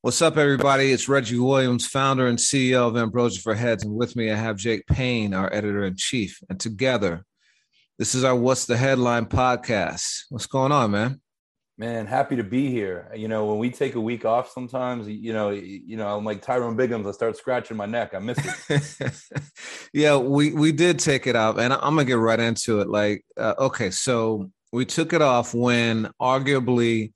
What's 0.00 0.22
up, 0.22 0.36
everybody? 0.36 0.92
It's 0.92 1.08
Reggie 1.08 1.40
Williams, 1.40 1.88
founder 1.88 2.28
and 2.28 2.38
CEO 2.38 2.86
of 2.86 2.96
Ambrosia 2.96 3.40
for 3.40 3.56
Heads. 3.56 3.82
And 3.82 3.92
with 3.92 4.14
me, 4.14 4.30
I 4.30 4.36
have 4.36 4.56
Jake 4.56 4.86
Payne, 4.86 5.34
our 5.34 5.52
editor 5.52 5.84
in 5.86 5.96
chief. 5.96 6.38
And 6.48 6.60
together, 6.60 7.24
this 7.98 8.14
is 8.14 8.22
our 8.22 8.36
What's 8.36 8.66
the 8.66 8.76
Headline 8.76 9.26
podcast. 9.26 10.20
What's 10.28 10.46
going 10.46 10.70
on, 10.70 10.92
man? 10.92 11.20
Man, 11.76 12.06
happy 12.06 12.36
to 12.36 12.44
be 12.44 12.70
here. 12.70 13.10
You 13.12 13.26
know, 13.26 13.46
when 13.46 13.58
we 13.58 13.70
take 13.70 13.96
a 13.96 14.00
week 14.00 14.24
off, 14.24 14.52
sometimes 14.52 15.08
you 15.08 15.32
know, 15.32 15.50
you 15.50 15.96
know, 15.96 16.16
I'm 16.16 16.24
like 16.24 16.42
Tyrone 16.42 16.76
Biggums. 16.76 17.08
I 17.08 17.10
start 17.10 17.36
scratching 17.36 17.76
my 17.76 17.86
neck. 17.86 18.14
I 18.14 18.20
miss 18.20 18.38
it. 18.68 19.42
yeah, 19.92 20.16
we 20.16 20.52
we 20.52 20.70
did 20.70 21.00
take 21.00 21.26
it 21.26 21.34
off, 21.34 21.58
and 21.58 21.72
I'm 21.72 21.80
gonna 21.80 22.04
get 22.04 22.18
right 22.18 22.38
into 22.38 22.80
it. 22.82 22.88
Like, 22.88 23.24
uh, 23.36 23.54
okay, 23.58 23.90
so 23.90 24.48
we 24.72 24.84
took 24.84 25.12
it 25.12 25.22
off 25.22 25.54
when 25.54 26.08
arguably 26.22 27.14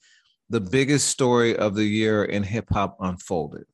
the 0.53 0.61
biggest 0.61 1.09
story 1.09 1.57
of 1.57 1.75
the 1.75 1.85
year 1.85 2.25
in 2.25 2.43
hip 2.43 2.69
hop 2.71 2.97
unfolded. 3.01 3.65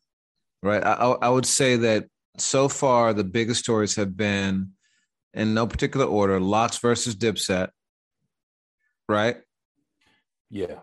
Right, 0.63 0.83
I, 0.83 0.95
I 0.95 1.29
would 1.29 1.47
say 1.47 1.77
that 1.77 2.07
so 2.39 2.69
far 2.69 3.13
the 3.13 3.25
biggest 3.25 3.61
stories 3.61 3.95
have 3.97 4.17
been, 4.17 4.73
in 5.35 5.55
no 5.55 5.67
particular 5.67 6.07
order, 6.07 6.41
LOX 6.41 6.79
versus 6.79 7.15
Dipset. 7.15 7.69
Right 9.09 9.37
yeah. 10.51 10.81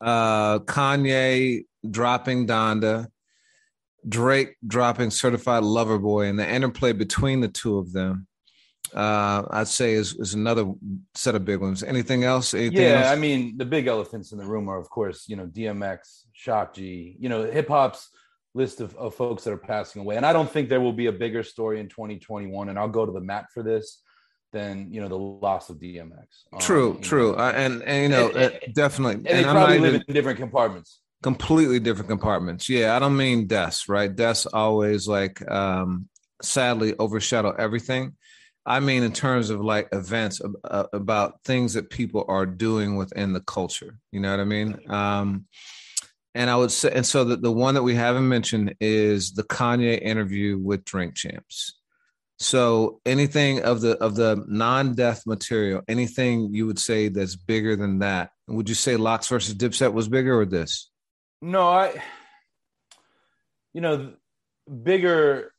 Uh, 0.00 0.60
Kanye 0.60 1.64
dropping 1.88 2.46
Donda, 2.46 3.08
Drake 4.08 4.56
dropping 4.66 5.10
Certified 5.10 5.64
Lover 5.64 5.98
Boy, 5.98 6.26
and 6.26 6.38
the 6.38 6.48
interplay 6.48 6.92
between 6.92 7.40
the 7.40 7.48
two 7.48 7.78
of 7.78 7.92
them. 7.92 8.27
Uh, 8.94 9.44
I'd 9.50 9.68
say 9.68 9.92
is, 9.92 10.14
is 10.14 10.34
another 10.34 10.72
set 11.14 11.34
of 11.34 11.44
big 11.44 11.60
ones. 11.60 11.82
Anything 11.82 12.24
else? 12.24 12.54
Anything 12.54 12.82
yeah, 12.82 13.00
else? 13.00 13.06
I 13.08 13.16
mean, 13.16 13.56
the 13.56 13.64
big 13.64 13.86
elephants 13.86 14.32
in 14.32 14.38
the 14.38 14.46
room 14.46 14.68
are, 14.68 14.78
of 14.78 14.88
course, 14.90 15.28
you 15.28 15.36
know, 15.36 15.46
DMX, 15.46 16.24
Shock 16.32 16.74
G, 16.74 17.16
you 17.18 17.28
know, 17.28 17.44
hip 17.44 17.68
hop's 17.68 18.10
list 18.54 18.80
of, 18.80 18.96
of 18.96 19.14
folks 19.14 19.44
that 19.44 19.52
are 19.52 19.58
passing 19.58 20.02
away. 20.02 20.16
And 20.16 20.26
I 20.26 20.32
don't 20.32 20.50
think 20.50 20.68
there 20.68 20.80
will 20.80 20.92
be 20.92 21.06
a 21.06 21.12
bigger 21.12 21.42
story 21.42 21.80
in 21.80 21.88
2021. 21.88 22.68
And 22.68 22.78
I'll 22.78 22.88
go 22.88 23.06
to 23.06 23.12
the 23.12 23.20
mat 23.20 23.46
for 23.52 23.62
this 23.62 24.02
than 24.52 24.92
you 24.92 25.00
know 25.00 25.08
the 25.08 25.16
loss 25.16 25.70
of 25.70 25.78
DMX. 25.78 26.26
True, 26.60 26.92
um, 26.92 27.00
true, 27.00 27.34
uh, 27.34 27.52
and 27.54 27.82
and 27.82 28.02
you 28.02 28.08
know 28.08 28.28
and, 28.28 28.58
and, 28.62 28.74
definitely, 28.74 29.16
and, 29.16 29.26
and 29.26 29.38
they 29.38 29.42
probably 29.44 29.78
live 29.78 29.94
in 30.06 30.14
different 30.14 30.38
compartments. 30.38 31.00
Completely 31.22 31.80
different 31.80 32.08
compartments. 32.08 32.68
Yeah, 32.68 32.94
I 32.94 32.98
don't 32.98 33.16
mean 33.16 33.46
deaths, 33.46 33.88
right? 33.88 34.14
Deaths 34.14 34.46
always 34.46 35.08
like 35.08 35.48
um 35.50 36.08
sadly 36.42 36.94
overshadow 36.98 37.50
everything. 37.50 38.16
I 38.68 38.80
mean 38.80 39.02
in 39.02 39.12
terms 39.12 39.50
of 39.50 39.60
like 39.60 39.88
events 39.92 40.40
uh, 40.64 40.84
about 40.92 41.42
things 41.44 41.74
that 41.74 41.90
people 41.90 42.24
are 42.28 42.46
doing 42.46 42.96
within 42.96 43.32
the 43.32 43.40
culture. 43.40 43.98
You 44.12 44.20
know 44.20 44.30
what 44.30 44.40
I 44.40 44.44
mean? 44.44 44.78
Um 44.90 45.46
and 46.34 46.50
I 46.50 46.56
would 46.56 46.70
say, 46.70 46.92
and 46.94 47.04
so 47.04 47.24
the, 47.24 47.36
the 47.36 47.50
one 47.50 47.74
that 47.74 47.82
we 47.82 47.96
haven't 47.96 48.28
mentioned 48.28 48.76
is 48.80 49.32
the 49.32 49.42
Kanye 49.42 50.00
interview 50.00 50.56
with 50.56 50.84
Drink 50.84 51.16
Champs. 51.16 51.80
So 52.38 53.00
anything 53.04 53.62
of 53.62 53.80
the 53.80 53.96
of 53.96 54.14
the 54.14 54.44
non-death 54.46 55.26
material, 55.26 55.82
anything 55.88 56.54
you 56.54 56.66
would 56.66 56.78
say 56.78 57.08
that's 57.08 57.34
bigger 57.34 57.74
than 57.74 57.98
that? 58.00 58.30
Would 58.46 58.68
you 58.68 58.76
say 58.76 58.96
LOX 58.96 59.26
versus 59.26 59.54
Dipset 59.54 59.92
was 59.92 60.08
bigger 60.08 60.38
or 60.38 60.46
this? 60.46 60.90
No, 61.42 61.68
I 61.68 62.00
you 63.72 63.80
know, 63.80 64.12
bigger 64.82 65.52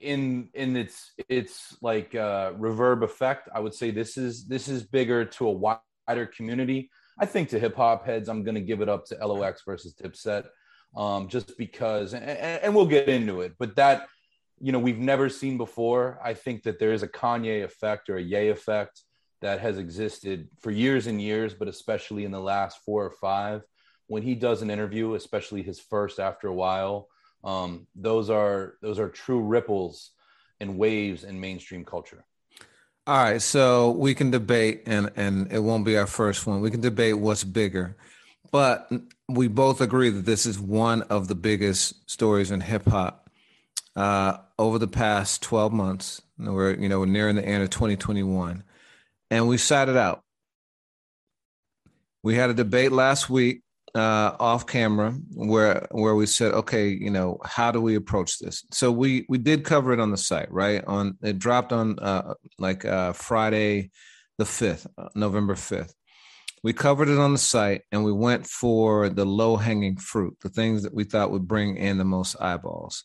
in 0.00 0.48
in 0.54 0.76
its 0.76 1.12
its 1.28 1.76
like 1.82 2.14
uh 2.14 2.52
reverb 2.52 3.02
effect, 3.02 3.48
I 3.54 3.60
would 3.60 3.74
say 3.74 3.90
this 3.90 4.16
is 4.16 4.46
this 4.46 4.68
is 4.68 4.82
bigger 4.82 5.24
to 5.24 5.48
a 5.48 5.52
wider 5.52 6.26
community. 6.26 6.90
I 7.18 7.26
think 7.26 7.50
to 7.50 7.58
hip 7.58 7.76
hop 7.76 8.06
heads, 8.06 8.28
I'm 8.28 8.42
to 8.44 8.60
give 8.60 8.80
it 8.80 8.88
up 8.88 9.04
to 9.06 9.26
LOX 9.26 9.62
versus 9.66 9.94
Dipset, 9.94 10.46
um, 10.96 11.28
just 11.28 11.58
because, 11.58 12.14
and, 12.14 12.24
and 12.24 12.74
we'll 12.74 12.86
get 12.86 13.08
into 13.08 13.42
it. 13.42 13.54
But 13.58 13.76
that 13.76 14.08
you 14.58 14.72
know 14.72 14.78
we've 14.78 14.98
never 14.98 15.28
seen 15.28 15.58
before. 15.58 16.18
I 16.24 16.34
think 16.34 16.62
that 16.62 16.78
there 16.78 16.92
is 16.92 17.02
a 17.02 17.08
Kanye 17.08 17.62
effect 17.62 18.08
or 18.08 18.16
a 18.16 18.22
Ye 18.22 18.48
effect 18.48 19.02
that 19.42 19.60
has 19.60 19.78
existed 19.78 20.48
for 20.60 20.70
years 20.70 21.06
and 21.06 21.20
years, 21.20 21.52
but 21.54 21.68
especially 21.68 22.24
in 22.24 22.30
the 22.30 22.40
last 22.40 22.78
four 22.84 23.04
or 23.04 23.10
five. 23.10 23.62
When 24.06 24.22
he 24.22 24.34
does 24.34 24.60
an 24.60 24.70
interview, 24.70 25.14
especially 25.14 25.62
his 25.62 25.78
first 25.78 26.18
after 26.18 26.48
a 26.48 26.54
while, 26.54 27.08
um, 27.44 27.86
those 27.94 28.30
are 28.30 28.74
those 28.82 28.98
are 28.98 29.08
true 29.08 29.40
ripples 29.40 30.10
and 30.60 30.78
waves 30.78 31.24
in 31.24 31.40
mainstream 31.40 31.84
culture. 31.84 32.24
All 33.06 33.16
right, 33.16 33.40
so 33.40 33.90
we 33.92 34.14
can 34.14 34.30
debate, 34.30 34.82
and 34.86 35.10
and 35.16 35.50
it 35.52 35.60
won't 35.60 35.84
be 35.84 35.96
our 35.96 36.06
first 36.06 36.46
one. 36.46 36.60
We 36.60 36.70
can 36.70 36.80
debate 36.80 37.18
what's 37.18 37.44
bigger, 37.44 37.96
but 38.50 38.90
we 39.28 39.48
both 39.48 39.80
agree 39.80 40.10
that 40.10 40.26
this 40.26 40.46
is 40.46 40.58
one 40.58 41.02
of 41.02 41.28
the 41.28 41.34
biggest 41.34 42.10
stories 42.10 42.50
in 42.50 42.60
hip 42.60 42.86
hop 42.86 43.30
uh, 43.96 44.38
over 44.58 44.78
the 44.78 44.88
past 44.88 45.42
12 45.42 45.72
months. 45.72 46.22
We're, 46.38 46.74
you 46.74 46.88
know, 46.88 47.00
we're 47.00 47.06
nearing 47.06 47.36
the 47.36 47.44
end 47.44 47.62
of 47.62 47.70
2021 47.70 48.64
and 49.30 49.48
we 49.48 49.56
sat 49.56 49.88
it 49.88 49.96
out. 49.96 50.22
We 52.22 52.34
had 52.34 52.50
a 52.50 52.54
debate 52.54 52.92
last 52.92 53.30
week 53.30 53.62
uh, 53.94 54.36
off 54.38 54.66
camera 54.66 55.12
where 55.34 55.86
where 55.90 56.14
we 56.14 56.26
said, 56.26 56.52
okay, 56.52 56.88
you 56.88 57.10
know, 57.10 57.38
how 57.44 57.70
do 57.70 57.80
we 57.80 57.96
approach 57.96 58.38
this? 58.38 58.64
So 58.72 58.90
we 58.92 59.26
we 59.28 59.38
did 59.38 59.64
cover 59.64 59.92
it 59.92 60.00
on 60.00 60.10
the 60.10 60.16
site, 60.16 60.50
right? 60.52 60.84
On 60.86 61.16
it 61.22 61.38
dropped 61.38 61.72
on 61.72 61.98
uh, 61.98 62.34
like 62.58 62.84
uh, 62.84 63.12
Friday, 63.12 63.90
the 64.38 64.44
fifth, 64.44 64.86
uh, 64.98 65.08
November 65.14 65.56
fifth. 65.56 65.94
We 66.62 66.72
covered 66.74 67.08
it 67.08 67.18
on 67.18 67.32
the 67.32 67.38
site, 67.38 67.82
and 67.90 68.04
we 68.04 68.12
went 68.12 68.46
for 68.46 69.08
the 69.08 69.24
low 69.24 69.56
hanging 69.56 69.96
fruit, 69.96 70.36
the 70.42 70.50
things 70.50 70.82
that 70.82 70.94
we 70.94 71.04
thought 71.04 71.30
would 71.30 71.48
bring 71.48 71.76
in 71.76 71.96
the 71.98 72.04
most 72.04 72.36
eyeballs 72.40 73.04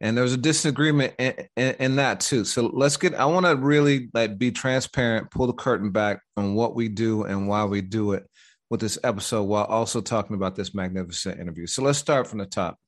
and 0.00 0.18
there's 0.18 0.32
a 0.32 0.38
disagreement 0.38 1.14
in, 1.18 1.34
in, 1.56 1.74
in, 1.78 1.96
that 1.96 2.20
too 2.20 2.44
so 2.44 2.66
let's 2.66 2.96
get 2.96 3.14
i 3.14 3.24
want 3.24 3.46
to 3.46 3.56
really 3.56 4.08
like 4.12 4.38
be 4.38 4.50
transparent 4.50 5.30
pull 5.30 5.46
the 5.46 5.52
curtain 5.52 5.90
back 5.90 6.20
on 6.36 6.54
what 6.54 6.74
we 6.74 6.88
do 6.88 7.24
and 7.24 7.48
why 7.48 7.64
we 7.64 7.80
do 7.80 8.12
it 8.12 8.28
with 8.70 8.80
this 8.80 8.98
episode 9.04 9.44
while 9.44 9.64
also 9.64 10.00
talking 10.00 10.36
about 10.36 10.56
this 10.56 10.74
magnificent 10.74 11.38
interview. 11.40 11.66
So 11.66 11.82
let's 11.82 11.98
start 11.98 12.26
from 12.26 12.38
the 12.38 12.46
top. 12.46 12.78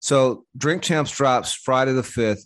So 0.00 0.44
drink 0.56 0.82
champs 0.82 1.10
drops 1.10 1.52
friday 1.52 1.92
the 1.92 2.02
5th 2.02 2.44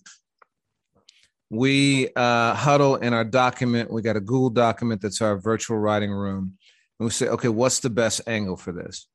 we 1.50 2.09
uh, 2.17 2.55
huddle 2.55 2.97
in 2.97 3.12
our 3.12 3.25
document. 3.25 3.93
We 3.93 4.03
got 4.03 4.17
a 4.17 4.21
google 4.21 4.50
document 4.50 5.00
that's 5.00 5.22
our 5.22 5.39
virtual 5.39 5.78
writing 5.78 6.11
room. 6.11 6.55
And 6.99 7.06
we 7.06 7.11
say 7.11 7.28
okay 7.28 7.49
what's 7.49 7.81
the 7.81 7.91
best 7.91 8.22
angle 8.27 8.56
for 8.56 8.72
this? 8.72 9.09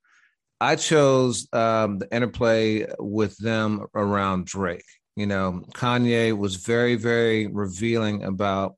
I 0.61 0.75
chose 0.75 1.47
um, 1.53 1.99
the 1.99 2.13
interplay 2.13 2.85
with 2.99 3.37
them 3.37 3.85
around 3.95 4.45
Drake. 4.45 4.85
You 5.15 5.25
know, 5.25 5.63
Kanye 5.73 6.37
was 6.37 6.57
very, 6.57 6.95
very 6.95 7.47
revealing 7.47 8.23
about 8.23 8.75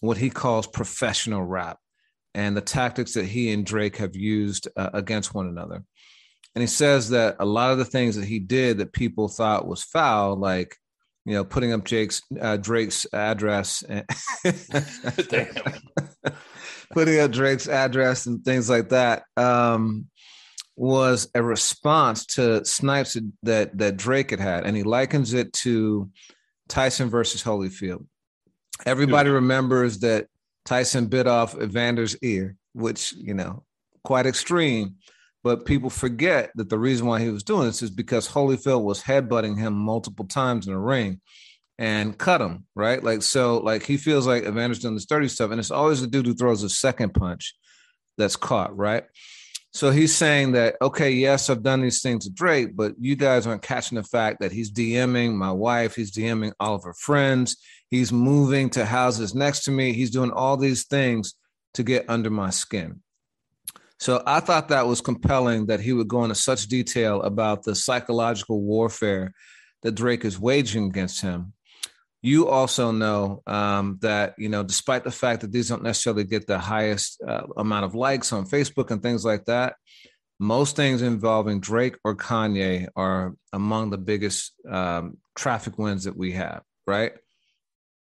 what 0.00 0.16
he 0.16 0.30
calls 0.30 0.66
professional 0.66 1.42
rap 1.42 1.78
and 2.34 2.56
the 2.56 2.60
tactics 2.62 3.14
that 3.14 3.26
he 3.26 3.52
and 3.52 3.66
Drake 3.66 3.96
have 3.96 4.16
used 4.16 4.68
uh, 4.76 4.90
against 4.92 5.34
one 5.34 5.48
another. 5.48 5.82
And 6.54 6.62
he 6.62 6.68
says 6.68 7.10
that 7.10 7.36
a 7.38 7.44
lot 7.44 7.72
of 7.72 7.78
the 7.78 7.84
things 7.84 8.16
that 8.16 8.26
he 8.26 8.38
did 8.38 8.78
that 8.78 8.92
people 8.92 9.28
thought 9.28 9.66
was 9.66 9.82
foul, 9.82 10.36
like 10.36 10.76
you 11.24 11.34
know, 11.34 11.44
putting 11.44 11.72
up 11.72 11.84
Jake's 11.84 12.20
uh, 12.40 12.56
Drake's 12.56 13.06
address, 13.12 13.84
and 13.88 14.04
putting 16.92 17.20
up 17.20 17.30
Drake's 17.30 17.68
address 17.68 18.26
and 18.26 18.44
things 18.44 18.68
like 18.68 18.88
that. 18.88 19.22
Um, 19.36 20.08
was 20.74 21.28
a 21.34 21.42
response 21.42 22.24
to 22.24 22.64
snipes 22.64 23.16
that 23.42 23.76
that 23.78 23.96
Drake 23.96 24.30
had 24.30 24.40
had, 24.40 24.66
and 24.66 24.76
he 24.76 24.82
likens 24.82 25.32
it 25.32 25.52
to 25.52 26.10
Tyson 26.68 27.08
versus 27.08 27.42
Holyfield. 27.42 28.06
Everybody 28.84 29.30
remembers 29.30 30.00
that 30.00 30.26
Tyson 30.64 31.06
bit 31.06 31.26
off 31.26 31.54
Evander's 31.54 32.16
ear, 32.22 32.56
which 32.72 33.12
you 33.12 33.34
know, 33.34 33.64
quite 34.04 34.26
extreme. 34.26 34.96
But 35.44 35.66
people 35.66 35.90
forget 35.90 36.52
that 36.54 36.70
the 36.70 36.78
reason 36.78 37.06
why 37.06 37.20
he 37.20 37.28
was 37.28 37.42
doing 37.42 37.66
this 37.66 37.82
is 37.82 37.90
because 37.90 38.28
Holyfield 38.28 38.84
was 38.84 39.02
headbutting 39.02 39.58
him 39.58 39.72
multiple 39.72 40.24
times 40.24 40.68
in 40.68 40.72
the 40.72 40.78
ring 40.78 41.20
and 41.78 42.16
cut 42.16 42.40
him, 42.40 42.64
right? 42.76 43.02
Like 43.02 43.22
so, 43.22 43.58
like 43.58 43.84
he 43.84 43.96
feels 43.96 44.24
like 44.24 44.44
Evander's 44.44 44.78
doing 44.78 44.94
this 44.94 45.06
dirty 45.06 45.26
stuff, 45.26 45.50
and 45.50 45.58
it's 45.58 45.72
always 45.72 46.00
the 46.00 46.06
dude 46.06 46.26
who 46.26 46.34
throws 46.34 46.62
a 46.62 46.68
second 46.68 47.12
punch 47.12 47.56
that's 48.16 48.36
caught, 48.36 48.76
right? 48.76 49.04
So 49.74 49.90
he's 49.90 50.14
saying 50.14 50.52
that, 50.52 50.76
okay, 50.82 51.10
yes, 51.10 51.48
I've 51.48 51.62
done 51.62 51.80
these 51.80 52.02
things 52.02 52.24
to 52.24 52.30
Drake, 52.30 52.76
but 52.76 52.92
you 53.00 53.16
guys 53.16 53.46
aren't 53.46 53.62
catching 53.62 53.96
the 53.96 54.04
fact 54.04 54.40
that 54.40 54.52
he's 54.52 54.70
DMing 54.70 55.34
my 55.34 55.50
wife, 55.50 55.94
he's 55.94 56.12
DMing 56.12 56.52
all 56.60 56.74
of 56.74 56.84
her 56.84 56.92
friends, 56.92 57.56
he's 57.88 58.12
moving 58.12 58.68
to 58.70 58.84
houses 58.84 59.34
next 59.34 59.64
to 59.64 59.70
me, 59.70 59.94
he's 59.94 60.10
doing 60.10 60.30
all 60.30 60.58
these 60.58 60.84
things 60.84 61.34
to 61.74 61.82
get 61.82 62.04
under 62.08 62.28
my 62.28 62.50
skin. 62.50 63.00
So 63.98 64.22
I 64.26 64.40
thought 64.40 64.68
that 64.68 64.86
was 64.86 65.00
compelling 65.00 65.66
that 65.66 65.80
he 65.80 65.94
would 65.94 66.08
go 66.08 66.24
into 66.24 66.34
such 66.34 66.66
detail 66.66 67.22
about 67.22 67.62
the 67.62 67.74
psychological 67.74 68.60
warfare 68.60 69.32
that 69.82 69.94
Drake 69.94 70.24
is 70.26 70.38
waging 70.38 70.86
against 70.86 71.22
him. 71.22 71.54
You 72.22 72.48
also 72.48 72.92
know 72.92 73.42
um, 73.48 73.98
that 74.00 74.34
you 74.38 74.48
know, 74.48 74.62
despite 74.62 75.02
the 75.02 75.10
fact 75.10 75.40
that 75.40 75.50
these 75.50 75.68
don't 75.68 75.82
necessarily 75.82 76.22
get 76.22 76.46
the 76.46 76.58
highest 76.58 77.20
uh, 77.26 77.42
amount 77.56 77.84
of 77.84 77.96
likes 77.96 78.32
on 78.32 78.46
Facebook 78.46 78.92
and 78.92 79.02
things 79.02 79.24
like 79.24 79.46
that, 79.46 79.74
most 80.38 80.76
things 80.76 81.02
involving 81.02 81.58
Drake 81.58 81.96
or 82.04 82.16
Kanye 82.16 82.88
are 82.94 83.34
among 83.52 83.90
the 83.90 83.98
biggest 83.98 84.52
um, 84.70 85.18
traffic 85.34 85.78
wins 85.78 86.04
that 86.04 86.16
we 86.16 86.32
have. 86.32 86.62
Right? 86.86 87.12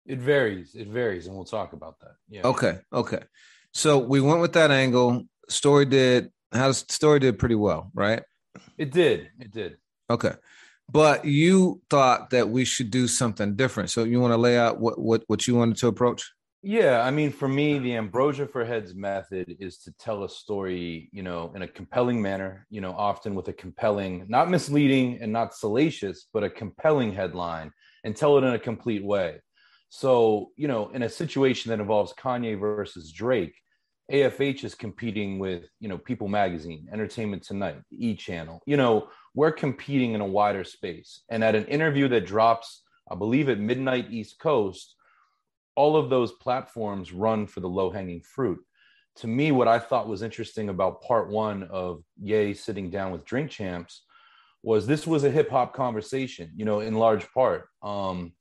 It 0.06 0.19
varies. 0.19 0.75
It 0.75 0.88
varies, 0.88 1.27
and 1.27 1.36
we'll 1.36 1.45
talk 1.45 1.72
about 1.72 2.00
that. 2.01 2.15
Yeah. 2.30 2.42
Okay. 2.44 2.80
Okay. 2.92 3.24
So 3.74 4.00
we 4.00 4.19
went 4.19 4.42
with 4.42 4.54
that 4.54 4.72
angle. 4.72 5.24
Story 5.48 5.86
did 5.86 6.30
how 6.51 6.74
story 6.74 7.19
did 7.19 7.39
pretty 7.39 7.56
well, 7.56 7.89
right? 7.94 8.24
It 8.77 8.92
did. 8.92 9.30
It 9.39 9.51
did. 9.51 9.77
Okay 10.10 10.33
but 10.91 11.25
you 11.25 11.81
thought 11.89 12.30
that 12.31 12.50
we 12.50 12.65
should 12.65 12.91
do 12.91 13.07
something 13.07 13.56
different. 13.56 13.89
So 13.89 14.03
you 14.03 14.19
want 14.19 14.33
to 14.33 14.38
lay 14.38 14.57
out 14.57 14.80
what 14.80 15.00
what 15.00 15.24
what 15.27 15.47
you 15.47 15.56
wanted 15.56 15.77
to 15.77 15.88
approach? 15.88 16.31
Yeah, 16.62 17.01
I 17.03 17.12
mean, 17.12 17.31
for 17.31 17.47
me, 17.47 17.80
the 17.80 17.95
ambrosia 17.95 18.45
for 18.45 18.65
heads 18.65 18.94
method 18.94 19.56
is 19.62 19.77
to 19.80 19.94
tell 19.94 20.25
a 20.25 20.30
story, 20.30 21.09
you 21.13 21.24
know, 21.24 21.53
in 21.56 21.62
a 21.62 21.68
compelling 21.68 22.21
manner, 22.21 22.68
you 22.69 22.81
know, 22.81 22.91
often 22.91 23.33
with 23.33 23.47
a 23.47 23.53
compelling, 23.53 24.25
not 24.27 24.50
misleading 24.50 25.19
and 25.21 25.31
not 25.31 25.56
salacious, 25.56 26.27
but 26.33 26.44
a 26.44 26.50
compelling 26.50 27.13
headline 27.13 27.71
and 28.03 28.13
tell 28.13 28.38
it 28.38 28.44
in 28.44 28.53
a 28.53 28.59
complete 28.59 29.06
way. 29.06 29.39
So, 29.88 30.51
you 30.57 30.68
know, 30.68 30.89
in 30.89 31.03
a 31.03 31.09
situation 31.09 31.69
that 31.69 31.80
involves 31.80 32.13
Kanye 32.13 32.59
versus 32.59 33.13
Drake, 33.13 33.56
AFH 34.12 34.63
is 34.63 34.75
competing 34.75 35.39
with, 35.39 35.63
you 35.80 35.88
know, 35.88 35.97
People 35.97 36.27
Magazine, 36.27 36.88
Entertainment 36.91 37.44
Tonight, 37.44 37.81
E 37.91 38.15
Channel. 38.15 38.62
You 38.65 38.75
know, 38.77 39.09
we're 39.39 39.53
competing 39.53 40.15
in 40.15 40.19
a 40.19 40.25
wider 40.25 40.65
space. 40.65 41.21
And 41.30 41.45
at 41.45 41.56
an 41.56 41.63
interview 41.68 42.09
that 42.09 42.25
drops, 42.25 42.83
I 43.09 43.15
believe 43.15 43.47
at 43.47 43.57
midnight 43.57 44.07
East 44.12 44.38
Coast, 44.38 44.95
all 45.77 45.95
of 45.95 46.09
those 46.09 46.33
platforms 46.33 47.13
run 47.13 47.47
for 47.47 47.62
the 47.62 47.69
low 47.69 47.89
hanging 47.89 48.21
fruit. 48.21 48.59
To 49.21 49.27
me, 49.27 49.53
what 49.53 49.69
I 49.69 49.80
thought 49.80 50.09
was 50.09 50.24
interesting 50.24 50.68
about 50.68 51.01
part 51.03 51.30
one 51.30 51.63
of 51.71 52.03
Ye 52.21 52.53
sitting 52.53 52.89
down 52.89 53.13
with 53.13 53.24
Drink 53.24 53.50
Champs 53.50 54.03
was 54.62 54.86
this 54.86 55.07
was 55.07 55.24
a 55.24 55.31
hip 55.31 55.50
hop 55.50 55.74
conversation, 55.74 56.51
you 56.57 56.65
know, 56.65 56.81
in 56.81 56.95
large 56.95 57.25
part. 57.31 57.69
Um, 57.81 58.33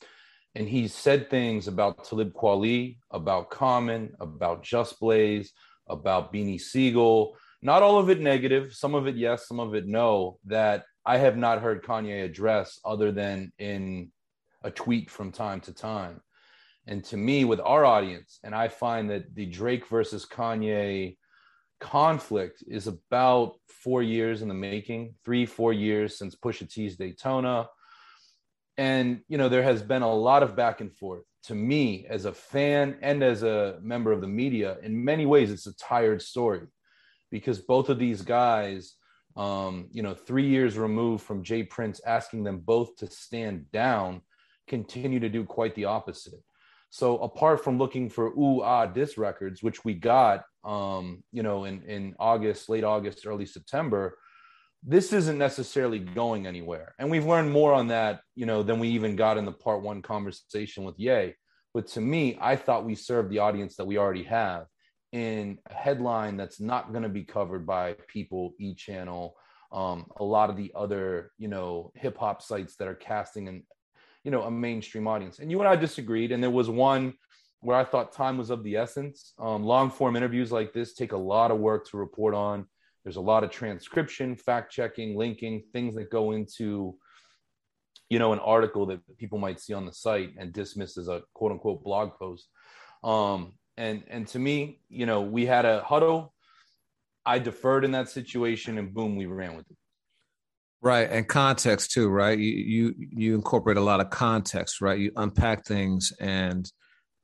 and 0.57 0.69
he 0.69 0.89
said 0.89 1.31
things 1.31 1.69
about 1.69 2.07
Talib 2.07 2.33
Kweli, 2.33 2.99
about 3.13 3.51
Common, 3.51 4.15
about 4.19 4.65
Just 4.65 4.99
Blaze, 4.99 5.53
about 5.89 6.33
Beanie 6.33 6.61
Sigel. 6.61 7.37
Not 7.61 7.83
all 7.83 7.99
of 7.99 8.09
it 8.09 8.21
negative, 8.21 8.75
some 8.75 8.95
of 8.95 9.07
it 9.07 9.17
yes, 9.17 9.49
some 9.49 9.61
of 9.61 9.75
it 9.75 9.87
no. 9.87 10.39
That 10.45 10.85
I 11.05 11.19
have 11.19 11.37
not 11.37 11.61
heard 11.61 11.83
Kanye 11.83 12.25
address 12.25 12.79
other 12.85 13.13
than 13.13 13.53
in 13.59 14.13
a 14.63 14.71
tweet 14.71 15.11
from 15.11 15.33
time 15.33 15.61
to 15.63 15.73
time. 15.73 16.21
And 16.87 17.05
to 17.07 17.17
me, 17.17 17.45
with 17.45 17.61
our 17.61 17.85
audience, 17.85 18.39
and 18.43 18.55
I 18.55 18.69
find 18.69 19.11
that 19.11 19.35
the 19.35 19.47
Drake 19.47 19.87
versus 19.89 20.25
Kanye 20.25 21.17
conflict 21.81 22.63
is 22.67 22.87
about 22.87 23.55
four 23.69 24.03
years 24.03 24.43
in 24.43 24.49
the 24.49 24.55
making, 24.55 25.15
three, 25.25 25.47
four 25.47 25.73
years 25.73 26.17
since 26.17 26.35
Pusha 26.35 26.69
T's 26.71 26.97
Daytona 26.97 27.69
and 28.79 29.21
you 29.29 29.37
know 29.37 29.49
there 29.49 29.63
has 29.63 29.83
been 29.83 30.03
a 30.03 30.15
lot 30.15 30.43
of 30.43 30.57
back 30.57 30.81
and 30.81 30.97
forth 30.97 31.25
to 31.43 31.55
me 31.55 32.07
as 32.09 32.25
a 32.25 32.33
fan 32.33 32.97
and 33.03 33.23
as 33.23 33.43
a 33.43 33.79
member 33.83 34.13
of 34.13 34.21
the 34.21 34.29
media 34.29 34.79
in 34.83 35.05
many 35.05 35.27
ways 35.27 35.51
it's 35.51 35.67
a 35.67 35.77
tired 35.77 36.23
story 36.23 36.63
because 37.31 37.61
both 37.61 37.89
of 37.89 37.99
these 37.99 38.23
guys 38.23 38.95
um, 39.37 39.89
you 39.93 40.03
know 40.03 40.15
three 40.15 40.49
years 40.49 40.77
removed 40.77 41.25
from 41.25 41.45
J. 41.45 41.63
Prince 41.63 42.01
asking 42.05 42.45
them 42.45 42.59
both 42.59 42.97
to 42.97 43.07
stand 43.07 43.71
down 43.71 44.23
continue 44.67 45.21
to 45.21 45.29
do 45.29 45.45
quite 45.45 45.75
the 45.75 45.87
opposite 45.87 46.43
so 46.91 47.19
apart 47.19 47.63
from 47.63 47.79
looking 47.79 48.11
for 48.11 48.27
ooh 48.29 48.61
ah 48.63 48.87
diss 48.87 49.17
records 49.17 49.63
which 49.63 49.85
we 49.85 49.95
got 49.95 50.45
um, 50.65 51.23
you 51.33 51.43
know 51.43 51.65
in 51.65 51.83
in 51.83 52.15
august 52.19 52.69
late 52.69 52.85
august 52.85 53.27
early 53.27 53.47
september 53.47 54.17
this 54.83 55.13
isn't 55.13 55.39
necessarily 55.39 55.99
going 55.99 56.47
anywhere. 56.47 56.95
And 56.99 57.11
we've 57.11 57.27
learned 57.27 57.51
more 57.51 57.73
on 57.73 57.89
that, 57.89 58.21
you 58.35 58.47
know, 58.47 58.63
than 58.63 58.79
we 58.79 58.89
even 58.89 59.17
got 59.17 59.37
in 59.37 59.45
the 59.45 59.53
part 59.53 59.83
one 59.83 60.03
conversation 60.03 60.85
with 60.85 60.99
Ye. 60.99 61.35
But 61.75 61.89
to 61.89 62.01
me, 62.01 62.39
I 62.41 62.57
thought 62.57 62.85
we 62.85 62.95
served 62.95 63.31
the 63.31 63.41
audience 63.41 63.77
that 63.77 63.87
we 63.87 63.99
already 63.99 64.25
have 64.25 64.67
in 65.13 65.59
a 65.67 65.75
headline 65.75 66.37
that's 66.37 66.61
not 66.61 66.91
going 66.91 67.03
to 67.03 67.09
be 67.09 67.25
covered 67.25 67.67
by 67.67 67.95
people, 68.09 68.55
E 68.59 68.75
Channel, 68.75 69.37
um, 69.73 70.07
a 70.17 70.25
lot 70.25 70.51
of 70.51 70.57
the 70.57 70.73
other, 70.75 71.33
you 71.39 71.49
know, 71.49 71.93
hip 71.95 72.17
hop 72.19 72.43
sites 72.43 72.77
that 72.77 72.89
are 72.89 72.95
casting 72.95 73.49
and, 73.49 73.63
you 74.25 74.31
know, 74.31 74.43
a 74.43 74.51
mainstream 74.51 75.07
audience. 75.07 75.39
And 75.39 75.51
you 75.51 75.59
and 75.61 75.69
I 75.69 75.77
disagreed. 75.77 76.33
And 76.33 76.43
there 76.43 76.51
was 76.51 76.71
one 76.71 77.15
where 77.61 77.77
I 77.77 77.85
thought 77.85 78.13
time 78.13 78.39
was 78.39 78.51
of 78.51 78.63
the 78.63 78.77
essence. 78.77 79.35
Um, 79.39 79.65
long 79.65 79.91
form 79.91 80.17
interviews 80.17 80.53
like 80.53 80.73
this 80.73 80.95
take 80.95 81.13
a 81.13 81.17
lot 81.17 81.51
of 81.51 81.59
work 81.59 81.89
to 81.89 81.97
report 81.97 82.35
on 82.35 82.67
there's 83.09 83.17
a 83.17 83.23
lot 83.23 83.43
of 83.43 83.51
transcription, 83.51 84.37
fact 84.37 84.71
checking, 84.71 85.17
linking, 85.17 85.63
things 85.73 85.95
that 85.95 86.11
go 86.11 86.33
into, 86.33 86.95
you 88.11 88.19
know, 88.19 88.35
an 88.35 88.39
article 88.41 88.85
that 88.85 89.01
people 89.17 89.39
might 89.39 89.61
see 89.61 89.73
on 89.73 89.87
the 89.87 89.93
site 89.95 90.35
and 90.37 90.53
dismiss 90.53 90.99
as 90.99 91.09
a 91.09 91.23
quote 91.33 91.53
unquote 91.53 91.83
blog 91.83 92.11
post. 92.19 92.49
Um, 93.03 93.55
and 93.79 94.03
and 94.09 94.29
to 94.29 94.39
me, 94.39 94.81
you 94.91 95.07
know, 95.07 95.23
we 95.23 95.47
had 95.47 95.65
a 95.65 95.83
huddle. 95.83 96.35
I 97.25 97.39
deferred 97.39 97.85
in 97.85 97.93
that 97.93 98.11
situation, 98.11 98.77
and 98.79 98.93
boom, 98.93 99.17
we 99.17 99.27
ran 99.27 99.57
with 99.57 99.71
it. 99.71 99.77
Right, 100.83 101.09
and 101.11 101.27
context 101.27 101.93
too, 101.93 102.09
right? 102.09 102.39
You 102.39 102.53
you 102.53 102.95
you 102.99 103.35
incorporate 103.35 103.79
a 103.79 103.83
lot 103.83 104.01
of 104.01 104.11
context, 104.11 104.81
right? 104.81 104.99
You 104.99 105.13
unpack 105.17 105.65
things 105.65 106.13
and 106.21 106.71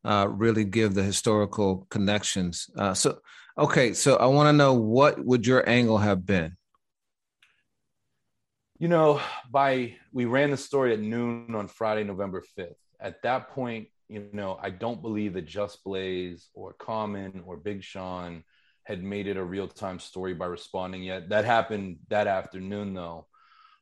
uh, 0.05 0.29
really 0.31 0.65
give 0.65 0.95
the 0.95 1.03
historical 1.03 1.87
connections. 1.91 2.71
Uh, 2.77 2.95
so 2.95 3.19
Okay, 3.57 3.95
so 3.95 4.17
I 4.17 4.27
want 4.27 4.49
to 4.49 4.53
know 4.53 4.75
what 4.75 5.25
would 5.25 5.47
your 5.47 5.69
angle 5.69 5.99
have 5.99 6.27
been? 6.27 6.57
You 8.81 8.89
know, 8.89 9.21
by 9.49 9.95
we 10.13 10.25
ran 10.25 10.51
the 10.51 10.57
story 10.57 10.93
at 10.93 10.99
noon 10.99 11.55
on 11.55 11.69
Friday, 11.69 12.03
November 12.03 12.43
5th. 12.59 12.75
At 12.99 13.23
that 13.23 13.51
point, 13.51 13.87
you 14.09 14.29
know, 14.33 14.59
I 14.61 14.71
don't 14.71 15.03
believe 15.03 15.35
that 15.35 15.47
Just 15.47 15.83
Blaze 15.85 16.49
or 16.55 16.75
Common 16.75 17.43
or 17.47 17.57
Big 17.57 17.83
Sean 17.83 18.45
had 18.85 19.03
made 19.03 19.27
it 19.27 19.37
a 19.37 19.45
real 19.45 19.69
time 19.69 19.99
story 19.99 20.35
by 20.35 20.47
responding 20.47 21.03
yet. 21.03 21.31
That 21.31 21.45
happened 21.45 21.99
that 22.09 22.27
afternoon, 22.27 22.95
though. 22.95 23.27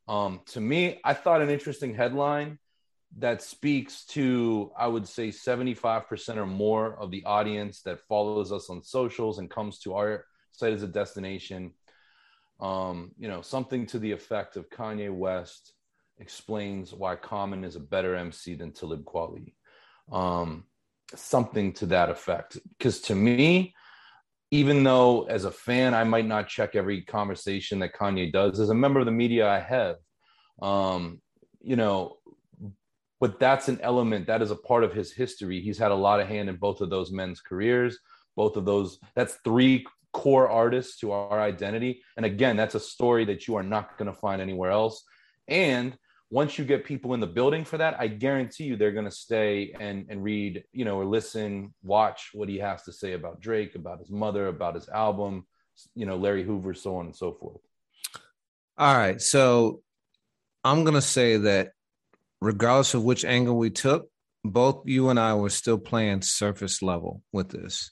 Um, 0.07 0.41
to 0.47 0.61
me, 0.61 1.01
I 1.05 1.15
thought 1.15 1.43
an 1.43 1.51
interesting 1.51 1.95
headline 1.95 2.59
that 3.19 3.43
speaks 3.43 4.05
to 4.07 4.73
i 4.79 4.87
would 4.87 5.07
say 5.07 5.29
75% 5.29 6.37
or 6.37 6.47
more 6.47 6.97
of 6.99 7.11
the 7.11 7.25
audience 7.25 7.83
that 7.83 8.01
follows 8.09 8.53
us 8.53 8.71
on 8.71 8.83
socials 8.83 9.39
and 9.39 9.51
comes 9.51 9.79
to 9.81 9.95
our 9.95 10.25
site 10.53 10.73
as 10.73 10.83
a 10.83 10.89
destination 10.89 11.73
um, 12.61 13.11
you 13.19 13.29
know 13.29 13.43
something 13.43 13.87
to 13.87 13.99
the 13.99 14.13
effect 14.13 14.57
of 14.57 14.71
kanye 14.71 15.13
west 15.13 15.75
explains 16.19 16.93
why 16.93 17.17
common 17.17 17.65
is 17.65 17.77
a 17.77 17.81
better 17.81 18.17
mc 18.17 18.55
than 18.55 18.73
talib 18.73 19.05
kweli 19.05 19.53
um, 20.13 20.65
something 21.15 21.73
to 21.73 21.87
that 21.87 22.11
effect 22.11 22.59
because 22.79 23.01
to 23.01 23.15
me 23.15 23.75
even 24.51 24.85
though 24.85 25.25
as 25.25 25.45
a 25.45 25.51
fan 25.51 25.95
i 25.95 26.05
might 26.05 26.27
not 26.27 26.49
check 26.49 26.75
every 26.75 27.03
conversation 27.03 27.79
that 27.79 27.95
kanye 27.95 28.33
does 28.33 28.61
as 28.61 28.71
a 28.71 28.75
member 28.75 29.01
of 29.01 29.07
the 29.07 29.13
media 29.13 29.49
i 29.49 29.59
have 29.59 29.97
um, 30.63 31.21
you 31.61 31.77
know 31.77 32.17
but 33.23 33.39
that's 33.39 33.69
an 33.69 33.79
element 33.83 34.27
that 34.27 34.43
is 34.43 34.51
a 34.51 34.57
part 34.57 34.83
of 34.83 34.93
his 34.93 35.13
history. 35.13 35.61
He's 35.61 35.79
had 35.79 35.93
a 35.93 35.95
lot 35.95 36.19
of 36.19 36.27
hand 36.27 36.49
in 36.49 36.57
both 36.57 36.81
of 36.81 36.91
those 36.91 37.13
men's 37.13 37.41
careers. 37.41 37.97
Both 38.35 38.57
of 38.57 38.65
those, 38.65 38.99
that's 39.15 39.39
three 39.45 39.87
core 40.13 40.49
artists 40.49 40.99
to 40.99 41.13
our 41.13 41.41
identity. 41.41 42.03
And 42.17 42.27
again, 42.27 42.57
that's 42.57 42.75
a 42.75 42.81
story 42.81 43.25
that 43.27 43.47
you 43.47 43.55
are 43.55 43.63
not 43.63 43.97
going 43.97 44.11
to 44.13 44.19
find 44.19 44.43
anywhere 44.43 44.73
else. 44.73 45.05
And 45.47 45.97
once 46.33 46.57
you 46.57 46.65
get 46.65 46.83
people 46.83 47.13
in 47.13 47.21
the 47.21 47.27
building 47.27 47.63
for 47.63 47.77
that, 47.77 47.95
I 48.01 48.07
guarantee 48.07 48.65
you 48.65 48.75
they're 48.75 48.91
going 48.91 49.05
to 49.05 49.11
stay 49.11 49.75
and, 49.79 50.07
and 50.09 50.25
read, 50.25 50.65
you 50.73 50.87
know, 50.87 50.99
or 50.99 51.05
listen, 51.05 51.75
watch 51.83 52.31
what 52.33 52.49
he 52.49 52.57
has 52.59 52.85
to 52.85 52.93
say 52.93 53.13
about 53.13 53.43
Drake, 53.43 53.75
about 53.75 53.99
his 53.99 54.11
mother, 54.11 54.47
about 54.47 54.75
his 54.75 54.89
album, 54.89 55.45
you 55.95 56.07
know, 56.07 56.17
Larry 56.17 56.43
Hoover, 56.43 56.73
so 56.73 56.97
on 56.97 57.05
and 57.05 57.15
so 57.15 57.33
forth. 57.33 57.61
All 58.79 58.97
right. 58.97 59.21
So 59.21 59.83
I'm 60.65 60.85
going 60.85 60.95
to 60.95 61.03
say 61.03 61.37
that 61.37 61.73
regardless 62.41 62.95
of 62.95 63.05
which 63.05 63.27
angle 63.27 63.59
we 63.59 63.69
took, 63.69 64.09
both 64.43 64.85
you 64.87 65.11
and 65.11 65.21
I 65.21 65.35
were 65.35 65.51
still 65.51 65.77
playing 65.77 66.23
surface 66.23 66.81
level 66.81 67.23
with 67.31 67.51
this. 67.51 67.91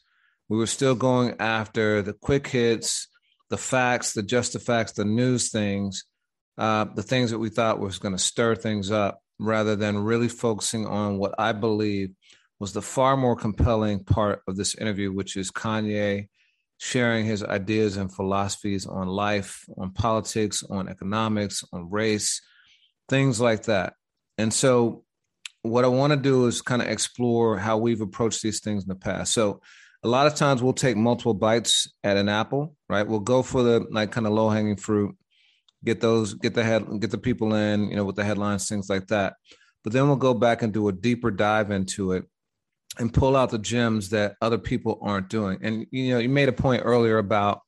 We 0.49 0.57
were 0.57 0.67
still 0.67 0.95
going 0.95 1.35
after 1.41 2.01
the 2.01 2.15
quick 2.15 2.47
hits, 2.47 3.07
the 3.51 3.59
facts, 3.59 4.15
the 4.15 4.23
just 4.23 4.55
the 4.55 4.61
facts, 4.61 4.93
the 4.93 5.05
news 5.05 5.51
things, 5.51 6.05
uh, 6.61 6.85
the 6.95 7.03
things 7.03 7.31
that 7.31 7.39
we 7.39 7.49
thought 7.49 7.81
was 7.81 7.99
going 7.99 8.15
to 8.15 8.23
stir 8.23 8.55
things 8.55 8.91
up, 8.91 9.21
rather 9.39 9.75
than 9.75 9.99
really 9.99 10.29
focusing 10.29 10.87
on 10.87 11.19
what 11.19 11.35
I 11.39 11.53
believe 11.53 12.11
was 12.59 12.75
the 12.75 12.83
far 12.83 13.17
more 13.17 13.35
compelling 13.35 14.05
part 14.05 14.43
of 14.47 14.57
this 14.57 14.75
interview, 14.75 15.11
which 15.11 15.37
is 15.37 15.51
Kanye 15.51 16.29
sharing 16.77 17.25
his 17.25 17.43
ideas 17.43 17.97
and 17.97 18.15
philosophies 18.15 18.87
on 18.87 19.09
life, 19.09 19.65
on 19.79 19.93
politics, 19.93 20.63
on 20.69 20.89
economics, 20.89 21.65
on 21.73 21.91
race, 21.91 22.43
things 23.09 23.41
like 23.41 23.65
that. 23.65 23.95
And 24.37 24.53
so, 24.53 25.05
what 25.63 25.85
I 25.85 25.89
want 25.89 26.13
to 26.13 26.19
do 26.19 26.47
is 26.47 26.63
kind 26.63 26.81
of 26.81 26.89
explore 26.89 27.59
how 27.59 27.79
we've 27.79 28.01
approached 28.01 28.43
these 28.43 28.61
things 28.61 28.83
in 28.85 28.89
the 28.89 28.95
past. 28.95 29.33
So, 29.33 29.63
a 30.03 30.09
lot 30.09 30.27
of 30.27 30.35
times 30.35 30.63
we'll 30.63 30.73
take 30.73 30.97
multiple 30.97 31.35
bites 31.35 31.91
at 32.05 32.17
an 32.19 32.29
apple, 32.29 32.75
right? 32.89 33.07
We'll 33.07 33.21
go 33.21 33.43
for 33.43 33.63
the 33.63 33.87
like 33.91 34.13
kind 34.13 34.27
of 34.27 34.33
low 34.33 34.49
hanging 34.51 34.77
fruit, 34.77 35.17
get 35.85 36.01
those, 36.01 36.35
get 36.35 36.55
the 36.55 36.65
head, 36.65 36.87
get 37.01 37.11
the 37.11 37.19
people 37.19 37.55
in, 37.55 37.89
you 37.89 37.97
know, 37.97 38.05
with 38.05 38.17
the 38.17 38.25
headlines, 38.25 38.69
things 38.69 38.89
like 38.89 39.07
that. 39.09 39.35
But 39.83 39.93
then 39.93 40.07
we'll 40.07 40.17
go 40.17 40.35
back 40.35 40.63
and 40.63 40.73
do 40.73 40.89
a 40.89 40.93
deeper 40.93 41.31
dive 41.31 41.71
into 41.71 42.13
it 42.13 42.25
and 42.99 43.13
pull 43.13 43.37
out 43.37 43.51
the 43.51 43.59
gems 43.59 44.11
that 44.11 44.35
other 44.43 44.59
people 44.59 44.99
aren't 45.03 45.29
doing. 45.29 45.59
And 45.63 45.87
you 45.91 46.11
know, 46.11 46.19
you 46.19 46.29
made 46.29 46.49
a 46.49 46.53
point 46.53 46.83
earlier 46.85 47.19
about 47.19 47.61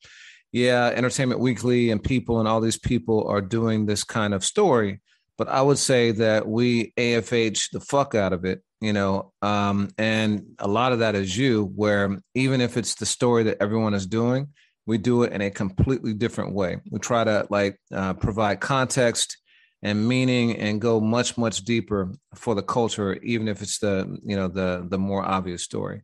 yeah, 0.52 0.92
Entertainment 0.94 1.40
Weekly 1.40 1.90
and 1.90 2.02
people 2.02 2.38
and 2.38 2.46
all 2.46 2.60
these 2.60 2.78
people 2.78 3.26
are 3.26 3.40
doing 3.40 3.86
this 3.86 4.04
kind 4.04 4.34
of 4.34 4.44
story, 4.44 5.00
but 5.38 5.48
I 5.48 5.62
would 5.62 5.78
say 5.78 6.12
that 6.12 6.46
we 6.46 6.92
AFH 6.98 7.70
the 7.72 7.80
fuck 7.80 8.14
out 8.14 8.34
of 8.34 8.44
it, 8.44 8.62
you 8.80 8.92
know, 8.92 9.32
um, 9.40 9.88
and 9.96 10.54
a 10.58 10.68
lot 10.68 10.92
of 10.92 10.98
that 10.98 11.14
is 11.14 11.36
you, 11.36 11.72
where 11.74 12.18
even 12.34 12.60
if 12.60 12.76
it's 12.76 12.96
the 12.96 13.06
story 13.06 13.44
that 13.44 13.62
everyone 13.62 13.94
is 13.94 14.06
doing, 14.06 14.48
we 14.86 14.98
do 14.98 15.22
it 15.22 15.32
in 15.32 15.40
a 15.40 15.50
completely 15.50 16.12
different 16.12 16.54
way. 16.54 16.78
We 16.90 16.98
try 16.98 17.24
to 17.24 17.46
like 17.50 17.78
uh, 17.92 18.14
provide 18.14 18.60
context 18.60 19.38
and 19.82 20.06
meaning 20.06 20.56
and 20.56 20.80
go 20.80 21.00
much 21.00 21.36
much 21.36 21.64
deeper 21.64 22.12
for 22.34 22.54
the 22.54 22.62
culture 22.62 23.14
even 23.22 23.48
if 23.48 23.62
it's 23.62 23.78
the 23.78 24.18
you 24.24 24.36
know 24.36 24.48
the 24.48 24.86
the 24.88 24.98
more 24.98 25.24
obvious 25.24 25.62
story. 25.62 26.02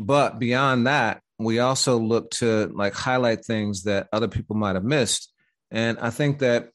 But 0.00 0.38
beyond 0.38 0.86
that 0.86 1.20
we 1.38 1.58
also 1.58 1.98
look 1.98 2.30
to 2.30 2.70
like 2.74 2.94
highlight 2.94 3.44
things 3.44 3.82
that 3.84 4.08
other 4.12 4.28
people 4.28 4.56
might 4.56 4.76
have 4.76 4.84
missed. 4.84 5.32
And 5.70 5.98
i 5.98 6.10
think 6.10 6.38
that 6.40 6.70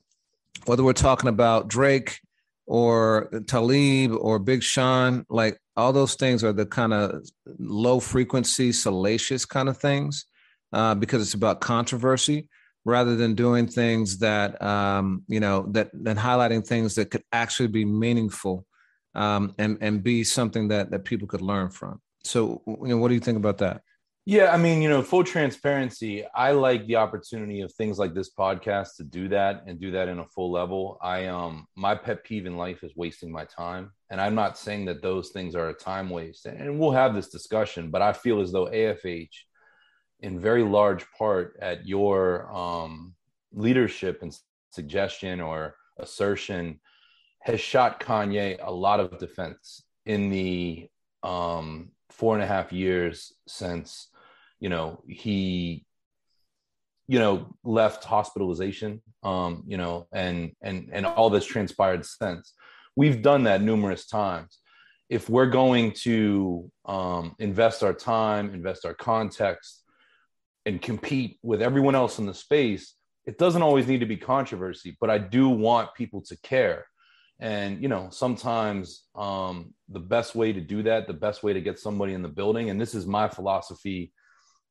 whether 0.66 0.84
we're 0.84 0.94
talking 0.94 1.30
about 1.30 1.68
drake 1.68 2.20
or 2.66 3.30
talib 3.48 4.12
or 4.20 4.40
big 4.40 4.62
sean 4.62 5.26
like 5.30 5.58
all 5.78 5.94
those 5.94 6.16
things 6.16 6.44
are 6.44 6.52
the 6.52 6.66
kind 6.66 6.94
of 6.94 7.24
low 7.60 8.00
frequency 8.00 8.72
salacious 8.72 9.46
kind 9.46 9.70
of 9.70 9.78
things 9.78 10.26
uh, 10.74 10.96
because 10.96 11.22
it's 11.22 11.34
about 11.34 11.62
controversy 11.62 12.50
rather 12.86 13.16
than 13.16 13.36
doing 13.36 13.68
things 13.68 14.20
that 14.20 14.62
um, 14.62 15.24
you 15.28 15.40
know 15.40 15.66
that 15.72 15.90
than 15.94 16.18
highlighting 16.18 16.66
things 16.66 16.96
that 16.96 17.12
could 17.12 17.24
actually 17.32 17.68
be 17.68 17.86
meaningful 17.86 18.66
um, 19.16 19.54
and 19.58 19.78
and 19.82 20.04
be 20.04 20.24
something 20.24 20.70
that 20.70 20.92
that 20.92 21.04
people 21.04 21.28
could 21.28 21.42
learn 21.42 21.70
from. 21.70 22.02
So, 22.24 22.62
you 22.66 22.90
know, 22.90 22.98
what 22.98 23.10
do 23.10 23.14
you 23.14 23.20
think 23.20 23.38
about 23.38 23.60
that? 23.60 23.82
Yeah, 24.26 24.54
I 24.54 24.58
mean, 24.58 24.82
you 24.82 24.90
know, 24.90 25.02
full 25.02 25.24
transparency, 25.24 26.26
I 26.36 26.52
like 26.52 26.86
the 26.86 26.98
opportunity 26.98 27.62
of 27.62 27.72
things 27.74 27.98
like 27.98 28.14
this 28.14 28.30
podcast 28.30 28.98
to 28.98 29.06
do 29.06 29.30
that 29.30 29.64
and 29.68 29.80
do 29.80 29.92
that 29.92 30.10
in 30.10 30.20
a 30.20 30.26
full 30.26 30.52
level. 30.52 30.98
I 31.02 31.28
um 31.28 31.66
my 31.76 31.96
pet 31.96 32.24
peeve 32.24 32.46
in 32.46 32.58
life 32.58 32.84
is 32.84 32.92
wasting 32.96 33.32
my 33.32 33.46
time, 33.46 33.92
and 34.10 34.20
I'm 34.20 34.36
not 34.36 34.58
saying 34.58 34.86
that 34.86 35.02
those 35.02 35.30
things 35.30 35.56
are 35.56 35.70
a 35.70 35.74
time 35.74 36.10
waste. 36.10 36.46
And 36.46 36.78
we'll 36.80 36.92
have 36.92 37.16
this 37.16 37.30
discussion, 37.30 37.90
but 37.90 38.02
I 38.02 38.12
feel 38.12 38.42
as 38.42 38.52
though 38.52 38.68
AFH 38.68 39.30
in 40.22 40.40
very 40.40 40.64
large 40.64 41.06
part 41.12 41.58
at 41.62 41.88
your 41.88 42.52
um, 42.54 43.14
leadership 43.54 44.22
and 44.22 44.38
suggestion 44.72 45.42
or 45.42 45.76
assertion 46.00 46.80
has 47.42 47.60
shot 47.60 48.00
Kanye 48.00 48.58
a 48.62 48.72
lot 48.72 49.00
of 49.00 49.18
defense 49.20 49.84
in 50.06 50.30
the 50.30 50.90
um, 51.24 51.92
four 52.10 52.34
and 52.36 52.44
a 52.44 52.48
half 52.48 52.72
years 52.74 53.34
since 53.48 54.10
you 54.60 54.70
know 54.70 55.02
he 55.08 55.86
you 57.08 57.20
know 57.20 57.48
left 57.64 58.04
hospitalization 58.04 59.02
um 59.24 59.64
you 59.68 59.78
know 59.78 60.08
and 60.12 60.52
and 60.62 60.90
and 60.92 61.06
all 61.06 61.30
this 61.30 61.46
transpired 61.46 62.06
since. 62.06 62.54
We've 62.96 63.22
done 63.22 63.44
that 63.44 63.62
numerous 63.62 64.08
times. 64.08 64.60
If 65.10 65.30
we're 65.30 65.54
going 65.62 65.92
to 66.04 66.72
um 66.86 67.36
invest 67.40 67.84
our 67.84 67.94
time 67.94 68.54
invest 68.54 68.86
our 68.86 68.94
context 68.94 69.84
and 70.68 70.82
compete 70.82 71.40
with 71.42 71.62
everyone 71.62 71.96
else 71.96 72.20
in 72.20 72.26
the 72.26 72.34
space, 72.34 72.94
it 73.26 73.38
doesn't 73.38 73.62
always 73.62 73.88
need 73.88 74.02
to 74.02 74.06
be 74.06 74.18
controversy, 74.18 74.98
but 75.00 75.10
I 75.10 75.18
do 75.18 75.48
want 75.48 75.96
people 75.96 76.22
to 76.24 76.38
care. 76.38 76.86
And 77.40 77.82
you 77.82 77.88
know, 77.88 78.10
sometimes 78.12 79.04
um, 79.16 79.74
the 79.88 80.00
best 80.00 80.36
way 80.36 80.52
to 80.52 80.60
do 80.60 80.84
that, 80.84 81.08
the 81.08 81.14
best 81.14 81.42
way 81.42 81.54
to 81.54 81.62
get 81.62 81.80
somebody 81.80 82.14
in 82.14 82.22
the 82.22 82.28
building, 82.28 82.70
and 82.70 82.82
this 82.82 82.94
is 82.94 83.06
my 83.06 83.30
philosophy, 83.30 84.12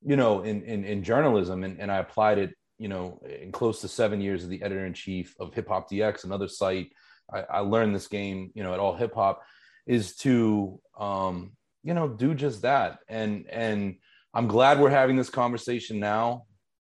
you 0.04 0.16
know, 0.16 0.42
in 0.42 0.62
in, 0.62 0.84
in 0.84 1.02
journalism, 1.02 1.64
and, 1.64 1.80
and 1.80 1.90
I 1.90 1.98
applied 1.98 2.38
it, 2.38 2.50
you 2.78 2.88
know, 2.88 3.22
in 3.42 3.52
close 3.52 3.80
to 3.80 3.88
seven 3.88 4.20
years 4.20 4.42
as 4.42 4.48
the 4.48 4.62
editor 4.62 4.84
in 4.84 4.94
chief 4.94 5.34
of 5.40 5.54
Hip 5.54 5.68
Hop 5.68 5.88
DX, 5.90 6.24
another 6.24 6.48
site. 6.48 6.90
I, 7.32 7.40
I 7.40 7.58
learned 7.60 7.94
this 7.94 8.08
game, 8.08 8.50
you 8.54 8.62
know, 8.62 8.74
at 8.74 8.80
all 8.80 8.94
hip 8.94 9.14
hop, 9.14 9.42
is 9.86 10.16
to 10.16 10.80
um, 10.98 11.52
you 11.84 11.94
know 11.94 12.08
do 12.08 12.34
just 12.34 12.62
that, 12.62 12.98
and 13.08 13.46
and 13.48 13.96
I'm 14.37 14.49
glad 14.49 14.78
we're 14.78 14.90
having 14.90 15.16
this 15.16 15.31
conversation 15.31 15.99
now, 15.99 16.45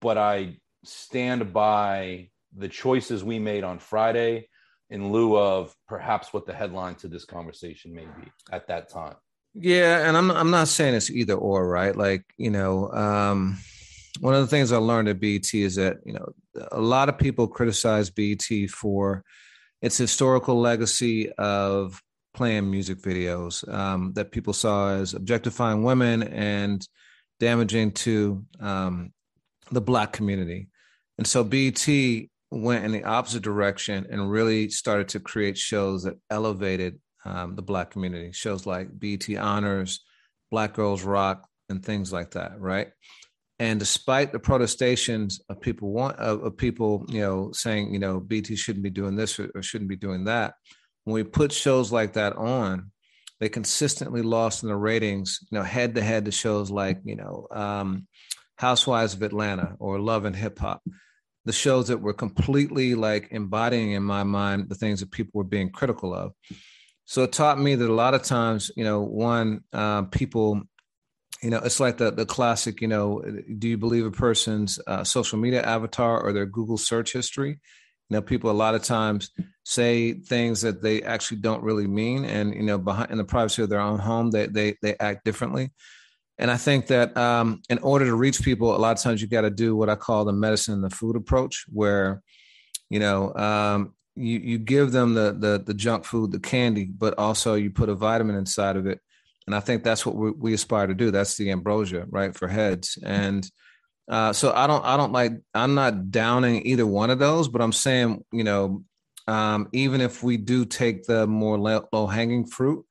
but 0.00 0.18
I 0.18 0.56
stand 0.84 1.52
by 1.52 2.30
the 2.56 2.68
choices 2.68 3.22
we 3.22 3.38
made 3.38 3.62
on 3.62 3.78
Friday 3.78 4.48
in 4.90 5.12
lieu 5.12 5.38
of 5.38 5.72
perhaps 5.86 6.32
what 6.32 6.46
the 6.46 6.52
headline 6.52 6.96
to 6.96 7.06
this 7.06 7.24
conversation 7.24 7.94
may 7.94 8.06
be 8.06 8.32
at 8.50 8.66
that 8.66 8.88
time. 8.88 9.14
Yeah, 9.54 10.08
and 10.08 10.16
I'm 10.16 10.32
I'm 10.32 10.50
not 10.50 10.66
saying 10.66 10.94
it's 10.94 11.10
either 11.10 11.34
or, 11.34 11.68
right? 11.68 11.94
Like, 11.94 12.24
you 12.38 12.50
know, 12.50 12.90
um 12.90 13.58
one 14.18 14.34
of 14.34 14.40
the 14.40 14.48
things 14.48 14.72
I 14.72 14.78
learned 14.78 15.06
at 15.06 15.20
BET 15.20 15.54
is 15.54 15.76
that, 15.76 15.98
you 16.04 16.14
know, 16.14 16.32
a 16.72 16.80
lot 16.80 17.08
of 17.08 17.18
people 17.18 17.46
criticize 17.46 18.10
BET 18.10 18.42
for 18.68 19.22
its 19.80 19.96
historical 19.96 20.60
legacy 20.60 21.30
of 21.34 22.02
playing 22.34 22.68
music 22.68 22.98
videos 22.98 23.68
um, 23.72 24.12
that 24.14 24.32
people 24.32 24.52
saw 24.52 24.90
as 24.94 25.14
objectifying 25.14 25.84
women 25.84 26.24
and 26.24 26.88
damaging 27.40 27.92
to 27.92 28.44
um, 28.60 29.12
the 29.70 29.80
black 29.80 30.12
community. 30.12 30.68
And 31.18 31.26
so 31.26 31.44
BET 31.44 31.86
went 32.50 32.84
in 32.84 32.92
the 32.92 33.04
opposite 33.04 33.42
direction 33.42 34.06
and 34.10 34.30
really 34.30 34.70
started 34.70 35.08
to 35.08 35.20
create 35.20 35.58
shows 35.58 36.04
that 36.04 36.18
elevated 36.30 36.98
um, 37.24 37.56
the 37.56 37.62
black 37.62 37.90
community. 37.90 38.32
Shows 38.32 38.66
like 38.66 38.88
BET 38.98 39.28
Honors, 39.36 40.04
Black 40.50 40.74
Girls 40.74 41.02
Rock, 41.02 41.46
and 41.68 41.84
things 41.84 42.12
like 42.12 42.30
that, 42.32 42.58
right? 42.58 42.88
And 43.58 43.78
despite 43.78 44.32
the 44.32 44.38
protestations 44.38 45.40
of 45.48 45.60
people 45.60 45.90
want 45.90 46.16
of, 46.16 46.42
of 46.44 46.56
people, 46.56 47.04
you 47.08 47.20
know, 47.20 47.50
saying, 47.52 47.92
you 47.92 47.98
know, 47.98 48.20
BET 48.20 48.46
shouldn't 48.56 48.84
be 48.84 48.90
doing 48.90 49.16
this 49.16 49.38
or, 49.38 49.50
or 49.54 49.62
shouldn't 49.62 49.90
be 49.90 49.96
doing 49.96 50.24
that, 50.24 50.54
when 51.04 51.14
we 51.14 51.24
put 51.24 51.52
shows 51.52 51.90
like 51.90 52.12
that 52.12 52.36
on, 52.36 52.92
they 53.40 53.48
consistently 53.48 54.22
lost 54.22 54.62
in 54.62 54.68
the 54.68 54.76
ratings, 54.76 55.40
you 55.50 55.58
know, 55.58 55.64
head 55.64 55.94
to 55.94 56.02
head 56.02 56.24
to 56.24 56.32
shows 56.32 56.70
like, 56.70 57.00
you 57.04 57.16
know, 57.16 57.46
um, 57.50 58.06
Housewives 58.56 59.14
of 59.14 59.22
Atlanta 59.22 59.76
or 59.78 60.00
Love 60.00 60.24
and 60.24 60.34
Hip 60.34 60.58
Hop, 60.58 60.82
the 61.44 61.52
shows 61.52 61.88
that 61.88 62.00
were 62.00 62.12
completely 62.12 62.94
like 62.96 63.28
embodying 63.30 63.92
in 63.92 64.02
my 64.02 64.24
mind 64.24 64.68
the 64.68 64.74
things 64.74 65.00
that 65.00 65.12
people 65.12 65.32
were 65.34 65.44
being 65.44 65.70
critical 65.70 66.12
of. 66.12 66.32
So 67.04 67.22
it 67.22 67.32
taught 67.32 67.60
me 67.60 67.74
that 67.76 67.88
a 67.88 67.94
lot 67.94 68.14
of 68.14 68.22
times, 68.22 68.70
you 68.76 68.84
know, 68.84 69.00
one, 69.00 69.60
uh, 69.72 70.02
people, 70.02 70.62
you 71.42 71.50
know, 71.50 71.58
it's 71.58 71.80
like 71.80 71.98
the 71.98 72.10
the 72.10 72.26
classic, 72.26 72.82
you 72.82 72.88
know, 72.88 73.22
do 73.58 73.68
you 73.68 73.78
believe 73.78 74.04
a 74.04 74.10
person's 74.10 74.80
uh, 74.86 75.04
social 75.04 75.38
media 75.38 75.62
avatar 75.62 76.20
or 76.20 76.32
their 76.32 76.46
Google 76.46 76.76
search 76.76 77.12
history? 77.12 77.60
Know, 78.10 78.22
people 78.22 78.50
a 78.50 78.52
lot 78.52 78.74
of 78.74 78.82
times 78.82 79.30
say 79.64 80.14
things 80.14 80.62
that 80.62 80.82
they 80.82 81.02
actually 81.02 81.38
don't 81.38 81.62
really 81.62 81.86
mean, 81.86 82.24
and 82.24 82.54
you 82.54 82.62
know, 82.62 82.78
behind 82.78 83.10
in 83.10 83.18
the 83.18 83.24
privacy 83.24 83.62
of 83.62 83.68
their 83.68 83.80
own 83.80 83.98
home, 83.98 84.30
they 84.30 84.46
they 84.46 84.76
they 84.80 84.96
act 84.98 85.24
differently. 85.24 85.70
And 86.38 86.50
I 86.50 86.56
think 86.56 86.86
that 86.86 87.16
um, 87.16 87.62
in 87.68 87.78
order 87.78 88.06
to 88.06 88.14
reach 88.14 88.42
people, 88.42 88.74
a 88.74 88.78
lot 88.78 88.96
of 88.96 89.02
times 89.02 89.20
you 89.20 89.28
got 89.28 89.42
to 89.42 89.50
do 89.50 89.76
what 89.76 89.90
I 89.90 89.96
call 89.96 90.24
the 90.24 90.32
medicine 90.32 90.74
and 90.74 90.84
the 90.84 90.90
food 90.90 91.16
approach, 91.16 91.66
where 91.68 92.22
you 92.88 92.98
know 92.98 93.34
um, 93.34 93.94
you 94.16 94.38
you 94.38 94.58
give 94.58 94.92
them 94.92 95.14
the 95.14 95.36
the 95.38 95.62
the 95.64 95.74
junk 95.74 96.04
food, 96.04 96.32
the 96.32 96.40
candy, 96.40 96.86
but 96.86 97.18
also 97.18 97.54
you 97.54 97.70
put 97.70 97.88
a 97.88 97.94
vitamin 97.94 98.36
inside 98.36 98.76
of 98.76 98.86
it. 98.86 99.00
And 99.46 99.54
I 99.54 99.60
think 99.60 99.82
that's 99.82 100.04
what 100.04 100.14
we, 100.14 100.30
we 100.30 100.54
aspire 100.54 100.86
to 100.86 100.94
do. 100.94 101.10
That's 101.10 101.36
the 101.36 101.50
ambrosia, 101.50 102.06
right, 102.10 102.34
for 102.34 102.48
heads. 102.48 102.98
And 103.02 103.50
uh, 104.08 104.32
so 104.32 104.52
I 104.52 104.66
don't 104.66 104.84
I 104.84 104.96
don't 104.96 105.12
like 105.12 105.32
I'm 105.54 105.74
not 105.74 106.10
downing 106.10 106.66
either 106.66 106.86
one 106.86 107.10
of 107.10 107.18
those, 107.18 107.48
but 107.48 107.60
I'm 107.60 107.72
saying 107.72 108.24
you 108.32 108.44
know 108.44 108.84
um, 109.26 109.68
even 109.72 110.00
if 110.00 110.22
we 110.22 110.36
do 110.36 110.64
take 110.64 111.04
the 111.04 111.26
more 111.26 111.58
low 111.58 112.06
hanging 112.06 112.46
fruit 112.46 112.84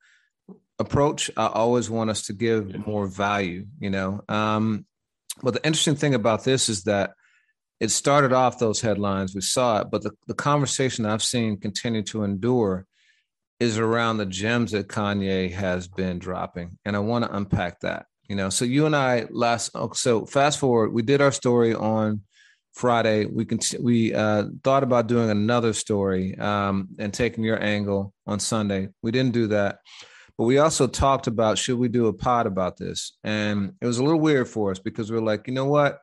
approach, 0.78 1.30
I 1.36 1.48
always 1.48 1.90
want 1.90 2.10
us 2.10 2.26
to 2.26 2.32
give 2.32 2.86
more 2.86 3.06
value. 3.06 3.66
You 3.80 3.90
know, 3.90 4.20
um, 4.28 4.86
but 5.42 5.54
the 5.54 5.66
interesting 5.66 5.96
thing 5.96 6.14
about 6.14 6.44
this 6.44 6.68
is 6.68 6.84
that 6.84 7.12
it 7.80 7.90
started 7.90 8.32
off 8.32 8.58
those 8.58 8.80
headlines. 8.80 9.34
We 9.34 9.40
saw 9.40 9.80
it, 9.80 9.88
but 9.90 10.02
the, 10.02 10.12
the 10.26 10.34
conversation 10.34 11.06
I've 11.06 11.22
seen 11.22 11.58
continue 11.58 12.02
to 12.04 12.24
endure 12.24 12.86
is 13.60 13.78
around 13.78 14.18
the 14.18 14.26
gems 14.26 14.72
that 14.72 14.88
Kanye 14.88 15.50
has 15.52 15.88
been 15.88 16.18
dropping. 16.18 16.78
And 16.84 16.94
I 16.94 17.00
want 17.00 17.24
to 17.24 17.34
unpack 17.34 17.80
that. 17.80 18.06
You 18.28 18.36
know, 18.36 18.50
so 18.50 18.64
you 18.64 18.84
and 18.84 18.94
I 18.94 19.26
last 19.30 19.70
oh, 19.74 19.92
so 19.92 20.26
fast 20.26 20.58
forward, 20.58 20.92
we 20.92 21.02
did 21.02 21.22
our 21.22 21.32
story 21.32 21.74
on 21.74 22.22
Friday. 22.74 23.24
We 23.24 23.46
can 23.46 23.58
we 23.80 24.14
uh, 24.14 24.44
thought 24.62 24.82
about 24.82 25.06
doing 25.06 25.30
another 25.30 25.72
story 25.72 26.36
um, 26.38 26.88
and 26.98 27.12
taking 27.12 27.42
your 27.42 27.62
angle 27.62 28.12
on 28.26 28.38
Sunday. 28.38 28.88
We 29.02 29.10
didn't 29.12 29.32
do 29.32 29.48
that. 29.48 29.78
But 30.36 30.44
we 30.44 30.58
also 30.58 30.86
talked 30.86 31.26
about 31.26 31.58
should 31.58 31.78
we 31.78 31.88
do 31.88 32.06
a 32.06 32.12
pod 32.12 32.46
about 32.46 32.76
this? 32.76 33.16
And 33.24 33.72
it 33.80 33.86
was 33.86 33.98
a 33.98 34.04
little 34.04 34.20
weird 34.20 34.46
for 34.46 34.70
us 34.70 34.78
because 34.78 35.10
we 35.10 35.18
are 35.18 35.22
like, 35.22 35.48
you 35.48 35.54
know 35.54 35.64
what? 35.64 35.98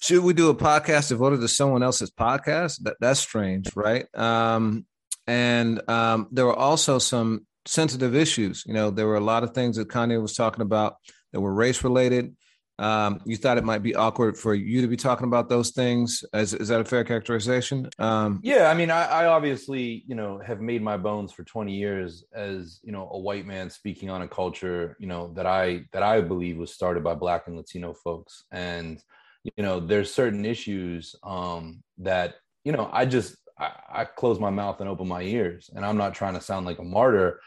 Should 0.00 0.24
we 0.24 0.32
do 0.32 0.48
a 0.48 0.54
podcast 0.54 1.10
devoted 1.10 1.40
to 1.42 1.48
someone 1.48 1.82
else's 1.82 2.10
podcast? 2.10 2.82
That, 2.84 2.96
that's 3.00 3.20
strange, 3.20 3.68
right? 3.76 4.06
Um, 4.16 4.86
and 5.26 5.82
um, 5.90 6.28
there 6.32 6.46
were 6.46 6.56
also 6.56 6.98
some 6.98 7.46
sensitive 7.66 8.14
issues. 8.14 8.64
You 8.66 8.74
know, 8.74 8.90
there 8.90 9.06
were 9.06 9.16
a 9.16 9.20
lot 9.20 9.42
of 9.42 9.52
things 9.52 9.76
that 9.76 9.88
Kanye 9.88 10.20
was 10.20 10.34
talking 10.34 10.62
about 10.62 10.96
that 11.32 11.40
were 11.40 11.54
race 11.54 11.84
related. 11.84 12.34
Um, 12.80 13.20
you 13.26 13.36
thought 13.36 13.58
it 13.58 13.64
might 13.64 13.82
be 13.82 13.94
awkward 13.94 14.38
for 14.38 14.54
you 14.54 14.80
to 14.80 14.88
be 14.88 14.96
talking 14.96 15.26
about 15.26 15.50
those 15.50 15.70
things. 15.70 16.24
Is, 16.32 16.54
is 16.54 16.68
that 16.68 16.80
a 16.80 16.84
fair 16.84 17.04
characterization? 17.04 17.90
Um, 17.98 18.40
yeah, 18.42 18.70
I 18.70 18.74
mean, 18.74 18.90
I, 18.90 19.04
I, 19.04 19.26
obviously, 19.26 20.02
you 20.06 20.14
know, 20.14 20.38
have 20.38 20.62
made 20.62 20.80
my 20.80 20.96
bones 20.96 21.30
for 21.30 21.44
20 21.44 21.74
years 21.74 22.24
as 22.32 22.80
you 22.82 22.90
know 22.90 23.10
a 23.12 23.18
white 23.18 23.44
man 23.44 23.68
speaking 23.68 24.08
on 24.08 24.22
a 24.22 24.28
culture, 24.28 24.96
you 24.98 25.06
know, 25.06 25.30
that 25.34 25.44
I 25.44 25.84
that 25.92 26.02
I 26.02 26.22
believe 26.22 26.56
was 26.56 26.72
started 26.72 27.04
by 27.04 27.14
Black 27.14 27.48
and 27.48 27.56
Latino 27.56 27.92
folks, 27.92 28.44
and 28.50 29.02
you 29.44 29.62
know, 29.62 29.78
there's 29.78 30.12
certain 30.12 30.46
issues 30.46 31.14
um, 31.22 31.82
that 31.98 32.36
you 32.64 32.72
know 32.72 32.88
I 32.90 33.04
just 33.04 33.36
I, 33.60 33.72
I 33.90 34.04
close 34.04 34.40
my 34.40 34.50
mouth 34.50 34.80
and 34.80 34.88
open 34.88 35.06
my 35.06 35.22
ears, 35.22 35.70
and 35.74 35.84
I'm 35.84 35.98
not 35.98 36.14
trying 36.14 36.34
to 36.34 36.40
sound 36.40 36.66
like 36.66 36.78
a 36.78 36.84
martyr, 36.84 37.40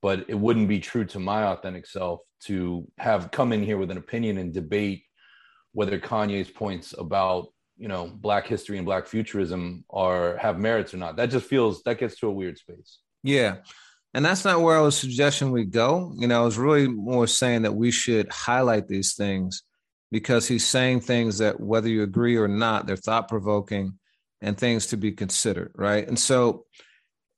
but 0.00 0.24
it 0.28 0.34
wouldn't 0.34 0.68
be 0.68 0.80
true 0.80 1.04
to 1.06 1.18
my 1.18 1.44
authentic 1.44 1.86
self 1.86 2.20
to 2.44 2.90
have 2.98 3.30
come 3.30 3.52
in 3.52 3.62
here 3.62 3.76
with 3.76 3.90
an 3.90 3.98
opinion 3.98 4.38
and 4.38 4.54
debate 4.54 5.04
whether 5.72 5.98
Kanye's 5.98 6.50
points 6.50 6.94
about 6.96 7.48
you 7.76 7.88
know 7.88 8.10
black 8.12 8.46
history 8.46 8.76
and 8.78 8.86
black 8.86 9.06
futurism 9.06 9.84
are 9.90 10.36
have 10.38 10.58
merits 10.58 10.94
or 10.94 10.96
not. 10.96 11.16
That 11.16 11.30
just 11.30 11.46
feels 11.46 11.82
that 11.82 11.98
gets 11.98 12.18
to 12.20 12.28
a 12.28 12.32
weird 12.32 12.58
space. 12.58 12.98
Yeah. 13.22 13.56
And 14.14 14.24
that's 14.24 14.44
not 14.44 14.62
where 14.62 14.76
I 14.76 14.80
was 14.80 14.96
suggesting 14.96 15.50
we 15.50 15.66
go. 15.66 16.14
You 16.16 16.28
know, 16.28 16.40
I 16.40 16.44
was 16.44 16.56
really 16.56 16.88
more 16.88 17.26
saying 17.26 17.62
that 17.62 17.74
we 17.74 17.90
should 17.90 18.32
highlight 18.32 18.88
these 18.88 19.14
things 19.14 19.62
because 20.10 20.48
he's 20.48 20.66
saying 20.66 21.00
things 21.00 21.38
that 21.38 21.60
whether 21.60 21.88
you 21.88 22.02
agree 22.02 22.36
or 22.36 22.48
not, 22.48 22.86
they're 22.86 22.96
thought 22.96 23.28
provoking 23.28 23.98
and 24.40 24.56
things 24.56 24.88
to 24.88 24.96
be 24.96 25.12
considered, 25.12 25.72
right? 25.74 26.06
And 26.06 26.18
so 26.18 26.64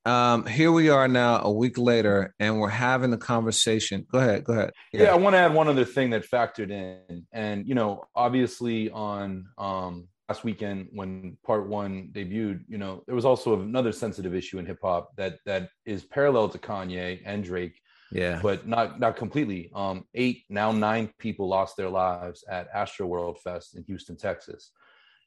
um, 0.06 0.46
here 0.46 0.72
we 0.72 0.88
are 0.88 1.08
now 1.08 1.42
a 1.42 1.50
week 1.50 1.76
later, 1.76 2.34
and 2.38 2.58
we're 2.58 2.68
having 2.68 3.10
the 3.10 3.18
conversation. 3.18 4.06
Go 4.10 4.18
ahead, 4.18 4.44
go 4.44 4.54
ahead. 4.54 4.72
Yeah. 4.92 5.04
yeah, 5.04 5.12
I 5.12 5.16
want 5.16 5.34
to 5.34 5.38
add 5.38 5.54
one 5.54 5.68
other 5.68 5.84
thing 5.84 6.10
that 6.10 6.28
factored 6.28 6.70
in, 6.70 7.26
and 7.32 7.66
you 7.66 7.74
know, 7.74 8.04
obviously 8.14 8.90
on 8.90 9.46
um, 9.58 10.08
last 10.28 10.42
weekend 10.42 10.88
when 10.92 11.36
Part 11.44 11.68
One 11.68 12.10
debuted, 12.12 12.64
you 12.66 12.78
know, 12.78 13.02
there 13.06 13.14
was 13.14 13.26
also 13.26 13.60
another 13.60 13.92
sensitive 13.92 14.34
issue 14.34 14.58
in 14.58 14.64
hip 14.64 14.78
hop 14.82 15.10
that 15.16 15.38
that 15.44 15.68
is 15.84 16.04
parallel 16.04 16.48
to 16.48 16.58
Kanye 16.58 17.20
and 17.26 17.44
Drake. 17.44 17.78
Yeah, 18.10 18.40
but 18.42 18.66
not 18.66 18.98
not 18.98 19.16
completely. 19.16 19.70
Um, 19.74 20.06
eight 20.14 20.44
now 20.48 20.72
nine 20.72 21.12
people 21.18 21.46
lost 21.46 21.76
their 21.76 21.90
lives 21.90 22.42
at 22.48 22.72
Astroworld 22.72 23.38
Fest 23.38 23.76
in 23.76 23.84
Houston, 23.84 24.16
Texas. 24.16 24.70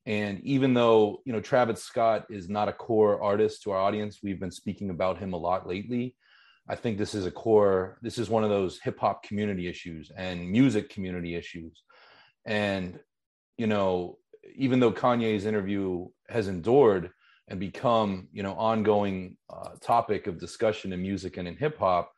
And 0.05 0.41
even 0.43 0.73
though, 0.73 1.21
you 1.25 1.31
know, 1.31 1.39
Travis 1.39 1.83
Scott 1.83 2.25
is 2.29 2.49
not 2.49 2.67
a 2.67 2.73
core 2.73 3.21
artist 3.23 3.63
to 3.63 3.71
our 3.71 3.79
audience, 3.79 4.19
we've 4.21 4.39
been 4.39 4.51
speaking 4.51 4.89
about 4.89 5.17
him 5.17 5.33
a 5.33 5.37
lot 5.37 5.67
lately. 5.67 6.15
I 6.67 6.75
think 6.75 6.97
this 6.97 7.15
is 7.15 7.25
a 7.25 7.31
core, 7.31 7.97
this 8.01 8.17
is 8.17 8.29
one 8.29 8.43
of 8.43 8.49
those 8.49 8.79
hip 8.79 8.99
hop 8.99 9.23
community 9.23 9.67
issues 9.67 10.11
and 10.15 10.49
music 10.49 10.89
community 10.89 11.35
issues. 11.35 11.83
And, 12.45 12.99
you 13.57 13.67
know, 13.67 14.17
even 14.55 14.79
though 14.79 14.91
Kanye's 14.91 15.45
interview 15.45 16.07
has 16.29 16.47
endured 16.47 17.11
and 17.47 17.59
become, 17.59 18.27
you 18.31 18.43
know, 18.43 18.53
ongoing 18.53 19.37
uh, 19.49 19.71
topic 19.81 20.27
of 20.27 20.39
discussion 20.39 20.93
in 20.93 21.01
music 21.01 21.37
and 21.37 21.47
in 21.47 21.55
hip 21.55 21.77
hop, 21.77 22.11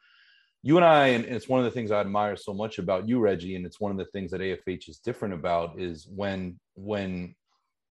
you 0.63 0.77
and 0.77 0.85
I, 0.85 1.09
and 1.09 1.25
it's 1.25 1.47
one 1.47 1.59
of 1.59 1.65
the 1.65 1.71
things 1.71 1.91
I 1.91 1.99
admire 1.99 2.35
so 2.35 2.51
much 2.51 2.79
about 2.79 3.07
you, 3.07 3.19
Reggie, 3.19 3.55
and 3.55 3.67
it's 3.67 3.79
one 3.79 3.91
of 3.91 3.97
the 3.97 4.05
things 4.05 4.31
that 4.31 4.41
AFH 4.41 4.89
is 4.89 4.97
different 4.97 5.35
about 5.35 5.79
is 5.79 6.07
when 6.09 6.59
when 6.73 7.35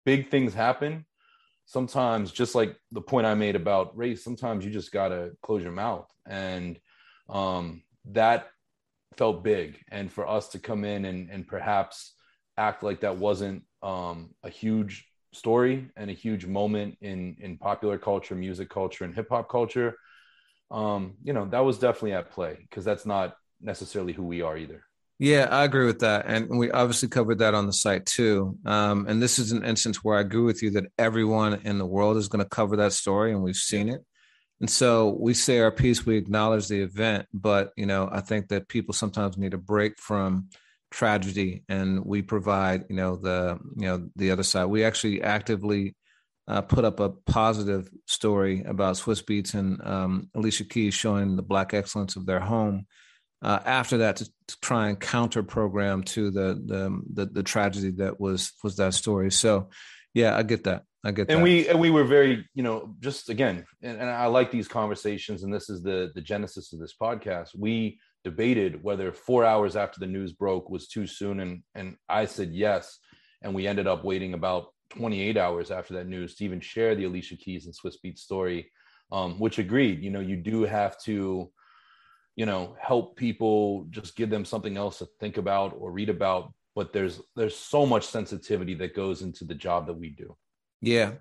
big 0.05 0.31
things 0.31 0.55
happen, 0.55 1.07
sometimes 1.67 2.33
just 2.33 2.55
like 2.55 2.77
the 2.91 3.01
point 3.01 3.27
I 3.27 3.35
made 3.35 3.57
about 3.57 3.97
race, 3.97 4.23
sometimes 4.25 4.65
you 4.65 4.71
just 4.71 4.93
gotta 4.93 5.33
close 5.43 5.63
your 5.63 5.73
mouth. 5.73 6.09
And 6.27 6.79
um, 7.29 7.83
that 8.07 8.49
felt 9.17 9.45
big. 9.45 9.79
And 9.91 10.13
for 10.13 10.27
us 10.27 10.49
to 10.51 10.59
come 10.59 10.85
in 10.85 11.05
and, 11.05 11.31
and 11.31 11.47
perhaps 11.47 12.15
act 12.57 12.83
like 12.83 13.01
that 13.01 13.17
wasn't 13.17 13.65
um, 13.83 14.35
a 14.43 14.49
huge 14.49 15.07
story 15.33 15.89
and 15.97 16.11
a 16.11 16.15
huge 16.15 16.47
moment 16.47 16.97
in 17.01 17.37
in 17.41 17.57
popular 17.57 17.99
culture, 17.99 18.35
music 18.35 18.69
culture, 18.69 19.05
and 19.05 19.15
hip 19.15 19.29
hop 19.31 19.49
culture, 19.49 19.97
um, 20.71 21.15
you 21.23 21.33
know, 21.33 21.47
that 21.47 21.61
was 21.61 21.79
definitely 21.79 22.13
at 22.13 22.31
play 22.31 22.57
because 22.61 22.85
that's 22.85 23.07
not 23.07 23.37
necessarily 23.61 24.13
who 24.13 24.25
we 24.25 24.43
are 24.43 24.57
either. 24.57 24.85
Yeah, 25.19 25.47
I 25.51 25.65
agree 25.65 25.87
with 25.87 26.01
that. 26.01 26.27
And 26.27 26.59
we 26.59 26.71
obviously 26.71 27.09
covered 27.09 27.39
that 27.39 27.55
on 27.55 27.67
the 27.67 27.73
site 27.73 28.07
too. 28.07 28.59
Um, 28.67 29.07
and 29.09 29.23
this 29.23 29.39
is 29.39 29.53
an 29.53 29.65
instance 29.65 30.03
where 30.03 30.19
I 30.19 30.23
agree 30.23 30.43
with 30.43 30.63
you 30.63 30.71
that 30.73 30.87
everyone 30.99 31.61
in 31.65 31.79
the 31.79 31.87
world 31.87 32.17
is 32.17 32.29
going 32.29 32.43
to 32.43 32.49
cover 32.49 32.77
that 32.77 32.93
story, 32.93 33.33
and 33.33 33.43
we've 33.43 33.55
seen 33.57 33.89
it. 33.89 34.05
And 34.61 34.71
so 34.71 35.17
we 35.21 35.35
say 35.35 35.59
our 35.61 35.71
piece, 35.73 36.07
we 36.07 36.17
acknowledge 36.17 36.69
the 36.69 36.81
event, 36.83 37.27
but 37.33 37.73
you 37.77 37.87
know, 37.87 38.09
I 38.11 38.21
think 38.21 38.49
that 38.49 38.69
people 38.69 38.95
sometimes 38.95 39.37
need 39.37 39.55
a 39.55 39.59
break 39.59 39.99
from 39.99 40.49
tragedy, 40.91 41.65
and 41.69 42.05
we 42.05 42.23
provide, 42.23 42.85
you 42.89 42.97
know, 42.97 43.17
the 43.17 43.59
you 43.77 43.87
know 43.87 44.09
the 44.17 44.31
other 44.33 44.43
side. 44.45 44.67
We 44.67 44.85
actually 44.85 45.23
actively 45.23 45.95
uh, 46.49 46.63
put 46.63 46.85
up 46.85 47.01
a 47.01 47.11
positive 47.11 47.89
story 48.07 48.63
about 48.65 48.97
Swizz 48.97 49.25
Beatz 49.25 49.55
and 49.55 49.81
um, 49.87 50.31
Alicia 50.35 50.65
Keys 50.65 50.95
showing 50.95 51.37
the 51.37 51.43
black 51.43 51.75
excellence 51.75 52.17
of 52.17 52.27
their 52.27 52.41
home 52.41 52.87
uh, 53.43 53.59
after 53.65 53.99
that 53.99 54.17
to, 54.17 54.25
to, 54.25 54.61
try 54.61 54.89
and 54.89 55.01
counter 55.01 55.43
program 55.43 56.03
to 56.03 56.31
the, 56.31 56.63
the, 56.65 57.03
the 57.13 57.27
the 57.27 57.43
tragedy 57.43 57.91
that 57.91 58.21
was 58.21 58.53
was 58.63 58.77
that 58.77 58.95
story. 58.95 59.31
So, 59.31 59.71
yeah, 60.15 60.37
I 60.37 60.43
get 60.43 60.65
that. 60.65 60.85
I 61.05 61.11
get 61.11 61.27
that. 61.27 61.33
and 61.33 61.41
that. 61.41 61.45
we 61.45 61.69
and 61.69 61.81
we 61.81 61.91
were 61.91 62.05
very 62.05 62.49
you 62.55 62.63
know 62.63 62.95
just 63.01 63.29
again 63.29 63.65
and, 63.83 64.01
and 64.01 64.09
I 64.09 64.27
like 64.27 64.51
these 64.51 64.69
conversations 64.69 65.43
and 65.43 65.53
this 65.53 65.69
is 65.69 65.83
the 65.83 66.13
the 66.15 66.21
genesis 66.21 66.73
of 66.73 66.79
this 66.79 66.95
podcast. 67.01 67.49
We 67.57 67.99
debated 68.23 68.83
whether 68.85 69.13
four 69.13 69.45
hours 69.45 69.75
after 69.75 69.99
the 69.99 70.07
news 70.07 70.33
broke 70.33 70.71
was 70.71 70.87
too 70.87 71.07
soon 71.07 71.41
and 71.41 71.63
and 71.75 71.97
I 72.09 72.27
said 72.27 72.53
yes 72.53 72.99
and 73.43 73.55
we 73.55 73.67
ended 73.67 73.89
up 73.89 74.05
waiting 74.05 74.35
about 74.35 74.67
28 74.91 75.37
hours 75.37 75.71
after 75.71 75.95
that 75.95 76.07
news 76.07 76.37
to 76.37 76.45
even 76.45 76.61
share 76.61 76.95
the 76.95 77.05
Alicia 77.05 77.37
Keys 77.37 77.67
and 77.67 77.75
Swizz 77.75 77.97
Beatz 78.05 78.19
story, 78.19 78.71
um, 79.11 79.39
which 79.39 79.59
agreed. 79.59 80.03
You 80.03 80.11
know, 80.11 80.21
you 80.21 80.37
do 80.37 80.63
have 80.63 81.01
to 81.05 81.51
you 82.37 82.47
know 82.47 82.77
help 82.81 83.17
people 83.17 83.87
just 83.91 84.17
give 84.17 84.31
them 84.31 84.45
something 84.45 84.77
else 84.77 84.99
to 84.99 85.09
think 85.21 85.37
about 85.37 85.75
or 85.79 85.91
read 85.91 86.09
about. 86.09 86.53
But 86.75 86.93
there's 86.93 87.21
there's 87.37 87.57
so 87.57 87.85
much 87.85 88.07
sensitivity 88.07 88.75
that 88.75 88.95
goes 88.95 89.23
into 89.23 89.45
the 89.45 89.55
job 89.55 89.87
that 89.87 89.95
we 89.95 90.11
do. 90.11 90.37
Yeah. 90.81 91.13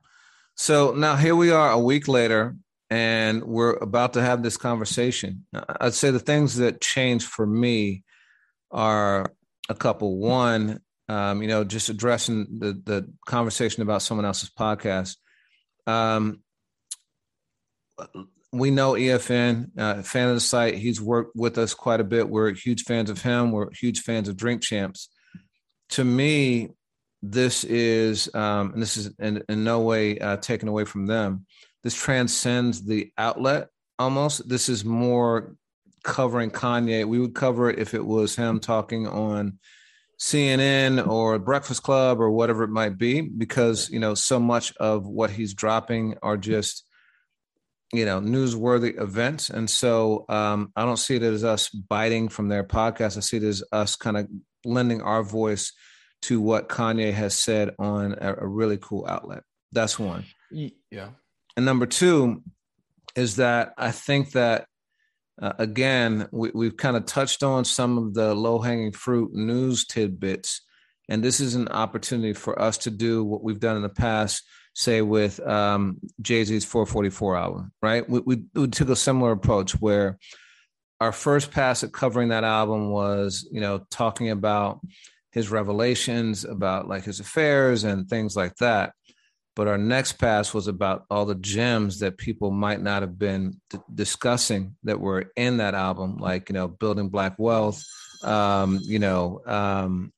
So 0.56 0.94
now 0.94 1.16
here 1.16 1.36
we 1.36 1.52
are 1.52 1.72
a 1.72 1.80
week 1.80 2.08
later 2.08 2.56
and 2.90 3.44
we're 3.44 3.74
about 3.78 4.14
to 4.14 4.22
have 4.22 4.44
this 4.44 4.58
conversation. 4.58 5.46
I'd 5.80 5.94
say 5.94 6.12
the 6.12 6.20
things 6.20 6.58
that 6.58 6.82
changed 6.82 7.28
for 7.28 7.46
me 7.46 8.04
are 8.70 9.32
a 9.70 9.76
couple. 9.76 10.18
One 10.18 10.82
um, 11.10 11.42
you 11.42 11.48
know 11.50 11.64
just 11.64 11.90
addressing 11.90 12.60
the 12.60 12.82
the 12.86 13.12
conversation 13.26 13.82
about 13.82 14.02
someone 14.02 14.26
else's 14.26 14.50
podcast. 14.50 15.18
Um, 15.88 16.42
we 18.54 18.70
know 18.70 18.94
EFN, 18.94 19.78
uh, 19.78 20.02
fan 20.02 20.28
of 20.28 20.36
the 20.36 20.42
site. 20.42 20.76
He's 20.76 21.00
worked 21.00 21.36
with 21.36 21.58
us 21.58 21.74
quite 21.74 22.02
a 22.02 22.06
bit. 22.06 22.30
We're 22.30 22.54
huge 22.54 22.84
fans 22.84 23.10
of 23.10 23.22
him. 23.22 23.52
We're 23.52 23.72
huge 23.72 24.02
fans 24.02 24.28
of 24.28 24.36
Drink 24.36 24.62
Champs. 24.62 25.10
To 25.92 26.04
me, 26.04 26.72
this 27.22 27.64
is, 27.64 28.34
um, 28.34 28.74
and 28.74 28.82
this 28.82 28.98
is 28.98 29.14
in, 29.20 29.44
in 29.48 29.64
no 29.64 29.82
way 29.82 30.20
uh, 30.20 30.38
taken 30.38 30.68
away 30.68 30.86
from 30.86 31.06
them. 31.06 31.46
This 31.84 31.96
transcends 31.96 32.84
the 32.84 33.12
outlet 33.18 33.70
almost. 33.98 34.48
This 34.48 34.68
is 34.68 34.84
more 34.84 35.56
covering 36.04 36.52
Kanye. 36.52 37.06
We 37.06 37.20
would 37.20 37.36
cover 37.36 37.70
it 37.70 37.80
if 37.80 37.94
it 37.94 38.06
was 38.06 38.36
him 38.36 38.60
talking 38.60 39.08
on 39.08 39.60
CNN 40.20 41.08
or 41.08 41.40
Breakfast 41.40 41.84
Club 41.84 42.20
or 42.20 42.32
whatever 42.32 42.64
it 42.64 42.70
might 42.70 42.98
be, 42.98 43.22
because 43.22 43.90
you 43.90 44.00
know 44.00 44.14
so 44.14 44.40
much 44.40 44.76
of 44.78 45.08
what 45.08 45.32
he's 45.32 45.54
dropping 45.54 46.16
are 46.22 46.38
just 46.38 46.86
you 47.94 48.06
know 48.06 48.22
newsworthy 48.22 49.00
events 49.02 49.50
and 49.50 49.70
so 49.70 50.26
um, 50.30 50.72
i 50.76 50.86
don't 50.86 50.98
see 50.98 51.16
it 51.16 51.24
as 51.24 51.44
us 51.44 51.70
biting 51.70 52.30
from 52.30 52.48
their 52.48 52.64
podcast 52.64 53.18
i 53.18 53.20
see 53.20 53.38
it 53.38 53.44
as 53.44 53.64
us 53.72 53.96
kind 53.96 54.18
of 54.18 54.28
lending 54.66 55.02
our 55.02 55.24
voice 55.24 55.74
to 56.24 56.40
what 56.40 56.70
Kanye 56.70 57.14
has 57.14 57.36
said 57.36 57.72
on 57.80 58.16
a, 58.20 58.36
a 58.42 58.48
really 58.48 58.78
cool 58.78 59.06
outlet. 59.08 59.44
That's 59.72 59.98
one. 59.98 60.26
Yeah. 60.52 61.10
And 61.56 61.66
number 61.66 61.86
two 61.86 62.44
is 63.16 63.38
that 63.38 63.74
I 63.78 63.92
think 63.92 64.32
that 64.32 64.66
uh, 65.42 65.54
again 65.58 66.28
we, 66.32 66.52
we've 66.54 66.78
kind 66.78 66.96
of 66.96 67.06
touched 67.06 67.44
on 67.44 67.66
some 67.66 67.98
of 67.98 68.14
the 68.14 68.36
low 68.36 68.60
hanging 68.60 68.92
fruit 68.92 69.34
news 69.34 69.86
tidbits, 69.86 70.62
and 71.10 71.24
this 71.24 71.40
is 71.40 71.56
an 71.56 71.68
opportunity 71.70 72.34
for 72.34 72.62
us 72.62 72.78
to 72.80 72.92
do 72.92 73.24
what 73.24 73.44
we've 73.44 73.60
done 73.60 73.76
in 73.76 73.82
the 73.82 73.90
past. 73.90 74.44
Say 74.74 75.02
with 75.02 75.40
um, 75.46 76.00
Jay 76.22 76.44
Z's 76.44 76.66
444 76.66 77.36
album, 77.36 77.72
right? 77.82 78.10
We, 78.10 78.20
we, 78.20 78.44
we 78.54 78.68
took 78.68 78.90
a 78.90 78.96
similar 78.96 79.32
approach 79.32 79.74
where 79.74 80.18
our 81.02 81.12
first 81.12 81.52
pass 81.52 81.84
at 81.84 81.92
covering 81.92 82.30
that 82.30 82.44
album 82.44 82.90
was, 82.90 83.48
you 83.52 83.60
know, 83.60 83.86
talking 83.90 84.30
about 84.30 84.80
his 85.32 85.50
revelations 85.50 86.46
about 86.46 86.88
like 86.88 87.04
his 87.04 87.20
affairs 87.20 87.84
and 87.84 88.08
things 88.08 88.36
like 88.36 88.56
that. 88.58 88.94
But 89.56 89.68
our 89.68 89.78
next 89.78 90.14
pass 90.14 90.54
was 90.54 90.68
about 90.68 91.06
all 91.10 91.26
the 91.26 91.36
gems 91.36 92.00
that 92.00 92.18
people 92.18 92.52
might 92.52 92.82
not 92.82 93.02
have 93.02 93.20
been 93.20 93.60
d- 93.70 93.80
discussing 93.94 94.76
that 94.84 95.00
were 95.00 95.32
in 95.36 95.58
that 95.58 95.74
album, 95.74 96.18
like, 96.18 96.50
you 96.50 96.54
know, 96.54 96.68
building 96.68 97.10
black 97.10 97.36
wealth, 97.38 97.84
um, 98.24 98.80
you 98.84 99.00
know, 99.00 99.42
um, 99.46 100.14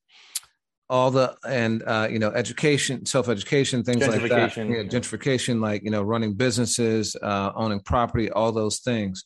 all 0.89 1.12
the 1.12 1.36
and 1.48 1.84
uh, 1.88 2.08
you 2.10 2.19
know 2.19 2.30
education 2.32 3.06
self-education 3.06 3.84
things 3.84 4.06
like 4.08 4.22
that 4.30 4.56
yeah, 4.58 4.84
gentrification 4.84 5.62
like 5.62 5.82
you 5.84 5.89
know 5.89 6.04
running 6.04 6.34
businesses 6.34 7.15
uh, 7.22 7.52
owning 7.56 7.80
property 7.80 8.30
all 8.32 8.52
those 8.52 8.80
things 8.80 9.24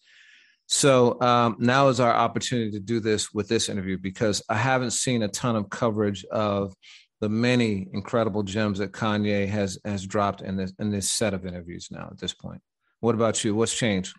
so 0.68 1.20
um, 1.22 1.56
now 1.60 1.88
is 1.88 2.00
our 2.00 2.14
opportunity 2.14 2.72
to 2.72 2.80
do 2.80 3.00
this 3.00 3.34
with 3.34 3.48
this 3.48 3.70
interview 3.70 3.98
because 3.98 4.44
I 4.50 4.56
haven't 4.56 4.92
seen 4.92 5.24
a 5.24 5.30
ton 5.30 5.56
of 5.56 5.70
coverage 5.70 6.26
of 6.26 6.74
the 7.22 7.30
many 7.30 7.88
incredible 7.94 8.44
gems 8.44 8.80
that 8.80 8.92
Kanye 8.92 9.48
has 9.48 9.80
has 9.86 10.06
dropped 10.06 10.42
in 10.42 10.58
this 10.58 10.74
in 10.78 10.92
this 10.92 11.10
set 11.10 11.34
of 11.34 11.46
interviews 11.46 11.88
now 11.90 12.10
at 12.12 12.20
this 12.20 12.34
point. 12.34 12.62
What 13.00 13.16
about 13.16 13.44
you? 13.44 13.56
What's 13.56 13.74
changed? 13.74 14.14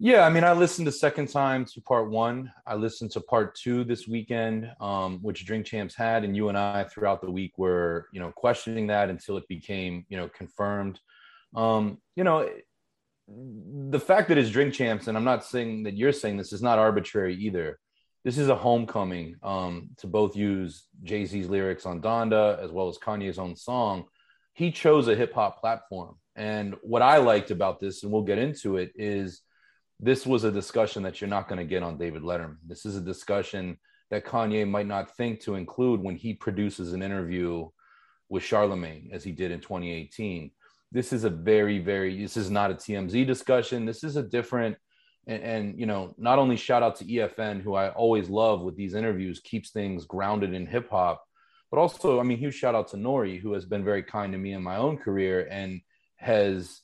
Yeah, 0.00 0.26
I 0.26 0.30
mean, 0.30 0.42
I 0.42 0.52
listened 0.52 0.86
the 0.86 0.92
second 0.92 1.28
time 1.28 1.64
to 1.66 1.80
part 1.80 2.10
one. 2.10 2.52
I 2.66 2.74
listened 2.74 3.12
to 3.12 3.20
part 3.20 3.54
two 3.54 3.84
this 3.84 4.08
weekend, 4.08 4.70
um, 4.80 5.20
which 5.22 5.46
Drink 5.46 5.66
Champs 5.66 5.94
had, 5.94 6.24
and 6.24 6.36
you 6.36 6.48
and 6.48 6.58
I 6.58 6.84
throughout 6.84 7.20
the 7.20 7.30
week 7.30 7.52
were, 7.56 8.08
you 8.12 8.20
know, 8.20 8.32
questioning 8.32 8.88
that 8.88 9.08
until 9.08 9.36
it 9.36 9.46
became, 9.48 10.04
you 10.08 10.16
know, 10.16 10.28
confirmed. 10.28 10.98
Um, 11.54 11.98
you 12.16 12.24
know, 12.24 12.48
the 13.28 14.00
fact 14.00 14.28
that 14.28 14.38
it's 14.38 14.50
drink 14.50 14.74
champs, 14.74 15.06
and 15.06 15.16
I'm 15.16 15.24
not 15.24 15.44
saying 15.44 15.84
that 15.84 15.96
you're 15.96 16.12
saying 16.12 16.36
this 16.36 16.52
is 16.52 16.62
not 16.62 16.78
arbitrary 16.78 17.36
either. 17.36 17.78
This 18.24 18.36
is 18.38 18.48
a 18.48 18.56
homecoming 18.56 19.36
um, 19.42 19.90
to 19.98 20.06
both 20.06 20.34
use 20.34 20.86
Jay 21.04 21.24
Z's 21.24 21.48
lyrics 21.48 21.86
on 21.86 22.00
Donda 22.00 22.58
as 22.62 22.70
well 22.72 22.88
as 22.88 22.98
Kanye's 22.98 23.38
own 23.38 23.54
song. 23.54 24.04
He 24.54 24.72
chose 24.72 25.08
a 25.08 25.14
hip 25.14 25.34
hop 25.34 25.60
platform. 25.60 26.16
And 26.36 26.74
what 26.82 27.02
I 27.02 27.18
liked 27.18 27.50
about 27.50 27.80
this, 27.80 28.02
and 28.02 28.10
we'll 28.10 28.22
get 28.22 28.38
into 28.38 28.76
it, 28.76 28.92
is 28.96 29.40
this 30.00 30.26
was 30.26 30.44
a 30.44 30.52
discussion 30.52 31.02
that 31.04 31.20
you're 31.20 31.28
not 31.28 31.48
going 31.48 31.58
to 31.58 31.64
get 31.64 31.82
on 31.82 31.98
David 31.98 32.22
Letterman. 32.22 32.56
This 32.66 32.84
is 32.84 32.96
a 32.96 33.00
discussion 33.00 33.78
that 34.10 34.24
Kanye 34.24 34.68
might 34.68 34.86
not 34.86 35.16
think 35.16 35.40
to 35.40 35.54
include 35.54 36.00
when 36.00 36.16
he 36.16 36.34
produces 36.34 36.92
an 36.92 37.02
interview 37.02 37.68
with 38.28 38.42
Charlemagne, 38.42 39.10
as 39.12 39.24
he 39.24 39.32
did 39.32 39.50
in 39.50 39.60
2018 39.60 40.50
this 40.94 41.12
is 41.12 41.24
a 41.24 41.30
very 41.30 41.80
very 41.80 42.22
this 42.22 42.36
is 42.38 42.50
not 42.50 42.70
a 42.70 42.74
tmz 42.74 43.26
discussion. 43.26 43.84
This 43.84 44.04
is 44.04 44.16
a 44.16 44.22
different 44.22 44.76
and, 45.26 45.42
and, 45.42 45.80
you 45.80 45.86
know 45.86 46.14
not 46.16 46.38
only 46.38 46.56
shout 46.56 46.82
out 46.82 46.96
to 46.96 47.04
efn 47.04 47.60
who 47.60 47.74
i 47.74 47.88
always 47.90 48.28
love 48.28 48.62
with 48.62 48.76
these 48.76 48.94
interviews 48.94 49.40
keeps 49.40 49.70
things 49.70 50.04
grounded 50.04 50.52
in 50.52 50.66
hip 50.66 50.88
hop 50.90 51.24
but 51.70 51.78
also 51.78 52.20
i 52.20 52.22
mean 52.22 52.38
huge 52.38 52.54
shout 52.54 52.74
out 52.74 52.88
to 52.88 52.96
nori 52.96 53.40
who 53.40 53.54
has 53.54 53.64
been 53.64 53.82
very 53.82 54.02
kind 54.02 54.32
to 54.32 54.38
me 54.38 54.52
in 54.52 54.62
my 54.62 54.76
own 54.76 54.98
career 54.98 55.48
and 55.50 55.80
has 56.16 56.82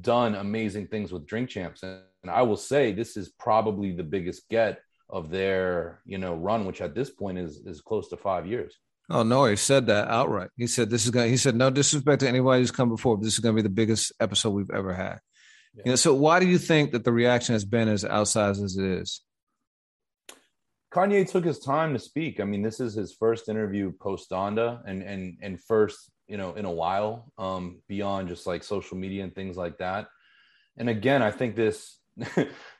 done 0.00 0.34
amazing 0.34 0.86
things 0.88 1.12
with 1.12 1.26
drink 1.26 1.48
champs. 1.48 1.82
and, 1.82 2.00
i 2.30 2.42
will 2.42 2.56
say 2.56 2.92
this 2.92 3.16
is 3.16 3.30
probably 3.30 3.92
the 3.92 4.02
biggest 4.02 4.48
get 4.48 4.80
of 5.08 5.30
their 5.30 6.00
you 6.04 6.18
know 6.18 6.34
run 6.34 6.64
which 6.64 6.80
at 6.80 6.94
this 6.94 7.10
point 7.10 7.38
is 7.38 7.62
is 7.66 7.80
close 7.80 8.08
to 8.08 8.16
five 8.16 8.46
years 8.46 8.78
Oh 9.10 9.22
no, 9.22 9.44
he 9.44 9.56
said 9.56 9.86
that 9.86 10.08
outright. 10.08 10.48
He 10.56 10.66
said 10.66 10.88
this 10.88 11.04
is 11.04 11.10
going. 11.10 11.28
He 11.28 11.36
said 11.36 11.54
no 11.54 11.68
disrespect 11.68 12.20
to 12.20 12.28
anybody 12.28 12.62
who's 12.62 12.70
come 12.70 12.88
before. 12.88 13.16
But 13.16 13.24
this 13.24 13.34
is 13.34 13.40
going 13.40 13.54
to 13.54 13.62
be 13.62 13.68
the 13.68 13.74
biggest 13.74 14.12
episode 14.20 14.50
we've 14.50 14.70
ever 14.70 14.94
had. 14.94 15.18
Yeah. 15.74 15.82
You 15.84 15.92
know, 15.92 15.96
so 15.96 16.14
why 16.14 16.40
do 16.40 16.46
you 16.46 16.56
think 16.56 16.92
that 16.92 17.04
the 17.04 17.12
reaction 17.12 17.54
has 17.54 17.64
been 17.64 17.88
as 17.88 18.04
outsized 18.04 18.64
as 18.64 18.76
it 18.76 18.84
is? 18.84 19.22
Kanye 20.92 21.28
took 21.28 21.44
his 21.44 21.58
time 21.58 21.94
to 21.94 21.98
speak. 21.98 22.38
I 22.38 22.44
mean, 22.44 22.62
this 22.62 22.78
is 22.78 22.94
his 22.94 23.14
first 23.14 23.48
interview 23.48 23.92
post 23.92 24.30
Donda, 24.30 24.82
and 24.86 25.02
and 25.02 25.38
and 25.42 25.60
first, 25.62 26.10
you 26.26 26.36
know, 26.36 26.54
in 26.54 26.64
a 26.64 26.70
while, 26.70 27.32
um, 27.38 27.82
beyond 27.88 28.28
just 28.28 28.46
like 28.46 28.62
social 28.62 28.96
media 28.96 29.24
and 29.24 29.34
things 29.34 29.56
like 29.56 29.78
that. 29.78 30.08
And 30.76 30.88
again, 30.88 31.22
I 31.22 31.30
think 31.30 31.54
this, 31.54 31.98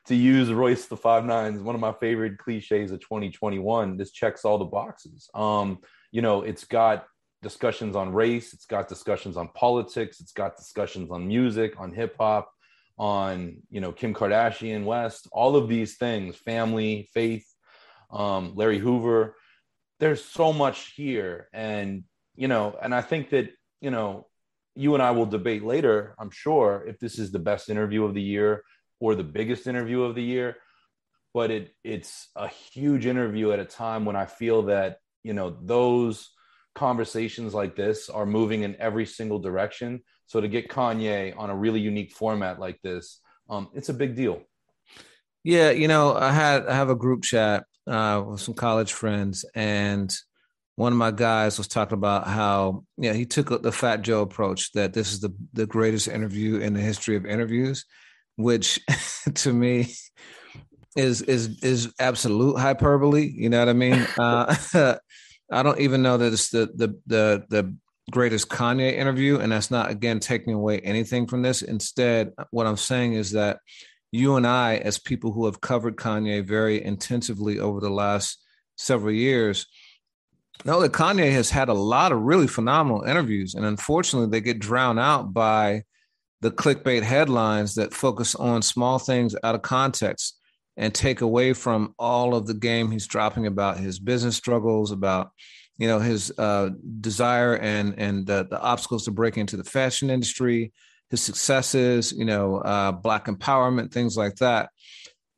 to 0.05 0.15
use 0.15 0.51
Royce 0.51 0.85
the 0.85 0.97
Five 0.97 1.25
Nines, 1.25 1.61
one 1.61 1.75
of 1.75 1.81
my 1.81 1.93
favorite 1.93 2.37
cliches 2.37 2.91
of 2.91 2.99
2021. 2.99 3.97
This 3.97 4.11
checks 4.11 4.45
all 4.45 4.57
the 4.57 4.65
boxes. 4.65 5.29
Um, 5.33 5.79
you 6.11 6.21
know, 6.21 6.43
it's 6.43 6.65
got 6.65 7.05
discussions 7.41 7.95
on 7.95 8.13
race, 8.13 8.53
it's 8.53 8.65
got 8.65 8.87
discussions 8.87 9.35
on 9.37 9.49
politics, 9.49 10.19
it's 10.19 10.31
got 10.31 10.55
discussions 10.55 11.11
on 11.11 11.27
music, 11.27 11.79
on 11.79 11.91
hip 11.91 12.15
hop, 12.19 12.51
on 12.97 13.57
you 13.69 13.81
know 13.81 13.91
Kim 13.91 14.13
Kardashian, 14.13 14.85
West, 14.85 15.27
all 15.31 15.55
of 15.55 15.67
these 15.67 15.97
things, 15.97 16.35
family, 16.35 17.09
faith, 17.13 17.45
um, 18.11 18.53
Larry 18.55 18.79
Hoover. 18.79 19.35
There's 19.99 20.23
so 20.23 20.53
much 20.53 20.93
here, 20.95 21.49
and 21.53 22.03
you 22.35 22.47
know, 22.47 22.75
and 22.81 22.93
I 22.93 23.01
think 23.01 23.31
that 23.31 23.51
you 23.81 23.89
know, 23.89 24.27
you 24.75 24.93
and 24.93 25.03
I 25.03 25.11
will 25.11 25.25
debate 25.25 25.63
later. 25.63 26.15
I'm 26.19 26.31
sure 26.31 26.85
if 26.87 26.99
this 26.99 27.17
is 27.17 27.31
the 27.31 27.39
best 27.39 27.69
interview 27.69 28.05
of 28.05 28.13
the 28.13 28.21
year 28.21 28.63
or 29.03 29.15
the 29.15 29.23
biggest 29.23 29.67
interview 29.67 30.03
of 30.03 30.15
the 30.15 30.23
year, 30.23 30.55
but 31.33 31.51
it 31.51 31.75
it's 31.83 32.29
a 32.35 32.47
huge 32.47 33.05
interview 33.05 33.51
at 33.51 33.59
a 33.59 33.65
time 33.65 34.05
when 34.05 34.15
I 34.15 34.25
feel 34.25 34.63
that 34.63 34.99
you 35.23 35.33
know 35.33 35.57
those 35.61 36.29
conversations 36.75 37.53
like 37.53 37.75
this 37.75 38.09
are 38.09 38.25
moving 38.25 38.63
in 38.63 38.75
every 38.79 39.05
single 39.05 39.39
direction. 39.39 40.01
So 40.25 40.41
to 40.41 40.47
get 40.47 40.69
kanye 40.69 41.37
on 41.37 41.49
a 41.49 41.55
really 41.55 41.81
unique 41.81 42.13
format 42.13 42.59
like 42.59 42.81
this 42.81 43.19
um, 43.49 43.69
it's 43.73 43.89
a 43.89 43.93
big 43.93 44.15
deal. 44.15 44.41
Yeah 45.43 45.71
you 45.71 45.89
know 45.89 46.15
i 46.15 46.31
had 46.31 46.65
i 46.67 46.73
have 46.73 46.89
a 46.89 46.95
group 46.95 47.23
chat 47.23 47.65
uh, 47.85 48.23
with 48.25 48.39
some 48.39 48.53
college 48.53 48.93
friends 48.93 49.43
and 49.53 50.15
one 50.75 50.93
of 50.93 50.97
my 50.97 51.11
guys 51.11 51.57
was 51.57 51.67
talking 51.67 51.97
about 51.97 52.27
how 52.27 52.85
yeah 52.97 53.11
he 53.11 53.25
took 53.25 53.61
the 53.61 53.71
fat 53.71 54.03
joe 54.03 54.21
approach 54.21 54.71
that 54.71 54.93
this 54.93 55.11
is 55.11 55.19
the 55.19 55.31
the 55.51 55.65
greatest 55.65 56.07
interview 56.07 56.59
in 56.59 56.73
the 56.73 56.79
history 56.79 57.17
of 57.17 57.25
interviews 57.25 57.83
which 58.35 58.79
to 59.35 59.53
me 59.53 59.93
is 60.95 61.21
is 61.23 61.63
is 61.63 61.91
absolute 61.99 62.57
hyperbole 62.57 63.27
you 63.35 63.49
know 63.49 63.59
what 63.59 63.69
i 63.69 63.73
mean 63.73 64.07
uh, 64.19 64.95
I 65.53 65.61
don't 65.61 65.79
even 65.79 66.01
know 66.01 66.17
that 66.17 66.33
it's 66.33 66.49
the 66.49 66.69
the 66.73 66.99
the 67.05 67.45
the 67.49 67.75
greatest 68.11 68.49
Kanye 68.49 68.93
interview, 68.93 69.39
and 69.39 69.51
that's 69.51 69.71
not 69.71 69.91
again 69.91 70.19
taking 70.19 70.53
away 70.53 70.79
anything 70.79 71.27
from 71.27 71.41
this. 71.41 71.61
Instead, 71.61 72.33
what 72.51 72.65
I'm 72.65 72.77
saying 72.77 73.13
is 73.13 73.31
that 73.31 73.59
you 74.11 74.35
and 74.35 74.47
I, 74.47 74.77
as 74.77 74.97
people 74.99 75.31
who 75.31 75.45
have 75.45 75.61
covered 75.61 75.95
Kanye 75.95 76.45
very 76.45 76.83
intensively 76.83 77.59
over 77.59 77.79
the 77.79 77.89
last 77.89 78.43
several 78.77 79.13
years, 79.13 79.67
know 80.65 80.81
that 80.81 80.91
Kanye 80.91 81.31
has 81.31 81.49
had 81.49 81.69
a 81.69 81.73
lot 81.73 82.11
of 82.11 82.21
really 82.21 82.47
phenomenal 82.47 83.03
interviews, 83.03 83.53
and 83.53 83.65
unfortunately, 83.65 84.29
they 84.29 84.41
get 84.41 84.59
drowned 84.59 84.99
out 84.99 85.33
by 85.33 85.83
the 86.43 86.51
clickbait 86.51 87.01
headlines 87.01 87.73
that 87.75 87.93
focus 87.93 88.35
on 88.35 88.61
small 88.61 88.99
things 88.99 89.35
out 89.43 89.55
of 89.55 89.61
context 89.61 90.39
and 90.75 90.93
take 90.93 91.21
away 91.21 91.53
from 91.53 91.93
all 91.97 92.35
of 92.35 92.45
the 92.47 92.53
game 92.53 92.91
he's 92.91 93.07
dropping 93.07 93.47
about 93.47 93.77
his 93.77 93.97
business 93.97 94.35
struggles, 94.35 94.91
about 94.91 95.31
you 95.77 95.87
know 95.87 95.99
his 95.99 96.31
uh, 96.37 96.69
desire 96.99 97.55
and 97.57 97.95
and 97.97 98.27
the, 98.27 98.45
the 98.49 98.59
obstacles 98.59 99.05
to 99.05 99.11
break 99.11 99.37
into 99.37 99.55
the 99.55 99.63
fashion 99.63 100.09
industry, 100.09 100.73
his 101.09 101.21
successes, 101.21 102.11
you 102.11 102.25
know, 102.25 102.57
uh, 102.57 102.91
black 102.91 103.25
empowerment, 103.25 103.91
things 103.91 104.17
like 104.17 104.35
that. 104.35 104.69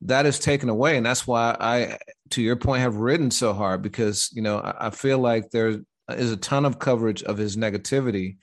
That 0.02 0.26
is 0.26 0.40
taken 0.40 0.70
away, 0.70 0.98
and 0.98 1.06
that's 1.06 1.28
why 1.28 1.56
I, 1.60 1.98
to 2.32 2.42
your 2.42 2.56
point, 2.56 2.82
have 2.82 2.96
ridden 2.96 3.30
so 3.30 3.54
hard 3.54 3.82
because 3.84 4.30
you 4.34 4.42
know 4.42 4.58
I, 4.58 4.88
I 4.88 4.90
feel 4.90 5.20
like 5.20 5.52
there 5.52 5.82
is 6.10 6.32
a 6.32 6.38
ton 6.38 6.66
of 6.66 6.80
coverage 6.80 7.22
of 7.24 7.38
his 7.38 7.58
negativity, 7.58 8.38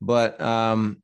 but 0.00 0.40
um, 0.40 1.02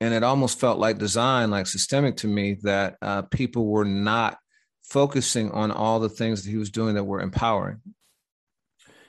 and 0.00 0.14
it 0.14 0.22
almost 0.22 0.60
felt 0.60 0.78
like 0.78 0.98
design, 0.98 1.50
like 1.50 1.66
systemic 1.66 2.16
to 2.18 2.28
me, 2.28 2.58
that 2.62 2.96
uh, 3.02 3.22
people 3.22 3.66
were 3.66 3.84
not 3.84 4.38
focusing 4.82 5.50
on 5.50 5.70
all 5.70 6.00
the 6.00 6.08
things 6.08 6.44
that 6.44 6.50
he 6.50 6.56
was 6.56 6.70
doing 6.70 6.94
that 6.94 7.04
were 7.04 7.20
empowering. 7.20 7.80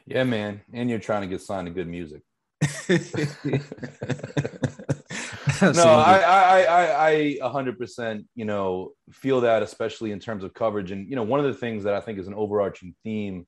Yeah, 0.06 0.24
man. 0.24 0.62
And 0.74 0.90
you're 0.90 1.00
trying 1.00 1.22
to 1.22 1.28
get 1.28 1.42
signed 1.42 1.68
to 1.68 1.74
good 1.74 1.88
music. 1.88 2.22
no, 5.62 5.84
I, 5.84 6.18
I, 6.18 6.62
I, 6.62 7.10
I, 7.10 7.38
100%, 7.42 8.26
you 8.36 8.46
know, 8.46 8.92
feel 9.12 9.42
that, 9.42 9.62
especially 9.62 10.12
in 10.12 10.20
terms 10.20 10.44
of 10.44 10.54
coverage. 10.54 10.92
And, 10.92 11.08
you 11.08 11.16
know, 11.16 11.24
one 11.24 11.40
of 11.40 11.46
the 11.46 11.54
things 11.54 11.84
that 11.84 11.94
I 11.94 12.02
think 12.02 12.18
is 12.18 12.28
an 12.28 12.34
overarching 12.34 12.96
theme 13.04 13.46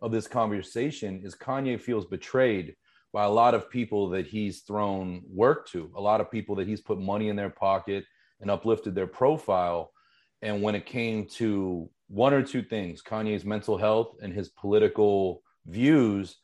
of 0.00 0.12
this 0.12 0.28
conversation 0.28 1.22
is 1.24 1.34
Kanye 1.34 1.80
feels 1.80 2.06
betrayed 2.06 2.76
by 3.12 3.24
a 3.24 3.30
lot 3.30 3.54
of 3.54 3.70
people 3.70 4.08
that 4.10 4.26
he's 4.26 4.60
thrown 4.60 5.22
work 5.28 5.68
to, 5.68 5.90
a 5.96 6.00
lot 6.00 6.20
of 6.20 6.30
people 6.30 6.56
that 6.56 6.66
he's 6.66 6.80
put 6.80 6.98
money 6.98 7.28
in 7.28 7.36
their 7.36 7.50
pocket 7.50 8.04
and 8.40 8.50
uplifted 8.50 8.94
their 8.94 9.06
profile. 9.06 9.92
And 10.40 10.62
when 10.62 10.74
it 10.74 10.86
came 10.86 11.26
to 11.36 11.90
one 12.08 12.34
or 12.34 12.42
two 12.42 12.62
things, 12.62 13.02
Kanye's 13.02 13.44
mental 13.44 13.76
health 13.76 14.16
and 14.22 14.32
his 14.32 14.48
political 14.48 15.42
views, 15.66 16.36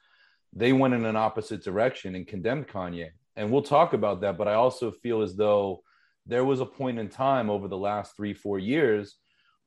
they 0.52 0.72
went 0.72 0.94
in 0.94 1.04
an 1.04 1.16
opposite 1.16 1.64
direction 1.64 2.14
and 2.14 2.26
condemned 2.26 2.68
Kanye. 2.68 3.11
And 3.37 3.50
we'll 3.50 3.62
talk 3.62 3.92
about 3.92 4.20
that. 4.20 4.37
But 4.37 4.48
I 4.48 4.54
also 4.54 4.90
feel 4.90 5.22
as 5.22 5.37
though 5.37 5.83
there 6.26 6.44
was 6.44 6.61
a 6.61 6.66
point 6.66 6.98
in 6.98 7.09
time 7.09 7.48
over 7.48 7.66
the 7.66 7.78
last 7.78 8.14
three, 8.14 8.35
four 8.35 8.59
years 8.59 9.16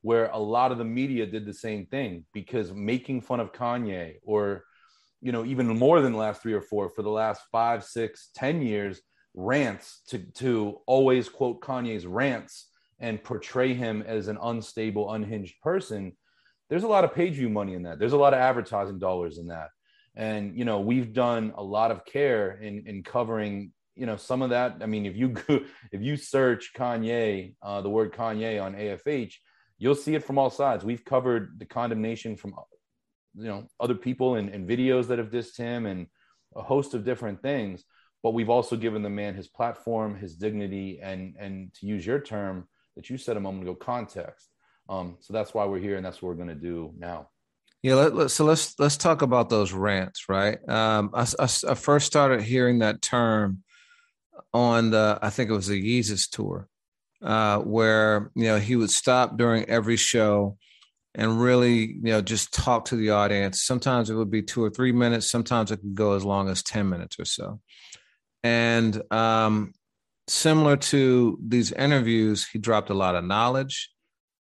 where 0.02 0.28
a 0.28 0.38
lot 0.38 0.72
of 0.72 0.78
the 0.78 0.84
media 0.84 1.26
did 1.26 1.46
the 1.46 1.54
same 1.54 1.86
thing 1.86 2.26
because 2.34 2.72
making 2.72 3.22
fun 3.22 3.40
of 3.40 3.54
Kanye 3.54 4.16
or 4.24 4.64
you 5.22 5.32
know 5.32 5.46
even 5.46 5.68
more 5.68 6.02
than 6.02 6.14
the 6.14 6.18
last 6.18 6.42
three 6.42 6.54
or 6.54 6.62
four 6.62 6.90
for 6.90 7.02
the 7.02 7.10
last 7.10 7.42
five 7.52 7.84
six 7.84 8.30
ten 8.36 8.62
years 8.62 9.02
rants 9.34 10.02
to 10.08 10.20
to 10.34 10.80
always 10.88 11.30
quote 11.30 11.62
kanye's 11.62 12.06
rants 12.06 12.68
and 13.00 13.24
portray 13.24 13.74
him 13.74 14.04
as 14.06 14.28
an 14.28 14.38
unstable 14.42 15.14
unhinged 15.14 15.56
person 15.62 16.14
there's 16.72 16.84
a 16.84 16.88
lot 16.88 17.04
of 17.04 17.14
page 17.14 17.34
view 17.34 17.50
money 17.50 17.74
in 17.74 17.84
that. 17.84 18.00
There's 18.00 18.14
a 18.14 18.18
lot 18.18 18.34
of 18.34 18.40
advertising 18.40 18.98
dollars 18.98 19.38
in 19.38 19.48
that. 19.48 19.72
And 20.16 20.58
you 20.58 20.64
know 20.64 20.80
we've 20.80 21.14
done 21.14 21.54
a 21.56 21.62
lot 21.62 21.92
of 21.92 22.06
care 22.06 22.58
in 22.62 22.88
in 22.88 23.04
covering 23.04 23.74
you 23.96 24.06
know 24.06 24.16
some 24.16 24.42
of 24.42 24.52
that. 24.52 24.78
I 24.82 24.86
mean 24.86 25.06
if 25.06 25.18
you 25.18 25.30
go, 25.30 25.60
if 25.92 26.02
you 26.02 26.16
search 26.16 26.72
kanye 26.76 27.56
uh, 27.62 27.82
the 27.82 27.90
word 27.90 28.14
kanye 28.14 28.64
on 28.64 28.74
afh 28.74 29.34
you'll 29.78 29.96
see 29.96 30.16
it 30.16 30.24
from 30.24 30.38
all 30.38 30.50
sides. 30.50 30.86
We've 30.86 31.04
covered 31.04 31.60
the 31.60 31.66
condemnation 31.66 32.38
from 32.38 32.54
you 33.36 33.48
know 33.48 33.68
other 33.80 33.96
people 33.96 34.36
and, 34.36 34.50
and 34.50 34.68
videos 34.68 35.08
that 35.08 35.20
have 35.20 35.30
dissed 35.30 35.58
him 35.58 35.86
and 35.86 36.08
a 36.56 36.62
host 36.62 36.94
of 36.94 37.06
different 37.06 37.42
things. 37.42 37.84
But 38.24 38.32
we've 38.32 38.50
also 38.50 38.76
given 38.76 39.02
the 39.02 39.10
man 39.10 39.36
his 39.36 39.48
platform 39.48 40.16
his 40.16 40.36
dignity 40.36 41.00
and 41.02 41.36
and 41.40 41.74
to 41.76 41.86
use 41.86 42.06
your 42.06 42.20
term 42.20 42.68
that 42.96 43.10
you 43.10 43.18
said 43.18 43.38
a 43.38 43.40
moment 43.40 43.64
ago 43.64 43.76
context. 43.76 44.50
Um 44.90 45.18
so 45.20 45.34
that's 45.34 45.54
why 45.54 45.66
we're 45.66 45.80
here 45.80 45.98
and 45.98 46.06
that's 46.06 46.22
what 46.22 46.30
we're 46.30 46.44
going 46.44 46.48
to 46.50 46.56
do 46.56 46.94
now. 46.98 47.30
Yeah 47.82 47.96
let, 47.96 48.16
let, 48.16 48.32
so 48.32 48.46
let's 48.46 48.78
let's 48.80 48.98
talk 48.98 49.22
about 49.22 49.50
those 49.50 49.72
rants 49.72 50.30
right? 50.30 50.58
Um 50.70 51.12
I, 51.14 51.26
I, 51.40 51.48
I, 51.70 51.74
first 51.76 52.06
started 52.06 52.42
hearing 52.42 52.80
that 52.80 53.02
term 53.02 53.64
on 54.54 54.92
the 54.92 55.20
i 55.22 55.30
think 55.30 55.50
it 55.50 55.54
was 55.54 55.68
the 55.68 55.82
yeezus 55.82 56.30
tour 56.30 56.68
uh 57.22 57.60
where 57.60 58.32
you 58.36 58.46
know 58.46 58.60
he 58.60 58.76
would 58.76 58.90
stop 58.90 59.38
during 59.38 59.66
every 59.66 59.96
show 59.96 60.58
and 61.16 61.42
really, 61.42 61.78
you 61.78 62.02
know, 62.04 62.22
just 62.22 62.54
talk 62.54 62.86
to 62.86 62.96
the 62.96 63.10
audience. 63.12 63.64
Sometimes 63.64 64.10
it 64.10 64.16
would 64.16 64.32
be 64.32 64.42
two 64.42 64.64
or 64.64 64.70
three 64.70 64.92
minutes. 64.92 65.30
Sometimes 65.30 65.72
it 65.72 65.78
could 65.78 65.96
go 65.96 66.14
as 66.14 66.24
long 66.24 66.50
as 66.50 66.64
10 66.64 66.90
minutes 66.90 67.20
or 67.20 67.26
so. 67.26 67.60
And 68.44 69.02
um, 69.12 69.74
similar 70.28 70.78
to 70.78 71.38
these 71.46 71.72
interviews, 71.72 72.48
he 72.48 72.60
dropped 72.60 72.90
a 72.90 72.96
lot 72.96 73.16
of 73.16 73.26
knowledge. 73.26 73.92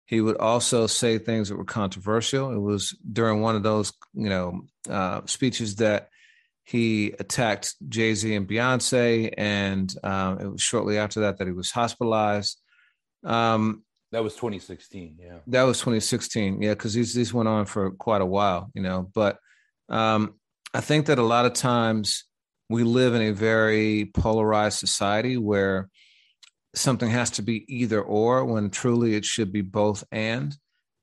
He 0.06 0.22
would 0.22 0.38
also 0.38 0.88
say 0.88 1.18
things 1.18 1.50
that 1.50 1.56
were 1.56 1.66
controversial. 1.66 2.52
It 2.52 2.60
was 2.60 2.96
during 3.12 3.42
one 3.42 3.56
of 3.56 3.64
those, 3.64 3.94
you 4.14 4.30
know, 4.30 4.62
uh, 4.90 5.22
speeches 5.26 5.78
that 5.78 6.10
he 6.64 7.14
attacked 7.20 7.76
Jay 7.90 8.14
Z 8.14 8.34
and 8.34 8.48
Beyonce, 8.48 9.34
and 9.38 9.94
um, 10.04 10.40
it 10.40 10.52
was 10.52 10.62
shortly 10.62 10.98
after 10.98 11.22
that 11.22 11.38
that 11.38 11.48
he 11.48 11.54
was 11.54 11.72
hospitalized. 11.72 12.60
Um, 13.24 13.84
that 14.12 14.24
was 14.24 14.36
2016. 14.36 15.18
Yeah. 15.20 15.38
That 15.48 15.64
was 15.64 15.80
2016. 15.80 16.62
Yeah, 16.62 16.72
because 16.72 16.94
these 16.94 17.14
these 17.14 17.34
went 17.34 17.50
on 17.50 17.66
for 17.66 17.92
quite 17.92 18.22
a 18.22 18.26
while, 18.26 18.70
you 18.74 18.82
know. 18.82 19.10
But 19.14 19.38
um, 19.90 20.36
I 20.74 20.82
think 20.82 21.06
that 21.08 21.20
a 21.20 21.24
lot 21.24 21.46
of 21.46 21.54
times 21.54 22.26
we 22.70 22.84
live 22.84 23.14
in 23.16 23.22
a 23.22 23.32
very 23.32 24.12
polarized 24.14 24.80
society 24.80 25.38
where 25.38 25.90
something 26.74 27.10
has 27.10 27.30
to 27.32 27.42
be 27.42 27.66
either 27.74 28.02
or 28.02 28.46
when 28.46 28.70
truly 28.70 29.16
it 29.16 29.26
should 29.26 29.52
be 29.52 29.62
both 29.62 30.04
and. 30.12 30.56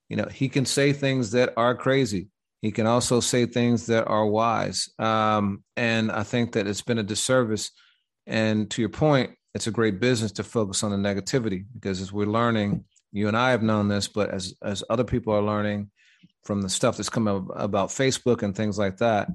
You 0.08 0.16
know, 0.16 0.26
he 0.32 0.48
can 0.48 0.64
say 0.64 0.94
things 0.94 1.32
that 1.32 1.52
are 1.58 1.74
crazy. 1.74 2.28
He 2.62 2.72
can 2.72 2.86
also 2.86 3.20
say 3.20 3.44
things 3.44 3.86
that 3.86 4.06
are 4.06 4.26
wise. 4.26 4.88
Um, 4.98 5.62
and 5.76 6.10
I 6.10 6.22
think 6.22 6.52
that 6.52 6.66
it's 6.66 6.82
been 6.82 6.98
a 6.98 7.02
disservice. 7.02 7.70
And 8.26 8.70
to 8.70 8.80
your 8.80 8.88
point, 8.88 9.32
it's 9.54 9.66
a 9.66 9.70
great 9.70 10.00
business 10.00 10.32
to 10.32 10.44
focus 10.44 10.82
on 10.82 10.90
the 10.90 10.96
negativity 10.96 11.64
because 11.74 12.00
as 12.00 12.12
we're 12.12 12.26
learning 12.26 12.84
you 13.12 13.28
and 13.28 13.36
I 13.36 13.50
have 13.50 13.62
known 13.62 13.88
this, 13.88 14.08
but 14.08 14.30
as 14.30 14.54
as 14.62 14.84
other 14.90 15.04
people 15.04 15.32
are 15.32 15.42
learning 15.42 15.90
from 16.44 16.62
the 16.62 16.68
stuff 16.68 16.96
that's 16.96 17.08
come 17.08 17.28
up 17.28 17.46
about 17.54 17.90
Facebook 17.90 18.42
and 18.42 18.54
things 18.54 18.78
like 18.78 18.98
that, 18.98 19.28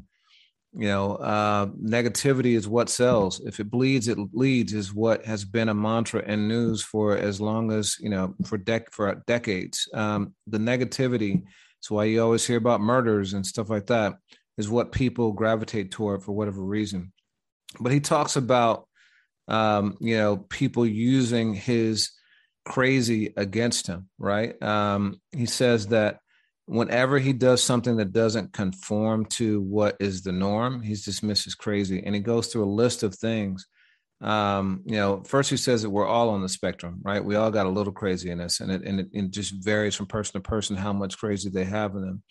you 0.76 0.88
know, 0.88 1.16
uh, 1.18 1.68
negativity 1.68 2.56
is 2.56 2.68
what 2.68 2.90
sells. 2.90 3.40
If 3.42 3.60
it 3.60 3.70
bleeds, 3.70 4.08
it 4.08 4.18
leads 4.34 4.74
is 4.74 4.94
what 4.94 5.24
has 5.26 5.46
been 5.46 5.70
a 5.70 5.74
mantra 5.74 6.24
in 6.24 6.48
news 6.48 6.82
for 6.82 7.16
as 7.16 7.40
long 7.40 7.72
as 7.72 7.96
you 8.00 8.10
know 8.10 8.34
for 8.46 8.58
dec 8.58 8.86
for 8.92 9.24
decades. 9.28 9.88
Um, 9.94 10.34
the 10.48 10.58
negativity 10.58 11.44
is 11.82 11.92
why 11.92 12.06
you 12.06 12.24
always 12.24 12.46
hear 12.46 12.58
about 12.58 12.82
murders 12.82 13.34
and 13.34 13.46
stuff 13.46 13.70
like 13.70 13.88
that. 13.88 14.16
Is 14.58 14.70
what 14.70 14.92
people 14.92 15.32
gravitate 15.32 15.92
toward 15.92 16.24
for 16.24 16.32
whatever 16.32 16.64
reason. 16.64 17.12
But 17.80 17.92
he 17.92 18.00
talks 18.00 18.36
about 18.36 18.88
um, 19.48 19.98
you 20.00 20.18
know 20.18 20.38
people 20.38 20.86
using 20.86 21.54
his 21.54 22.12
crazy 22.66 23.34
against 23.38 23.88
him, 23.88 24.10
right? 24.18 24.62
Um, 24.62 25.22
he 25.32 25.46
says 25.46 25.88
that 25.88 26.20
whenever 26.66 27.20
he 27.20 27.34
does 27.34 27.62
something 27.62 27.98
that 27.98 28.14
doesn't 28.14 28.54
conform 28.54 29.26
to 29.26 29.62
what 29.62 29.98
is 30.00 30.24
the 30.24 30.32
norm, 30.32 30.82
he's 30.82 31.04
dismissed 31.04 31.48
as 31.48 31.56
crazy. 31.56 32.04
And 32.06 32.16
he 32.16 32.22
goes 32.22 32.48
through 32.48 32.64
a 32.64 32.66
list 32.66 33.04
of 33.04 33.16
things. 33.16 33.68
Um, 34.22 34.84
you 34.86 34.96
know, 34.96 35.22
first 35.26 35.50
he 35.50 35.58
says 35.58 35.82
that 35.82 35.90
we're 35.90 36.08
all 36.08 36.30
on 36.30 36.42
the 36.42 36.48
spectrum, 36.48 37.00
right? 37.04 37.24
We 37.24 37.36
all 37.36 37.52
got 37.52 37.66
a 37.66 37.70
little 37.70 37.92
crazy 37.92 38.30
in 38.30 38.40
us, 38.40 38.62
and 38.62 38.72
it, 38.72 38.84
and 38.84 39.02
it, 39.02 39.08
it 39.12 39.32
just 39.32 39.52
varies 39.62 39.96
from 39.96 40.06
person 40.06 40.34
to 40.34 40.40
person 40.40 40.78
how 40.78 40.94
much 40.94 41.18
crazy 41.18 41.50
they 41.50 41.66
have 41.66 41.96
in 41.96 42.02
them 42.02 42.24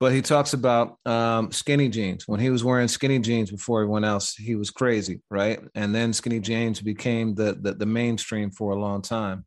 but 0.00 0.12
he 0.12 0.22
talks 0.22 0.52
about 0.52 0.98
um, 1.06 1.50
skinny 1.50 1.88
jeans. 1.88 2.28
When 2.28 2.38
he 2.38 2.50
was 2.50 2.62
wearing 2.62 2.88
skinny 2.88 3.18
jeans 3.18 3.50
before 3.50 3.82
everyone 3.82 4.04
else, 4.04 4.34
he 4.34 4.54
was 4.54 4.70
crazy, 4.70 5.20
right? 5.28 5.60
And 5.74 5.94
then 5.94 6.12
skinny 6.12 6.40
jeans 6.40 6.80
became 6.80 7.34
the, 7.34 7.58
the, 7.60 7.74
the 7.74 7.86
mainstream 7.86 8.50
for 8.50 8.72
a 8.72 8.80
long 8.80 9.02
time. 9.02 9.44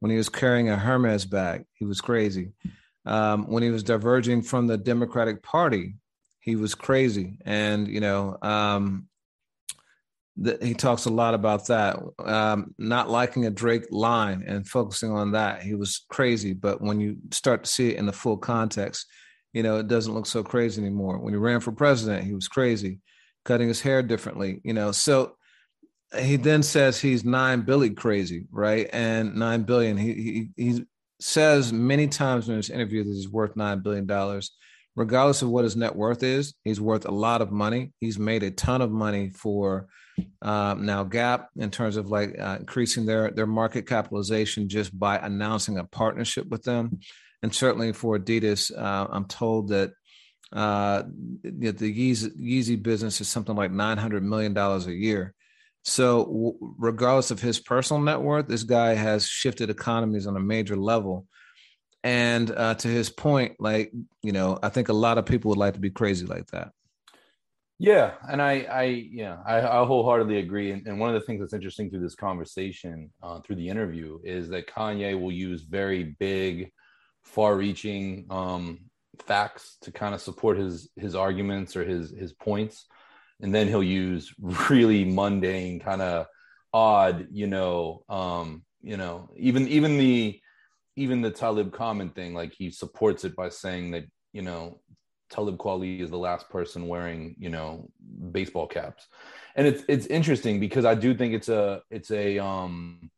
When 0.00 0.10
he 0.10 0.16
was 0.16 0.28
carrying 0.28 0.68
a 0.68 0.76
Hermes 0.76 1.24
bag, 1.24 1.64
he 1.74 1.84
was 1.84 2.00
crazy. 2.00 2.52
Um, 3.06 3.48
when 3.48 3.62
he 3.62 3.70
was 3.70 3.84
diverging 3.84 4.42
from 4.42 4.66
the 4.66 4.76
Democratic 4.76 5.42
Party, 5.42 5.94
he 6.40 6.56
was 6.56 6.74
crazy. 6.74 7.38
And 7.44 7.86
you 7.86 8.00
know, 8.00 8.36
um, 8.42 9.06
the, 10.36 10.58
he 10.60 10.74
talks 10.74 11.04
a 11.04 11.10
lot 11.10 11.34
about 11.34 11.68
that. 11.68 12.00
Um, 12.18 12.74
not 12.78 13.10
liking 13.10 13.46
a 13.46 13.50
Drake 13.50 13.86
line 13.90 14.44
and 14.46 14.66
focusing 14.66 15.12
on 15.12 15.32
that, 15.32 15.62
he 15.62 15.74
was 15.74 16.04
crazy. 16.08 16.52
But 16.52 16.80
when 16.80 16.98
you 16.98 17.18
start 17.30 17.64
to 17.64 17.70
see 17.70 17.90
it 17.90 17.98
in 17.98 18.06
the 18.06 18.12
full 18.12 18.38
context 18.38 19.06
you 19.52 19.62
know, 19.62 19.78
it 19.78 19.88
doesn't 19.88 20.14
look 20.14 20.26
so 20.26 20.42
crazy 20.42 20.80
anymore. 20.80 21.18
When 21.18 21.32
he 21.32 21.38
ran 21.38 21.60
for 21.60 21.72
president, 21.72 22.24
he 22.24 22.32
was 22.32 22.48
crazy, 22.48 23.00
cutting 23.44 23.68
his 23.68 23.80
hair 23.80 24.02
differently, 24.02 24.60
you 24.64 24.72
know. 24.72 24.92
So 24.92 25.36
he 26.18 26.36
then 26.36 26.62
says 26.62 27.00
he's 27.00 27.24
nine 27.24 27.62
Billy 27.62 27.90
crazy, 27.90 28.46
right? 28.50 28.88
And 28.92 29.36
nine 29.36 29.62
billion. 29.62 29.96
He 29.96 30.12
he 30.14 30.48
he 30.56 30.84
says 31.20 31.72
many 31.72 32.08
times 32.08 32.48
in 32.48 32.56
his 32.56 32.70
interview 32.70 33.04
that 33.04 33.10
he's 33.10 33.28
worth 33.28 33.56
nine 33.56 33.80
billion 33.80 34.06
dollars. 34.06 34.52
Regardless 34.94 35.40
of 35.40 35.48
what 35.48 35.64
his 35.64 35.74
net 35.74 35.96
worth 35.96 36.22
is, 36.22 36.52
he's 36.64 36.80
worth 36.80 37.06
a 37.06 37.10
lot 37.10 37.40
of 37.40 37.50
money. 37.50 37.92
He's 37.98 38.18
made 38.18 38.42
a 38.42 38.50
ton 38.50 38.82
of 38.82 38.90
money 38.90 39.30
for 39.30 39.86
um, 40.42 40.84
now 40.84 41.02
Gap 41.04 41.48
in 41.56 41.70
terms 41.70 41.96
of 41.96 42.10
like 42.10 42.38
uh, 42.38 42.58
increasing 42.60 43.06
their 43.06 43.30
their 43.30 43.46
market 43.46 43.86
capitalization 43.86 44.68
just 44.68 44.98
by 44.98 45.16
announcing 45.18 45.78
a 45.78 45.84
partnership 45.84 46.46
with 46.48 46.62
them 46.62 47.00
and 47.42 47.54
certainly 47.54 47.92
for 47.92 48.18
Adidas, 48.18 48.76
uh, 48.76 49.08
I'm 49.10 49.24
told 49.24 49.68
that 49.68 49.92
uh, 50.52 51.02
the 51.42 51.72
Yeezy, 51.72 52.30
Yeezy 52.38 52.82
business 52.82 53.20
is 53.20 53.28
something 53.28 53.56
like 53.56 53.72
nine 53.72 53.98
hundred 53.98 54.22
million 54.22 54.54
dollars 54.54 54.86
a 54.86 54.92
year. 54.92 55.34
So, 55.84 56.24
w- 56.24 56.74
regardless 56.78 57.30
of 57.30 57.40
his 57.40 57.58
personal 57.58 58.02
net 58.02 58.20
worth, 58.20 58.46
this 58.46 58.62
guy 58.62 58.94
has 58.94 59.26
shifted 59.26 59.70
economies 59.70 60.26
on 60.26 60.36
a 60.36 60.40
major 60.40 60.76
level. 60.76 61.26
And 62.04 62.50
uh, 62.50 62.74
to 62.74 62.88
his 62.88 63.10
point, 63.10 63.56
like 63.58 63.92
you 64.22 64.32
know, 64.32 64.58
I 64.62 64.68
think 64.68 64.88
a 64.88 64.94
lot 64.94 65.18
of 65.18 65.26
people 65.26 65.48
would 65.48 65.58
like 65.58 65.74
to 65.74 65.80
be 65.80 65.90
crazy 65.90 66.26
like 66.26 66.46
that. 66.48 66.70
Yeah, 67.78 68.12
and 68.30 68.40
I, 68.40 68.60
I, 68.70 68.84
yeah, 68.84 69.38
I, 69.44 69.60
I 69.60 69.84
wholeheartedly 69.84 70.38
agree. 70.38 70.70
And, 70.70 70.86
and, 70.86 71.00
one 71.00 71.12
of 71.12 71.20
the 71.20 71.26
things 71.26 71.40
that's 71.40 71.52
interesting 71.52 71.90
through 71.90 72.02
this 72.02 72.14
conversation, 72.14 73.10
uh, 73.24 73.40
through 73.40 73.56
the 73.56 73.68
interview, 73.68 74.20
is 74.22 74.48
that 74.50 74.68
Kanye 74.68 75.20
will 75.20 75.32
use 75.32 75.62
very 75.62 76.14
big 76.20 76.70
far-reaching 77.22 78.26
um, 78.30 78.80
facts 79.26 79.76
to 79.82 79.92
kind 79.92 80.14
of 80.14 80.20
support 80.20 80.58
his 80.58 80.88
his 80.96 81.14
arguments 81.14 81.76
or 81.76 81.84
his 81.84 82.10
his 82.10 82.32
points, 82.32 82.86
and 83.40 83.54
then 83.54 83.68
he'll 83.68 83.82
use 83.82 84.34
really 84.70 85.04
mundane, 85.04 85.80
kind 85.80 86.02
of 86.02 86.26
odd, 86.72 87.28
you 87.30 87.46
know, 87.46 88.04
um, 88.08 88.64
you 88.82 88.96
know, 88.96 89.30
even 89.36 89.68
even 89.68 89.98
the 89.98 90.40
even 90.96 91.22
the 91.22 91.30
Talib 91.30 91.72
comment 91.72 92.14
thing, 92.14 92.34
like 92.34 92.52
he 92.52 92.70
supports 92.70 93.24
it 93.24 93.34
by 93.36 93.48
saying 93.48 93.92
that 93.92 94.04
you 94.32 94.42
know 94.42 94.80
Talib 95.32 95.56
Kweli 95.56 96.00
is 96.00 96.10
the 96.10 96.18
last 96.18 96.48
person 96.50 96.86
wearing, 96.86 97.34
you 97.38 97.48
know, 97.48 97.88
baseball 98.30 98.66
caps. 98.66 99.08
And 99.56 99.66
it's 99.66 99.82
it's 99.88 100.06
interesting 100.06 100.60
because 100.60 100.84
I 100.84 100.94
do 100.94 101.14
think 101.14 101.34
it's 101.34 101.48
a 101.48 101.82
it's 101.90 102.10
a 102.10 102.38
um 102.38 103.10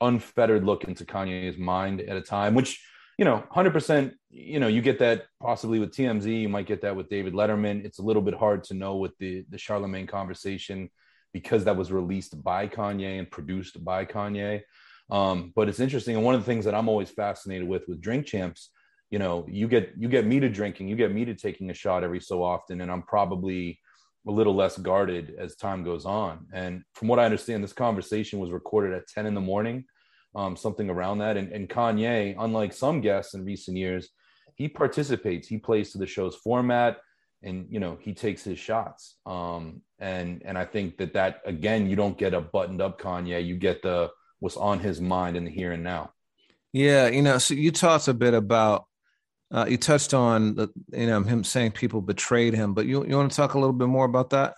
unfettered 0.00 0.64
look 0.64 0.84
into 0.84 1.04
Kanye's 1.04 1.58
mind 1.58 2.00
at 2.00 2.16
a 2.16 2.22
time, 2.22 2.54
which 2.54 2.82
you 3.18 3.24
know, 3.24 3.42
hundred 3.50 3.72
percent. 3.72 4.14
You 4.30 4.60
know, 4.60 4.68
you 4.68 4.80
get 4.80 5.00
that 5.00 5.26
possibly 5.40 5.80
with 5.80 5.94
TMZ. 5.94 6.40
You 6.40 6.48
might 6.48 6.66
get 6.66 6.82
that 6.82 6.96
with 6.96 7.08
David 7.08 7.34
Letterman. 7.34 7.84
It's 7.84 7.98
a 7.98 8.02
little 8.02 8.22
bit 8.22 8.34
hard 8.34 8.64
to 8.64 8.74
know 8.74 8.96
with 8.96 9.18
the 9.18 9.44
the 9.50 9.58
Charlemagne 9.58 10.06
conversation 10.06 10.88
because 11.32 11.64
that 11.64 11.76
was 11.76 11.92
released 11.92 12.42
by 12.42 12.68
Kanye 12.68 13.18
and 13.18 13.30
produced 13.30 13.84
by 13.84 14.06
Kanye. 14.06 14.62
Um, 15.10 15.52
but 15.54 15.68
it's 15.68 15.80
interesting, 15.80 16.16
and 16.16 16.24
one 16.24 16.34
of 16.34 16.40
the 16.40 16.46
things 16.46 16.64
that 16.64 16.74
I'm 16.74 16.88
always 16.88 17.10
fascinated 17.10 17.66
with 17.66 17.82
with 17.88 18.00
Drink 18.00 18.24
Champs, 18.24 18.70
you 19.10 19.18
know, 19.18 19.44
you 19.48 19.66
get 19.66 19.94
you 19.98 20.08
get 20.08 20.24
me 20.24 20.38
to 20.38 20.48
drinking, 20.48 20.88
you 20.88 20.96
get 20.96 21.12
me 21.12 21.24
to 21.24 21.34
taking 21.34 21.70
a 21.70 21.74
shot 21.74 22.04
every 22.04 22.20
so 22.20 22.44
often, 22.44 22.80
and 22.80 22.90
I'm 22.90 23.02
probably 23.02 23.80
a 24.28 24.30
little 24.30 24.54
less 24.54 24.78
guarded 24.78 25.34
as 25.38 25.56
time 25.56 25.82
goes 25.82 26.04
on. 26.04 26.46
And 26.52 26.82
from 26.92 27.08
what 27.08 27.18
I 27.18 27.24
understand, 27.24 27.64
this 27.64 27.72
conversation 27.72 28.38
was 28.38 28.50
recorded 28.50 28.92
at 28.92 29.08
10 29.08 29.26
in 29.26 29.34
the 29.34 29.40
morning 29.40 29.86
um, 30.34 30.56
something 30.56 30.90
around 30.90 31.18
that. 31.18 31.36
And, 31.36 31.52
and 31.52 31.68
Kanye, 31.68 32.34
unlike 32.38 32.72
some 32.72 33.00
guests 33.00 33.34
in 33.34 33.44
recent 33.44 33.76
years, 33.76 34.08
he 34.54 34.68
participates. 34.68 35.48
He 35.48 35.58
plays 35.58 35.92
to 35.92 35.98
the 35.98 36.06
show's 36.06 36.34
format, 36.34 36.98
and 37.42 37.66
you 37.70 37.78
know 37.78 37.96
he 38.00 38.12
takes 38.12 38.42
his 38.42 38.58
shots. 38.58 39.16
Um, 39.24 39.82
and 40.00 40.42
and 40.44 40.58
I 40.58 40.64
think 40.64 40.98
that 40.98 41.14
that 41.14 41.40
again, 41.44 41.88
you 41.88 41.96
don't 41.96 42.18
get 42.18 42.34
a 42.34 42.40
buttoned 42.40 42.82
up 42.82 43.00
Kanye. 43.00 43.46
You 43.46 43.56
get 43.56 43.82
the 43.82 44.10
what's 44.40 44.56
on 44.56 44.80
his 44.80 45.00
mind 45.00 45.36
in 45.36 45.44
the 45.44 45.50
here 45.50 45.72
and 45.72 45.84
now. 45.84 46.12
Yeah, 46.72 47.08
you 47.08 47.22
know. 47.22 47.38
So 47.38 47.54
you 47.54 47.70
talked 47.70 48.08
a 48.08 48.14
bit 48.14 48.34
about. 48.34 48.84
Uh, 49.50 49.64
you 49.66 49.78
touched 49.78 50.12
on 50.12 50.56
the, 50.56 50.68
you 50.92 51.06
know 51.06 51.22
him 51.22 51.42
saying 51.42 51.72
people 51.72 52.02
betrayed 52.02 52.52
him, 52.52 52.74
but 52.74 52.84
you 52.84 53.06
you 53.06 53.16
want 53.16 53.30
to 53.30 53.36
talk 53.36 53.54
a 53.54 53.58
little 53.58 53.72
bit 53.72 53.88
more 53.88 54.04
about 54.04 54.30
that? 54.30 54.54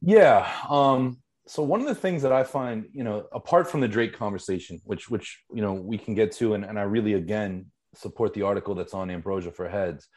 Yeah. 0.00 0.50
Um, 0.68 1.18
so 1.46 1.62
one 1.62 1.80
of 1.80 1.86
the 1.86 1.94
things 1.94 2.22
that 2.22 2.32
I 2.32 2.42
find, 2.42 2.86
you 2.92 3.04
know, 3.04 3.26
apart 3.32 3.70
from 3.70 3.80
the 3.80 3.88
Drake 3.88 4.14
conversation, 4.14 4.80
which 4.84 5.10
which 5.10 5.42
you 5.52 5.60
know 5.60 5.74
we 5.74 5.98
can 5.98 6.14
get 6.14 6.32
to, 6.32 6.54
and, 6.54 6.64
and 6.64 6.78
I 6.78 6.82
really 6.82 7.14
again 7.14 7.66
support 7.94 8.34
the 8.34 8.42
article 8.42 8.74
that's 8.74 8.94
on 8.94 9.10
Ambrosia 9.10 9.52
for 9.52 9.68
Heads. 9.68 10.08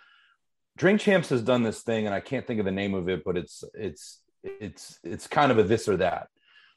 Drink 0.78 1.02
Champs 1.02 1.30
has 1.30 1.42
done 1.42 1.64
this 1.64 1.82
thing, 1.82 2.06
and 2.06 2.16
I 2.16 2.20
can't 2.20 2.46
think 2.48 2.60
of 2.60 2.66
the 2.66 2.72
name 2.72 2.94
of 2.94 3.10
it, 3.10 3.24
but 3.26 3.36
it's 3.36 3.64
it's 3.74 4.22
it's 4.44 5.00
it's 5.04 5.28
kind 5.28 5.52
of 5.52 5.58
a 5.58 5.64
this 5.64 5.90
or 5.90 5.98
that, 5.98 6.28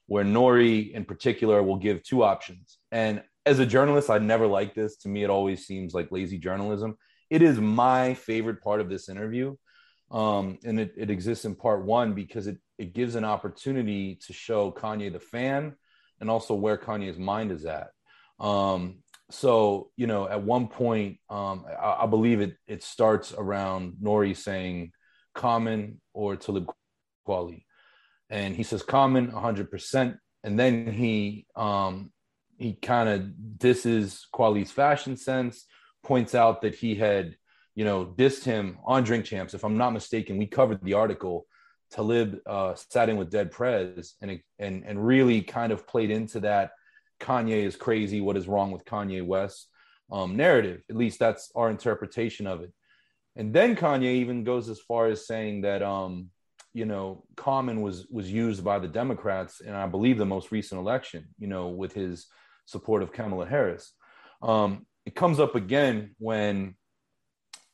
where 0.06 0.24
Nore 0.24 0.60
in 0.60 1.04
particular 1.04 1.62
will 1.62 1.76
give 1.76 2.02
two 2.02 2.24
options. 2.24 2.78
And 2.90 3.22
as 3.46 3.60
a 3.60 3.66
journalist, 3.66 4.10
I 4.10 4.18
never 4.18 4.46
like 4.46 4.74
this. 4.74 4.96
To 4.98 5.08
me, 5.08 5.22
it 5.22 5.30
always 5.30 5.66
seems 5.66 5.94
like 5.94 6.10
lazy 6.10 6.38
journalism. 6.38 6.96
It 7.30 7.42
is 7.42 7.60
my 7.60 8.14
favorite 8.14 8.62
part 8.62 8.80
of 8.80 8.88
this 8.88 9.08
interview 9.08 9.54
um, 10.10 10.58
and 10.64 10.80
it, 10.80 10.94
it 10.96 11.10
exists 11.10 11.44
in 11.44 11.54
part 11.54 11.84
one 11.84 12.14
because 12.14 12.46
it, 12.46 12.58
it 12.78 12.94
gives 12.94 13.14
an 13.14 13.24
opportunity 13.24 14.18
to 14.26 14.32
show 14.32 14.72
Kanye 14.72 15.12
the 15.12 15.20
fan 15.20 15.76
and 16.20 16.30
also 16.30 16.54
where 16.54 16.76
Kanye's 16.76 17.18
mind 17.18 17.52
is 17.52 17.64
at. 17.64 17.88
Um, 18.38 19.02
so, 19.30 19.90
you 19.96 20.06
know, 20.06 20.28
at 20.28 20.42
one 20.42 20.68
point, 20.68 21.18
um, 21.28 21.64
I, 21.68 21.98
I, 22.02 22.06
believe 22.06 22.40
it, 22.40 22.56
it 22.66 22.82
starts 22.82 23.32
around 23.36 23.94
Nore 24.00 24.34
saying 24.34 24.92
Common 25.34 26.00
or 26.12 26.36
Talib 26.36 26.68
Kweli. 27.26 27.64
And 28.28 28.56
he 28.56 28.64
says 28.64 28.82
Common 28.82 29.30
100%. 29.30 30.16
And 30.42 30.58
then 30.58 30.92
he, 30.92 31.46
um, 31.54 32.10
he 32.58 32.72
kind 32.74 33.08
of 33.08 33.58
disses 33.58 34.26
Kweli's 34.34 34.72
fashion 34.72 35.16
sense, 35.16 35.66
points 36.02 36.34
out 36.34 36.62
that 36.62 36.74
he 36.74 36.96
had 36.96 37.36
you 37.80 37.86
know, 37.86 38.04
dissed 38.04 38.44
him 38.44 38.76
on 38.84 39.04
Drink 39.04 39.24
Champs. 39.24 39.54
If 39.54 39.64
I'm 39.64 39.78
not 39.78 39.94
mistaken, 39.94 40.36
we 40.36 40.44
covered 40.44 40.84
the 40.84 40.92
article. 40.92 41.46
Talib 41.90 42.38
uh, 42.46 42.74
sat 42.74 43.08
in 43.08 43.16
with 43.16 43.30
Dead 43.30 43.50
Prez 43.50 44.16
and 44.20 44.38
and 44.58 44.84
and 44.84 45.06
really 45.06 45.40
kind 45.40 45.72
of 45.72 45.86
played 45.86 46.10
into 46.10 46.40
that 46.40 46.72
Kanye 47.20 47.64
is 47.64 47.76
crazy. 47.76 48.20
What 48.20 48.36
is 48.36 48.46
wrong 48.46 48.70
with 48.70 48.84
Kanye 48.84 49.24
West 49.24 49.68
um, 50.12 50.36
narrative? 50.36 50.82
At 50.90 50.96
least 50.96 51.18
that's 51.18 51.50
our 51.54 51.70
interpretation 51.70 52.46
of 52.46 52.60
it. 52.60 52.70
And 53.34 53.50
then 53.50 53.74
Kanye 53.76 54.16
even 54.16 54.44
goes 54.44 54.68
as 54.68 54.80
far 54.80 55.06
as 55.06 55.26
saying 55.26 55.62
that 55.62 55.82
um, 55.82 56.28
you 56.74 56.84
know 56.84 57.24
Common 57.34 57.80
was 57.80 58.06
was 58.10 58.30
used 58.30 58.62
by 58.62 58.78
the 58.78 58.88
Democrats 58.88 59.60
in 59.62 59.72
I 59.72 59.86
believe 59.86 60.18
the 60.18 60.26
most 60.26 60.52
recent 60.52 60.78
election. 60.82 61.28
You 61.38 61.46
know, 61.46 61.68
with 61.68 61.94
his 61.94 62.26
support 62.66 63.02
of 63.02 63.10
Kamala 63.10 63.46
Harris. 63.46 63.90
Um, 64.42 64.84
it 65.06 65.14
comes 65.14 65.40
up 65.40 65.54
again 65.54 66.14
when 66.18 66.74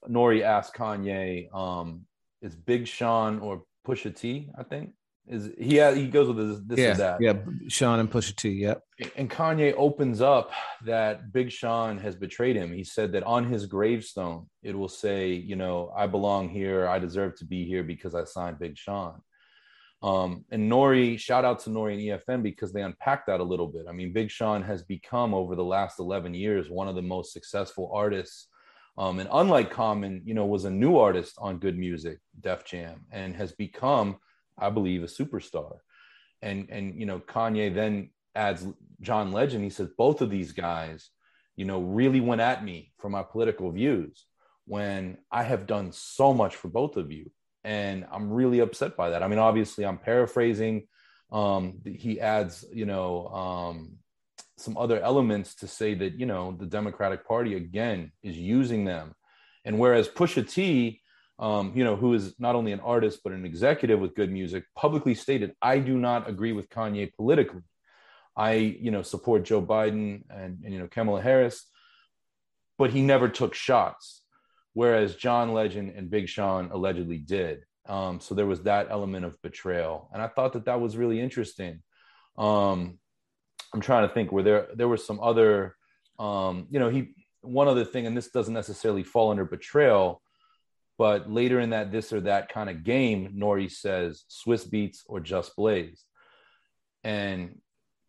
Nore 0.09 0.43
asked 0.43 0.75
Kanye, 0.75 1.53
um, 1.55 2.03
is 2.43 2.55
Big 2.55 2.87
Sean 2.87 3.39
or 3.41 3.65
Pusha 3.87 4.15
T? 4.15 4.51
I 4.59 4.63
think 4.63 4.91
is 5.29 5.51
he 5.59 5.81
he 5.95 6.07
goes 6.07 6.29
with 6.29 6.37
this, 6.37 6.61
this 6.67 6.79
yeah, 6.79 6.93
that. 6.95 7.21
Yeah, 7.21 7.35
Sean 7.69 7.99
and 7.99 8.11
Pusha 8.11 8.37
T. 8.37 8.51
Yep. 8.51 8.83
And 9.17 9.29
Kanye 9.29 9.75
opens 9.77 10.21
up 10.21 10.53
that 10.85 11.33
Big 11.33 11.51
Sean 11.51 11.99
has 11.99 12.15
betrayed 12.15 12.55
him. 12.55 12.73
He 12.73 12.85
said 12.85 13.13
that 13.13 13.25
on 13.25 13.45
his 13.51 13.67
gravestone 13.67 14.47
it 14.63 14.77
will 14.77 14.89
say, 14.89 15.33
you 15.33 15.57
know, 15.57 15.93
I 15.97 16.07
belong 16.07 16.49
here. 16.49 16.87
I 16.87 16.99
deserve 16.99 17.37
to 17.39 17.45
be 17.45 17.65
here 17.65 17.83
because 17.83 18.15
I 18.15 18.25
signed 18.25 18.59
Big 18.61 18.79
Sean. 18.79 19.21
Um, 20.03 20.45
and 20.53 20.69
Nore, 20.69 21.17
shout 21.19 21.45
out 21.45 21.59
to 21.61 21.71
Nori 21.71 21.95
and 21.95 22.21
EFN 22.21 22.43
because 22.43 22.73
they 22.73 22.83
unpacked 22.83 23.27
that 23.27 23.41
a 23.41 23.45
little 23.45 23.67
bit. 23.67 23.87
I 23.89 23.93
mean, 23.93 24.13
Big 24.13 24.31
Sean 24.31 24.63
has 24.63 24.83
become 24.85 25.35
over 25.35 25.57
the 25.57 25.65
last 25.65 25.99
11 25.99 26.35
years 26.35 26.71
one 26.71 26.87
of 26.87 26.95
the 26.95 27.03
most 27.03 27.33
successful 27.33 27.91
artists 27.93 28.49
um, 28.99 29.19
and 29.19 29.29
unlike 29.31 29.71
Common, 29.71 30.23
you 30.25 30.35
know, 30.35 30.47
was 30.47 30.65
a 30.65 30.71
new 30.71 30.97
artist 30.97 31.35
on 31.39 31.61
G.O.O.D. 31.61 31.79
Music, 31.79 32.19
Def 32.41 32.65
Jam, 32.65 33.05
and 33.13 33.37
has 33.37 33.53
become, 33.53 34.17
I 34.59 34.71
believe, 34.71 35.03
a 35.03 35.07
superstar. 35.07 35.79
And 36.43 36.69
and 36.71 36.99
you 36.99 37.07
know, 37.07 37.21
Kanye 37.21 37.75
then 37.75 38.11
adds 38.35 38.67
John 39.01 39.33
Legend. 39.33 39.65
He 39.65 39.71
says 39.71 39.89
both 39.99 40.23
of 40.23 40.31
these 40.31 40.53
guys, 40.53 41.11
you 41.57 41.67
know, 41.67 41.81
really 41.81 42.21
went 42.21 42.41
at 42.41 42.65
me 42.65 42.93
for 42.99 43.11
my 43.11 43.23
political 43.23 43.71
views 43.71 44.25
when 44.65 45.19
I 45.31 45.43
have 45.43 45.67
done 45.67 45.93
so 45.93 46.33
much 46.33 46.57
for 46.57 46.69
both 46.69 46.97
of 46.97 47.13
you, 47.13 47.31
and 47.65 48.07
I'm 48.11 48.33
really 48.33 48.61
upset 48.61 48.97
by 48.97 49.11
that. 49.11 49.23
I 49.23 49.29
mean, 49.29 49.39
obviously, 49.39 49.85
I'm 49.85 49.99
paraphrasing. 49.99 50.87
Um, 51.31 51.81
he 51.85 52.21
adds, 52.21 52.65
you 52.73 52.87
know, 52.87 53.27
um, 53.29 53.99
some 54.57 54.77
other 54.77 55.01
elements 55.01 55.55
to 55.57 55.67
say 55.67 55.95
that 55.95 56.19
you 56.19 56.27
know 56.27 56.57
the 56.59 56.67
Democratic 56.67 57.27
Party 57.27 57.55
again 57.55 58.13
is 58.23 58.37
using 58.37 58.85
them, 58.85 59.15
and 59.65 59.79
whereas 59.79 60.09
Pusha 60.09 60.49
T, 60.49 61.01
um, 61.39 61.73
you 61.75 61.85
know, 61.85 61.97
who 61.97 62.15
is 62.15 62.35
not 62.39 62.55
only 62.55 62.73
an 62.73 62.81
artist 62.81 63.21
but 63.23 63.33
an 63.33 63.45
executive 63.45 64.01
with 64.01 64.17
G.O.O.D. 64.17 64.33
Music, 64.33 64.65
publicly 64.75 65.15
stated, 65.15 65.55
"I 65.61 65.79
do 65.79 65.99
not 65.99 66.29
agree 66.29 66.53
with 66.53 66.71
Kanye 66.71 67.13
politically. 67.15 67.63
I, 68.37 68.53
you 68.53 68.91
know, 68.91 69.03
support 69.03 69.45
Joe 69.45 69.63
Biden 69.63 70.23
and, 70.31 70.63
and 70.65 70.73
you 70.73 70.79
know 70.79 70.89
Kamala 70.89 71.21
Harris, 71.21 71.67
but 72.79 72.91
he 72.91 73.03
never 73.03 73.29
took 73.29 73.55
shots." 73.55 74.23
Whereas 74.73 75.17
John 75.17 75.55
Legend 75.55 75.95
and 75.97 76.11
Big 76.11 76.29
Sean 76.29 76.71
allegedly 76.71 77.17
did. 77.17 77.61
Um, 77.89 78.21
so 78.21 78.35
there 78.35 78.45
was 78.45 78.65
that 78.65 78.89
element 78.91 79.25
of 79.25 79.41
betrayal, 79.41 80.11
and 80.13 80.21
I 80.21 80.29
thought 80.29 80.53
that 80.55 80.67
that 80.67 80.81
was 80.81 80.97
really 80.97 81.21
interesting. 81.21 81.83
Um, 82.37 82.99
I'm 83.77 83.83
trying 83.83 84.09
to 84.09 84.15
think 84.15 84.33
where 84.33 84.43
there 84.43 84.69
there 84.75 84.89
were 84.89 84.97
some 84.97 85.21
other 85.21 85.77
um, 86.19 86.67
you 86.71 86.79
know, 86.79 86.89
he 86.89 87.11
one 87.43 87.69
other 87.69 87.85
thing, 87.85 88.07
and 88.07 88.17
this 88.17 88.31
doesn't 88.31 88.55
necessarily 88.55 89.03
fall 89.03 89.31
under 89.31 89.45
betrayal, 89.45 90.23
but 90.97 91.31
later 91.31 91.61
in 91.61 91.71
that 91.71 91.93
this 91.93 92.11
or 92.11 92.23
that 92.23 92.49
kind 92.49 92.71
of 92.71 92.85
game, 92.85 93.33
Nore 93.35 93.69
says 93.69 94.25
Swizz 94.31 94.67
Beatz 94.67 95.01
or 95.07 95.21
Just 95.21 95.55
Blaze. 95.57 96.05
And 97.05 97.61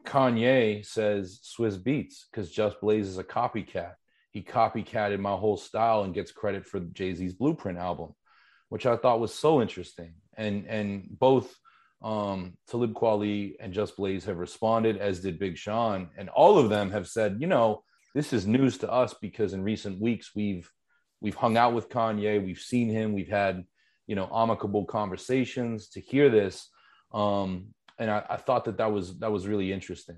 Kanye 0.05 0.85
says 0.85 1.41
Swizz 1.43 1.77
Beatz 1.77 2.23
because 2.31 2.49
Just 2.49 2.79
Blaze 2.79 3.09
is 3.09 3.17
a 3.17 3.23
copycat. 3.25 3.95
He 4.31 4.43
copycatted 4.43 5.19
my 5.19 5.35
whole 5.35 5.57
style 5.57 6.03
and 6.03 6.13
gets 6.13 6.31
credit 6.31 6.65
for 6.65 6.79
Jay 6.79 7.13
Z's 7.13 7.33
Blueprint 7.33 7.77
album, 7.77 8.15
which 8.69 8.85
I 8.85 8.95
thought 8.95 9.19
was 9.19 9.33
so 9.33 9.61
interesting. 9.61 10.13
And 10.37 10.65
and 10.67 11.07
both 11.09 11.53
um, 12.01 12.57
Talib 12.69 12.93
Kweli 12.93 13.55
and 13.59 13.73
Just 13.73 13.97
Blaze 13.97 14.25
have 14.25 14.37
responded, 14.37 14.97
as 14.97 15.19
did 15.19 15.39
Big 15.39 15.57
Sean, 15.57 16.09
and 16.17 16.29
all 16.29 16.57
of 16.57 16.69
them 16.69 16.91
have 16.91 17.07
said, 17.07 17.37
you 17.39 17.47
know, 17.47 17.83
this 18.13 18.33
is 18.33 18.47
news 18.47 18.77
to 18.79 18.91
us 18.91 19.13
because 19.21 19.53
in 19.53 19.63
recent 19.63 20.01
weeks 20.01 20.31
we've 20.35 20.71
we've 21.21 21.35
hung 21.35 21.57
out 21.57 21.73
with 21.73 21.89
Kanye, 21.89 22.43
we've 22.43 22.59
seen 22.59 22.89
him, 22.89 23.13
we've 23.13 23.29
had 23.29 23.63
you 24.05 24.15
know 24.15 24.29
amicable 24.33 24.85
conversations. 24.85 25.89
To 25.89 26.01
hear 26.01 26.29
this, 26.29 26.69
um, 27.13 27.67
and 27.99 28.09
I, 28.09 28.23
I 28.29 28.37
thought 28.37 28.65
that 28.65 28.77
that 28.77 28.91
was 28.91 29.17
that 29.19 29.31
was 29.31 29.47
really 29.47 29.71
interesting. 29.71 30.17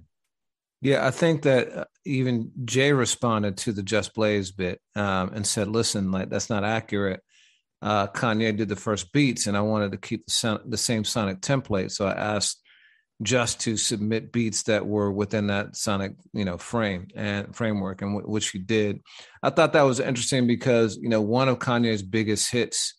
Yeah, 0.82 1.06
I 1.06 1.12
think 1.12 1.42
that 1.42 1.74
uh, 1.76 1.86
even 2.06 2.52
Jay 2.64 2.94
responded 2.94 3.58
to 3.58 3.74
the 3.74 3.84
Just 3.84 4.14
Blaze 4.14 4.52
bit 4.52 4.80
um, 4.96 5.34
and 5.34 5.46
said, 5.46 5.68
"Listen, 5.68 6.12
like 6.12 6.30
that's 6.30 6.50
not 6.50 6.64
accurate." 6.64 7.22
Uh, 7.82 8.08
Kanye 8.08 8.56
did 8.56 8.70
the 8.70 8.76
first 8.76 9.12
beats, 9.14 9.48
and 9.48 9.56
I 9.56 9.62
wanted 9.62 9.92
to 9.92 9.98
keep 9.98 10.26
the, 10.26 10.32
son- 10.32 10.62
the 10.66 10.78
same 10.78 11.04
sonic 11.04 11.42
template. 11.42 11.92
So 11.92 12.06
I 12.08 12.14
asked 12.14 12.62
just 13.22 13.62
to 13.62 13.76
submit 13.76 14.32
beats 14.32 14.64
that 14.64 14.86
were 14.86 15.12
within 15.12 15.48
that 15.48 15.76
sonic 15.76 16.14
you 16.34 16.46
know 16.46 16.58
frame 16.58 17.08
and 17.16 17.54
framework 17.56 18.02
and 18.02 18.16
w- 18.16 18.32
which 18.32 18.50
he 18.50 18.60
did. 18.60 19.02
I 19.44 19.50
thought 19.50 19.74
that 19.74 19.82
was 19.82 20.00
interesting 20.00 20.48
because 20.48 20.98
you 20.98 21.10
know 21.10 21.22
one 21.22 21.50
of 21.50 21.60
kanye's 21.60 22.02
biggest 22.02 22.50
hits 22.52 22.96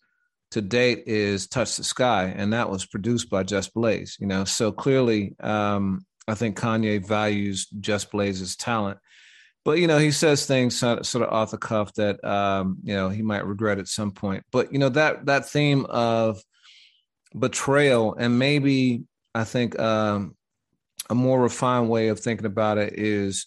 to 0.51 0.61
date 0.61 1.05
is 1.07 1.47
touch 1.47 1.77
the 1.77 1.85
sky 1.85 2.35
and 2.37 2.53
that 2.53 2.69
was 2.69 2.85
produced 2.85 3.31
by 3.31 3.45
just 3.45 3.73
blaze 3.73 4.17
you 4.21 4.27
know? 4.27 4.45
So 4.45 4.73
clearly 4.73 5.37
um 5.41 6.05
i 6.29 6.35
think 6.35 6.59
kanye 6.59 7.05
values 7.05 7.67
just 7.81 8.11
blaze's 8.11 8.57
talent 8.57 8.99
but 9.65 9.79
you 9.79 9.87
know 9.87 9.99
he 9.99 10.11
says 10.11 10.47
things 10.47 10.77
sort 10.77 11.15
of 11.15 11.23
off 11.23 11.51
the 11.51 11.59
cuff 11.59 11.93
that 11.95 12.23
um 12.25 12.79
you 12.83 12.95
know 12.95 13.09
he 13.09 13.23
might 13.23 13.47
regret 13.47 13.79
at 13.79 13.89
some 13.89 14.11
point 14.11 14.45
but 14.51 14.73
you 14.73 14.79
know 14.79 14.89
that 14.89 15.27
that 15.27 15.49
theme 15.49 15.85
of 15.87 16.43
betrayal 17.39 18.15
and 18.15 18.39
maybe 18.39 19.05
I 19.35 19.45
think 19.45 19.79
um, 19.79 20.37
a 21.09 21.15
more 21.15 21.41
refined 21.41 21.89
way 21.89 22.09
of 22.09 22.21
thinking 22.21 22.47
about 22.47 22.79
it 22.79 22.99
is 22.99 23.47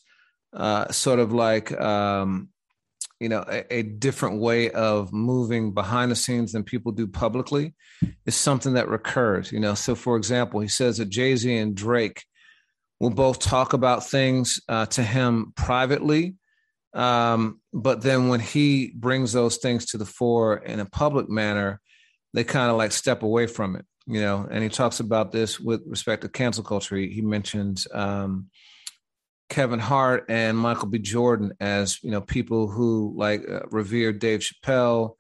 uh, 0.53 0.91
sort 0.91 1.19
of 1.19 1.33
like 1.33 1.77
um, 1.79 2.49
you 3.19 3.29
know 3.29 3.43
a, 3.47 3.65
a, 3.73 3.83
different 3.83 4.39
way 4.39 4.69
of 4.71 5.11
moving 5.11 5.73
behind 5.73 6.11
the 6.11 6.15
scenes 6.15 6.51
than 6.51 6.63
people 6.63 6.91
do 6.91 7.07
publicly 7.07 7.73
is 8.25 8.35
something 8.35 8.73
that 8.73 8.87
recurs. 8.87 9.51
You 9.51 9.59
know, 9.59 9.73
so 9.73 9.95
for 9.95 10.15
example, 10.15 10.59
he 10.59 10.67
says 10.67 10.97
that 10.97 11.09
Jay 11.09 11.35
Z 11.35 11.55
and 11.55 11.75
Drake 11.75 12.23
will 13.03 13.15
both 13.15 13.39
talk 13.39 13.73
about 13.73 14.07
things 14.09 14.59
uh, 14.69 14.85
to 14.87 15.03
him 15.03 15.53
privately. 15.55 16.35
Um, 16.93 17.59
but 17.73 18.01
then 18.01 18.27
when 18.27 18.39
he 18.39 18.93
brings 18.95 19.33
those 19.33 19.57
things 19.57 19.87
to 19.87 19.97
the 19.97 20.05
fore 20.05 20.57
in 20.57 20.79
a 20.79 20.85
public 20.85 21.29
manner, 21.29 21.81
they 22.33 22.43
kind 22.43 22.69
of 22.69 22.77
like 22.77 22.91
step 22.91 23.23
away 23.23 23.47
from 23.47 23.75
it 23.75 23.85
you 24.05 24.19
know, 24.19 24.47
and 24.49 24.63
he 24.63 24.69
talks 24.69 24.99
about 24.99 25.31
this 25.31 25.59
with 25.59 25.81
respect 25.87 26.23
to 26.23 26.29
cancel 26.29 26.63
culture. 26.63 26.95
He, 26.95 27.07
he 27.09 27.21
mentions 27.21 27.87
um, 27.93 28.49
Kevin 29.49 29.79
Hart 29.79 30.25
and 30.29 30.57
Michael 30.57 30.89
B. 30.89 30.99
Jordan 30.99 31.53
as 31.59 32.03
you 32.03 32.11
know 32.11 32.21
people 32.21 32.67
who 32.67 33.13
like 33.15 33.43
uh, 33.49 33.61
Dave 34.11 34.41
Chappelle 34.41 35.15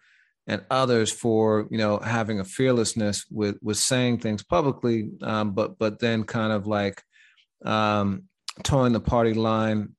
and 0.47 0.65
others 0.69 1.11
for 1.11 1.67
you 1.71 1.77
know 1.77 1.97
having 1.99 2.39
a 2.39 2.45
fearlessness 2.45 3.25
with 3.31 3.57
with 3.61 3.77
saying 3.77 4.19
things 4.19 4.43
publicly, 4.43 5.11
um, 5.21 5.51
but 5.53 5.77
but 5.79 5.99
then 5.99 6.23
kind 6.25 6.51
of 6.51 6.67
like 6.67 7.01
um, 7.65 8.23
toeing 8.63 8.93
the 8.93 8.99
party 8.99 9.33
line 9.33 9.95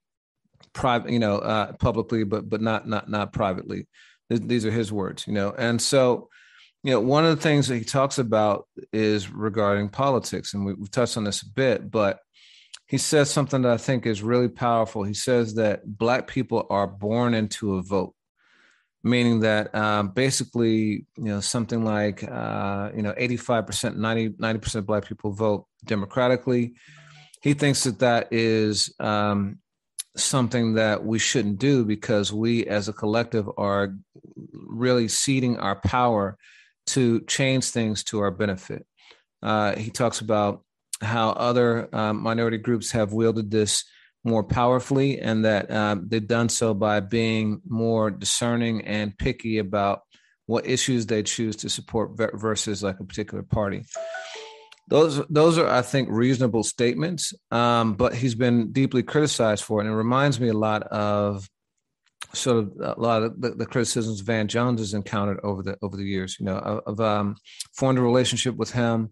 private, 0.72 1.10
you 1.10 1.18
know, 1.18 1.38
uh, 1.38 1.72
publicly, 1.74 2.24
but 2.24 2.48
but 2.48 2.60
not 2.60 2.86
not 2.88 3.08
not 3.08 3.32
privately. 3.32 3.86
These 4.30 4.64
are 4.64 4.70
his 4.70 4.90
words, 4.90 5.26
you 5.26 5.34
know, 5.34 5.54
and 5.56 5.80
so 5.80 6.28
you 6.84 6.90
know, 6.90 7.00
one 7.00 7.24
of 7.24 7.34
the 7.34 7.42
things 7.42 7.68
that 7.68 7.78
he 7.78 7.84
talks 7.84 8.18
about 8.18 8.68
is 8.92 9.30
regarding 9.30 9.88
politics, 9.88 10.52
and 10.52 10.66
we, 10.66 10.72
have 10.72 10.90
touched 10.90 11.16
on 11.16 11.24
this 11.24 11.40
a 11.40 11.48
bit, 11.48 11.90
but 11.90 12.20
he 12.86 12.98
says 12.98 13.30
something 13.30 13.62
that 13.62 13.72
I 13.72 13.78
think 13.78 14.04
is 14.04 14.22
really 14.22 14.50
powerful. 14.50 15.02
He 15.02 15.14
says 15.14 15.54
that 15.54 15.80
Black 15.86 16.26
people 16.26 16.66
are 16.68 16.86
born 16.86 17.32
into 17.32 17.76
a 17.76 17.82
vote, 17.82 18.14
meaning 19.02 19.40
that 19.40 19.74
um, 19.74 20.08
basically, 20.10 21.06
you 21.16 21.24
know, 21.24 21.40
something 21.40 21.86
like, 21.86 22.22
uh, 22.22 22.90
you 22.94 23.00
know, 23.00 23.14
85%, 23.14 23.96
90, 23.96 24.28
90% 24.30 24.74
of 24.74 24.86
Black 24.86 25.08
people 25.08 25.32
vote 25.32 25.66
democratically. 25.86 26.74
He 27.44 27.52
thinks 27.52 27.84
that 27.84 27.98
that 27.98 28.28
is 28.32 28.94
um, 28.98 29.58
something 30.16 30.76
that 30.76 31.04
we 31.04 31.18
shouldn't 31.18 31.58
do 31.58 31.84
because 31.84 32.32
we 32.32 32.64
as 32.64 32.88
a 32.88 32.92
collective 32.94 33.46
are 33.58 33.94
really 34.54 35.08
ceding 35.08 35.58
our 35.58 35.76
power 35.76 36.38
to 36.86 37.20
change 37.26 37.68
things 37.68 38.02
to 38.04 38.20
our 38.20 38.30
benefit. 38.30 38.86
Uh, 39.42 39.76
he 39.76 39.90
talks 39.90 40.22
about 40.22 40.62
how 41.02 41.32
other 41.32 41.94
um, 41.94 42.22
minority 42.22 42.56
groups 42.56 42.92
have 42.92 43.12
wielded 43.12 43.50
this 43.50 43.84
more 44.24 44.42
powerfully 44.42 45.20
and 45.20 45.44
that 45.44 45.70
um, 45.70 46.06
they've 46.08 46.26
done 46.26 46.48
so 46.48 46.72
by 46.72 47.00
being 47.00 47.60
more 47.68 48.10
discerning 48.10 48.86
and 48.86 49.18
picky 49.18 49.58
about 49.58 50.00
what 50.46 50.66
issues 50.66 51.04
they 51.04 51.22
choose 51.22 51.56
to 51.56 51.68
support 51.68 52.12
versus 52.16 52.82
like 52.82 53.00
a 53.00 53.04
particular 53.04 53.42
party. 53.42 53.84
Those 54.88 55.22
those 55.28 55.56
are, 55.56 55.68
I 55.68 55.82
think, 55.82 56.08
reasonable 56.10 56.62
statements, 56.62 57.32
um, 57.50 57.94
but 57.94 58.14
he's 58.14 58.34
been 58.34 58.70
deeply 58.72 59.02
criticized 59.02 59.64
for 59.64 59.80
it. 59.80 59.86
And 59.86 59.94
it 59.94 59.96
reminds 59.96 60.38
me 60.38 60.48
a 60.48 60.54
lot 60.54 60.82
of 60.84 61.48
sort 62.34 62.58
of 62.58 62.72
a 62.80 63.00
lot 63.00 63.22
of 63.22 63.40
the, 63.40 63.50
the, 63.50 63.66
criticisms 63.66 64.20
Van 64.20 64.48
Jones 64.48 64.80
has 64.80 64.92
encountered 64.92 65.40
over 65.42 65.62
the 65.62 65.78
over 65.80 65.96
the 65.96 66.04
years. 66.04 66.36
You 66.38 66.46
know, 66.46 66.58
of, 66.58 66.80
of 66.86 67.00
um, 67.00 67.36
formed 67.74 67.98
a 67.98 68.02
relationship 68.02 68.56
with 68.56 68.72
him 68.72 69.10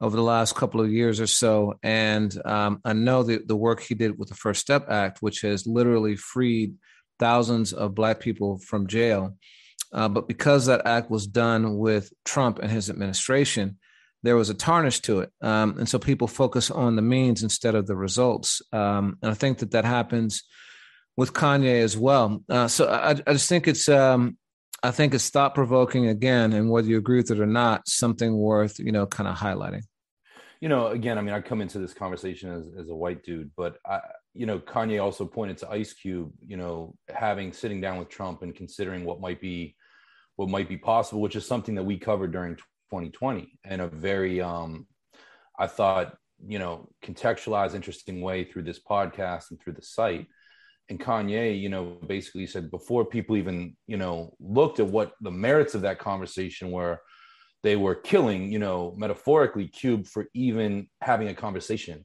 over 0.00 0.16
the 0.16 0.22
last 0.22 0.54
couple 0.54 0.80
of 0.80 0.90
years 0.90 1.20
or 1.20 1.26
so, 1.26 1.74
and 1.82 2.34
um, 2.46 2.80
I 2.84 2.94
know 2.94 3.22
the 3.22 3.42
the 3.44 3.56
work 3.56 3.80
he 3.80 3.94
did 3.94 4.18
with 4.18 4.30
the 4.30 4.34
First 4.34 4.60
Step 4.60 4.86
Act, 4.88 5.18
which 5.20 5.42
has 5.42 5.66
literally 5.66 6.16
freed 6.16 6.76
thousands 7.18 7.74
of 7.74 7.94
Black 7.94 8.20
people 8.20 8.58
from 8.58 8.86
jail. 8.86 9.36
Uh, 9.92 10.08
but 10.08 10.28
because 10.28 10.66
that 10.66 10.86
act 10.86 11.10
was 11.10 11.26
done 11.26 11.76
with 11.76 12.12
Trump 12.24 12.60
and 12.60 12.70
his 12.70 12.88
administration, 12.88 13.76
there 14.22 14.36
was 14.36 14.50
a 14.50 14.54
tarnish 14.54 15.00
to 15.00 15.20
it, 15.20 15.30
um, 15.40 15.76
and 15.78 15.88
so 15.88 15.98
people 15.98 16.28
focus 16.28 16.70
on 16.70 16.96
the 16.96 17.02
means 17.02 17.42
instead 17.42 17.74
of 17.74 17.86
the 17.86 17.96
results. 17.96 18.62
Um, 18.72 19.18
and 19.22 19.30
I 19.30 19.34
think 19.34 19.58
that 19.58 19.72
that 19.72 19.84
happens 19.84 20.42
with 21.16 21.32
Kanye 21.32 21.82
as 21.82 21.96
well. 21.96 22.42
Uh, 22.48 22.68
so 22.68 22.88
I, 22.88 23.10
I, 23.10 23.32
just 23.32 23.48
think 23.48 23.68
it's 23.68 23.88
um, 23.88 24.36
I 24.82 24.90
think 24.90 25.14
it's 25.14 25.30
thought 25.30 25.54
provoking 25.54 26.06
again, 26.06 26.52
and 26.52 26.70
whether 26.70 26.88
you 26.88 26.98
agree 26.98 27.18
with 27.18 27.30
it 27.30 27.40
or 27.40 27.46
not, 27.46 27.88
something 27.88 28.36
worth 28.36 28.78
you 28.78 28.92
know 28.92 29.06
kind 29.06 29.28
of 29.28 29.36
highlighting. 29.36 29.82
You 30.60 30.68
know, 30.68 30.88
again, 30.88 31.16
I 31.16 31.22
mean, 31.22 31.34
I 31.34 31.40
come 31.40 31.62
into 31.62 31.78
this 31.78 31.94
conversation 31.94 32.50
as, 32.50 32.66
as 32.78 32.90
a 32.90 32.94
white 32.94 33.22
dude, 33.22 33.50
but 33.56 33.78
I, 33.86 34.00
you 34.34 34.44
know, 34.44 34.58
Kanye 34.58 35.02
also 35.02 35.24
pointed 35.24 35.56
to 35.58 35.70
Ice 35.70 35.94
Cube, 35.94 36.32
you 36.46 36.58
know, 36.58 36.94
having 37.08 37.52
sitting 37.52 37.80
down 37.80 37.98
with 37.98 38.10
Trump 38.10 38.42
and 38.42 38.54
considering 38.54 39.04
what 39.04 39.20
might 39.20 39.40
be 39.40 39.76
what 40.36 40.48
might 40.48 40.68
be 40.68 40.78
possible, 40.78 41.20
which 41.20 41.36
is 41.36 41.46
something 41.46 41.74
that 41.74 41.82
we 41.82 41.98
covered 41.98 42.32
during 42.32 42.56
2020 42.90 43.58
in 43.64 43.80
a 43.80 43.88
very, 43.88 44.40
um, 44.40 44.86
I 45.58 45.66
thought, 45.66 46.16
you 46.46 46.58
know, 46.58 46.88
contextualized, 47.04 47.74
interesting 47.74 48.20
way 48.20 48.44
through 48.44 48.62
this 48.62 48.80
podcast 48.80 49.50
and 49.50 49.60
through 49.60 49.74
the 49.74 49.82
site 49.82 50.26
and 50.90 50.98
Kanye, 50.98 51.58
you 51.58 51.68
know, 51.68 51.98
basically 52.06 52.46
said 52.46 52.70
before 52.70 53.04
people 53.04 53.36
even, 53.36 53.76
you 53.86 53.96
know, 53.96 54.34
looked 54.40 54.80
at 54.80 54.86
what 54.86 55.12
the 55.20 55.30
merits 55.30 55.76
of 55.76 55.82
that 55.82 56.00
conversation 56.00 56.72
were, 56.72 57.00
they 57.62 57.76
were 57.76 57.94
killing, 57.94 58.50
you 58.50 58.58
know, 58.58 58.94
metaphorically 58.98 59.68
Cube 59.68 60.06
for 60.06 60.26
even 60.34 60.88
having 61.00 61.28
a 61.28 61.34
conversation. 61.34 62.04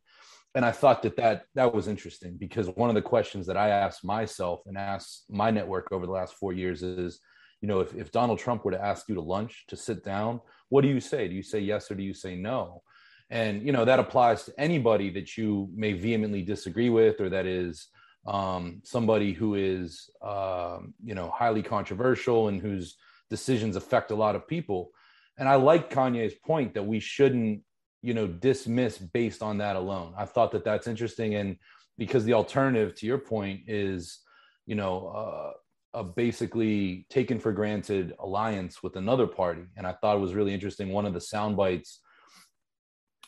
And 0.54 0.64
I 0.64 0.72
thought 0.72 1.02
that 1.02 1.18
that 1.18 1.44
that 1.56 1.74
was 1.74 1.88
interesting 1.88 2.38
because 2.38 2.68
one 2.68 2.90
of 2.90 2.96
the 2.96 3.02
questions 3.02 3.48
that 3.48 3.58
I 3.58 3.70
asked 3.70 4.06
myself 4.06 4.62
and 4.68 4.78
asked 4.78 5.26
my 5.30 5.50
network 5.52 5.92
over 5.92 6.06
the 6.06 6.12
last 6.12 6.36
four 6.36 6.54
years 6.54 6.84
is, 6.84 7.20
you 7.62 7.68
know, 7.68 7.80
if, 7.80 7.94
if 7.96 8.12
Donald 8.12 8.40
Trump 8.40 8.64
were 8.64 8.72
to 8.72 8.82
ask 8.82 9.10
you 9.10 9.16
to 9.16 9.22
lunch, 9.22 9.66
to 9.70 9.76
sit 9.76 10.04
down, 10.04 10.40
what 10.70 10.82
do 10.82 10.88
you 10.88 11.00
say? 11.00 11.28
Do 11.28 11.36
you 11.36 11.44
say 11.44 11.60
yes 11.60 11.90
or 11.92 11.96
do 11.96 12.04
you 12.04 12.14
say 12.14 12.36
no? 12.36 12.82
And 13.30 13.66
you 13.66 13.72
know 13.72 13.86
that 13.86 14.00
applies 14.00 14.44
to 14.46 14.60
anybody 14.60 15.10
that 15.12 15.38
you 15.38 15.70
may 15.74 15.94
vehemently 15.94 16.44
disagree 16.44 16.90
with 16.90 17.20
or 17.20 17.30
that 17.30 17.46
is 17.46 17.88
um, 18.28 18.82
somebody 18.84 19.34
who 19.34 19.56
is 19.56 20.10
um, 20.22 20.94
you 21.04 21.16
know 21.16 21.32
highly 21.34 21.64
controversial 21.64 22.48
and 22.48 22.62
whose 22.62 22.98
decisions 23.30 23.76
affect 23.76 24.12
a 24.12 24.16
lot 24.16 24.36
of 24.36 24.48
people 24.48 24.92
and 25.38 25.50
i 25.50 25.56
like 25.56 25.90
kanye's 25.90 26.36
point 26.46 26.74
that 26.74 26.86
we 26.86 27.00
shouldn't 27.00 27.62
you 28.02 28.14
know 28.14 28.28
dismiss 28.28 28.98
based 28.98 29.42
on 29.42 29.58
that 29.58 29.76
alone 29.76 30.14
i 30.18 30.26
thought 30.26 30.52
that 30.52 30.64
that's 30.64 30.88
interesting 30.88 31.36
and 31.36 31.58
because 31.98 32.24
the 32.26 32.34
alternative 32.34 32.94
to 32.94 33.06
your 33.06 33.18
point 33.18 33.62
is 33.68 34.20
you 34.66 34.76
know 34.76 35.08
uh, 35.08 35.52
a 35.96 36.04
basically 36.04 37.08
taken 37.10 37.40
for 37.40 37.52
granted 37.52 38.14
alliance 38.20 38.84
with 38.84 38.96
another 38.98 39.26
party. 39.26 39.64
And 39.76 39.88
i 39.88 39.94
thought 39.94 40.18
it 40.18 40.22
was 40.22 40.36
really 40.36 40.54
interesting. 40.54 40.90
One 40.90 41.06
of 41.06 41.14
the 41.14 41.22
sound 41.22 41.58
bites 41.58 42.02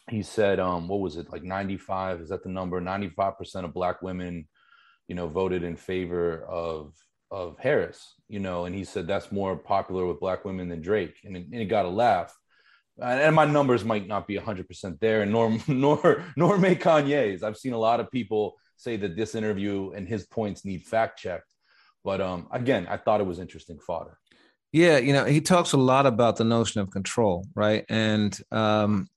he 0.09 0.23
said 0.23 0.57
um 0.57 0.87
what 0.87 1.01
was 1.01 1.17
it 1.17 1.29
like 1.33 1.43
95 1.43 2.21
is 2.21 2.29
that 2.29 2.43
the 2.43 2.49
number? 2.49 2.79
95% 2.79 3.65
of 3.65 3.73
black 3.73 4.01
women 4.01 4.47
you 5.07 5.15
know, 5.15 5.27
voted 5.27 5.63
in 5.63 5.75
favor 5.75 6.43
of 6.43 6.93
of 7.29 7.57
Harris, 7.59 8.13
you 8.29 8.39
know, 8.39 8.65
and 8.65 8.75
he 8.75 8.83
said 8.83 9.07
that's 9.07 9.31
more 9.31 9.57
popular 9.57 10.05
with 10.05 10.19
black 10.19 10.45
women 10.45 10.69
than 10.69 10.81
Drake, 10.81 11.15
and 11.23 11.35
it, 11.35 11.45
and 11.51 11.61
it 11.61 11.65
got 11.65 11.85
a 11.85 11.89
laugh. 11.89 12.37
And 13.01 13.35
my 13.35 13.45
numbers 13.45 13.85
might 13.85 14.07
not 14.07 14.27
be 14.27 14.37
100% 14.37 14.99
there, 14.99 15.21
and 15.21 15.31
nor 15.31 15.57
nor 15.67 16.23
nor 16.35 16.57
may 16.57 16.75
Kanye's. 16.75 17.43
I've 17.43 17.57
seen 17.57 17.73
a 17.73 17.77
lot 17.77 17.99
of 17.99 18.11
people 18.11 18.57
say 18.75 18.97
that 18.97 19.15
this 19.15 19.35
interview 19.35 19.91
and 19.91 20.07
his 20.07 20.25
points 20.25 20.65
need 20.65 20.83
fact 20.83 21.19
checked, 21.19 21.53
but 22.07 22.21
um, 22.21 22.47
again, 22.51 22.87
I 22.89 22.95
thought 22.95 23.19
it 23.19 23.27
was 23.27 23.37
interesting 23.37 23.79
fodder. 23.79 24.17
Yeah, 24.71 24.97
you 24.97 25.11
know, 25.11 25.25
he 25.25 25.41
talks 25.41 25.73
a 25.73 25.77
lot 25.77 26.05
about 26.05 26.37
the 26.37 26.45
notion 26.45 26.79
of 26.79 26.89
control, 26.89 27.45
right, 27.53 27.83
and 27.89 28.33
um, 28.49 29.09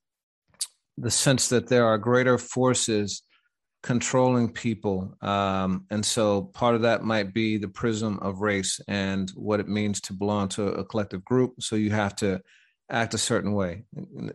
the 0.99 1.13
sense 1.13 1.51
that 1.51 1.69
there 1.69 1.87
are 1.87 1.99
greater 1.99 2.37
forces 2.37 3.23
controlling 3.85 4.53
people. 4.53 5.17
Um, 5.23 5.87
and 5.93 6.05
so 6.05 6.43
part 6.43 6.75
of 6.75 6.83
that 6.83 7.05
might 7.05 7.33
be 7.33 7.59
the 7.59 7.69
prism 7.69 8.19
of 8.23 8.41
race 8.41 8.81
and 8.89 9.31
what 9.37 9.61
it 9.61 9.69
means 9.69 10.01
to 10.01 10.13
belong 10.13 10.49
to 10.49 10.73
a 10.73 10.85
collective 10.85 11.25
group. 11.25 11.63
So 11.63 11.77
you 11.77 11.93
have 11.93 12.17
to 12.17 12.41
act 12.91 13.15
a 13.15 13.19
certain 13.19 13.53
way. 13.53 13.85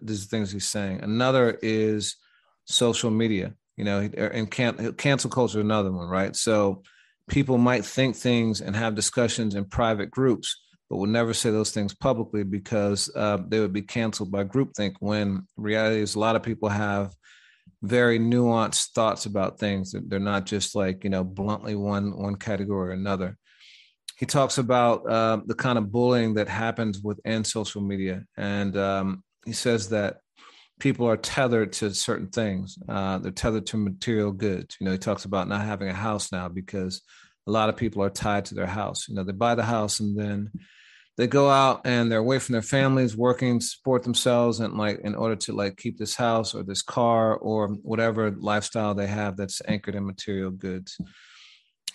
These 0.01 0.24
are 0.24 0.28
things 0.28 0.53
he's 0.53 0.66
saying. 0.66 1.01
Another 1.03 1.60
is 1.62 2.16
social 2.64 3.12
media. 3.12 3.53
You 3.76 3.84
know, 3.84 3.99
and 3.99 4.49
can, 4.49 4.93
cancel 4.93 5.30
culture 5.30 5.60
another 5.60 5.91
one, 5.91 6.08
right? 6.08 6.34
So 6.34 6.84
people 7.30 7.57
might 7.57 7.86
think 7.86 8.15
things 8.15 8.61
and 8.61 8.76
have 8.76 8.95
discussions 8.95 9.55
in 9.55 9.65
private 9.65 10.11
groups, 10.11 10.61
but 10.89 10.97
will 10.97 11.07
never 11.07 11.34
say 11.34 11.51
those 11.51 11.71
things 11.71 11.93
publicly 11.93 12.43
because 12.43 13.09
uh, 13.15 13.38
they 13.47 13.59
would 13.59 13.73
be 13.73 13.82
canceled 13.82 14.32
by 14.32 14.43
groupthink. 14.43 14.95
When 14.99 15.47
reality 15.57 16.01
is, 16.01 16.15
a 16.15 16.19
lot 16.19 16.36
of 16.36 16.43
people 16.43 16.69
have 16.69 17.13
very 17.82 18.19
nuanced 18.19 18.91
thoughts 18.91 19.26
about 19.26 19.59
things. 19.59 19.95
They're 20.07 20.19
not 20.19 20.45
just 20.45 20.76
like 20.76 21.03
you 21.03 21.09
know 21.09 21.23
bluntly 21.23 21.76
one 21.76 22.17
one 22.17 22.36
category 22.36 22.89
or 22.89 22.91
another 22.91 23.38
he 24.17 24.26
talks 24.26 24.57
about 24.57 25.09
uh, 25.09 25.41
the 25.45 25.55
kind 25.55 25.78
of 25.78 25.91
bullying 25.91 26.36
that 26.36 26.47
happens 26.47 27.01
within 27.01 27.43
social 27.43 27.82
media, 27.82 28.23
and 28.38 28.78
um, 28.78 29.23
he 29.45 29.51
says 29.51 29.89
that 29.89 30.17
people 30.80 31.07
are 31.07 31.17
tethered 31.17 31.73
to 31.73 31.93
certain 31.93 32.28
things. 32.28 32.78
Uh, 32.88 33.17
they're 33.19 33.32
tethered 33.32 33.65
to 33.67 33.78
material 33.78 34.32
goods. 34.32 34.78
You 34.80 34.86
know, 34.86 34.91
he 34.91 34.97
talks 34.97 35.26
about 35.26 35.47
not 35.47 35.65
having 35.65 35.89
a 35.89 35.93
house 35.93 36.32
now 36.32 36.49
because 36.49 37.01
a 37.47 37.51
lot 37.51 37.69
of 37.69 37.78
people 37.78 38.03
are 38.03 38.09
tied 38.09 38.45
to 38.45 38.55
their 38.55 38.65
house. 38.65 39.07
You 39.07 39.15
know, 39.15 39.23
they 39.23 39.32
buy 39.32 39.55
the 39.55 39.63
house 39.63 39.99
and 39.99 40.17
then 40.17 40.51
they 41.17 41.28
go 41.28 41.49
out 41.49 41.82
and 41.86 42.11
they're 42.11 42.19
away 42.19 42.39
from 42.39 42.53
their 42.53 42.61
families, 42.61 43.15
working, 43.15 43.61
support 43.61 44.03
themselves, 44.03 44.59
and 44.59 44.73
like 44.73 44.99
in 45.03 45.15
order 45.15 45.38
to 45.38 45.53
like 45.53 45.78
keep 45.78 45.97
this 45.97 46.15
house 46.15 46.53
or 46.53 46.63
this 46.63 46.82
car 46.82 47.38
or 47.38 47.69
whatever 47.84 48.32
lifestyle 48.32 48.93
they 48.93 49.07
have 49.07 49.38
that's 49.38 49.61
anchored 49.67 49.95
in 49.95 50.05
material 50.05 50.51
goods 50.51 50.97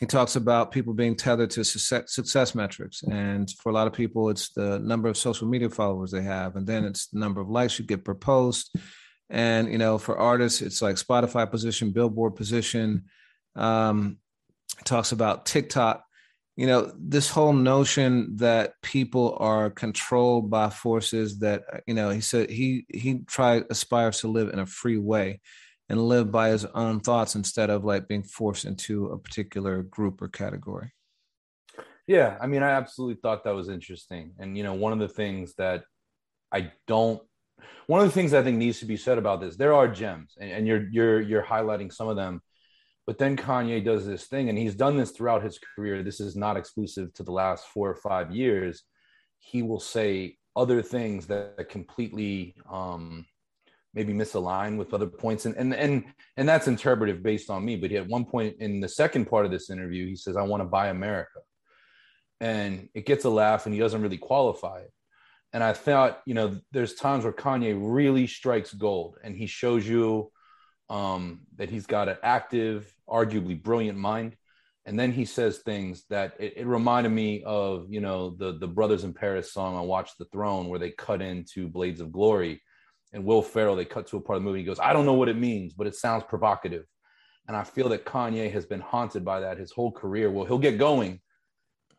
he 0.01 0.07
talks 0.07 0.35
about 0.35 0.73
people 0.73 0.95
being 0.95 1.15
tethered 1.15 1.51
to 1.51 1.63
success, 1.63 2.15
success, 2.15 2.55
metrics. 2.55 3.03
And 3.03 3.51
for 3.51 3.69
a 3.69 3.75
lot 3.75 3.87
of 3.87 3.93
people 3.93 4.31
it's 4.31 4.51
the 4.55 4.79
number 4.79 5.09
of 5.09 5.17
social 5.17 5.47
media 5.47 5.69
followers 5.69 6.11
they 6.11 6.23
have 6.23 6.57
and 6.57 6.67
then 6.67 6.85
it's 6.85 7.09
the 7.09 7.19
number 7.19 7.41
of 7.41 7.51
likes 7.51 7.79
you 7.79 7.85
get 7.85 8.05
per 8.05 8.15
post. 8.15 8.75
And 9.29 9.71
you 9.71 9.79
know 9.79 9.99
for 9.99 10.19
artists 10.19 10.63
it's 10.63 10.83
like 10.83 10.97
spotify 10.97 11.49
position 11.49 11.93
billboard 11.93 12.35
position 12.35 13.05
um 13.55 14.19
talks 14.85 15.13
about 15.13 15.47
tiktok. 15.47 16.05
You 16.57 16.67
know 16.67 16.93
this 16.99 17.31
whole 17.31 17.53
notion 17.53 18.37
that 18.37 18.73
people 18.83 19.37
are 19.39 19.71
controlled 19.71 20.51
by 20.51 20.71
forces 20.71 21.39
that 21.39 21.63
you 21.87 21.95
know 21.95 22.11
he 22.11 22.21
said 22.21 22.51
he 22.51 22.87
he 22.89 23.21
tried 23.27 23.65
aspires 23.71 24.21
to 24.21 24.29
live 24.29 24.49
in 24.53 24.59
a 24.59 24.67
free 24.67 24.99
way 24.99 25.41
and 25.91 26.09
live 26.09 26.31
by 26.31 26.51
his 26.51 26.65
own 26.65 27.01
thoughts 27.01 27.35
instead 27.35 27.69
of 27.69 27.85
like 27.85 28.09
being 28.09 28.23
forced 28.23 28.65
into 28.65 29.07
a 29.09 29.19
particular 29.19 29.83
group 29.83 30.23
or 30.23 30.29
category. 30.29 30.93
Yeah, 32.07 32.39
I 32.41 32.47
mean, 32.47 32.63
I 32.63 32.71
absolutely 32.71 33.21
thought 33.21 33.45
that 33.45 33.55
was 33.55 33.69
interesting. 33.69 34.33
And 34.39 34.57
you 34.57 34.63
know, 34.63 34.75
one 34.75 34.93
of 34.93 35.01
the 35.01 35.09
things 35.09 35.55
that 35.59 35.83
I 36.53 36.73
don't 36.87 37.21
one 37.89 38.01
of 38.01 38.07
the 38.07 38.13
things 38.13 38.33
I 38.33 38.43
think 38.43 38.57
needs 38.57 38.79
to 38.81 38.87
be 38.87 38.97
said 38.97 39.19
about 39.19 39.41
this, 39.41 39.57
there 39.57 39.75
are 39.75 39.89
gems, 39.89 40.35
and, 40.41 40.51
and 40.51 40.67
you're 40.67 40.89
you're 40.91 41.21
you're 41.21 41.43
highlighting 41.43 41.93
some 41.93 42.09
of 42.09 42.17
them. 42.17 42.41
But 43.07 43.19
then 43.19 43.37
Kanye 43.37 43.85
does 43.85 44.07
this 44.07 44.27
thing, 44.27 44.49
and 44.49 44.57
he's 44.57 44.77
done 44.77 44.97
this 44.97 45.11
throughout 45.11 45.43
his 45.43 45.59
career. 45.75 46.03
This 46.03 46.21
is 46.21 46.37
not 46.37 46.57
exclusive 46.57 47.13
to 47.15 47.25
the 47.25 47.33
last 47.33 47.67
four 47.67 47.91
or 47.91 47.97
five 47.97 48.31
years. 48.31 48.85
He 49.41 49.63
will 49.63 49.81
say 49.81 50.37
other 50.55 50.83
things 50.83 51.27
that 51.27 51.69
completely 51.69 52.55
um, 52.71 53.27
maybe 53.95 54.13
misalign 54.13 54.77
with 54.77 54.95
other 54.95 55.07
points. 55.07 55.47
And 55.47 55.57
and 55.57 55.75
and 55.75 56.05
and 56.37 56.49
that's 56.49 56.69
interpretive 56.69 57.23
based 57.23 57.51
on 57.51 57.65
me 57.65 57.77
but 57.77 57.93
at 57.93 58.07
one 58.07 58.25
point 58.25 58.57
in 58.61 58.81
the 58.81 58.89
second 58.89 59.27
part 59.27 59.45
of 59.45 59.51
this 59.51 59.71
interview 59.71 60.07
he 60.07 60.17
says 60.17 60.37
i 60.37 60.43
want 60.43 60.63
to 60.63 60.69
buy 60.69 60.89
america. 60.89 61.41
And 62.43 62.89
it 62.95 63.05
gets 63.05 63.25
a 63.25 63.31
laugh 63.31 63.67
and 63.67 63.75
he 63.75 63.81
doesn't 63.81 64.01
really 64.01 64.19
qualify 64.19 64.81
it. 64.81 64.93
And 65.53 65.63
i 65.63 65.73
thought 65.73 66.23
you 66.27 66.35
know 66.35 66.59
there's 66.73 66.95
times 66.95 67.25
where 67.25 67.33
kanye 67.33 67.79
really 67.79 68.27
strikes 68.27 68.73
gold 68.73 69.17
and 69.23 69.37
he 69.37 69.47
shows 69.47 69.87
you 69.87 70.31
um, 70.89 71.43
that 71.57 71.71
he's 71.71 71.87
got 71.87 72.09
an 72.09 72.17
active 72.23 72.93
arguably 73.09 73.61
brilliant 73.61 73.97
mind. 73.97 74.37
And 74.87 74.99
then 74.99 75.13
he 75.13 75.25
says 75.25 75.59
things 75.59 76.05
that 76.11 76.35
it, 76.41 76.55
it, 76.57 76.67
reminded 76.67 77.11
me 77.11 77.45
of 77.45 77.87
you 77.91 78.01
know 78.01 78.31
the 78.31 78.59
the 78.59 78.67
brothers 78.67 79.05
in 79.05 79.13
paris 79.13 79.53
song 79.53 79.77
i 79.77 79.81
watched 79.81 80.19
the 80.19 80.25
throne 80.33 80.69
where 80.69 80.79
they 80.79 80.91
cut 80.91 81.21
into 81.23 81.69
blades 81.69 82.01
of 82.01 82.11
glory 82.11 82.61
and 83.13 83.25
Will 83.25 83.43
Ferrell, 83.43 83.77
they 83.77 83.85
cut 83.85 84.07
to 84.09 84.17
a 84.17 84.21
part 84.21 84.37
of 84.37 84.43
the 84.43 84.49
movie. 84.49 84.61
He 84.61 84.65
goes, 84.65 84.79
I 84.79 84.93
don't 84.93 85.07
know 85.07 85.15
what 85.15 85.29
it 85.29 85.37
means, 85.37 85.73
but 85.73 85.87
it 85.87 85.97
sounds 85.97 86.25
provocative. 86.29 86.85
And 87.49 87.57
I 87.57 87.65
feel 87.65 87.89
that 87.89 88.05
Kanye 88.05 88.53
has 88.53 88.67
been 88.67 88.81
haunted 88.81 89.25
by 89.25 89.41
that 89.41 89.59
his 89.59 89.73
whole 89.73 89.91
career. 89.91 90.31
Well, 90.31 90.45
he'll 90.45 90.59
get 90.59 90.79
going 90.79 91.21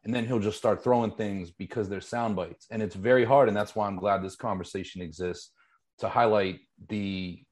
and 0.03 0.16
then 0.16 0.26
he'll 0.26 0.39
just 0.39 0.57
start 0.57 0.84
throwing 0.84 1.12
things 1.12 1.51
because 1.51 1.89
they're 1.89 2.01
sound 2.01 2.36
bites. 2.36 2.68
And 2.72 2.82
it's 2.82 2.95
very 2.95 3.26
hard. 3.26 3.49
And 3.49 3.57
that's 3.57 3.76
why 3.76 3.88
I'm 3.88 3.97
glad 3.97 4.24
this 4.24 4.36
conversation 4.36 5.01
exists 5.01 5.51
to 5.99 6.09
highlight 6.09 6.59
the 6.88 7.43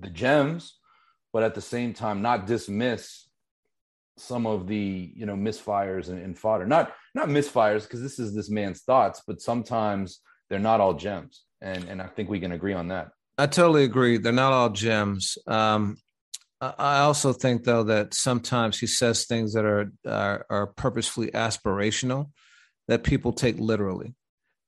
the 0.00 0.10
gems, 0.10 0.78
but 1.32 1.42
at 1.42 1.54
the 1.54 1.62
same 1.62 1.94
time 1.94 2.20
not 2.20 2.46
dismiss 2.46 3.26
some 4.18 4.46
of 4.46 4.66
the 4.66 5.12
you 5.14 5.24
know 5.24 5.36
misfires 5.36 6.08
and, 6.08 6.20
and 6.20 6.36
fodder. 6.36 6.66
Not 6.66 6.92
not 7.14 7.28
misfires 7.28 7.84
because 7.84 8.02
this 8.02 8.18
is 8.18 8.34
this 8.34 8.50
man's 8.50 8.82
thoughts, 8.82 9.22
but 9.26 9.40
sometimes 9.40 10.20
they're 10.50 10.58
not 10.58 10.80
all 10.80 10.94
gems 10.94 11.44
and 11.60 11.84
and 11.84 12.02
I 12.02 12.06
think 12.06 12.28
we 12.28 12.40
can 12.40 12.52
agree 12.52 12.74
on 12.74 12.88
that. 12.88 13.10
I 13.36 13.46
totally 13.46 13.84
agree. 13.84 14.18
They're 14.18 14.32
not 14.32 14.52
all 14.52 14.70
gems. 14.70 15.38
Um, 15.46 15.96
I 16.60 17.00
also 17.00 17.32
think 17.32 17.62
though 17.62 17.84
that 17.84 18.14
sometimes 18.14 18.80
he 18.80 18.88
says 18.88 19.24
things 19.24 19.54
that 19.54 19.64
are 19.64 19.92
are, 20.06 20.46
are 20.50 20.66
purposefully 20.68 21.30
aspirational 21.30 22.30
that 22.88 23.04
people 23.04 23.32
take 23.32 23.58
literally. 23.58 24.14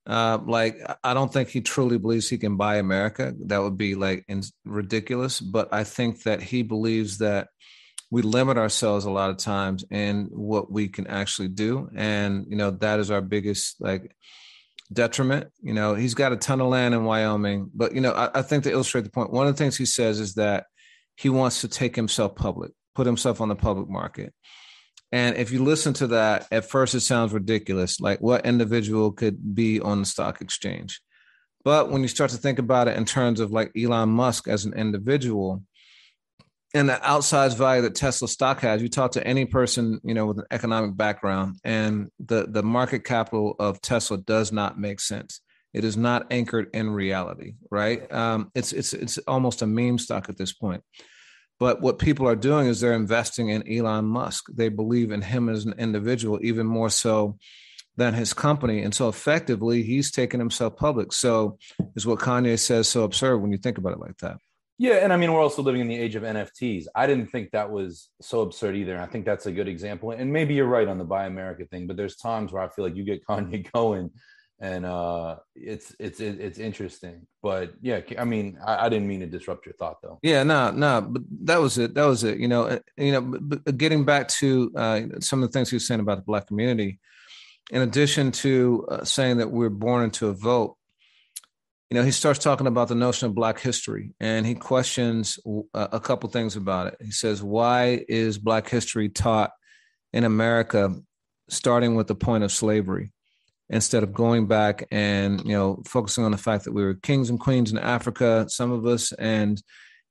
Uh, 0.07 0.39
like 0.47 0.77
I 1.05 1.15
don't 1.15 1.33
think 1.33 1.49
he 1.49 1.61
truly 1.61 1.99
believes 1.99 2.29
he 2.29 2.39
can 2.39 2.57
buy 2.57 2.77
America. 2.77 3.35
That 3.47 3.63
would 3.63 3.77
be 3.77 3.95
like 3.95 4.25
in, 4.29 4.43
ridiculous. 4.65 5.41
But 5.41 5.73
I 5.73 5.85
think 5.85 6.23
that 6.23 6.43
he 6.43 6.63
believes 6.63 7.19
that 7.19 7.49
we 8.11 8.23
limit 8.23 8.57
ourselves 8.57 9.05
a 9.05 9.11
lot 9.11 9.31
of 9.31 9.37
times 9.37 9.85
in 9.91 10.29
what 10.31 10.71
we 10.71 10.89
can 10.89 11.07
actually 11.07 11.49
do, 11.49 11.91
and 11.95 12.47
you 12.49 12.57
know 12.57 12.71
that 12.71 13.01
is 13.01 13.11
our 13.11 13.21
biggest 13.21 13.81
like 13.81 14.17
detriment. 14.93 15.49
You 15.63 15.73
know, 15.73 15.95
he's 15.95 16.15
got 16.15 16.33
a 16.33 16.37
ton 16.37 16.61
of 16.61 16.69
land 16.69 16.95
in 16.95 17.05
Wyoming, 17.05 17.71
but 17.75 17.95
you 17.95 18.01
know, 18.01 18.13
I, 18.13 18.41
I, 18.41 18.43
think 18.43 18.65
to 18.65 18.71
illustrate 18.73 19.05
the 19.05 19.11
point, 19.11 19.33
one 19.33 19.47
of 19.47 19.55
the 19.55 19.59
things 19.59 19.77
he 19.77 19.87
says 19.87 20.21
is 20.21 20.35
that 20.35 20.67
he 21.17 21.29
wants 21.29 21.61
to 21.61 21.69
take 21.69 21.95
himself 21.95 22.35
public, 22.35 22.73
put 22.95 23.07
himself 23.07 23.41
on 23.41 23.49
the 23.49 23.57
public 23.57 23.89
market. 23.89 24.33
And 25.13 25.37
if 25.37 25.51
you 25.51 25.63
listen 25.63 25.93
to 25.95 26.09
that, 26.09 26.47
at 26.53 26.65
first 26.65 26.95
it 26.95 27.01
sounds 27.01 27.33
ridiculous. 27.33 28.01
Like 28.01 28.21
what 28.21 28.47
individual 28.47 29.13
could 29.13 29.55
be 29.55 29.81
on 29.81 30.01
the 30.01 30.07
stock 30.07 30.41
exchange? 30.41 31.01
But 31.65 31.91
when 31.91 32.03
you 32.03 32.09
start 32.09 32.31
to 32.31 32.37
think 32.37 32.59
about 32.59 32.89
it 32.89 32.97
in 32.97 33.05
terms 33.05 33.41
of 33.41 33.51
like 33.51 33.73
Elon 33.77 34.09
Musk 34.09 34.49
as 34.49 34.65
an 34.65 34.75
individual, 34.75 35.63
and 36.75 36.89
the 36.89 36.95
outsized 36.95 37.57
value 37.57 37.83
that 37.83 37.95
Tesla 37.95 38.29
stock 38.29 38.61
has, 38.61 38.81
you 38.81 38.89
talk 38.89 39.13
to 39.13 39.27
any 39.27 39.45
person, 39.45 40.01
you 40.05 40.15
know, 40.15 40.27
with 40.27 40.39
an 40.39 40.45
economic 40.51 40.97
background, 40.97 41.57
and 41.65 42.11
the 42.21 42.47
the 42.49 42.63
market 42.63 43.05
capital 43.05 43.57
of 43.59 43.81
Tesla 43.81 44.19
does 44.19 44.53
not 44.53 44.79
make 44.79 45.01
sense. 45.01 45.41
It 45.73 45.85
is 45.85 45.97
not 45.97 46.27
anchored 46.31 46.71
in 46.75 46.91
reality, 46.91 47.55
right? 47.71 48.11
Um, 48.13 48.51
it's 48.55 48.73
it's 48.73 48.93
it's 48.93 49.19
almost 49.19 49.63
a 49.63 49.67
meme 49.67 49.99
stock 49.99 50.29
at 50.29 50.39
this 50.39 50.53
point. 50.53 50.83
But 51.59 51.83
what 51.83 51.99
people 51.99 52.27
are 52.27 52.37
doing 52.37 52.69
is 52.69 52.81
they're 52.81 52.95
investing 52.95 53.51
in 53.51 53.71
Elon 53.71 54.07
Musk. 54.07 54.47
They 54.53 54.71
believe 54.71 55.11
in 55.11 55.21
him 55.21 55.49
as 55.49 55.67
an 55.67 55.75
individual, 55.79 56.39
even 56.43 56.67
more 56.67 56.89
so 56.89 57.37
than 57.97 58.15
his 58.15 58.33
company. 58.33 58.83
And 58.83 58.95
so 58.95 59.09
effectively, 59.09 59.83
he's 59.83 60.11
taken 60.11 60.41
himself 60.41 60.77
public. 60.77 61.13
So 61.13 61.59
is 61.95 62.07
what 62.07 62.19
Kanye 62.19 62.59
says 62.59 62.89
so 62.89 63.05
absurd 63.05 63.39
when 63.39 63.53
you 63.53 63.59
think 63.59 63.77
about 63.77 63.93
it 63.93 64.01
like 64.01 64.17
that. 64.19 64.39
Yeah, 64.81 64.95
and 64.95 65.13
I 65.13 65.19
mean 65.19 65.31
we're 65.31 65.43
also 65.43 65.61
living 65.61 65.83
in 65.83 65.89
the 65.89 65.99
age 65.99 66.15
of 66.15 66.23
NFTs. 66.23 66.87
I 66.95 67.07
didn't 67.07 67.27
think 67.27 67.51
that 67.51 67.71
was 67.71 68.09
so 68.23 68.41
absurd 68.41 68.77
either. 68.77 68.99
I 68.99 69.05
think 69.05 69.27
that's 69.27 69.45
a 69.45 69.53
good 69.53 69.69
example. 69.69 70.13
And 70.13 70.33
maybe 70.33 70.55
you're 70.55 70.65
right 70.65 70.89
on 70.89 70.97
the 70.97 71.05
Buy 71.05 71.27
America 71.27 71.67
thing, 71.67 71.87
but 71.87 71.99
there's 71.99 72.17
times 72.17 72.51
where 72.51 72.63
I 72.63 72.69
feel 72.71 72.87
like 72.87 72.97
you 72.97 73.05
get 73.05 73.23
Kanye 73.29 73.71
going, 73.73 74.11
and 74.59 74.87
uh, 74.87 75.37
it's 75.55 75.95
it's 76.01 76.21
it's 76.21 76.59
interesting. 76.59 77.27
But 77.43 77.75
yeah, 77.83 78.01
I 78.19 78.25
mean, 78.25 78.57
I, 78.67 78.87
I, 78.87 78.89
didn't 78.89 79.07
mean 79.07 79.21
to 79.21 79.27
disrupt 79.27 79.67
your 79.67 79.75
thought 79.75 80.01
though. 80.03 80.19
Yeah, 80.23 80.45
no, 80.45 80.71
no, 80.71 81.03
but 81.03 81.23
that 81.43 81.61
was 81.61 81.77
it. 81.77 81.93
That 81.93 82.07
was 82.07 82.25
it. 82.25 82.39
You 82.39 82.49
know, 82.49 82.81
you 82.97 83.13
know, 83.13 83.21
but 83.21 83.77
getting 83.77 84.07
back 84.07 84.29
to 84.29 84.73
uh, 84.75 85.01
some 85.21 85.43
of 85.43 85.51
the 85.51 85.53
things 85.53 85.69
he 85.69 85.77
was 85.77 85.87
saying 85.87 86.01
about 86.01 86.17
the 86.17 86.25
black 86.25 86.47
community, 86.47 87.01
in 87.71 87.83
addition 87.83 88.33
to 88.33 88.87
uh, 88.91 89.05
saying 89.05 89.37
that 89.37 89.51
we're 89.51 89.69
born 89.69 90.05
into 90.05 90.29
a 90.29 90.33
vote 90.33 90.79
you 91.91 91.99
know, 91.99 92.05
he 92.05 92.13
starts 92.13 92.39
talking 92.39 92.69
about 92.69 92.87
the 92.87 92.95
notion 92.95 93.27
of 93.27 93.35
Black 93.35 93.59
history 93.59 94.15
and 94.21 94.47
he 94.47 94.55
questions 94.55 95.41
a 95.75 95.99
couple 95.99 96.31
things 96.31 96.55
about 96.55 96.87
it. 96.87 96.97
He 97.01 97.11
says, 97.11 97.43
Why 97.43 98.05
is 98.09 98.39
Black 98.39 98.69
history 98.69 99.09
taught 99.09 99.51
in 100.13 100.23
America 100.23 100.95
starting 101.49 101.97
with 101.97 102.07
the 102.07 102.15
point 102.15 102.45
of 102.45 102.53
slavery 102.53 103.13
instead 103.69 104.05
of 104.05 104.13
going 104.13 104.47
back 104.47 104.87
and, 104.93 105.41
you 105.45 105.53
know, 105.53 105.83
focusing 105.85 106.25
on 106.25 106.31
the 106.31 106.39
fact 106.39 106.65
that 106.65 106.73
we 106.73 106.85
were 106.85 106.95
kings 106.95 107.29
and 107.29 107.41
queens 107.41 107.73
in 107.73 107.79
Africa, 107.79 108.47
some 108.49 108.71
of 108.71 108.87
us, 108.87 109.13
and, 109.13 109.61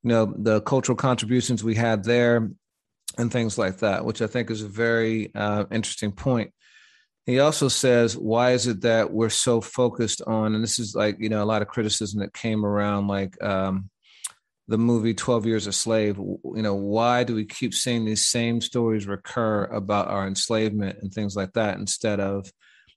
you 0.04 0.10
know, 0.10 0.34
the 0.38 0.62
cultural 0.62 0.96
contributions 0.98 1.64
we 1.64 1.76
had 1.76 2.04
there 2.04 2.50
and 3.18 3.32
things 3.32 3.58
like 3.58 3.78
that, 3.78 4.04
which 4.04 4.22
I 4.22 4.28
think 4.28 4.52
is 4.52 4.64
a 4.64 4.68
very 4.68 5.34
uh, 5.34 5.66
interesting 5.72 6.12
point. 6.12 6.52
He 7.30 7.40
also 7.40 7.68
says, 7.68 8.18
why 8.18 8.54
is 8.54 8.66
it 8.66 8.82
that 8.82 9.12
we're 9.12 9.30
so 9.30 9.62
focused 9.62 10.24
on, 10.26 10.56
and 10.56 10.64
this 10.64 10.80
is 10.80 10.96
like, 10.96 11.18
you 11.20 11.30
know, 11.30 11.44
a 11.44 11.46
lot 11.46 11.62
of 11.62 11.68
criticism 11.68 12.22
that 12.22 12.34
came 12.34 12.66
around 12.66 13.08
like 13.08 13.42
um, 13.44 13.92
the 14.68 14.80
movie 14.80 15.14
12 15.14 15.46
Years 15.46 15.68
a 15.68 15.72
Slave. 15.72 16.18
You 16.18 16.62
know, 16.64 16.74
why 16.74 17.24
do 17.24 17.36
we 17.36 17.46
keep 17.46 17.76
seeing 17.76 18.04
these 18.04 18.26
same 18.26 18.62
stories 18.62 19.06
recur 19.06 19.66
about 19.66 20.08
our 20.08 20.28
enslavement 20.28 20.98
and 21.04 21.14
things 21.14 21.36
like 21.36 21.54
that 21.54 21.78
instead 21.78 22.20
of 22.20 22.52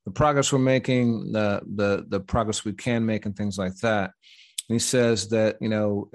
the 0.06 0.12
progress 0.12 0.50
we're 0.50 0.60
making, 0.60 1.32
the 1.32 1.60
the 1.74 2.06
the 2.08 2.20
progress 2.20 2.64
we 2.64 2.72
can 2.72 3.04
make, 3.04 3.26
and 3.26 3.36
things 3.36 3.58
like 3.58 3.76
that. 3.80 4.12
And 4.70 4.76
he 4.76 4.78
says 4.78 5.28
that 5.28 5.58
you 5.60 5.68
know, 5.68 6.10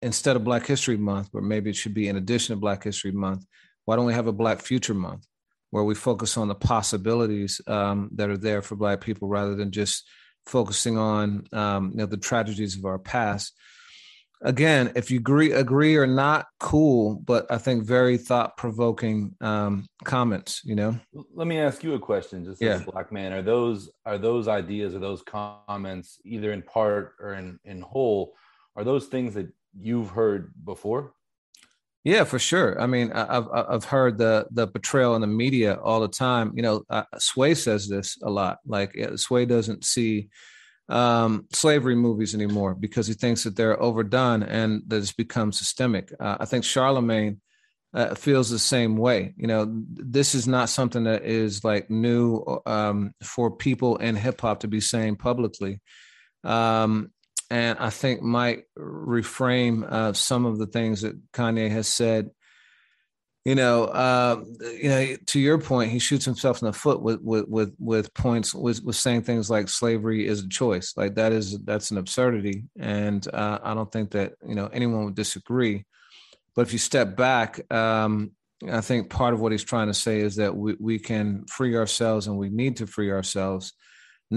instead 0.00 0.36
of 0.36 0.44
Black 0.44 0.66
History 0.66 0.96
Month, 0.96 1.30
or 1.32 1.40
maybe 1.40 1.70
it 1.70 1.76
should 1.76 1.94
be 1.94 2.06
in 2.06 2.16
addition 2.16 2.54
to 2.54 2.60
Black 2.60 2.84
History 2.84 3.10
Month, 3.10 3.44
why 3.86 3.96
don't 3.96 4.06
we 4.06 4.14
have 4.14 4.28
a 4.28 4.32
Black 4.32 4.60
Future 4.60 4.94
Month 4.94 5.26
where 5.74 5.82
we 5.82 5.94
focus 5.96 6.36
on 6.36 6.46
the 6.46 6.54
possibilities 6.54 7.60
um, 7.66 8.08
that 8.14 8.30
are 8.30 8.38
there 8.38 8.62
for 8.62 8.76
Black 8.76 9.00
people 9.00 9.26
rather 9.26 9.56
than 9.56 9.72
just 9.72 10.08
focusing 10.46 10.96
on 10.96 11.44
um, 11.52 11.90
you 11.90 11.96
know 11.96 12.06
the 12.06 12.16
tragedies 12.16 12.76
of 12.76 12.84
our 12.84 12.98
past 12.98 13.52
again, 14.44 14.92
if 14.94 15.10
you 15.10 15.18
agree 15.18 15.50
agree 15.50 15.96
or 15.96 16.06
not, 16.06 16.46
cool. 16.60 17.16
But 17.24 17.50
I 17.50 17.58
think 17.58 17.84
very 17.84 18.18
thought 18.18 18.56
provoking 18.56 19.34
um, 19.40 19.86
comments. 20.04 20.60
You 20.64 20.76
know. 20.76 21.00
Let 21.34 21.48
me 21.48 21.58
ask 21.58 21.82
you 21.82 21.94
a 21.94 21.98
question, 21.98 22.44
just 22.44 22.62
yeah. 22.62 22.74
as 22.74 22.82
a 22.82 22.92
black 22.92 23.10
man. 23.10 23.32
Are 23.32 23.42
those 23.42 23.90
are 24.06 24.18
those 24.18 24.46
ideas 24.46 24.94
or 24.94 25.00
those 25.00 25.22
comments 25.22 26.20
either 26.24 26.52
in 26.52 26.62
part 26.62 27.14
or 27.18 27.34
in 27.34 27.58
in 27.64 27.80
whole? 27.80 28.34
Are 28.76 28.84
those 28.84 29.06
things 29.06 29.34
that 29.34 29.48
you've 29.76 30.10
heard 30.10 30.52
before? 30.64 31.14
Yeah, 32.04 32.24
for 32.24 32.38
sure. 32.38 32.78
I 32.80 32.86
mean, 32.86 33.12
I've 33.12 33.48
I've 33.50 33.84
heard 33.84 34.18
the 34.18 34.46
the 34.50 34.66
portrayal 34.66 35.14
in 35.14 35.22
the 35.22 35.26
media 35.26 35.74
all 35.74 36.00
the 36.00 36.08
time. 36.08 36.52
You 36.54 36.62
know, 36.62 36.82
uh, 36.90 37.04
Sway 37.18 37.54
says 37.54 37.88
this 37.88 38.18
a 38.22 38.30
lot. 38.30 38.58
Like 38.66 38.94
Sway 39.16 39.46
doesn't 39.46 39.84
see 39.86 40.28
um, 40.90 41.46
slavery 41.52 41.94
movies 41.94 42.34
anymore 42.34 42.74
because 42.74 43.06
he 43.06 43.14
thinks 43.14 43.44
that 43.44 43.56
they're 43.56 43.82
overdone 43.82 44.42
and 44.42 44.82
that 44.88 44.98
it's 44.98 45.12
become 45.12 45.50
systemic. 45.50 46.12
Uh, 46.20 46.36
I 46.40 46.44
think 46.44 46.64
Charlemagne 46.64 47.40
uh, 47.94 48.14
feels 48.14 48.50
the 48.50 48.58
same 48.58 48.98
way. 48.98 49.32
You 49.38 49.46
know, 49.46 49.66
this 49.88 50.34
is 50.34 50.46
not 50.46 50.68
something 50.68 51.04
that 51.04 51.24
is 51.24 51.64
like 51.64 51.88
new 51.88 52.44
um, 52.66 53.14
for 53.22 53.50
people 53.50 53.96
in 53.96 54.14
hip 54.14 54.42
hop 54.42 54.60
to 54.60 54.68
be 54.68 54.80
saying 54.80 55.16
publicly. 55.16 55.80
Um, 56.42 57.12
and 57.50 57.78
I 57.78 57.90
think 57.90 58.22
might 58.22 58.64
reframe 58.78 59.90
uh, 59.90 60.12
some 60.12 60.46
of 60.46 60.58
the 60.58 60.66
things 60.66 61.02
that 61.02 61.32
Kanye 61.32 61.70
has 61.70 61.88
said 61.88 62.30
you 63.44 63.54
know, 63.54 63.84
uh, 63.84 64.42
you 64.80 64.88
know, 64.88 65.16
to 65.26 65.38
your 65.38 65.58
point, 65.58 65.90
he 65.90 65.98
shoots 65.98 66.24
himself 66.24 66.62
in 66.62 66.66
the 66.66 66.72
foot 66.72 67.02
with 67.02 67.20
with 67.20 67.46
with, 67.46 67.74
with 67.78 68.14
points 68.14 68.54
with, 68.54 68.82
with 68.82 68.96
saying 68.96 69.22
things 69.22 69.50
like 69.50 69.68
slavery 69.68 70.26
is 70.26 70.42
a 70.42 70.48
choice. 70.48 70.94
Like 70.96 71.16
that 71.16 71.32
is 71.32 71.58
that's 71.60 71.90
an 71.90 71.98
absurdity, 71.98 72.64
and 72.78 73.26
uh, 73.34 73.58
I 73.62 73.74
don't 73.74 73.92
think 73.92 74.12
that 74.12 74.32
you 74.46 74.54
know 74.54 74.68
anyone 74.68 75.04
would 75.04 75.14
disagree. 75.14 75.84
But 76.56 76.62
if 76.62 76.72
you 76.72 76.78
step 76.78 77.16
back, 77.16 77.70
um, 77.70 78.32
I 78.70 78.80
think 78.80 79.10
part 79.10 79.34
of 79.34 79.40
what 79.40 79.52
he's 79.52 79.64
trying 79.64 79.88
to 79.88 79.94
say 79.94 80.20
is 80.20 80.36
that 80.36 80.56
we 80.56 80.76
we 80.80 80.98
can 80.98 81.44
free 81.44 81.76
ourselves, 81.76 82.26
and 82.26 82.38
we 82.38 82.48
need 82.48 82.78
to 82.78 82.86
free 82.86 83.10
ourselves 83.10 83.74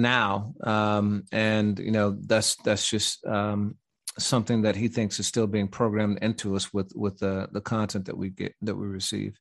now. 0.01 0.53
Um, 0.63 1.23
and 1.31 1.77
you 1.79 1.91
know, 1.91 2.17
that's 2.19 2.55
that's 2.63 2.89
just 2.89 3.25
um, 3.25 3.75
something 4.17 4.63
that 4.63 4.75
he 4.75 4.87
thinks 4.87 5.19
is 5.19 5.27
still 5.27 5.47
being 5.47 5.67
programmed 5.67 6.19
into 6.21 6.55
us 6.55 6.73
with 6.73 6.91
with 6.95 7.19
the 7.19 7.49
the 7.51 7.61
content 7.61 8.05
that 8.05 8.17
we 8.17 8.29
get 8.29 8.55
that 8.61 8.75
we 8.75 8.87
receive. 8.87 9.39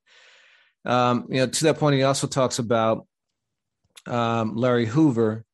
Um, 0.85 1.27
you 1.29 1.39
know, 1.39 1.47
to 1.47 1.65
that 1.65 1.79
point, 1.79 1.97
he 1.97 2.03
also 2.03 2.27
talks 2.27 2.59
about 2.59 3.07
um, 4.07 4.55
Larry 4.55 4.87
Hoover 4.87 5.45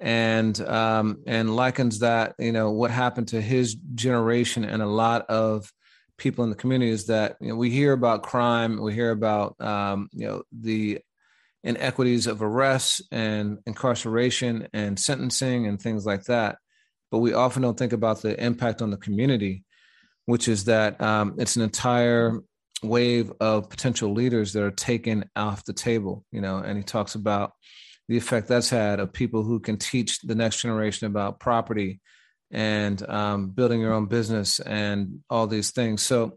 and 0.00 0.58
um, 0.60 1.22
and 1.26 1.54
likens 1.54 2.00
that 2.00 2.34
you 2.38 2.52
know 2.52 2.70
what 2.70 2.90
happened 2.90 3.28
to 3.28 3.40
his 3.40 3.74
generation 3.74 4.64
and 4.64 4.82
a 4.82 4.86
lot 4.86 5.26
of 5.28 5.70
people 6.16 6.42
in 6.44 6.50
the 6.50 6.56
community 6.56 6.90
is 6.90 7.06
that 7.06 7.36
you 7.40 7.48
know, 7.48 7.54
we 7.54 7.70
hear 7.70 7.92
about 7.92 8.24
crime, 8.24 8.80
we 8.82 8.92
hear 8.92 9.10
about 9.10 9.58
um, 9.60 10.08
you 10.12 10.26
know 10.26 10.42
the 10.52 11.00
inequities 11.64 12.26
of 12.26 12.42
arrests 12.42 13.02
and 13.10 13.58
incarceration 13.66 14.68
and 14.72 14.98
sentencing 14.98 15.66
and 15.66 15.80
things 15.80 16.06
like 16.06 16.24
that 16.24 16.58
but 17.10 17.18
we 17.18 17.32
often 17.32 17.62
don't 17.62 17.78
think 17.78 17.92
about 17.92 18.22
the 18.22 18.42
impact 18.42 18.82
on 18.82 18.90
the 18.90 18.96
community, 18.96 19.64
which 20.26 20.48
is 20.48 20.64
that 20.64 21.00
um, 21.00 21.34
it's 21.38 21.56
an 21.56 21.62
entire 21.62 22.40
wave 22.82 23.32
of 23.40 23.70
potential 23.70 24.12
leaders 24.12 24.52
that 24.52 24.62
are 24.62 24.70
taken 24.70 25.28
off 25.34 25.64
the 25.64 25.72
table. 25.72 26.24
You 26.32 26.40
know, 26.40 26.58
and 26.58 26.76
he 26.76 26.84
talks 26.84 27.14
about 27.14 27.52
the 28.08 28.16
effect 28.16 28.48
that's 28.48 28.70
had 28.70 29.00
of 29.00 29.12
people 29.12 29.42
who 29.42 29.60
can 29.60 29.76
teach 29.76 30.20
the 30.20 30.34
next 30.34 30.62
generation 30.62 31.06
about 31.06 31.40
property 31.40 32.00
and 32.50 33.06
um, 33.08 33.50
building 33.50 33.80
your 33.80 33.92
own 33.92 34.06
business 34.06 34.60
and 34.60 35.20
all 35.28 35.46
these 35.46 35.70
things. 35.70 36.02
So, 36.02 36.36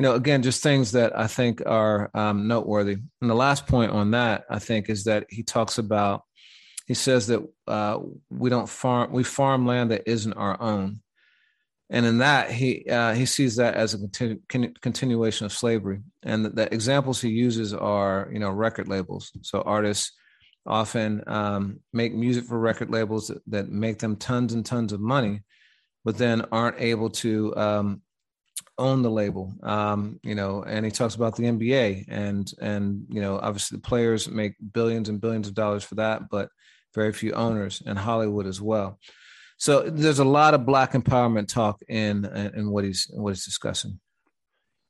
you 0.00 0.02
know, 0.06 0.14
again, 0.14 0.42
just 0.42 0.62
things 0.62 0.92
that 0.92 1.14
I 1.14 1.26
think 1.26 1.60
are 1.66 2.10
um, 2.14 2.48
noteworthy. 2.48 2.96
And 3.20 3.28
the 3.28 3.34
last 3.34 3.66
point 3.66 3.92
on 3.92 4.12
that, 4.12 4.44
I 4.48 4.58
think, 4.58 4.88
is 4.88 5.04
that 5.04 5.26
he 5.28 5.42
talks 5.42 5.76
about 5.76 6.22
he 6.86 6.94
says 6.94 7.26
that 7.26 7.46
uh, 7.68 7.98
we 8.30 8.48
don't 8.48 8.66
farm 8.66 9.12
we 9.12 9.24
farm 9.24 9.66
land 9.66 9.90
that 9.90 10.08
isn't 10.10 10.32
our 10.32 10.58
own. 10.58 11.02
And 11.90 12.06
in 12.06 12.16
that 12.16 12.50
he 12.50 12.88
uh, 12.88 13.12
he 13.12 13.26
sees 13.26 13.56
that 13.56 13.74
as 13.74 13.92
a 13.92 13.98
continu- 13.98 14.80
continuation 14.80 15.44
of 15.44 15.52
slavery. 15.52 16.00
And 16.22 16.46
the, 16.46 16.48
the, 16.48 16.74
examples 16.74 17.20
he 17.20 17.28
uses 17.28 17.74
are 17.74 18.30
you 18.32 18.38
know 18.38 18.48
record 18.48 18.88
labels. 18.88 19.30
So 19.42 19.60
artists 19.60 20.12
often 20.64 21.22
um, 21.26 21.80
make 21.92 22.14
music 22.14 22.46
for 22.46 22.58
record 22.58 22.88
labels 22.90 23.28
that, 23.28 23.42
that, 23.48 23.68
make 23.68 23.98
them 23.98 24.16
tons 24.16 24.54
and 24.54 24.64
tons 24.64 24.94
of 24.94 25.00
money 25.00 25.42
but 26.06 26.16
then 26.16 26.46
aren't 26.50 26.80
able 26.80 27.10
to 27.10 27.54
um, 27.56 28.02
own 28.78 29.02
the 29.02 29.10
label 29.10 29.52
um, 29.62 30.18
you 30.22 30.34
know 30.34 30.62
and 30.62 30.84
he 30.84 30.90
talks 30.90 31.14
about 31.14 31.36
the 31.36 31.44
nba 31.44 32.04
and 32.08 32.52
and 32.60 33.04
you 33.08 33.20
know 33.20 33.38
obviously 33.38 33.76
the 33.76 33.82
players 33.82 34.28
make 34.28 34.54
billions 34.72 35.08
and 35.08 35.20
billions 35.20 35.48
of 35.48 35.54
dollars 35.54 35.84
for 35.84 35.96
that 35.96 36.28
but 36.30 36.48
very 36.94 37.12
few 37.12 37.32
owners 37.32 37.82
in 37.84 37.96
Hollywood 37.96 38.46
as 38.46 38.60
well. 38.60 38.98
So 39.58 39.82
there's 39.82 40.18
a 40.18 40.24
lot 40.24 40.54
of 40.54 40.64
black 40.64 40.92
empowerment 40.92 41.48
talk 41.48 41.82
in 41.88 42.24
in 42.54 42.70
what 42.70 42.84
he's 42.84 43.10
what 43.12 43.30
he's 43.30 43.44
discussing. 43.44 44.00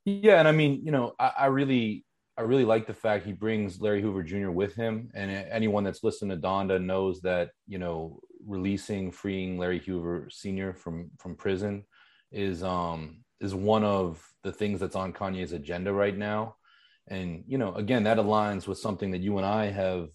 Yeah, 0.05 0.39
and 0.39 0.49
I 0.49 0.53
mean, 0.53 0.83
you 0.85 0.93
know, 0.93 1.15
I, 1.19 1.33
I 1.39 1.47
really 1.47 2.05
I 2.37 2.43
really 2.43 2.65
like 2.65 2.87
the 2.87 2.95
fact 2.95 3.27
he 3.27 3.33
brings 3.33 3.81
Larry 3.81 4.01
Hoover 4.01 4.23
Jr. 4.23 4.51
with 4.51 4.75
him, 4.75 5.11
and 5.15 5.31
anyone 5.31 5.85
that's 5.85 6.05
listened 6.05 6.31
to 6.31 6.37
Donda 6.37 6.83
knows 6.83 7.21
that 7.23 7.51
you 7.67 7.79
know 7.79 8.21
releasing, 8.47 9.11
freeing 9.11 9.59
Larry 9.59 9.81
Hoover 9.81 10.29
Sr. 10.31 10.73
from 10.73 11.11
from 11.19 11.35
prison 11.35 11.85
is 12.31 12.63
um 12.63 13.25
is 13.41 13.55
one 13.55 13.85
of 13.85 14.23
the 14.43 14.53
things 14.53 14.81
that's 14.81 14.97
on 14.97 15.13
Kanye's 15.13 15.53
agenda 15.53 15.93
right 15.93 16.17
now, 16.17 16.57
and 17.09 17.45
you 17.47 17.59
know, 17.59 17.75
again, 17.75 18.05
that 18.05 18.19
aligns 18.19 18.67
with 18.67 18.79
something 18.79 19.11
that 19.13 19.21
you 19.21 19.37
and 19.39 19.47
I 19.47 19.67
have 19.67 20.09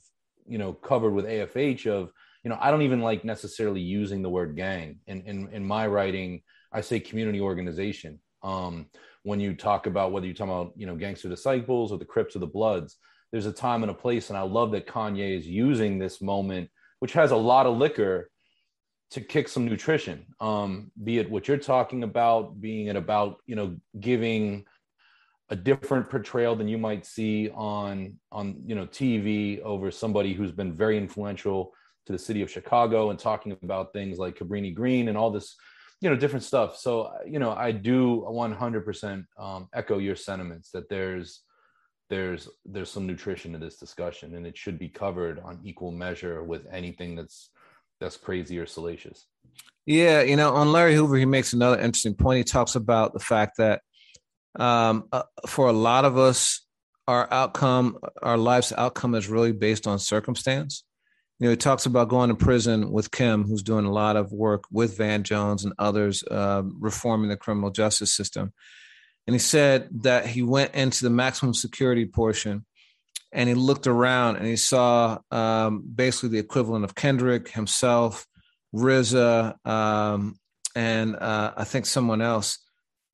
you 0.47 0.57
know 0.57 0.73
covered 0.73 1.11
with 1.11 1.25
AFH 1.25 1.87
of 1.87 2.11
you 2.43 2.49
know 2.49 2.57
I 2.59 2.71
don't 2.71 2.83
even 2.83 3.01
like 3.01 3.25
necessarily 3.25 3.81
using 3.81 4.21
the 4.21 4.29
word 4.29 4.55
gang. 4.55 4.99
In 5.07 5.21
in, 5.23 5.49
in 5.51 5.65
my 5.65 5.87
writing 5.87 6.41
I 6.71 6.81
say 6.81 6.99
community 6.99 7.41
organization. 7.41 8.19
Um, 8.43 8.87
when 9.23 9.39
you 9.39 9.55
talk 9.55 9.87
about 9.87 10.11
whether 10.11 10.27
you're 10.27 10.35
talking 10.35 10.53
about 10.53 10.73
you 10.75 10.85
know 10.85 10.95
gangster 10.95 11.29
disciples 11.29 11.91
or 11.91 11.97
the 11.97 12.05
Crips 12.05 12.35
or 12.35 12.39
the 12.39 12.47
Bloods 12.47 12.97
there's 13.31 13.47
a 13.47 13.51
time 13.51 13.83
and 13.83 13.89
a 13.89 13.93
place. 13.93 14.29
And 14.29 14.37
I 14.37 14.43
love 14.43 14.71
that 14.71 14.87
Kanye 14.87 15.37
is 15.37 15.45
using 15.45 15.97
this 15.97 16.21
moment 16.21 16.69
which 16.99 17.13
has 17.13 17.31
a 17.31 17.35
lot 17.35 17.65
of 17.65 17.77
liquor 17.77 18.29
to 19.11 19.21
kick 19.21 19.47
some 19.47 19.65
nutrition 19.65 20.25
um, 20.39 20.91
be 21.03 21.19
it 21.19 21.29
what 21.29 21.47
you're 21.47 21.57
talking 21.57 22.03
about 22.03 22.59
being 22.59 22.87
it 22.87 22.95
about 22.95 23.37
you 23.45 23.55
know 23.55 23.75
giving 23.99 24.65
a 25.49 25.55
different 25.55 26.09
portrayal 26.09 26.55
than 26.55 26.67
you 26.67 26.77
might 26.77 27.05
see 27.05 27.49
on 27.51 28.17
on 28.31 28.61
you 28.65 28.75
know 28.75 28.87
TV 28.87 29.61
over 29.61 29.91
somebody 29.91 30.33
who's 30.33 30.51
been 30.51 30.73
very 30.73 30.97
influential 30.97 31.71
to 32.05 32.13
the 32.13 32.19
city 32.19 32.41
of 32.41 32.49
Chicago 32.49 33.09
and 33.09 33.19
talking 33.19 33.51
about 33.63 33.93
things 33.93 34.17
like 34.17 34.37
Cabrini 34.37 34.73
Green 34.73 35.07
and 35.07 35.17
all 35.17 35.31
this 35.31 35.55
you 36.01 36.09
know 36.09 36.15
different 36.15 36.43
stuff. 36.43 36.77
So 36.77 37.11
you 37.27 37.39
know 37.39 37.51
I 37.51 37.71
do 37.71 38.25
100% 38.27 39.25
um, 39.37 39.69
echo 39.73 39.99
your 39.99 40.15
sentiments 40.15 40.71
that 40.71 40.89
there's 40.89 41.41
there's 42.09 42.49
there's 42.65 42.89
some 42.89 43.05
nutrition 43.05 43.51
to 43.53 43.57
this 43.59 43.77
discussion 43.77 44.35
and 44.35 44.45
it 44.45 44.57
should 44.57 44.79
be 44.79 44.89
covered 44.89 45.39
on 45.39 45.59
equal 45.63 45.91
measure 45.91 46.43
with 46.43 46.65
anything 46.71 47.15
that's 47.15 47.49
that's 47.99 48.17
crazy 48.17 48.59
or 48.59 48.65
salacious. 48.65 49.25
Yeah, 49.85 50.21
you 50.21 50.35
know, 50.35 50.55
on 50.55 50.71
Larry 50.71 50.95
Hoover, 50.95 51.15
he 51.15 51.25
makes 51.25 51.53
another 51.53 51.79
interesting 51.79 52.15
point. 52.15 52.37
He 52.37 52.43
talks 52.43 52.75
about 52.75 53.13
the 53.13 53.19
fact 53.19 53.57
that 53.57 53.81
um, 54.57 55.07
uh, 55.11 55.23
for 55.47 55.67
a 55.67 55.73
lot 55.73 56.05
of 56.05 56.17
us, 56.17 56.65
our 57.07 57.31
outcome, 57.31 57.99
our 58.21 58.37
life's 58.37 58.73
outcome 58.75 59.13
is 59.13 59.27
really 59.27 59.51
based 59.51 59.85
on 59.85 59.99
circumstance. 59.99 60.83
You 61.39 61.45
know, 61.45 61.51
he 61.51 61.57
talks 61.57 61.85
about 61.85 62.09
going 62.09 62.29
to 62.29 62.35
prison 62.35 62.91
with 62.91 63.11
Kim, 63.11 63.43
who's 63.43 63.61
doing 63.61 63.85
a 63.85 63.91
lot 63.91 64.15
of 64.15 64.31
work 64.31 64.63
with 64.71 64.97
Van 64.97 65.23
Jones 65.23 65.65
and 65.65 65.73
others, 65.77 66.23
uh, 66.23 66.63
reforming 66.79 67.29
the 67.29 67.37
criminal 67.37 67.71
justice 67.71 68.13
system. 68.13 68.53
And 69.27 69.33
he 69.35 69.39
said 69.39 69.89
that 70.03 70.25
he 70.25 70.41
went 70.41 70.73
into 70.73 71.03
the 71.03 71.09
maximum 71.09 71.53
security 71.53 72.05
portion 72.05 72.65
and 73.35 73.49
he 73.49 73.53
looked 73.53 73.85
around 73.85 74.37
and 74.37 74.47
he 74.47 74.55
saw 74.55 75.19
um, 75.29 75.83
basically 75.93 76.29
the 76.29 76.39
equivalent 76.39 76.85
of 76.85 76.95
Kendrick 76.95 77.49
himself, 77.49 78.25
RZA, 78.73 79.55
um, 79.67 80.35
and 80.73 81.15
uh, 81.17 81.53
I 81.55 81.65
think 81.65 81.85
someone 81.85 82.21
else 82.21 82.59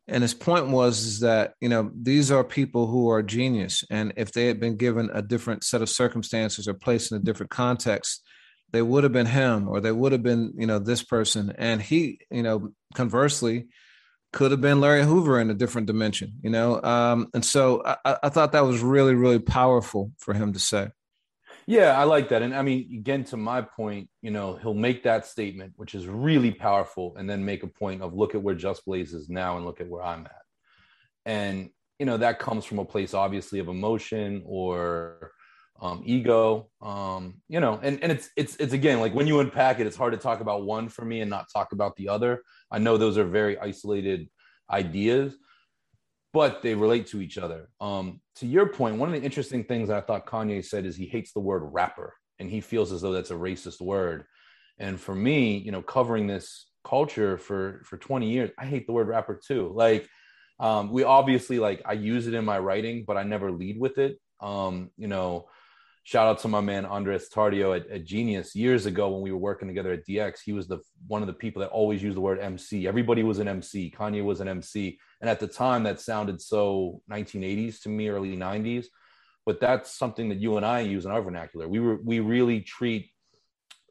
And 0.07 0.23
his 0.23 0.33
point 0.33 0.67
was 0.67 1.03
is 1.03 1.19
that 1.21 1.53
you 1.59 1.69
know 1.69 1.91
these 1.93 2.31
are 2.31 2.43
people 2.43 2.87
who 2.87 3.09
are 3.09 3.23
genius, 3.23 3.83
and 3.89 4.13
if 4.15 4.31
they 4.31 4.47
had 4.47 4.59
been 4.59 4.77
given 4.77 5.09
a 5.13 5.21
different 5.21 5.63
set 5.63 5.81
of 5.81 5.89
circumstances 5.89 6.67
or 6.67 6.73
placed 6.73 7.11
in 7.11 7.17
a 7.17 7.23
different 7.23 7.49
context, 7.49 8.21
they 8.71 8.81
would 8.81 9.03
have 9.03 9.13
been 9.13 9.27
him 9.27 9.67
or 9.67 9.79
they 9.79 9.91
would 9.91 10.11
have 10.11 10.23
been 10.23 10.53
you 10.57 10.67
know 10.67 10.79
this 10.79 11.03
person. 11.03 11.53
And 11.57 11.81
he, 11.81 12.19
you 12.29 12.43
know, 12.43 12.73
conversely, 12.93 13.67
could 14.33 14.51
have 14.51 14.61
been 14.61 14.79
Larry 14.79 15.03
Hoover 15.03 15.39
in 15.39 15.49
a 15.49 15.53
different 15.53 15.87
dimension, 15.87 16.33
you 16.41 16.49
know. 16.49 16.81
Um, 16.81 17.29
and 17.33 17.43
so 17.43 17.83
I, 17.85 18.17
I 18.23 18.29
thought 18.29 18.53
that 18.53 18.65
was 18.65 18.81
really, 18.81 19.13
really 19.13 19.39
powerful 19.39 20.11
for 20.17 20.33
him 20.33 20.53
to 20.53 20.59
say. 20.59 20.89
Yeah, 21.67 21.99
I 21.99 22.05
like 22.05 22.29
that. 22.29 22.41
And 22.41 22.55
I 22.55 22.61
mean, 22.63 22.89
again, 22.97 23.23
to 23.25 23.37
my 23.37 23.61
point, 23.61 24.09
you 24.21 24.31
know, 24.31 24.55
he'll 24.55 24.73
make 24.73 25.03
that 25.03 25.25
statement, 25.25 25.73
which 25.75 25.95
is 25.95 26.07
really 26.07 26.51
powerful, 26.51 27.15
and 27.17 27.29
then 27.29 27.45
make 27.45 27.63
a 27.63 27.67
point 27.67 28.01
of 28.01 28.13
look 28.13 28.35
at 28.35 28.41
where 28.41 28.55
Just 28.55 28.85
Blaze 28.85 29.13
is 29.13 29.29
now 29.29 29.57
and 29.57 29.65
look 29.65 29.79
at 29.79 29.87
where 29.87 30.03
I'm 30.03 30.25
at. 30.25 30.41
And, 31.25 31.69
you 31.99 32.05
know, 32.05 32.17
that 32.17 32.39
comes 32.39 32.65
from 32.65 32.79
a 32.79 32.85
place 32.85 33.13
obviously 33.13 33.59
of 33.59 33.67
emotion 33.67 34.43
or 34.45 35.33
um, 35.81 36.03
ego. 36.05 36.69
Um, 36.81 37.41
you 37.47 37.59
know, 37.59 37.79
and, 37.81 38.01
and 38.01 38.11
it's 38.11 38.29
it's 38.35 38.55
it's 38.57 38.73
again 38.73 38.99
like 38.99 39.13
when 39.13 39.27
you 39.27 39.39
unpack 39.39 39.79
it, 39.79 39.87
it's 39.87 39.97
hard 39.97 40.13
to 40.13 40.19
talk 40.19 40.39
about 40.39 40.63
one 40.63 40.89
for 40.89 41.05
me 41.05 41.21
and 41.21 41.29
not 41.29 41.47
talk 41.51 41.73
about 41.73 41.95
the 41.95 42.09
other. 42.09 42.41
I 42.71 42.79
know 42.79 42.97
those 42.97 43.17
are 43.17 43.25
very 43.25 43.59
isolated 43.59 44.29
ideas, 44.69 45.35
but 46.33 46.61
they 46.61 46.75
relate 46.75 47.07
to 47.07 47.21
each 47.21 47.37
other. 47.37 47.69
Um, 47.79 48.21
to 48.37 48.47
your 48.47 48.67
point, 48.67 48.97
one 48.97 49.13
of 49.13 49.19
the 49.19 49.25
interesting 49.25 49.63
things 49.63 49.89
that 49.89 49.97
I 49.97 50.01
thought 50.01 50.25
Kanye 50.25 50.63
said 50.63 50.85
is 50.85 50.95
he 50.95 51.05
hates 51.05 51.33
the 51.33 51.39
word 51.39 51.63
rapper 51.73 52.15
and 52.39 52.49
he 52.49 52.61
feels 52.61 52.91
as 52.91 53.01
though 53.01 53.11
that's 53.11 53.31
a 53.31 53.35
racist 53.35 53.81
word. 53.81 54.25
And 54.79 54.99
for 54.99 55.13
me, 55.13 55.57
you 55.57 55.71
know, 55.71 55.81
covering 55.81 56.27
this 56.27 56.67
culture 56.83 57.37
for 57.37 57.81
for 57.85 57.97
20 57.97 58.31
years, 58.31 58.49
I 58.57 58.65
hate 58.65 58.87
the 58.87 58.93
word 58.93 59.07
rapper 59.07 59.39
too. 59.45 59.71
Like 59.75 60.07
um, 60.59 60.91
we 60.91 61.03
obviously 61.03 61.59
like 61.59 61.81
I 61.85 61.93
use 61.93 62.27
it 62.27 62.33
in 62.33 62.45
my 62.45 62.59
writing, 62.59 63.03
but 63.05 63.17
I 63.17 63.23
never 63.23 63.51
lead 63.51 63.79
with 63.79 63.97
it. 63.97 64.19
Um, 64.39 64.89
you 64.97 65.07
know, 65.07 65.49
shout 66.03 66.27
out 66.27 66.39
to 66.39 66.47
my 66.47 66.61
man 66.61 66.85
Andres 66.85 67.29
Tardio 67.29 67.75
at, 67.75 67.87
at, 67.89 68.05
Genius 68.05 68.55
years 68.55 68.85
ago 68.85 69.09
when 69.09 69.21
we 69.21 69.31
were 69.31 69.37
working 69.37 69.67
together 69.67 69.91
at 69.91 70.05
DX. 70.07 70.39
He 70.43 70.53
was 70.53 70.67
the 70.67 70.79
one 71.07 71.21
of 71.21 71.27
the 71.27 71.33
people 71.33 71.59
that 71.61 71.69
always 71.69 72.01
used 72.01 72.17
the 72.17 72.21
word 72.21 72.39
MC. 72.39 72.87
Everybody 72.87 73.23
was 73.23 73.39
an 73.39 73.47
MC. 73.47 73.93
Kanye 73.95 74.23
was 74.23 74.41
an 74.41 74.47
MC, 74.47 74.99
and 75.21 75.29
at 75.29 75.39
the 75.39 75.47
time 75.47 75.83
that 75.83 75.99
sounded 75.99 76.41
so 76.41 77.01
1980s 77.11 77.81
to 77.83 77.89
me, 77.89 78.09
early 78.09 78.35
90s. 78.35 78.85
But 79.45 79.59
that's 79.59 79.97
something 79.97 80.29
that 80.29 80.39
you 80.39 80.57
and 80.57 80.65
I 80.65 80.81
use 80.81 81.05
in 81.05 81.11
our 81.11 81.21
vernacular. 81.21 81.67
We 81.67 81.79
were 81.79 81.99
we 82.03 82.19
really 82.19 82.61
treat 82.61 83.11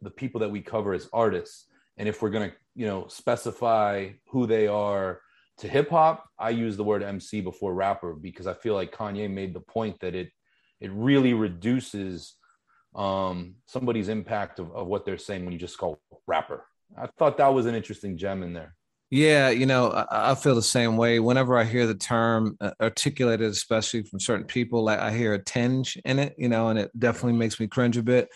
the 0.02 0.10
people 0.10 0.40
that 0.40 0.50
we 0.50 0.60
cover 0.60 0.94
as 0.94 1.08
artists, 1.12 1.66
and 1.96 2.08
if 2.08 2.22
we're 2.22 2.30
gonna 2.30 2.52
you 2.74 2.86
know 2.86 3.06
specify 3.08 4.10
who 4.28 4.46
they 4.46 4.66
are 4.66 5.20
to 5.58 5.68
hip 5.68 5.90
hop, 5.90 6.26
I 6.38 6.50
use 6.50 6.76
the 6.76 6.84
word 6.84 7.02
MC 7.02 7.40
before 7.40 7.74
rapper 7.74 8.14
because 8.14 8.46
I 8.46 8.54
feel 8.54 8.74
like 8.74 8.94
Kanye 8.94 9.30
made 9.30 9.54
the 9.54 9.60
point 9.60 10.00
that 10.00 10.14
it 10.14 10.30
it 10.80 10.90
really 10.92 11.34
reduces 11.34 12.34
um, 12.94 13.56
somebody's 13.66 14.08
impact 14.08 14.58
of, 14.58 14.74
of 14.74 14.86
what 14.86 15.04
they're 15.04 15.18
saying 15.18 15.44
when 15.44 15.52
you 15.52 15.58
just 15.58 15.78
call 15.78 16.00
rapper. 16.26 16.64
I 16.98 17.06
thought 17.18 17.38
that 17.38 17.54
was 17.54 17.66
an 17.66 17.74
interesting 17.74 18.16
gem 18.16 18.42
in 18.42 18.52
there. 18.52 18.74
Yeah, 19.10 19.50
you 19.50 19.66
know, 19.66 19.90
I, 19.90 20.32
I 20.32 20.34
feel 20.36 20.54
the 20.54 20.62
same 20.62 20.96
way. 20.96 21.18
Whenever 21.18 21.58
I 21.58 21.64
hear 21.64 21.86
the 21.86 21.94
term 21.94 22.56
uh, 22.60 22.72
articulated, 22.80 23.50
especially 23.50 24.04
from 24.04 24.20
certain 24.20 24.46
people, 24.46 24.84
like 24.84 25.00
I 25.00 25.12
hear 25.12 25.34
a 25.34 25.42
tinge 25.42 25.98
in 26.04 26.20
it, 26.20 26.34
you 26.38 26.48
know, 26.48 26.68
and 26.68 26.78
it 26.78 26.90
definitely 26.96 27.38
makes 27.38 27.58
me 27.58 27.66
cringe 27.66 27.96
a 27.96 28.02
bit. 28.02 28.28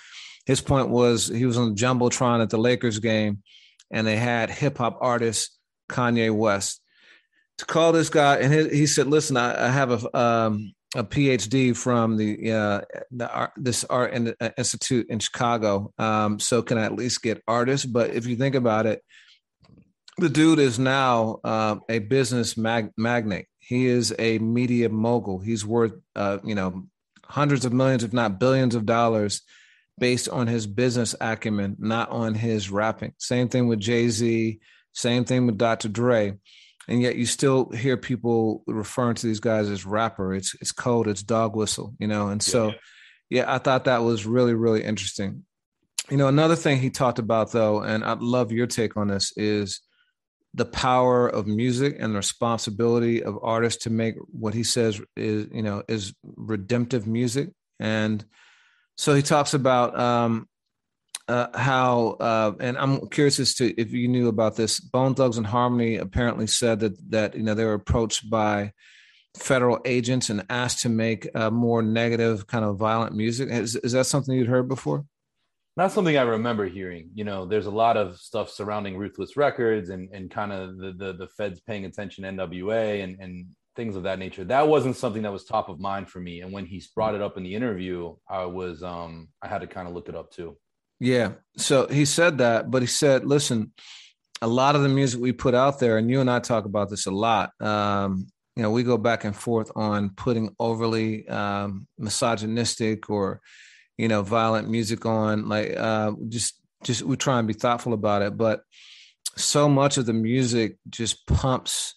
His 0.47 0.61
point 0.61 0.89
was 0.89 1.29
he 1.29 1.47
was 1.47 1.57
on 1.57 1.71
the 1.71 1.81
jumbotron 1.81 2.43
at 2.43 2.51
the 2.51 2.59
Lakers 2.59 2.99
game, 2.99 3.43
and 3.91 4.07
they 4.07 4.17
had 4.17 4.51
hip 4.51 4.79
hop 4.79 4.99
artist 5.01 5.57
Kanye 5.89 6.35
West. 6.35 6.81
To 7.59 7.67
call 7.67 7.93
this 7.93 8.11
guy, 8.11 8.39
and 8.39 8.53
he, 8.53 8.79
he 8.79 8.87
said, 8.87 9.07
"Listen, 9.07 9.37
I, 9.37 9.69
I 9.69 9.71
have 9.71 10.05
a 10.05 10.19
um, 10.19 10.75
a 10.95 11.03
PhD 11.03 11.77
from 11.77 12.17
the 12.17 12.53
uh, 12.53 12.81
the 13.11 13.31
art, 13.33 13.53
this 13.57 13.85
art 13.85 14.15
uh, 14.41 14.51
institute 14.57 15.07
in 15.11 15.19
Chicago. 15.19 15.93
Um, 15.99 16.39
so 16.39 16.63
can 16.63 16.79
I 16.79 16.85
at 16.85 16.95
least 16.95 17.23
get 17.23 17.43
artists? 17.49 17.87
But 17.87 18.11
if 18.11 18.27
you 18.27 18.37
think 18.37 18.55
about 18.55 18.87
it, 18.87 19.03
the 20.19 20.29
dude 20.29 20.61
is 20.61 20.79
now 20.79 21.41
uh, 21.43 21.77
a 21.89 21.99
business 21.99 22.57
mag- 22.57 22.93
magnate. 22.97 23.47
He 23.59 23.87
is 23.87 24.15
a 24.19 24.39
media 24.39 24.89
mogul. 24.89 25.41
He's 25.41 25.67
worth 25.67 25.95
uh, 26.15 26.39
you 26.45 26.55
know 26.55 26.85
hundreds 27.25 27.65
of 27.65 27.73
millions, 27.73 28.05
if 28.05 28.13
not 28.13 28.39
billions, 28.39 28.75
of 28.75 28.87
dollars 28.87 29.43
based 29.99 30.29
on 30.29 30.47
his 30.47 30.67
business 30.67 31.15
acumen, 31.21 31.77
not 31.79 32.11
on 32.11 32.35
his 32.35 32.71
rapping. 32.71 33.15
Same 33.19 33.49
thing 33.49 33.69
with 33.69 33.81
Jay 33.81 34.09
Z. 34.09 34.59
Same 34.93 35.25
thing 35.25 35.47
with 35.47 35.59
Dr. 35.59 35.89
Dre 35.89 36.35
and 36.89 37.01
yet 37.01 37.17
you 37.17 37.27
still 37.27 37.71
hear 37.71 37.97
people 37.97 38.63
referring 38.67 39.15
to 39.17 39.27
these 39.27 39.41
guys 39.41 39.69
as 39.69 39.87
rapper. 39.87 40.35
It's 40.35 40.55
it's 40.61 40.73
code, 40.73 41.09
it's 41.09 41.23
dog 41.23 41.57
whistle, 41.57 41.95
you 41.99 42.07
know. 42.07 42.29
And 42.29 42.43
so, 42.43 42.69
yeah, 42.69 42.75
yeah 43.31 43.55
I 43.55 43.59
thought 43.59 43.85
that 43.85 44.03
was 44.03 44.27
really 44.27 44.55
really 44.55 44.83
interesting. 44.83 45.45
You 46.11 46.19
know, 46.19 46.29
another 46.29 46.57
thing 46.57 46.79
he 46.79 46.91
talked 46.91 47.19
about 47.19 47.53
though, 47.53 47.83
and 47.83 48.05
I'd 48.05 48.21
love 48.21 48.53
your 48.53 48.67
take 48.67 48.97
on 48.97 49.09
this, 49.09 49.33
is 49.37 49.81
the 50.55 50.65
power 50.65 51.27
of 51.27 51.47
music 51.47 51.97
and 51.99 52.13
the 52.13 52.19
responsibility 52.19 53.23
of 53.23 53.39
artists 53.43 53.85
to 53.85 53.91
make 53.91 54.15
what 54.31 54.55
he 54.55 54.63
says 54.63 55.01
is 55.17 55.49
you 55.53 55.63
know 55.63 55.83
is 55.89 56.15
redemptive 56.23 57.07
music 57.07 57.51
and 57.81 58.25
so 58.97 59.15
he 59.15 59.23
talks 59.23 59.55
about 59.55 59.99
um, 59.99 60.49
uh, 61.29 61.47
how, 61.59 62.17
uh, 62.21 62.53
and 62.61 62.77
I'm 62.77 63.09
curious 63.09 63.39
as 63.39 63.55
to 63.55 63.81
if 63.81 63.93
you 63.93 64.09
knew 64.09 64.29
about 64.29 64.57
this. 64.57 64.81
Bone 64.81 65.15
Thugs-n-Harmony 65.15 65.97
apparently 65.97 66.47
said 66.47 66.81
that 66.81 67.11
that 67.11 67.35
you 67.35 67.43
know 67.43 67.55
they 67.55 67.65
were 67.65 67.75
approached 67.75 68.29
by 68.29 68.73
federal 69.37 69.81
agents 69.85 70.31
and 70.31 70.45
asked 70.51 70.81
to 70.83 70.89
make 70.89 71.29
uh, 71.35 71.51
more 71.51 71.83
negative, 71.83 72.47
kind 72.47 72.65
of 72.65 72.77
violent 72.77 73.15
music. 73.15 73.49
Is 73.51 73.77
is 73.77 73.93
that 73.93 74.07
something 74.07 74.35
you'd 74.35 74.49
heard 74.49 74.69
before? 74.69 75.05
Not 75.77 75.91
something 75.91 76.17
I 76.17 76.23
remember 76.23 76.67
hearing. 76.67 77.11
You 77.15 77.25
know, 77.25 77.47
there's 77.47 77.67
a 77.67 77.71
lot 77.71 77.97
of 77.97 78.19
stuff 78.19 78.49
surrounding 78.51 78.97
Ruthless 78.97 79.37
Records 79.37 79.89
and 79.89 80.11
and 80.13 80.31
kind 80.31 80.53
of 80.53 80.79
the 80.79 80.93
the, 80.93 81.13
the 81.15 81.29
feds 81.29 81.61
paying 81.61 81.85
attention, 81.85 82.25
NWA 82.25 83.03
and 83.03 83.19
and 83.19 83.47
things 83.77 83.97
of 83.97 84.05
that 84.05 84.19
nature. 84.19 84.45
That 84.45 84.69
wasn't 84.69 84.97
something 84.97 85.23
that 85.23 85.33
was 85.33 85.45
top 85.45 85.69
of 85.69 85.81
mind 85.81 86.09
for 86.09 86.21
me. 86.21 86.43
And 86.43 86.53
when 86.53 86.67
he 86.67 86.83
brought 86.95 87.15
it 87.15 87.23
up 87.23 87.37
in 87.37 87.43
the 87.43 87.55
interview, 87.55 88.15
I 88.29 88.45
was 88.45 88.83
um 88.83 89.29
I 89.43 89.49
had 89.49 89.63
to 89.63 89.67
kind 89.67 89.89
of 89.89 89.95
look 89.95 90.09
it 90.09 90.15
up 90.15 90.31
too. 90.31 90.57
Yeah. 91.01 91.33
So 91.57 91.87
he 91.87 92.05
said 92.05 92.39
that, 92.39 92.71
but 92.71 92.83
he 92.83 92.89
said, 92.89 93.25
listen, 93.25 93.73
a 94.43 94.47
lot 94.47 94.77
of 94.77 94.83
the 94.83 94.89
music 94.89 95.21
we 95.21 95.33
put 95.33 95.55
out 95.55 95.79
there, 95.79 95.99
and 95.99 96.11
you 96.11 96.21
and 96.21 96.31
I 96.31 96.41
talk 96.41 96.65
about 96.65 96.91
this 96.91 97.07
a 97.07 97.11
lot. 97.11 97.51
Um, 97.61 98.27
you 98.57 98.63
know, 98.63 98.71
we 98.71 98.83
go 98.83 98.99
back 98.99 99.25
and 99.25 99.35
forth 99.35 99.71
on 99.75 100.11
putting 100.11 100.55
overly 100.59 101.27
um, 101.29 101.87
misogynistic 101.99 103.11
or, 103.11 103.41
you 103.97 104.09
know, 104.09 104.23
violent 104.23 104.69
music 104.69 105.07
on. 105.07 105.49
Like, 105.49 105.77
uh, 105.77 106.13
just, 106.29 106.61
just 106.85 107.03
we 107.03 107.17
try 107.17 107.39
and 107.39 107.49
be 107.49 107.55
thoughtful 107.55 107.93
about 107.93 108.23
it. 108.23 108.37
But 108.37 108.63
so 109.37 109.69
much 109.69 109.99
of 109.99 110.07
the 110.07 110.13
music 110.13 110.77
just 110.89 111.27
pumps 111.27 111.97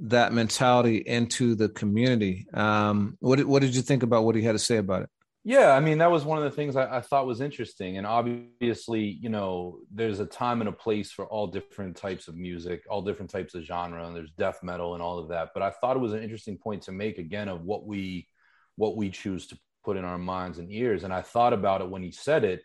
that 0.00 0.32
mentality 0.32 0.98
into 0.98 1.54
the 1.54 1.70
community. 1.70 2.46
Um, 2.52 3.16
what 3.20 3.42
what 3.44 3.62
did 3.62 3.74
you 3.74 3.82
think 3.82 4.02
about 4.02 4.24
what 4.24 4.34
he 4.34 4.42
had 4.42 4.52
to 4.52 4.58
say 4.58 4.76
about 4.76 5.02
it? 5.02 5.08
Yeah, 5.48 5.76
I 5.76 5.78
mean 5.78 5.98
that 5.98 6.10
was 6.10 6.24
one 6.24 6.38
of 6.38 6.44
the 6.44 6.50
things 6.50 6.74
I, 6.74 6.96
I, 6.96 7.00
thought 7.00 7.24
was 7.24 7.40
interesting, 7.40 7.98
and 7.98 8.04
obviously, 8.04 9.04
you 9.04 9.28
know, 9.28 9.78
there's 9.94 10.18
a 10.18 10.26
time 10.26 10.60
and 10.60 10.66
a 10.68 10.72
place 10.72 11.12
for 11.12 11.24
all 11.26 11.46
different 11.46 11.96
types 11.96 12.26
of 12.26 12.34
music, 12.34 12.82
all 12.90 13.00
different 13.00 13.30
types 13.30 13.54
of 13.54 13.62
genre, 13.62 14.04
and 14.04 14.16
there's 14.16 14.32
death 14.32 14.58
metal 14.64 14.94
and 14.94 15.02
all 15.04 15.20
of 15.20 15.28
that. 15.28 15.50
But 15.54 15.62
I 15.62 15.70
thought 15.70 15.94
it 15.94 16.00
was 16.00 16.14
an 16.14 16.22
interesting 16.24 16.58
point 16.58 16.82
to 16.82 16.92
make 16.92 17.18
again 17.18 17.48
of 17.48 17.62
what 17.62 17.86
we 17.86 18.26
what 18.74 18.96
we 18.96 19.08
choose 19.08 19.46
to 19.46 19.58
put 19.84 19.96
in 19.96 20.04
our 20.04 20.18
minds 20.18 20.58
and 20.58 20.68
ears. 20.72 21.04
And 21.04 21.12
I 21.12 21.22
thought 21.22 21.52
about 21.52 21.80
it 21.80 21.88
when 21.88 22.02
he 22.02 22.10
said 22.10 22.42
it. 22.42 22.64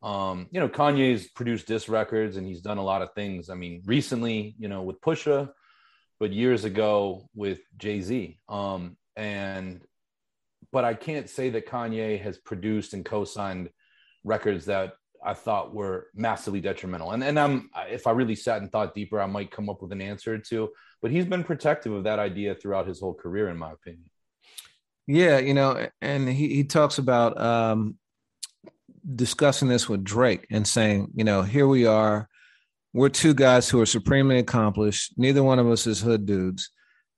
Um, 0.00 0.46
you 0.52 0.60
know, 0.60 0.68
Kanye's 0.68 1.26
produced 1.26 1.66
disc 1.66 1.88
records 1.88 2.36
and 2.36 2.46
he's 2.46 2.62
done 2.62 2.78
a 2.78 2.84
lot 2.84 3.02
of 3.02 3.12
things. 3.14 3.50
I 3.50 3.54
mean, 3.54 3.82
recently, 3.86 4.54
you 4.56 4.68
know, 4.68 4.82
with 4.82 5.00
Pusha, 5.00 5.50
but 6.20 6.32
years 6.32 6.62
ago 6.62 7.28
with 7.34 7.58
Jay 7.76 8.00
Z. 8.02 8.38
Um, 8.48 8.96
and 9.16 9.82
but 10.74 10.84
I 10.84 10.92
can't 10.92 11.30
say 11.30 11.50
that 11.50 11.68
Kanye 11.68 12.20
has 12.20 12.36
produced 12.36 12.94
and 12.94 13.04
co-signed 13.04 13.70
records 14.24 14.64
that 14.64 14.94
I 15.24 15.32
thought 15.32 15.72
were 15.72 16.08
massively 16.16 16.60
detrimental. 16.60 17.12
And 17.12 17.22
and 17.22 17.38
I'm 17.38 17.70
if 17.88 18.08
I 18.08 18.10
really 18.10 18.34
sat 18.34 18.60
and 18.60 18.70
thought 18.70 18.92
deeper, 18.92 19.20
I 19.20 19.26
might 19.26 19.52
come 19.52 19.70
up 19.70 19.80
with 19.80 19.92
an 19.92 20.02
answer 20.02 20.34
or 20.34 20.38
two. 20.38 20.70
But 21.00 21.12
he's 21.12 21.26
been 21.26 21.44
protective 21.44 21.92
of 21.92 22.04
that 22.04 22.18
idea 22.18 22.56
throughout 22.56 22.88
his 22.88 22.98
whole 22.98 23.14
career, 23.14 23.48
in 23.48 23.56
my 23.56 23.70
opinion. 23.70 24.10
Yeah, 25.06 25.38
you 25.38 25.54
know, 25.54 25.86
and 26.02 26.28
he 26.28 26.48
he 26.56 26.64
talks 26.64 26.98
about 26.98 27.40
um, 27.40 27.96
discussing 29.14 29.68
this 29.68 29.88
with 29.88 30.02
Drake 30.02 30.44
and 30.50 30.66
saying, 30.66 31.12
you 31.14 31.22
know, 31.22 31.42
here 31.42 31.68
we 31.68 31.86
are, 31.86 32.28
we're 32.92 33.10
two 33.10 33.34
guys 33.34 33.70
who 33.70 33.80
are 33.80 33.86
supremely 33.86 34.38
accomplished. 34.38 35.14
Neither 35.16 35.44
one 35.44 35.60
of 35.60 35.68
us 35.70 35.86
is 35.86 36.00
hood 36.00 36.26
dudes 36.26 36.70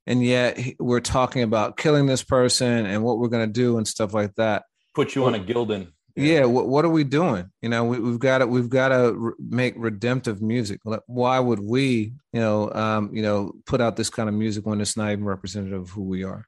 and 0.06 0.24
yet 0.24 0.58
we're 0.78 1.00
talking 1.00 1.42
about 1.42 1.76
killing 1.76 2.06
this 2.06 2.22
person 2.22 2.86
and 2.86 3.02
what 3.02 3.18
we're 3.18 3.28
going 3.28 3.46
to 3.46 3.52
do 3.52 3.76
and 3.76 3.86
stuff 3.86 4.14
like 4.14 4.34
that. 4.36 4.64
Put 4.94 5.14
you 5.14 5.24
on 5.24 5.34
a 5.34 5.40
Gildan. 5.40 5.88
yeah, 6.14 6.44
what, 6.44 6.68
what 6.68 6.84
are 6.84 6.90
we 6.90 7.04
doing? 7.04 7.50
You 7.60 7.68
know, 7.68 7.84
we, 7.84 7.96
have 7.96 8.18
got 8.18 8.38
to 8.38 8.46
we've 8.46 8.70
got 8.70 8.88
to 8.88 9.12
re- 9.12 9.32
make 9.38 9.74
redemptive 9.76 10.40
music. 10.40 10.80
Why 11.06 11.38
would 11.38 11.60
we, 11.60 12.14
you 12.32 12.40
know, 12.40 12.72
um, 12.72 13.10
you 13.12 13.22
know, 13.22 13.52
put 13.66 13.80
out 13.80 13.96
this 13.96 14.08
kind 14.08 14.28
of 14.28 14.34
music 14.34 14.64
when 14.64 14.80
it's 14.80 14.96
not 14.96 15.10
even 15.10 15.24
representative 15.24 15.82
of 15.82 15.90
who 15.90 16.04
we 16.04 16.24
are? 16.24 16.46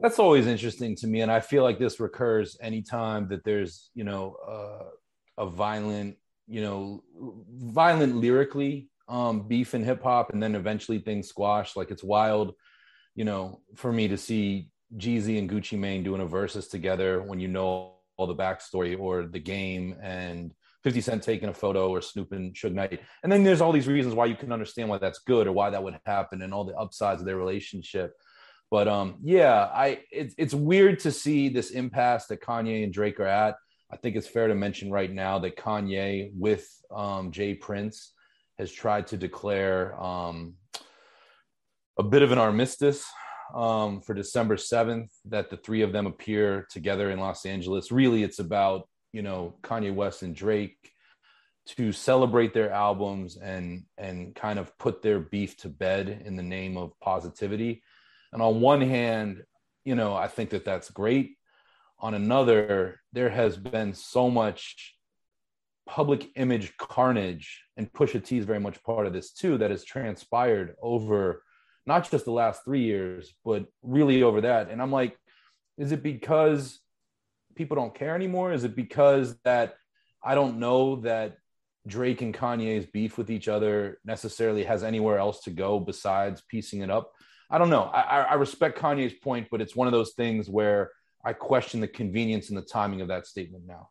That's 0.00 0.18
always 0.18 0.46
interesting 0.46 0.94
to 0.96 1.06
me, 1.06 1.22
and 1.22 1.32
I 1.32 1.40
feel 1.40 1.62
like 1.62 1.78
this 1.78 2.00
recurs 2.00 2.58
anytime 2.60 3.28
that 3.28 3.44
there's, 3.44 3.88
you 3.94 4.04
know, 4.04 4.36
uh, 4.46 5.42
a 5.42 5.48
violent, 5.48 6.18
you 6.46 6.60
know, 6.60 7.02
violent 7.48 8.16
lyrically 8.16 8.90
um, 9.08 9.46
beef 9.46 9.74
in 9.74 9.84
hip 9.84 10.02
hop, 10.02 10.32
and 10.32 10.42
then 10.42 10.54
eventually 10.54 10.98
things 10.98 11.28
squash. 11.28 11.76
Like 11.76 11.90
it's 11.90 12.04
wild, 12.04 12.54
you 13.14 13.24
know, 13.24 13.60
for 13.74 13.92
me 13.92 14.08
to 14.08 14.16
see 14.16 14.68
Jeezy 14.96 15.38
and 15.38 15.50
Gucci 15.50 15.78
Mane 15.78 16.02
doing 16.02 16.20
a 16.20 16.26
Verzuz 16.26 16.70
together 16.70 17.22
when 17.22 17.40
you 17.40 17.48
know 17.48 17.94
all 18.16 18.26
the 18.26 18.34
backstory 18.34 18.98
or 18.98 19.26
the 19.26 19.38
game 19.38 19.96
and 20.02 20.52
50 20.84 21.00
Cent 21.00 21.22
taking 21.22 21.48
a 21.48 21.54
photo 21.54 21.90
or 21.90 22.00
Snoop 22.00 22.32
and 22.32 22.54
Suge 22.54 22.72
Knight. 22.72 23.00
And 23.22 23.30
then 23.30 23.42
there's 23.42 23.60
all 23.60 23.72
these 23.72 23.88
reasons 23.88 24.14
why 24.14 24.26
you 24.26 24.36
can 24.36 24.52
understand 24.52 24.88
why 24.88 24.98
that's 24.98 25.18
good 25.18 25.46
or 25.46 25.52
why 25.52 25.70
that 25.70 25.82
would 25.82 25.98
happen 26.06 26.42
and 26.42 26.54
all 26.54 26.64
the 26.64 26.76
upsides 26.76 27.20
of 27.20 27.26
their 27.26 27.36
relationship. 27.36 28.12
But 28.70 28.88
um, 28.88 29.16
yeah, 29.22 29.68
I 29.72 30.00
it's 30.10 30.34
it's 30.38 30.54
weird 30.54 31.00
to 31.00 31.12
see 31.12 31.48
this 31.48 31.70
impasse 31.70 32.26
that 32.26 32.42
Kanye 32.42 32.84
and 32.84 32.92
Drake 32.92 33.20
are 33.20 33.26
at. 33.26 33.56
I 33.90 33.96
think 33.96 34.16
it's 34.16 34.26
fair 34.26 34.48
to 34.48 34.54
mention 34.54 34.90
right 34.90 35.12
now 35.12 35.38
that 35.40 35.56
Kanye 35.56 36.30
with 36.34 36.68
um, 36.94 37.30
J. 37.30 37.54
Prince 37.54 38.12
has 38.58 38.72
tried 38.72 39.06
to 39.08 39.16
declare 39.16 40.00
um, 40.02 40.54
a 41.98 42.02
bit 42.02 42.22
of 42.22 42.32
an 42.32 42.38
armistice 42.38 43.04
um, 43.54 44.00
for 44.00 44.14
December 44.14 44.56
7th 44.56 45.10
that 45.26 45.50
the 45.50 45.56
three 45.56 45.82
of 45.82 45.92
them 45.92 46.06
appear 46.06 46.66
together 46.70 47.10
in 47.10 47.18
Los 47.18 47.46
Angeles. 47.46 47.92
Really, 47.92 48.22
it's 48.22 48.38
about, 48.38 48.88
you 49.12 49.22
know, 49.22 49.56
Kanye 49.62 49.94
West 49.94 50.22
and 50.22 50.34
Drake 50.34 50.92
to 51.66 51.90
celebrate 51.92 52.54
their 52.54 52.70
albums 52.70 53.36
and 53.36 53.84
and 53.98 54.34
kind 54.36 54.58
of 54.58 54.76
put 54.78 55.02
their 55.02 55.18
beef 55.18 55.56
to 55.56 55.68
bed 55.68 56.22
in 56.24 56.36
the 56.36 56.42
name 56.42 56.76
of 56.76 56.98
positivity. 57.00 57.82
And 58.32 58.40
on 58.40 58.60
one 58.60 58.80
hand, 58.80 59.42
you 59.84 59.94
know, 59.94 60.14
I 60.14 60.28
think 60.28 60.50
that 60.50 60.64
that's 60.64 60.90
great. 60.90 61.36
On 61.98 62.14
another, 62.14 63.00
there 63.12 63.30
has 63.30 63.56
been 63.56 63.94
so 63.94 64.30
much 64.30 64.95
public 65.86 66.30
image 66.36 66.76
carnage, 66.76 67.62
and 67.76 67.92
Pusha 67.92 68.24
T 68.24 68.38
is 68.38 68.44
very 68.44 68.60
much 68.60 68.82
part 68.82 69.06
of 69.06 69.12
this 69.12 69.32
too, 69.32 69.58
that 69.58 69.70
has 69.70 69.84
transpired 69.84 70.74
over 70.82 71.42
not 71.86 72.10
just 72.10 72.24
the 72.24 72.32
last 72.32 72.64
three 72.64 72.82
years, 72.82 73.32
but 73.44 73.66
really 73.82 74.22
over 74.22 74.40
that. 74.40 74.70
And 74.70 74.82
I'm 74.82 74.90
like, 74.90 75.16
is 75.78 75.92
it 75.92 76.02
because 76.02 76.80
people 77.54 77.76
don't 77.76 77.94
care 77.94 78.14
anymore? 78.14 78.52
Is 78.52 78.64
it 78.64 78.74
because 78.74 79.36
that 79.44 79.76
I 80.22 80.34
don't 80.34 80.58
know 80.58 80.96
that 80.96 81.36
Drake 81.86 82.20
and 82.22 82.34
Kanye's 82.34 82.86
beef 82.86 83.16
with 83.16 83.30
each 83.30 83.46
other 83.46 83.98
necessarily 84.04 84.64
has 84.64 84.82
anywhere 84.82 85.18
else 85.18 85.42
to 85.42 85.50
go 85.50 85.78
besides 85.78 86.42
piecing 86.48 86.80
it 86.80 86.90
up? 86.90 87.12
I 87.48 87.58
don't 87.58 87.70
know. 87.70 87.82
I, 87.82 88.22
I 88.22 88.34
respect 88.34 88.78
Kanye's 88.78 89.14
point, 89.14 89.46
but 89.52 89.60
it's 89.60 89.76
one 89.76 89.86
of 89.86 89.92
those 89.92 90.14
things 90.14 90.48
where 90.48 90.90
I 91.24 91.32
question 91.32 91.80
the 91.80 91.86
convenience 91.88 92.48
and 92.48 92.58
the 92.58 92.62
timing 92.62 93.02
of 93.02 93.08
that 93.08 93.26
statement 93.26 93.64
now. 93.66 93.90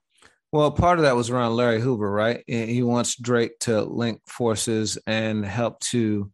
Well, 0.56 0.72
part 0.72 0.99
of 0.99 1.03
that 1.03 1.18
was 1.18 1.30
around 1.30 1.58
Larry 1.58 1.82
Hoover, 1.82 2.10
right? 2.10 2.41
He 2.47 2.82
wants 2.82 3.18
Drake 3.18 3.60
to 3.60 3.82
link 3.82 4.22
forces 4.26 4.97
and 5.06 5.45
help 5.45 5.82
to 5.91 6.32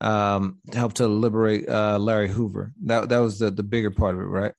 um, 0.00 0.58
help 0.72 0.94
to 0.94 1.06
liberate 1.06 1.68
uh, 1.68 1.96
Larry 1.96 2.28
Hoover. 2.28 2.72
That 2.86 3.10
that 3.10 3.18
was 3.18 3.38
the 3.38 3.52
the 3.52 3.62
bigger 3.62 3.92
part 3.92 4.16
of 4.16 4.22
it, 4.22 4.24
right? 4.24 4.52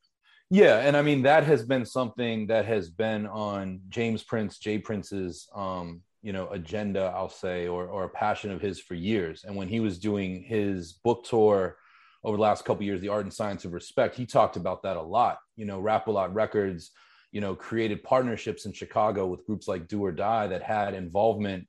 Yeah, 0.49 0.77
and 0.77 0.95
I 0.95 1.01
mean 1.01 1.23
that 1.23 1.43
has 1.43 1.65
been 1.65 1.85
something 1.85 2.47
that 2.47 2.63
has 2.67 2.89
been 2.89 3.27
on 3.27 3.81
James 3.89 4.23
Prince, 4.23 4.59
J. 4.59 4.77
Prince's, 4.77 5.49
um, 5.53 6.03
you 6.21 6.31
know, 6.31 6.47
agenda, 6.47 7.11
I'll 7.13 7.27
say, 7.27 7.67
or 7.67 7.87
or 7.87 8.05
a 8.05 8.09
passion 8.09 8.49
of 8.49 8.61
his 8.61 8.79
for 8.79 8.95
years. 8.95 9.43
And 9.43 9.57
when 9.57 9.67
he 9.67 9.81
was 9.81 9.99
doing 9.99 10.41
his 10.41 10.93
book 10.93 11.25
tour 11.25 11.75
over 12.23 12.37
the 12.37 12.43
last 12.43 12.63
couple 12.63 12.85
years, 12.85 13.01
The 13.01 13.09
Art 13.09 13.25
and 13.25 13.33
Science 13.33 13.65
of 13.65 13.73
Respect, 13.73 14.15
he 14.15 14.25
talked 14.25 14.55
about 14.55 14.83
that 14.83 14.95
a 14.95 15.01
lot. 15.01 15.39
You 15.57 15.65
know, 15.65 15.81
Rap 15.81 16.07
a 16.07 16.11
Lot 16.11 16.33
Records, 16.33 16.91
you 17.31 17.41
know, 17.41 17.55
created 17.55 18.03
partnerships 18.03 18.65
in 18.65 18.73
Chicago 18.73 19.25
with 19.27 19.45
groups 19.45 19.67
like 19.67 19.87
Do 19.87 20.03
or 20.03 20.11
Die 20.11 20.47
that 20.47 20.63
had 20.63 20.93
involvement 20.93 21.67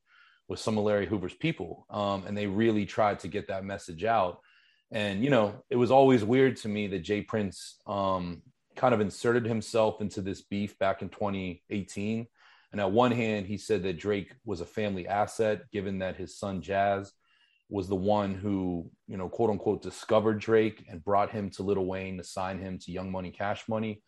with 0.48 0.58
some 0.58 0.76
of 0.76 0.84
Larry 0.84 1.06
Hoover's 1.06 1.34
people. 1.34 1.86
Um, 1.88 2.26
and 2.26 2.36
they 2.36 2.46
really 2.46 2.84
tried 2.84 3.20
to 3.20 3.28
get 3.28 3.48
that 3.48 3.64
message 3.64 4.04
out. 4.04 4.40
And, 4.90 5.24
you 5.24 5.30
know, 5.30 5.62
it 5.70 5.76
was 5.76 5.90
always 5.90 6.22
weird 6.22 6.56
to 6.58 6.68
me 6.68 6.88
that 6.88 6.98
J. 6.98 7.22
Prince 7.22 7.80
um, 7.86 8.42
kind 8.76 8.92
of 8.92 9.00
inserted 9.00 9.46
himself 9.46 10.00
into 10.00 10.20
this 10.20 10.42
beef 10.42 10.78
back 10.78 11.00
in 11.00 11.08
2018. 11.08 12.26
And 12.72 12.80
at 12.80 12.90
one 12.90 13.12
hand, 13.12 13.46
he 13.46 13.56
said 13.56 13.82
that 13.84 13.98
Drake 13.98 14.32
was 14.44 14.60
a 14.60 14.66
family 14.66 15.06
asset, 15.06 15.70
given 15.70 16.00
that 16.00 16.16
his 16.16 16.38
son 16.38 16.60
Jas 16.60 17.12
was 17.68 17.88
the 17.88 17.96
one 17.96 18.34
who, 18.34 18.90
you 19.08 19.16
know, 19.16 19.28
quote 19.28 19.50
unquote, 19.50 19.82
discovered 19.82 20.38
Drake 20.38 20.84
and 20.90 21.04
brought 21.04 21.30
him 21.30 21.48
to 21.50 21.62
Lil 21.62 21.84
Wayne 21.86 22.18
to 22.18 22.24
sign 22.24 22.58
him 22.58 22.78
to 22.80 22.92
Young 22.92 23.10
Money 23.10 23.30
Cash 23.30 23.68
Money. 23.68 24.02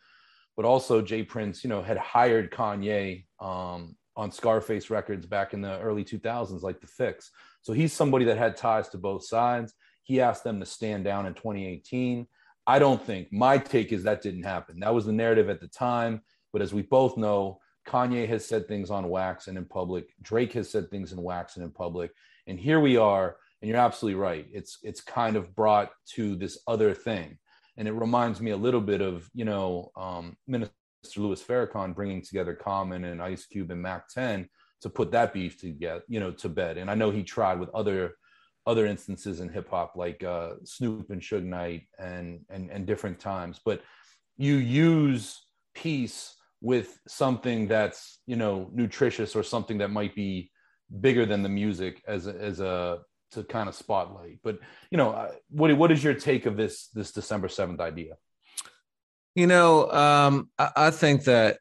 But 0.56 0.64
also, 0.64 1.02
J. 1.02 1.22
Prince, 1.22 1.64
you 1.64 1.70
know, 1.70 1.82
had 1.82 1.98
hired 1.98 2.50
Kanye 2.50 3.24
um, 3.40 3.96
on 4.16 4.30
Scarface 4.30 4.90
Records 4.90 5.26
back 5.26 5.52
in 5.52 5.60
the 5.60 5.80
early 5.80 6.04
2000s, 6.04 6.62
like 6.62 6.80
The 6.80 6.86
Fix. 6.86 7.30
So 7.62 7.72
he's 7.72 7.92
somebody 7.92 8.24
that 8.26 8.38
had 8.38 8.56
ties 8.56 8.88
to 8.90 8.98
both 8.98 9.26
sides. 9.26 9.74
He 10.02 10.20
asked 10.20 10.44
them 10.44 10.60
to 10.60 10.66
stand 10.66 11.04
down 11.04 11.26
in 11.26 11.34
2018. 11.34 12.26
I 12.66 12.78
don't 12.78 13.02
think 13.02 13.32
my 13.32 13.58
take 13.58 13.92
is 13.92 14.04
that 14.04 14.22
didn't 14.22 14.44
happen. 14.44 14.80
That 14.80 14.94
was 14.94 15.06
the 15.06 15.12
narrative 15.12 15.48
at 15.48 15.60
the 15.60 15.68
time. 15.68 16.22
But 16.52 16.62
as 16.62 16.72
we 16.72 16.82
both 16.82 17.16
know, 17.16 17.58
Kanye 17.86 18.28
has 18.28 18.46
said 18.46 18.66
things 18.66 18.90
on 18.90 19.08
wax 19.08 19.48
and 19.48 19.58
in 19.58 19.64
public. 19.64 20.08
Drake 20.22 20.52
has 20.54 20.70
said 20.70 20.90
things 20.90 21.12
in 21.12 21.22
wax 21.22 21.56
and 21.56 21.64
in 21.64 21.70
public. 21.70 22.12
And 22.46 22.58
here 22.58 22.80
we 22.80 22.96
are. 22.96 23.36
And 23.60 23.68
you're 23.68 23.80
absolutely 23.80 24.20
right. 24.20 24.46
It's 24.52 24.78
it's 24.82 25.00
kind 25.00 25.36
of 25.36 25.54
brought 25.54 25.90
to 26.14 26.36
this 26.36 26.58
other 26.66 26.92
thing, 26.92 27.38
and 27.76 27.88
it 27.88 27.92
reminds 27.92 28.40
me 28.40 28.50
a 28.52 28.56
little 28.56 28.80
bit 28.80 29.00
of 29.00 29.28
you 29.34 29.44
know 29.44 29.90
um, 29.96 30.36
Minister 30.46 30.72
Louis 31.16 31.42
Farrakhan 31.42 31.94
bringing 31.94 32.22
together 32.22 32.54
Common 32.54 33.04
and 33.04 33.22
Ice 33.22 33.46
Cube 33.46 33.70
and 33.70 33.82
Mack 33.82 34.08
10 34.08 34.48
to 34.80 34.90
put 34.90 35.10
that 35.12 35.32
beef 35.32 35.60
to 35.60 35.70
get, 35.70 36.02
you 36.08 36.20
know, 36.20 36.30
to 36.30 36.48
bed. 36.48 36.76
And 36.76 36.90
I 36.90 36.94
know 36.94 37.10
he 37.10 37.22
tried 37.22 37.60
with 37.60 37.70
other 37.70 38.14
other 38.66 38.86
instances 38.86 39.40
in 39.40 39.50
hip 39.50 39.68
hop 39.68 39.94
like 39.94 40.24
uh, 40.24 40.52
Snoop 40.64 41.10
and 41.10 41.20
Suge 41.20 41.44
Knight 41.44 41.86
and 41.98 42.40
and 42.50 42.70
and 42.70 42.86
different 42.86 43.18
times. 43.18 43.60
But 43.64 43.82
you 44.36 44.54
use 44.56 45.44
peace 45.74 46.34
with 46.60 46.98
something 47.08 47.68
that's 47.68 48.20
you 48.26 48.36
know 48.36 48.70
nutritious 48.72 49.36
or 49.36 49.42
something 49.42 49.78
that 49.78 49.90
might 49.90 50.14
be 50.14 50.50
bigger 51.00 51.26
than 51.26 51.42
the 51.42 51.48
music 51.48 52.02
as 52.06 52.26
a, 52.26 52.34
as 52.36 52.60
a 52.60 53.00
to 53.34 53.44
kind 53.44 53.68
of 53.68 53.74
spotlight. 53.74 54.38
But 54.42 54.58
you 54.90 54.98
know, 54.98 55.10
uh, 55.10 55.32
what 55.50 55.76
what 55.76 55.92
is 55.92 56.02
your 56.02 56.14
take 56.14 56.46
of 56.46 56.56
this 56.56 56.88
this 56.88 57.12
December 57.12 57.48
seventh 57.48 57.80
idea? 57.80 58.16
You 59.34 59.46
know, 59.46 59.90
um, 59.90 60.50
I, 60.58 60.70
I, 60.76 60.90
think 60.90 61.24
that 61.24 61.58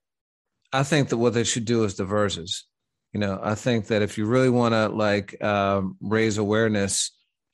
I 0.71 0.83
think 0.83 1.09
that 1.09 1.17
what 1.17 1.33
they 1.33 1.43
should 1.43 1.65
do 1.65 1.83
is 1.83 1.95
the 1.95 2.03
Verzuz. 2.03 2.61
You 3.13 3.19
know, 3.19 3.39
I 3.41 3.55
think 3.55 3.87
that 3.87 4.01
if 4.01 4.17
you 4.17 4.25
really 4.25 4.49
want 4.49 4.73
to 4.73 4.89
like 4.89 5.43
um, 5.43 5.97
raise 5.99 6.37
awareness 6.37 7.11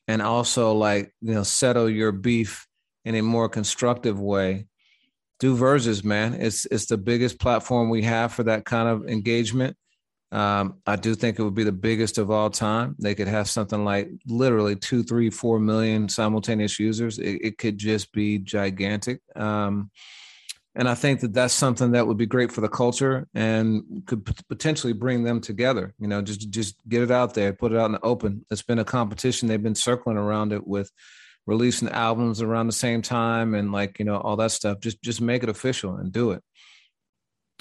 and 0.08 0.22
also 0.22 0.74
like 0.74 1.14
you 1.22 1.34
know 1.34 1.44
settle 1.44 1.90
your 1.90 2.12
beef 2.12 2.68
in 3.06 3.16
a 3.16 3.22
more 3.22 3.48
constructive 3.48 4.20
way, 4.20 4.68
do 5.40 5.56
Verzuz, 5.56 6.04
man. 6.04 6.34
It's 6.34 6.66
it's 6.66 6.88
the 6.88 6.98
biggest 6.98 7.40
platform 7.40 7.90
we 7.90 8.04
have 8.04 8.34
for 8.34 8.44
that 8.44 8.66
kind 8.66 8.90
of 8.90 9.08
engagement. 9.08 9.78
Um, 10.32 10.76
I 10.86 10.96
do 10.96 11.16
think 11.16 11.40
it 11.40 11.44
would 11.44 11.56
be 11.56 11.64
the 11.64 11.72
biggest 11.72 12.18
of 12.18 12.30
all 12.30 12.50
time. 12.50 12.96
They 13.00 13.16
could 13.16 13.28
have 13.28 13.50
something 13.50 13.84
like 13.84 14.12
literally 14.28 14.76
two, 14.76 15.04
three, 15.04 15.30
four 15.30 15.60
million 15.60 16.08
simultaneous 16.08 16.80
users. 16.80 17.18
It, 17.18 17.42
it 17.42 17.58
could 17.58 17.78
just 17.78 18.12
be 18.12 18.38
gigantic. 18.38 19.22
Um, 19.36 19.90
and 20.76 20.88
I 20.88 20.94
think 20.94 21.22
that 21.22 21.34
that's 21.34 21.54
something 21.54 21.92
that 21.92 22.06
would 22.06 22.18
be 22.18 22.28
great 22.28 22.52
for 22.52 22.62
the 22.62 22.70
culture 22.70 23.28
and 23.34 24.04
could 24.06 24.24
potentially 24.48 24.94
bring 24.94 25.24
them 25.24 25.42
together. 25.42 25.94
You 26.00 26.08
know, 26.08 26.22
just 26.22 26.50
just 26.52 26.76
get 26.88 27.02
it 27.02 27.12
out 27.12 27.34
there, 27.34 27.54
put 27.54 27.72
it 27.72 27.78
out 27.78 27.88
in 27.88 27.94
the 27.94 28.02
open. 28.02 28.46
It's 28.52 28.62
been 28.62 28.80
a 28.80 28.86
competition. 28.86 29.48
They've 29.48 29.62
been 29.62 29.76
circling 29.76 30.18
around 30.18 30.54
it 30.54 30.66
with 30.66 30.92
releasing 31.48 31.90
albums 31.90 32.42
around 32.42 32.68
the 32.68 32.74
same 32.74 33.02
time 33.02 33.56
and 33.56 33.72
like 33.72 33.98
you 33.98 34.06
know 34.06 34.18
all 34.18 34.38
that 34.38 34.52
stuff. 34.52 34.80
Just 34.80 35.02
just 35.02 35.22
make 35.22 35.42
it 35.42 35.50
official 35.50 35.96
and 35.96 36.12
do 36.12 36.32
it. 36.32 36.44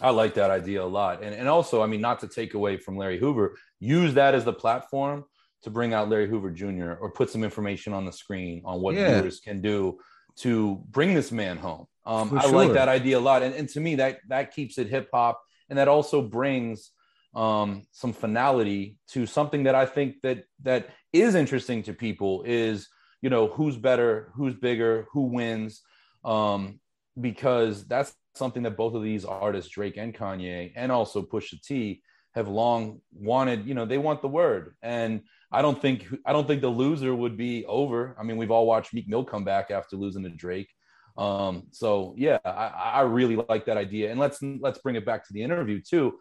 I 0.00 0.10
like 0.10 0.34
that 0.34 0.50
idea 0.50 0.82
a 0.82 0.86
lot. 0.86 1.22
And, 1.22 1.34
and 1.34 1.48
also, 1.48 1.82
I 1.82 1.86
mean, 1.86 2.00
not 2.00 2.20
to 2.20 2.28
take 2.28 2.54
away 2.54 2.76
from 2.76 2.96
Larry 2.96 3.18
Hoover, 3.18 3.56
use 3.80 4.14
that 4.14 4.34
as 4.34 4.44
the 4.44 4.52
platform 4.52 5.24
to 5.62 5.70
bring 5.70 5.92
out 5.92 6.08
Larry 6.08 6.28
Hoover 6.28 6.50
Jr. 6.50 6.92
or 6.92 7.10
put 7.10 7.30
some 7.30 7.42
information 7.42 7.92
on 7.92 8.04
the 8.04 8.12
screen 8.12 8.62
on 8.64 8.80
what 8.80 8.94
yeah. 8.94 9.14
viewers 9.14 9.40
can 9.40 9.60
do 9.60 9.98
to 10.36 10.82
bring 10.90 11.14
this 11.14 11.32
man 11.32 11.56
home. 11.56 11.86
Um, 12.06 12.38
I 12.38 12.42
sure. 12.42 12.52
like 12.52 12.72
that 12.72 12.88
idea 12.88 13.18
a 13.18 13.20
lot. 13.20 13.42
And, 13.42 13.54
and 13.54 13.68
to 13.70 13.80
me, 13.80 13.96
that, 13.96 14.20
that 14.28 14.54
keeps 14.54 14.78
it 14.78 14.88
hip 14.88 15.08
hop. 15.12 15.40
And 15.68 15.78
that 15.78 15.88
also 15.88 16.22
brings 16.22 16.92
um, 17.34 17.82
some 17.90 18.12
finality 18.12 18.96
to 19.08 19.26
something 19.26 19.64
that 19.64 19.74
I 19.74 19.84
think 19.84 20.20
that 20.22 20.44
that 20.62 20.90
is 21.12 21.34
interesting 21.34 21.82
to 21.84 21.92
people 21.92 22.44
is, 22.46 22.88
you 23.20 23.30
know, 23.30 23.48
who's 23.48 23.76
better, 23.76 24.30
who's 24.34 24.54
bigger, 24.54 25.08
who 25.12 25.22
wins. 25.22 25.82
Um, 26.24 26.80
because 27.20 27.84
that's 27.86 28.14
something 28.38 28.62
that 28.62 28.76
both 28.76 28.94
of 28.94 29.02
these 29.02 29.24
artists, 29.24 29.70
Drake 29.70 29.96
and 29.96 30.14
Kanye, 30.14 30.72
and 30.76 30.90
also 30.90 31.22
Pusha 31.22 31.60
T, 31.60 32.02
have 32.34 32.48
long 32.48 33.00
wanted. 33.12 33.66
You 33.66 33.74
know, 33.74 33.84
they 33.84 33.98
want 33.98 34.22
the 34.22 34.28
word, 34.28 34.74
and 34.82 35.22
I 35.50 35.62
don't 35.62 35.80
think 35.80 36.06
I 36.24 36.32
don't 36.32 36.46
think 36.46 36.62
the 36.62 36.68
loser 36.68 37.14
would 37.14 37.36
be 37.36 37.66
over. 37.66 38.16
I 38.18 38.22
mean, 38.22 38.36
we've 38.36 38.50
all 38.50 38.66
watched 38.66 38.94
Meek 38.94 39.08
Mill 39.08 39.24
come 39.24 39.44
back 39.44 39.70
after 39.70 39.96
losing 39.96 40.22
to 40.22 40.30
Drake. 40.30 40.70
Um, 41.16 41.64
so 41.72 42.14
yeah, 42.16 42.38
I, 42.44 42.92
I 42.94 43.00
really 43.00 43.36
like 43.48 43.66
that 43.66 43.76
idea, 43.76 44.10
and 44.10 44.20
let's 44.20 44.38
let's 44.40 44.78
bring 44.78 44.94
it 44.94 45.04
back 45.04 45.26
to 45.26 45.32
the 45.32 45.42
interview 45.42 45.80
too. 45.82 46.18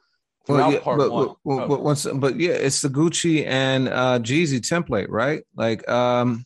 Well, 0.48 0.72
yeah, 0.72 0.80
but, 0.84 1.12
one, 1.12 1.28
but, 1.28 1.38
oh. 1.46 1.68
but, 1.68 1.84
once, 1.84 2.06
but 2.06 2.40
yeah, 2.40 2.54
it's 2.54 2.82
the 2.82 2.88
Gucci 2.88 3.46
and 3.46 3.90
uh, 3.90 4.20
Jeezy 4.20 4.60
template, 4.62 5.08
right? 5.10 5.44
Like, 5.56 5.88
um, 5.90 6.46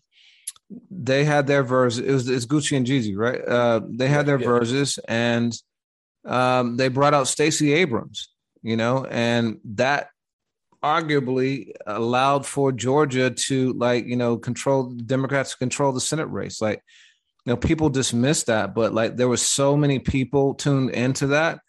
they 0.89 1.24
had 1.26 1.47
their 1.47 1.63
Verzuz. 1.63 2.03
It 2.03 2.11
was 2.11 2.30
it's 2.30 2.45
Gucci 2.45 2.78
and 2.78 2.86
Jeezy, 2.86 3.15
right? 3.15 3.45
Uh, 3.45 3.82
they 3.89 4.07
had 4.07 4.26
their 4.26 4.39
yeah. 4.39 4.47
Verzuz, 4.47 4.99
and 5.07 5.53
um, 6.26 6.78
they 6.78 6.88
brought 6.88 7.13
out 7.13 7.28
Stacey 7.28 7.74
Abrams, 7.74 8.30
you 8.61 8.78
know, 8.78 9.05
and 9.05 9.59
that 9.65 10.09
arguably 10.84 11.72
allowed 11.86 12.45
for 12.45 12.72
Georgia 12.72 13.30
to 13.30 13.74
like 13.74 14.05
you 14.05 14.15
know 14.15 14.38
control 14.38 14.91
Democrats 14.91 15.55
control 15.55 15.91
the 15.91 16.01
Senate 16.01 16.28
race. 16.28 16.61
Like, 16.61 16.82
you 17.45 17.51
know, 17.53 17.57
people 17.57 17.89
dismissed 17.89 18.47
that, 18.47 18.74
but 18.74 18.93
like 18.93 19.17
there 19.17 19.28
were 19.28 19.38
so 19.38 19.76
many 19.76 19.99
people 19.99 20.55
tuned 20.55 20.91
into 20.91 21.28
that. 21.28 21.59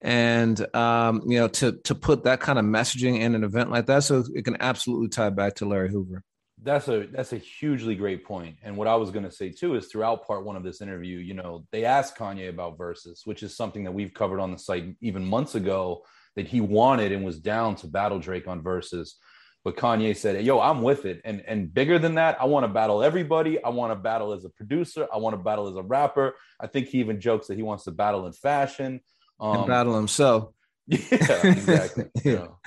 And 0.00 0.60
um, 0.76 1.22
you 1.26 1.40
know, 1.40 1.48
to 1.48 1.78
to 1.84 1.94
put 1.94 2.24
that 2.24 2.40
kind 2.40 2.58
of 2.58 2.64
messaging 2.66 3.20
in 3.20 3.34
an 3.34 3.42
event 3.42 3.70
like 3.70 3.86
that, 3.86 4.04
so 4.04 4.22
it 4.34 4.44
can 4.44 4.58
absolutely 4.60 5.08
tie 5.08 5.30
back 5.30 5.56
to 5.56 5.66
Larry 5.66 5.90
Hoover 5.90 6.22
that's 6.64 6.88
a 6.88 7.06
that's 7.12 7.32
a 7.32 7.38
hugely 7.38 7.94
great 7.94 8.24
point. 8.24 8.56
And 8.62 8.76
what 8.76 8.88
I 8.88 8.96
was 8.96 9.10
going 9.10 9.24
to 9.24 9.30
say 9.30 9.50
too 9.50 9.74
is 9.74 9.86
throughout 9.86 10.26
part 10.26 10.44
one 10.44 10.56
of 10.56 10.64
this 10.64 10.80
interview, 10.80 11.18
you 11.18 11.34
know, 11.34 11.64
they 11.70 11.84
asked 11.84 12.16
Kanye 12.16 12.48
about 12.48 12.78
Verzuz, 12.78 13.26
which 13.26 13.42
is 13.42 13.56
something 13.56 13.84
that 13.84 13.92
we've 13.92 14.14
covered 14.14 14.40
on 14.40 14.50
the 14.50 14.58
site 14.58 14.96
even 15.00 15.24
months 15.24 15.54
ago 15.54 16.02
that 16.36 16.48
he 16.48 16.60
wanted 16.60 17.12
and 17.12 17.24
was 17.24 17.38
down 17.38 17.76
to 17.76 17.86
battle 17.86 18.18
Drake 18.18 18.48
on 18.48 18.62
Verzuz. 18.62 19.12
But 19.62 19.76
Kanye 19.76 20.16
said, 20.16 20.42
"Yo, 20.44 20.60
I'm 20.60 20.82
with 20.82 21.04
it." 21.04 21.20
And 21.24 21.42
and 21.46 21.72
bigger 21.72 21.98
than 21.98 22.16
that, 22.16 22.40
I 22.40 22.44
want 22.46 22.64
to 22.64 22.68
battle 22.68 23.02
everybody. 23.02 23.62
I 23.62 23.68
want 23.68 23.92
to 23.92 23.96
battle 23.96 24.32
as 24.32 24.44
a 24.44 24.50
producer. 24.50 25.06
I 25.12 25.18
want 25.18 25.34
to 25.34 25.42
battle 25.42 25.68
as 25.68 25.76
a 25.76 25.82
rapper. 25.82 26.34
I 26.60 26.66
think 26.66 26.88
he 26.88 26.98
even 26.98 27.20
jokes 27.20 27.46
that 27.46 27.56
he 27.56 27.62
wants 27.62 27.84
to 27.84 27.90
battle 27.90 28.26
in 28.26 28.32
fashion. 28.32 29.00
Um, 29.40 29.58
and 29.58 29.66
battle 29.66 29.96
himself. 29.96 30.50
Yeah, 30.86 31.46
exactly. 31.46 32.04
yeah. 32.24 32.30
You 32.30 32.36
know. 32.36 32.58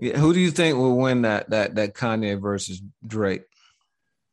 Yeah, 0.00 0.16
who 0.16 0.32
do 0.32 0.40
you 0.40 0.50
think 0.50 0.76
will 0.76 0.96
win 0.96 1.22
that 1.22 1.50
that 1.50 1.74
that 1.74 1.94
Kanye 1.94 2.40
versus 2.40 2.82
Drake? 3.06 3.42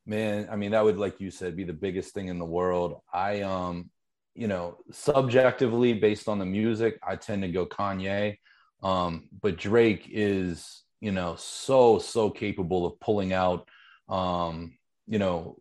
Man, 0.05 0.47
I 0.49 0.55
mean, 0.55 0.72
that 0.72 0.86
would, 0.86 0.97
like 0.97 1.20
you 1.20 1.30
said, 1.30 1.57
be 1.57 1.65
the 1.65 1.74
biggest 1.74 2.13
thing 2.13 2.30
in 2.30 2.39
the 2.39 2.45
world. 2.45 3.01
I 3.13 3.41
um, 3.41 3.89
you 4.34 4.47
know, 4.47 4.78
subjectively 4.91 5.93
based 5.93 6.30
on 6.30 6.39
the 6.39 6.45
music, 6.45 6.99
I 7.05 7.18
tend 7.18 7.41
to 7.41 7.49
go 7.49 7.65
Kanye. 7.65 8.38
Um, 8.82 9.28
but 9.41 9.57
Drake 9.57 10.07
is, 10.09 10.84
you 11.01 11.11
know, 11.11 11.36
so 11.36 11.99
so 11.99 12.30
capable 12.30 12.86
of 12.86 12.99
pulling 13.01 13.34
out 13.34 13.68
um, 14.07 14.78
you 15.05 15.20
know, 15.20 15.57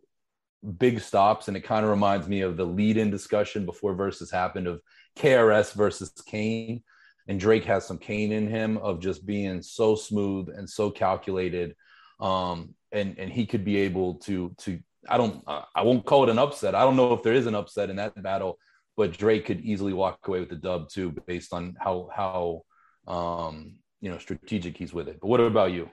big 0.77 1.01
stops. 1.01 1.47
And 1.47 1.57
it 1.57 1.61
kind 1.61 1.83
of 1.83 1.91
reminds 1.91 2.27
me 2.27 2.41
of 2.41 2.57
the 2.57 2.65
lead-in 2.65 3.09
discussion 3.11 3.65
before 3.65 3.95
Verzuz 3.95 4.31
happened 4.31 4.67
of 4.67 4.81
KRS 5.17 5.73
versus 5.73 6.11
Kane 6.25 6.83
and 7.27 7.39
Drake 7.39 7.65
has 7.65 7.85
some 7.85 7.97
Kane 7.97 8.31
in 8.31 8.47
him 8.47 8.77
of 8.77 8.99
just 8.99 9.25
being 9.25 9.61
so 9.61 9.95
smooth 9.95 10.49
and 10.49 10.69
so 10.69 10.89
calculated. 10.89 11.75
Um, 12.19 12.73
and 12.91 13.17
and 13.19 13.31
he 13.31 13.45
could 13.45 13.65
be 13.65 13.77
able 13.77 14.15
to 14.15 14.55
to 14.59 14.79
I 15.09 15.17
don't 15.17 15.43
I 15.47 15.81
won't 15.83 16.05
call 16.05 16.23
it 16.23 16.29
an 16.29 16.39
upset. 16.39 16.75
I 16.75 16.83
don't 16.83 16.95
know 16.95 17.13
if 17.13 17.23
there 17.23 17.33
is 17.33 17.47
an 17.47 17.55
upset 17.55 17.89
in 17.89 17.97
that 17.97 18.21
battle, 18.21 18.57
but 18.95 19.17
Drake 19.17 19.45
could 19.45 19.61
easily 19.61 19.93
walk 19.93 20.27
away 20.27 20.39
with 20.39 20.49
the 20.49 20.55
dub 20.55 20.89
too, 20.89 21.11
based 21.25 21.53
on 21.53 21.75
how 21.79 22.09
how 22.13 22.63
um, 23.07 23.75
you 24.01 24.09
know 24.09 24.17
strategic 24.17 24.77
he's 24.77 24.93
with 24.93 25.07
it. 25.07 25.19
But 25.21 25.27
what 25.27 25.39
about 25.39 25.71
you? 25.71 25.89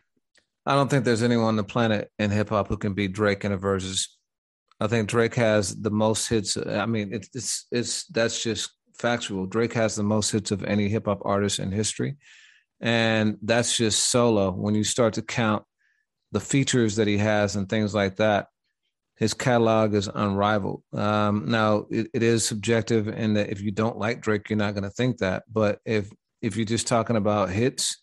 I 0.67 0.75
don't 0.75 0.89
think 0.89 1.05
there's 1.05 1.23
anyone 1.23 1.47
on 1.47 1.57
the 1.57 1.65
planet 1.65 2.11
in 2.19 2.31
hip 2.31 2.49
hop 2.49 2.69
who 2.69 2.77
can 2.77 2.95
beat 2.95 3.13
Drake 3.13 3.45
in 3.45 3.53
a 3.53 3.59
Verzuz. 3.59 4.09
I 4.81 4.87
think 4.87 5.09
Drake 5.09 5.35
has 5.35 5.77
the 5.77 5.91
most 5.91 6.29
hits. 6.29 6.57
I 6.57 6.87
mean, 6.87 7.13
it's 7.13 7.29
it's 7.35 7.67
it's 7.71 8.07
that's 8.07 8.43
just 8.43 8.71
factual. 8.99 9.47
Drake 9.47 9.73
has 9.75 9.97
the 9.97 10.03
most 10.03 10.31
hits 10.31 10.51
of 10.51 10.65
any 10.65 10.89
hip 10.89 11.07
hop 11.07 11.21
artist 11.25 11.59
in 11.59 11.73
history. 11.73 12.17
And 12.81 13.39
that's 13.43 13.77
just 13.77 14.11
solo. 14.11 14.51
When 14.51 14.75
you 14.75 14.85
start 14.85 15.15
to 15.15 15.23
count 15.23 15.65
the 16.33 16.41
features 16.41 16.97
that 16.97 17.07
he 17.07 17.19
has 17.19 17.57
and 17.57 17.69
things 17.69 17.95
like 17.95 18.17
that, 18.17 18.49
his 19.17 19.33
catalog 19.33 19.95
is 19.95 20.09
unrivaled. 20.13 20.83
Um, 20.93 21.45
now, 21.47 21.87
it, 21.91 22.09
it 22.13 22.23
is 22.23 22.45
subjective 22.45 23.07
in 23.09 23.35
that 23.35 23.51
if 23.51 23.61
you 23.61 23.71
don't 23.71 23.97
like 23.97 24.21
Drake, 24.21 24.51
you're 24.51 24.57
not 24.57 24.75
going 24.75 24.85
to 24.85 24.91
think 24.91 25.19
that. 25.19 25.45
But 25.51 25.79
if 25.85 26.11
if 26.43 26.57
you're 26.57 26.67
just 26.67 26.89
talking 26.89 27.17
about 27.17 27.51
hits, 27.51 27.97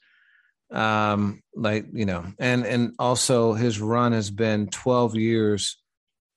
um, 0.71 1.41
like 1.53 1.85
you 1.91 2.05
know, 2.05 2.25
and 2.39 2.65
and 2.65 2.95
also 2.97 3.53
his 3.53 3.81
run 3.81 4.13
has 4.13 4.31
been 4.31 4.67
12 4.67 5.15
years, 5.15 5.77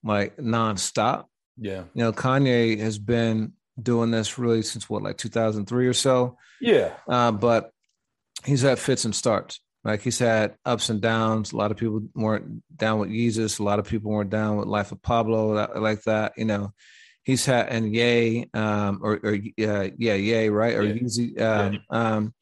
like 0.03 0.37
nonstop. 0.39 1.27
Yeah, 1.57 1.85
you 1.95 2.03
know, 2.03 2.13
Kanye 2.13 2.79
has 2.81 2.99
been 2.99 3.53
doing 3.81 4.11
this 4.11 4.39
really 4.39 4.63
since 4.63 4.89
what, 4.89 5.03
like 5.03 5.19
2003 5.19 5.87
or 5.87 5.93
so. 5.93 6.37
Yeah. 6.61 6.93
Uh, 7.09 7.33
but 7.33 7.71
he's 8.45 8.63
had 8.63 8.79
fits 8.79 9.05
and 9.05 9.15
starts. 9.15 9.61
Like 9.85 10.01
he's 10.01 10.19
had 10.19 10.57
ups 10.65 10.89
and 10.89 11.01
downs. 11.01 11.53
A 11.53 11.57
lot 11.57 11.71
of 11.71 11.77
people 11.77 12.03
weren't 12.15 12.63
down 12.75 13.01
with 13.01 13.11
Yeezus. 13.11 13.61
A 13.61 13.63
lot 13.63 13.79
of 13.79 13.87
people 13.87 14.11
weren't 14.11 14.31
down 14.31 14.57
with 14.57 14.67
Life 14.67 14.93
of 14.93 15.03
Pablo, 15.03 15.69
like 15.79 16.03
that. 16.05 16.33
You 16.39 16.47
know, 16.47 16.73
he's 17.23 17.45
had 17.45 17.69
and 17.69 17.95
Ye, 17.95 18.49
um, 18.55 19.01
or, 19.03 19.21
or 19.23 19.35
uh, 19.35 19.89
yeah, 19.99 20.15
Ye, 20.15 20.49
right, 20.49 20.75
or 20.75 20.85
yeah. 20.85 20.95
Yeezy. 20.95 21.41
Um, 21.41 21.73
yeah. 21.75 21.79
um, 21.91 22.35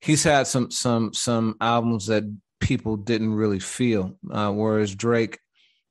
he's 0.00 0.24
had 0.24 0.46
some 0.46 0.70
some 0.70 1.12
some 1.12 1.56
albums 1.60 2.06
that 2.06 2.24
people 2.60 2.96
didn't 2.96 3.34
really 3.34 3.60
feel. 3.60 4.16
Uh, 4.30 4.50
whereas 4.50 4.94
Drake, 4.94 5.38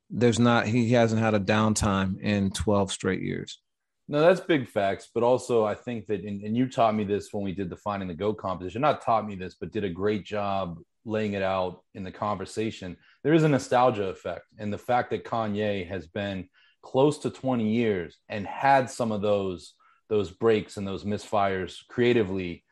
there's 0.09 0.39
not 0.39 0.65
he 0.65 0.91
hasn't 0.91 1.21
had 1.21 1.35
a 1.35 1.39
downtime 1.39 2.19
in 2.19 2.49
12 2.49 2.91
straight 2.91 3.21
years. 3.21 3.61
No, 4.11 4.21
that's 4.21 4.39
big 4.39 4.67
facts. 4.67 5.07
But 5.13 5.21
also, 5.21 5.63
I 5.63 5.75
think 5.75 6.07
that, 6.07 6.21
and, 6.21 6.57
you 6.57 6.67
taught 6.67 6.95
me 6.95 7.03
this 7.03 7.31
when 7.31 7.43
we 7.43 7.53
did 7.53 7.69
the 7.69 7.77
Finding 7.77 8.07
the 8.07 8.15
Goat 8.15 8.39
competition. 8.39 8.81
Not 8.81 9.03
taught 9.03 9.27
me 9.27 9.35
this, 9.35 9.53
but 9.53 9.71
did 9.71 9.83
a 9.83 9.89
great 9.89 10.25
job 10.25 10.79
laying 11.05 11.33
it 11.33 11.43
out 11.43 11.83
in 11.93 12.03
the 12.03 12.11
conversation. 12.11 12.97
There 13.23 13.35
is 13.35 13.43
a 13.43 13.47
nostalgia 13.47 14.05
effect. 14.05 14.45
And 14.57 14.73
the 14.73 14.79
fact 14.79 15.11
that 15.11 15.25
Kanye 15.25 15.87
has 15.87 16.07
been 16.07 16.49
close 16.81 17.19
to 17.19 17.29
20 17.29 17.69
years 17.69 18.17
and 18.29 18.47
had 18.47 18.89
some 18.89 19.11
of 19.11 19.21
those 19.21 19.73
those 20.07 20.31
breaks 20.31 20.77
and 20.77 20.87
those 20.87 21.03
misfires 21.03 21.77
creatively 21.87 22.63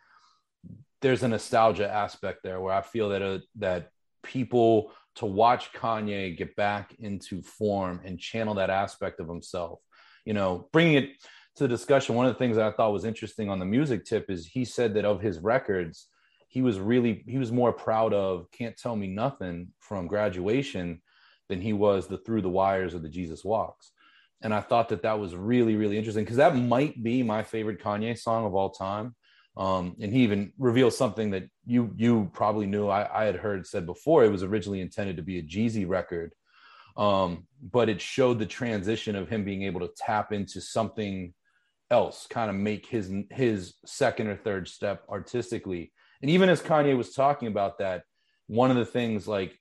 there's 1.02 1.24
a 1.24 1.28
nostalgia 1.28 1.92
aspect 1.92 2.42
there 2.42 2.60
where 2.62 2.74
i 2.74 2.82
feel 2.82 3.10
that 3.10 3.22
uh, 3.22 3.38
that 3.56 3.92
people 4.24 4.92
to 5.16 5.26
watch 5.26 5.74
kanye 5.74 6.36
get 6.36 6.56
back 6.56 6.96
into 7.00 7.42
form 7.42 8.00
and 8.06 8.18
channel 8.18 8.54
that 8.54 8.70
aspect 8.70 9.20
of 9.20 9.28
himself 9.28 9.80
you 10.28 10.34
know, 10.34 10.68
bringing 10.74 10.96
it 10.96 11.12
to 11.56 11.64
the 11.64 11.70
discussion, 11.70 12.14
one 12.14 12.26
of 12.26 12.34
the 12.34 12.38
things 12.38 12.58
that 12.58 12.66
I 12.66 12.72
thought 12.72 12.92
was 12.92 13.06
interesting 13.06 13.50
on 13.50 13.60
the 13.60 13.66
music 13.66 14.04
tip 14.04 14.30
is 14.30 14.46
he 14.46 14.66
said 14.66 14.94
that 14.96 15.06
of 15.06 15.22
his 15.22 15.40
records, 15.40 16.08
he 16.50 16.62
was 16.62 16.80
really 16.80 17.24
he 17.26 17.38
was 17.38 17.50
more 17.50 17.72
proud 17.72 18.14
of 18.14 18.52
"Can't 18.52 18.76
Tell 18.76 18.98
Me 18.98 19.08
Nothing" 19.08 19.70
from 19.80 20.08
graduation 20.08 21.02
than 21.48 21.62
he 21.62 21.72
was 21.72 22.08
the 22.08 22.18
"Through 22.18 22.42
the 22.42 22.50
Wires" 22.50 22.94
of 22.94 23.04
the 23.04 23.10
Jesus 23.10 23.46
Walks. 23.46 23.94
And 24.42 24.54
I 24.54 24.60
thought 24.60 24.90
that 24.90 25.04
that 25.04 25.18
was 25.18 25.34
really 25.34 25.78
really 25.78 25.98
interesting 25.98 26.26
because 26.26 26.38
that 26.38 26.58
might 26.58 27.02
be 27.02 27.24
my 27.24 27.44
favorite 27.44 27.82
Kanye 27.82 28.18
song 28.18 28.46
of 28.46 28.54
all 28.54 28.72
time. 28.72 29.16
Um, 29.56 29.96
and 30.02 30.12
he 30.12 30.24
even 30.24 30.52
revealed 30.58 30.94
something 30.94 31.32
that 31.32 31.44
you 31.66 31.94
you 31.96 32.30
probably 32.34 32.66
knew 32.66 32.90
I, 32.90 33.22
I 33.22 33.24
had 33.24 33.38
heard 33.38 33.66
said 33.66 33.86
before. 33.86 34.26
It 34.26 34.32
was 34.32 34.44
originally 34.44 34.82
intended 34.82 35.16
to 35.16 35.24
be 35.24 35.40
a 35.40 35.44
Jeezy 35.44 35.88
record, 35.88 36.34
um, 36.98 37.46
but 37.62 37.90
it 37.90 38.02
showed 38.02 38.40
the 38.40 38.46
transition 38.46 39.16
of 39.16 39.30
him 39.30 39.44
being 39.44 39.64
able 39.64 39.82
to 39.82 39.94
tap 39.96 40.32
into 40.32 40.60
something 40.60 41.34
else, 41.92 42.28
kind 42.30 42.50
of 42.50 42.56
make 42.56 42.86
his 42.88 43.12
his 43.32 43.76
second 43.86 44.28
or 44.28 44.36
third 44.36 44.68
step 44.68 45.04
artistically. 45.10 45.92
And 46.22 46.32
even 46.32 46.50
as 46.50 46.62
Kanye 46.62 46.98
was 46.98 47.14
talking 47.14 47.48
about 47.48 47.78
that, 47.80 48.04
one 48.48 48.72
of 48.72 48.78
the 48.78 48.86
things 48.86 49.28
like 49.28 49.58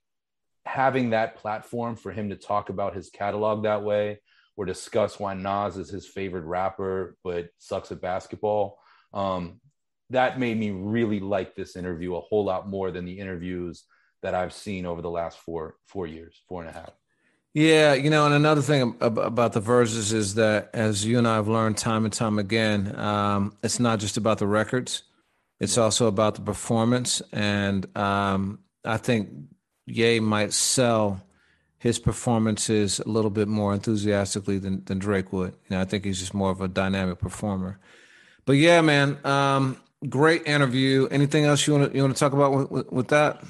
having 0.65 1.11
that 1.11 1.37
platform 1.37 1.95
for 1.95 2.11
him 2.11 2.31
to 2.31 2.37
talk 2.37 2.71
about 2.71 2.97
his 2.97 3.11
catalog 3.11 3.63
that 3.63 3.83
way 3.83 4.21
or 4.57 4.65
discuss 4.65 5.21
why 5.21 5.35
Nas 5.35 5.77
is 5.77 5.91
his 5.91 6.07
favorite 6.07 6.45
rapper 6.45 7.17
but 7.23 7.51
sucks 7.59 7.93
at 7.93 8.01
basketball. 8.01 8.79
Um, 9.13 9.61
that 10.11 10.41
made 10.41 10.57
me 10.57 10.71
really 10.71 11.21
like 11.21 11.55
this 11.55 11.77
interview 11.77 12.17
a 12.17 12.21
whole 12.21 12.45
lot 12.45 12.69
more 12.69 12.91
than 12.91 13.05
the 13.05 13.19
interviews 13.19 13.85
that 14.23 14.35
I've 14.35 14.53
seen 14.53 14.87
over 14.87 15.03
the 15.03 15.11
last 15.11 15.39
four 15.39 15.77
four 15.87 16.07
years, 16.07 16.41
four 16.49 16.63
and 16.63 16.71
a 16.71 16.73
half. 16.73 16.93
Yeah, 17.57 17.95
you 17.95 18.11
know, 18.11 18.27
and 18.27 18.35
another 18.35 18.61
thing 18.61 18.95
about 19.01 19.55
the 19.55 19.63
Verzuz 19.63 20.13
is 20.13 20.35
that, 20.35 20.69
as 20.75 21.07
you 21.07 21.17
and 21.17 21.27
I 21.27 21.37
have 21.37 21.49
learned 21.49 21.79
time 21.79 22.05
and 22.05 22.13
time 22.13 22.39
again, 22.39 22.95
um, 23.01 23.57
it's 23.63 23.81
not 23.81 23.99
just 23.99 24.19
about 24.19 24.37
the 24.37 24.47
records; 24.47 25.05
it's 25.59 25.79
also 25.79 26.07
about 26.07 26.35
the 26.35 26.43
performance. 26.43 27.23
And 27.33 27.87
um, 27.97 28.59
I 28.85 28.99
think 28.99 29.31
Ye 29.87 30.21
might 30.21 30.53
sell 30.53 31.23
his 31.79 31.99
performances 31.99 33.01
a 33.01 33.09
little 33.09 33.31
bit 33.31 33.49
more 33.49 33.73
enthusiastically 33.73 34.59
than, 34.59 34.85
than 34.85 34.99
Drake 34.99 35.33
would. 35.33 35.55
You 35.71 35.77
know, 35.77 35.81
I 35.81 35.87
think 35.87 36.05
he's 36.05 36.21
just 36.21 36.35
more 36.35 36.51
of 36.51 36.61
a 36.61 36.69
dynamic 36.69 37.21
performer. 37.21 37.79
But 38.45 38.59
yeah, 38.59 38.83
man, 38.83 39.17
um, 39.25 39.81
great 40.11 40.47
interview. 40.47 41.09
Anything 41.11 41.47
else 41.47 41.67
you 41.67 41.73
want 41.73 41.91
to 41.91 41.97
you 41.97 42.03
want 42.03 42.15
to 42.15 42.21
talk 42.21 42.35
about 42.35 42.53
with, 42.53 42.71
with, 42.71 42.93
with 42.93 43.09
that? 43.09 43.43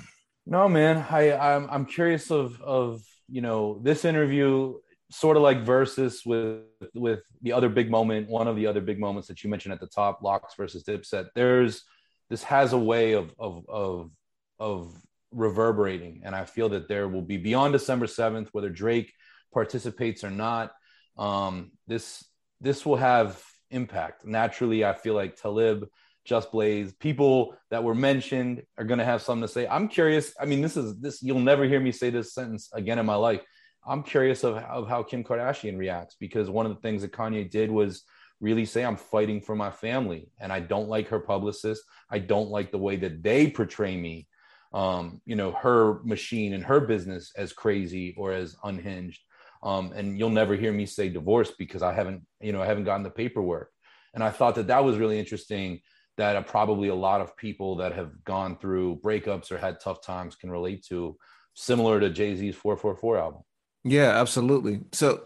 No, 0.47 0.69
man. 0.69 1.05
I 1.11 1.33
I'm 1.33 1.69
I'm 1.69 1.87
curious 1.87 2.31
of 2.31 2.63
of 2.63 3.03
you 3.29 3.41
know 3.41 3.81
this 3.83 4.05
interview 4.05 4.75
sort 5.11 5.37
of 5.37 5.43
like 5.43 5.63
versus 5.63 6.23
with 6.25 6.63
with 6.95 7.21
the 7.43 7.53
other 7.53 7.69
big 7.69 7.91
moment 7.91 8.29
one 8.29 8.49
of 8.49 8.57
the 8.57 8.67
other 8.67 8.81
big 8.81 8.99
moments 8.99 9.29
that 9.29 9.45
you 9.45 9.51
mentioned 9.51 9.73
at 9.73 9.81
the 9.81 9.87
top 9.87 10.23
LOX 10.23 10.55
versus 10.57 10.83
dipset 10.85 11.29
there's 11.35 11.85
this 12.29 12.43
has 12.43 12.73
a 12.73 12.79
way 12.79 13.13
of 13.13 13.33
of 13.39 13.65
of 13.69 14.11
of 14.59 14.95
reverberating. 15.33 16.23
And 16.25 16.35
i 16.35 16.45
feel 16.45 16.69
that 16.71 16.89
there 16.89 17.09
will 17.09 17.23
be 17.23 17.37
beyond 17.37 17.73
december 17.73 18.07
7th 18.07 18.49
whether 18.53 18.71
drake 18.71 19.13
participates 19.53 20.25
or 20.25 20.31
not 20.31 20.73
um 21.19 21.73
this 21.87 22.25
this 22.61 22.87
will 22.87 22.97
have 22.97 23.43
impact. 23.71 24.25
Naturally 24.25 24.85
i 24.85 24.93
feel 24.93 25.15
like 25.15 25.37
talib 25.37 25.89
just 26.27 26.53
blaze 26.53 26.93
people 26.95 27.57
that 27.71 27.83
were 27.83 27.95
mentioned 27.95 28.63
are 28.77 28.85
going 28.85 28.99
to 28.99 29.05
have 29.05 29.23
something 29.23 29.47
to 29.47 29.53
say 29.53 29.67
i'm 29.69 29.89
curious 29.89 30.35
i 30.41 30.45
mean 30.45 30.61
this 30.61 30.77
is 30.77 30.99
this 30.99 31.23
you'll 31.23 31.41
never 31.41 31.65
hear 31.65 31.81
me 31.81 31.93
say 31.93 32.11
this 32.11 32.35
sentence 32.35 32.69
again 32.73 32.99
in 32.99 33.07
my 33.07 33.15
life 33.15 33.41
I'm 33.87 34.03
curious 34.03 34.43
of, 34.43 34.57
of 34.57 34.89
how 34.89 35.03
Kim 35.03 35.23
Kardashian 35.23 35.79
reacts 35.79 36.17
because 36.19 36.51
one 36.51 36.67
of 36.67 36.75
the 36.75 36.81
things 36.81 37.03
that 37.03 37.13
Kanye 37.13 37.49
did 37.49 37.71
was 37.71 38.03
really 38.41 38.65
say, 38.65 38.85
I'm 38.85 38.97
fighting 38.97 39.41
for 39.41 39.55
my 39.55 39.71
family. 39.71 40.29
And 40.41 40.53
I 40.53 40.61
don't 40.61 40.89
like 40.89 41.09
her 41.09 41.21
publicist. 41.21 41.83
I 42.11 42.19
don't 42.19 42.51
like 42.51 42.71
the 42.71 42.79
way 42.79 42.97
that 42.97 43.23
they 43.23 43.49
portray 43.49 43.97
me, 43.97 44.27
um, 44.75 45.21
you 45.25 45.37
know, 45.37 45.53
her 45.53 46.03
machine 46.05 46.53
and 46.53 46.65
her 46.65 46.81
business 46.81 47.33
as 47.37 47.53
crazy 47.53 48.15
or 48.19 48.33
as 48.33 48.57
unhinged. 48.65 49.23
Um, 49.63 49.93
and 49.95 50.19
you'll 50.19 50.31
never 50.31 50.55
hear 50.55 50.73
me 50.73 50.87
say 50.87 51.09
divorce 51.09 51.53
because 51.57 51.83
I 51.83 51.93
haven't, 51.93 52.27
you 52.41 52.53
know, 52.53 52.63
I 52.63 52.67
haven't 52.67 52.85
gotten 52.85 53.05
the 53.05 53.11
paperwork. 53.11 53.71
And 54.15 54.23
I 54.23 54.31
thought 54.31 54.57
that 54.57 54.67
that 54.67 54.85
was 54.85 54.99
really 54.99 55.19
interesting 55.19 55.81
that 56.17 56.37
uh, 56.37 56.43
probably 56.43 56.89
a 56.89 56.95
lot 56.95 57.21
of 57.21 57.37
people 57.37 57.77
that 57.77 57.93
have 57.95 58.25
gone 58.25 58.57
through 58.57 58.97
breakups 58.97 59.51
or 59.51 59.59
had 59.59 59.81
tough 59.81 60.03
times 60.03 60.35
can 60.35 60.51
relate 60.51 60.85
to, 60.87 61.17
similar 61.55 62.01
to 62.01 62.11
Jay 62.11 62.35
Z's 62.35 62.55
444 62.55 63.19
album. 63.19 63.43
Yeah, 63.85 64.19
absolutely. 64.19 64.81
So, 64.93 65.23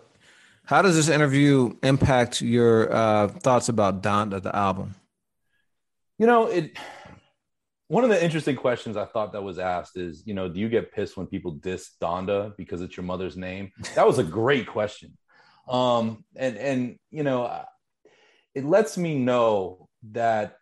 how 0.64 0.82
does 0.82 0.94
this 0.94 1.08
interview 1.08 1.76
impact 1.82 2.42
your 2.42 2.92
uh, 2.92 3.28
thoughts 3.28 3.68
about 3.68 4.02
Donda, 4.02 4.42
the 4.42 4.54
album? 4.54 4.94
You 6.18 6.26
know, 6.26 6.46
it. 6.46 6.76
One 7.88 8.04
of 8.04 8.10
the 8.10 8.22
interesting 8.22 8.54
questions 8.54 8.96
I 8.96 9.04
thought 9.04 9.32
that 9.32 9.42
was 9.42 9.58
asked 9.58 9.96
is, 9.96 10.22
you 10.24 10.32
know, 10.32 10.48
do 10.48 10.60
you 10.60 10.68
get 10.68 10.92
pissed 10.92 11.16
when 11.16 11.26
people 11.26 11.50
diss 11.50 11.90
Donda 12.00 12.56
because 12.56 12.82
it's 12.82 12.96
your 12.96 13.02
mother's 13.02 13.36
name? 13.36 13.72
That 13.96 14.06
was 14.06 14.18
a 14.18 14.22
great 14.22 14.68
question, 14.68 15.16
um, 15.68 16.24
and 16.36 16.56
and 16.56 16.98
you 17.10 17.24
know, 17.24 17.64
it 18.54 18.64
lets 18.64 18.96
me 18.96 19.18
know 19.18 19.88
that 20.12 20.59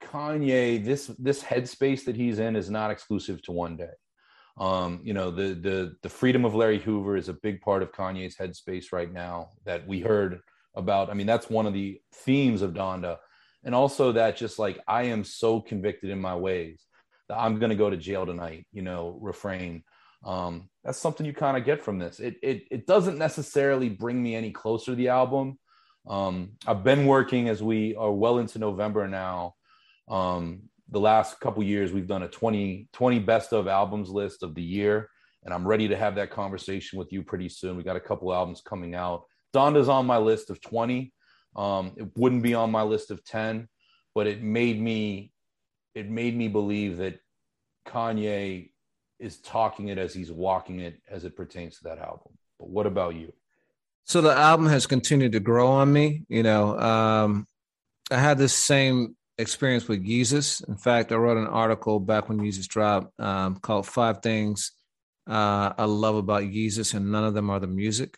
Kanye, 0.00 0.84
this 0.84 1.06
this 1.18 1.42
headspace 1.42 2.04
that 2.04 2.16
he's 2.16 2.38
in, 2.38 2.56
is 2.56 2.70
not 2.70 2.90
exclusive 2.90 3.42
to 3.42 3.52
one 3.52 3.76
day. 3.76 3.90
Um, 4.58 5.00
you 5.02 5.14
know, 5.14 5.30
the 5.30 5.54
the 5.54 5.96
the 6.02 6.08
freedom 6.08 6.44
of 6.44 6.54
Larry 6.54 6.78
Hoover 6.78 7.16
is 7.16 7.28
a 7.28 7.34
big 7.34 7.60
part 7.60 7.82
of 7.82 7.92
Kanye's 7.92 8.36
headspace 8.36 8.92
right 8.92 9.12
now 9.12 9.50
that 9.64 9.86
we 9.86 10.00
heard 10.00 10.40
about. 10.74 11.10
I 11.10 11.14
mean, 11.14 11.26
that's 11.26 11.50
one 11.50 11.66
of 11.66 11.72
the 11.72 12.00
themes 12.12 12.62
of 12.62 12.72
Donda. 12.72 13.18
And 13.64 13.74
also 13.74 14.12
that 14.12 14.36
just 14.36 14.58
like 14.58 14.80
I 14.88 15.04
am 15.04 15.24
so 15.24 15.60
convicted 15.60 16.10
in 16.10 16.20
my 16.20 16.34
ways 16.34 16.84
that 17.28 17.38
I'm 17.38 17.58
gonna 17.58 17.74
go 17.74 17.90
to 17.90 17.96
jail 17.96 18.26
tonight, 18.26 18.66
you 18.72 18.82
know, 18.82 19.18
refrain. 19.20 19.82
Um, 20.24 20.68
that's 20.84 20.98
something 20.98 21.24
you 21.24 21.32
kind 21.32 21.56
of 21.56 21.64
get 21.64 21.82
from 21.82 21.98
this. 21.98 22.20
It, 22.20 22.36
it 22.42 22.64
it 22.70 22.86
doesn't 22.86 23.18
necessarily 23.18 23.88
bring 23.88 24.22
me 24.22 24.34
any 24.34 24.50
closer 24.50 24.92
to 24.92 24.96
the 24.96 25.08
album. 25.08 25.58
Um, 26.06 26.52
I've 26.66 26.84
been 26.84 27.06
working 27.06 27.48
as 27.48 27.62
we 27.62 27.94
are 27.94 28.12
well 28.12 28.38
into 28.38 28.58
November 28.58 29.06
now, 29.06 29.54
um, 30.10 30.62
the 30.90 31.00
last 31.00 31.38
couple 31.40 31.62
years 31.62 31.92
we've 31.92 32.08
done 32.08 32.24
a 32.24 32.28
20 32.28 32.88
20 32.92 33.18
best 33.20 33.52
of 33.52 33.68
albums 33.68 34.10
list 34.10 34.42
of 34.42 34.54
the 34.54 34.62
year 34.62 35.08
and 35.44 35.54
i'm 35.54 35.66
ready 35.66 35.88
to 35.88 35.96
have 35.96 36.16
that 36.16 36.30
conversation 36.30 36.98
with 36.98 37.12
you 37.12 37.22
pretty 37.22 37.48
soon. 37.48 37.76
We 37.76 37.82
got 37.82 37.96
a 37.96 38.00
couple 38.00 38.32
albums 38.34 38.60
coming 38.60 38.94
out. 38.94 39.24
Donda's 39.52 39.88
on 39.88 40.06
my 40.06 40.18
list 40.18 40.50
of 40.50 40.60
20 40.60 41.12
um, 41.56 41.92
it 41.96 42.08
wouldn't 42.16 42.42
be 42.42 42.54
on 42.54 42.70
my 42.70 42.82
list 42.82 43.10
of 43.10 43.24
10 43.24 43.68
but 44.14 44.26
it 44.26 44.42
made 44.42 44.80
me 44.80 45.32
it 45.94 46.08
made 46.08 46.36
me 46.36 46.48
believe 46.48 46.98
that 46.98 47.18
kanye 47.86 48.70
is 49.18 49.38
talking 49.38 49.88
it 49.88 49.98
as 49.98 50.14
he's 50.14 50.30
walking 50.30 50.80
it 50.80 51.00
as 51.08 51.24
it 51.24 51.36
pertains 51.36 51.78
to 51.78 51.84
that 51.84 51.98
album. 51.98 52.32
But 52.58 52.70
what 52.70 52.86
about 52.86 53.16
you? 53.16 53.32
So 54.04 54.20
the 54.20 54.32
album 54.32 54.66
has 54.66 54.86
continued 54.86 55.32
to 55.32 55.40
grow 55.40 55.68
on 55.68 55.92
me 55.92 56.24
you 56.28 56.42
know. 56.42 56.78
Um, 56.78 57.46
i 58.10 58.18
had 58.18 58.38
this 58.38 58.54
same 58.54 59.16
experience 59.40 59.88
with 59.88 60.04
Yeezus. 60.06 60.66
In 60.68 60.76
fact, 60.76 61.12
I 61.12 61.16
wrote 61.16 61.38
an 61.38 61.46
article 61.46 61.98
back 62.00 62.28
when 62.28 62.38
Yeezus 62.38 62.68
dropped 62.68 63.18
um, 63.20 63.56
called 63.56 63.86
Five 63.86 64.22
Things 64.22 64.72
uh, 65.28 65.72
I 65.76 65.84
Love 65.84 66.16
About 66.16 66.42
Yeezus, 66.42 66.94
and 66.94 67.10
none 67.10 67.24
of 67.24 67.34
them 67.34 67.50
are 67.50 67.60
the 67.60 67.66
music. 67.66 68.16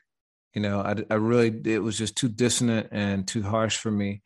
You 0.54 0.62
know, 0.62 0.80
I, 0.80 0.96
I 1.10 1.14
really, 1.14 1.60
it 1.64 1.82
was 1.82 1.96
just 1.96 2.16
too 2.16 2.28
dissonant 2.28 2.88
and 2.92 3.26
too 3.26 3.42
harsh 3.42 3.76
for 3.76 3.90
me 3.90 4.22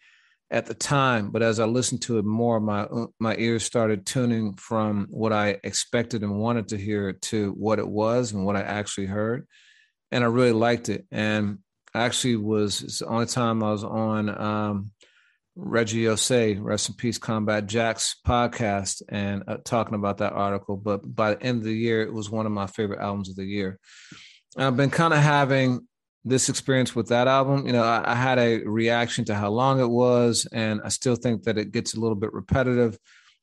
at 0.50 0.66
the 0.66 0.74
time. 0.74 1.30
But 1.30 1.42
as 1.42 1.60
I 1.60 1.64
listened 1.66 2.02
to 2.02 2.18
it 2.18 2.24
more, 2.24 2.60
my 2.60 2.86
my 3.18 3.36
ears 3.36 3.64
started 3.64 4.06
tuning 4.06 4.54
from 4.54 5.06
what 5.10 5.32
I 5.32 5.58
expected 5.64 6.22
and 6.22 6.38
wanted 6.38 6.68
to 6.68 6.78
hear 6.78 7.12
to 7.12 7.52
what 7.52 7.78
it 7.78 7.88
was 7.88 8.32
and 8.32 8.44
what 8.44 8.56
I 8.56 8.62
actually 8.62 9.06
heard. 9.06 9.46
And 10.10 10.22
I 10.24 10.28
really 10.28 10.52
liked 10.52 10.88
it. 10.88 11.06
And 11.10 11.58
I 11.94 12.04
actually 12.04 12.36
was, 12.36 12.82
it's 12.82 12.98
the 13.00 13.06
only 13.06 13.26
time 13.26 13.62
I 13.62 13.72
was 13.72 13.82
on 13.82 14.28
um, 14.28 14.90
Reggie 15.56 16.04
Ossé, 16.04 16.62
rest 16.62 16.90
in 16.90 16.94
peace, 16.94 17.16
Combat 17.16 17.66
Jack's 17.66 18.14
podcast, 18.26 19.02
and 19.08 19.42
uh, 19.48 19.56
talking 19.64 19.94
about 19.94 20.18
that 20.18 20.34
article. 20.34 20.76
But 20.76 21.14
by 21.14 21.34
the 21.34 21.42
end 21.42 21.58
of 21.58 21.64
the 21.64 21.74
year, 21.74 22.02
it 22.02 22.12
was 22.12 22.30
one 22.30 22.44
of 22.44 22.52
my 22.52 22.66
favorite 22.66 23.00
albums 23.00 23.30
of 23.30 23.36
the 23.36 23.44
year. 23.44 23.78
I've 24.58 24.76
been 24.76 24.90
kind 24.90 25.14
of 25.14 25.20
having 25.20 25.88
this 26.26 26.50
experience 26.50 26.94
with 26.94 27.08
that 27.08 27.26
album. 27.26 27.66
You 27.66 27.72
know, 27.72 27.84
I, 27.84 28.12
I, 28.12 28.14
had 28.14 28.38
a 28.38 28.58
reaction 28.64 29.24
to 29.26 29.34
how 29.34 29.48
long 29.50 29.80
it 29.80 29.88
was, 29.88 30.46
and 30.52 30.82
I 30.84 30.88
still 30.88 31.16
think 31.16 31.44
that 31.44 31.56
it 31.56 31.72
gets 31.72 31.94
a 31.94 32.00
little 32.00 32.16
bit 32.16 32.34
repetitive 32.34 32.98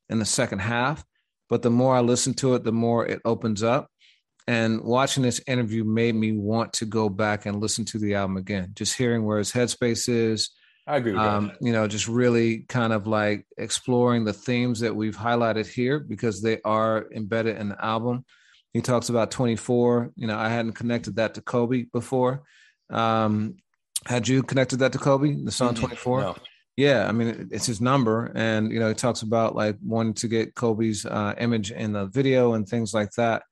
in 0.08 0.20
the 0.20 0.24
second 0.24 0.60
half. 0.60 1.04
But 1.48 1.62
the 1.62 1.70
more 1.70 1.96
I 1.96 2.00
listen 2.00 2.34
to 2.34 2.54
it, 2.54 2.62
the 2.62 2.72
more 2.72 3.06
it 3.06 3.20
opens 3.24 3.62
up. 3.62 3.88
And 4.46 4.82
watching 4.82 5.22
this 5.22 5.40
interview 5.46 5.84
made 5.84 6.14
me 6.14 6.32
want 6.32 6.74
to 6.74 6.84
go 6.84 7.08
back 7.08 7.46
and 7.46 7.60
listen 7.60 7.84
to 7.86 7.98
the 7.98 8.14
album 8.14 8.36
again. 8.36 8.72
Just 8.74 8.96
hearing 8.96 9.24
where 9.24 9.38
his 9.38 9.52
headspace 9.52 10.08
is 10.08 10.50
I 10.86 10.96
agree 10.96 11.16
um, 11.16 11.52
You 11.60 11.72
know, 11.72 11.88
just 11.88 12.08
really 12.08 12.60
kind 12.68 12.92
of 12.92 13.06
like 13.06 13.46
exploring 13.56 14.24
the 14.24 14.32
themes 14.32 14.80
that 14.80 14.94
we've 14.94 15.16
highlighted 15.16 15.66
here 15.66 15.98
because 15.98 16.42
they 16.42 16.60
are 16.64 17.06
embedded 17.14 17.56
in 17.56 17.70
the 17.70 17.84
album. 17.84 18.24
He 18.72 18.82
talks 18.82 19.08
about 19.08 19.30
24. 19.30 20.12
You 20.16 20.26
know, 20.26 20.36
I 20.36 20.48
hadn't 20.48 20.72
connected 20.72 21.16
that 21.16 21.34
to 21.34 21.40
Kobe 21.40 21.84
before. 21.92 22.42
Um, 22.90 23.56
had 24.04 24.28
you 24.28 24.42
connected 24.42 24.80
that 24.80 24.92
to 24.92 24.98
Kobe, 24.98 25.36
the 25.42 25.52
song 25.52 25.74
24? 25.74 26.20
No. 26.20 26.36
Yeah, 26.76 27.06
I 27.08 27.12
mean, 27.12 27.48
it's 27.52 27.66
his 27.66 27.80
number. 27.80 28.32
And, 28.34 28.72
you 28.72 28.80
know, 28.80 28.88
he 28.88 28.94
talks 28.94 29.22
about 29.22 29.54
like 29.54 29.76
wanting 29.82 30.14
to 30.14 30.28
get 30.28 30.54
Kobe's 30.54 31.06
uh, 31.06 31.34
image 31.38 31.70
in 31.70 31.92
the 31.92 32.06
video 32.06 32.54
and 32.54 32.68
things 32.68 32.92
like 32.92 33.12
that 33.12 33.44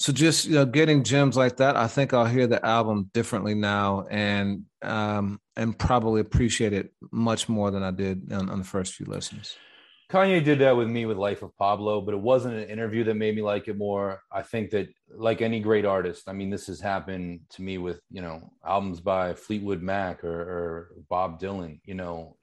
so 0.00 0.14
just 0.14 0.46
you 0.46 0.54
know 0.54 0.64
getting 0.64 1.04
gems 1.04 1.36
like 1.36 1.58
that 1.58 1.76
i 1.76 1.86
think 1.86 2.12
i'll 2.12 2.24
hear 2.24 2.46
the 2.46 2.64
album 2.64 3.10
differently 3.12 3.54
now 3.54 4.06
and 4.10 4.64
um 4.82 5.38
and 5.60 5.78
probably 5.78 6.20
appreciate 6.20 6.72
it 6.72 6.92
much 7.10 7.48
more 7.48 7.70
than 7.70 7.82
i 7.82 7.90
did 7.90 8.32
on, 8.32 8.48
on, 8.50 8.58
the 8.58 8.64
first 8.64 8.94
few 8.94 9.06
listens 9.06 9.56
kanye 10.10 10.42
did 10.42 10.58
that 10.58 10.76
with 10.76 10.88
me 10.88 11.06
with 11.06 11.16
life 11.16 11.42
of 11.42 11.56
pablo 11.56 12.00
but 12.00 12.14
it 12.14 12.20
wasn't 12.20 12.54
an 12.54 12.68
interview 12.68 13.04
that 13.04 13.14
made 13.14 13.34
me 13.36 13.42
like 13.42 13.68
it 13.68 13.76
more 13.76 14.20
i 14.32 14.42
think 14.42 14.70
that 14.70 14.88
like 15.14 15.40
any 15.40 15.60
great 15.60 15.84
artist 15.84 16.28
i 16.28 16.32
mean 16.32 16.50
this 16.50 16.66
has 16.66 16.80
happened 16.80 17.40
to 17.48 17.62
me 17.62 17.78
with 17.78 18.00
you 18.10 18.20
know 18.20 18.52
albums 18.66 19.00
by 19.00 19.34
fleetwood 19.34 19.82
mac 19.82 20.24
or, 20.24 20.40
or 20.40 20.88
bob 21.08 21.40
dylan 21.40 21.80
you 21.84 21.94
know 21.94 22.36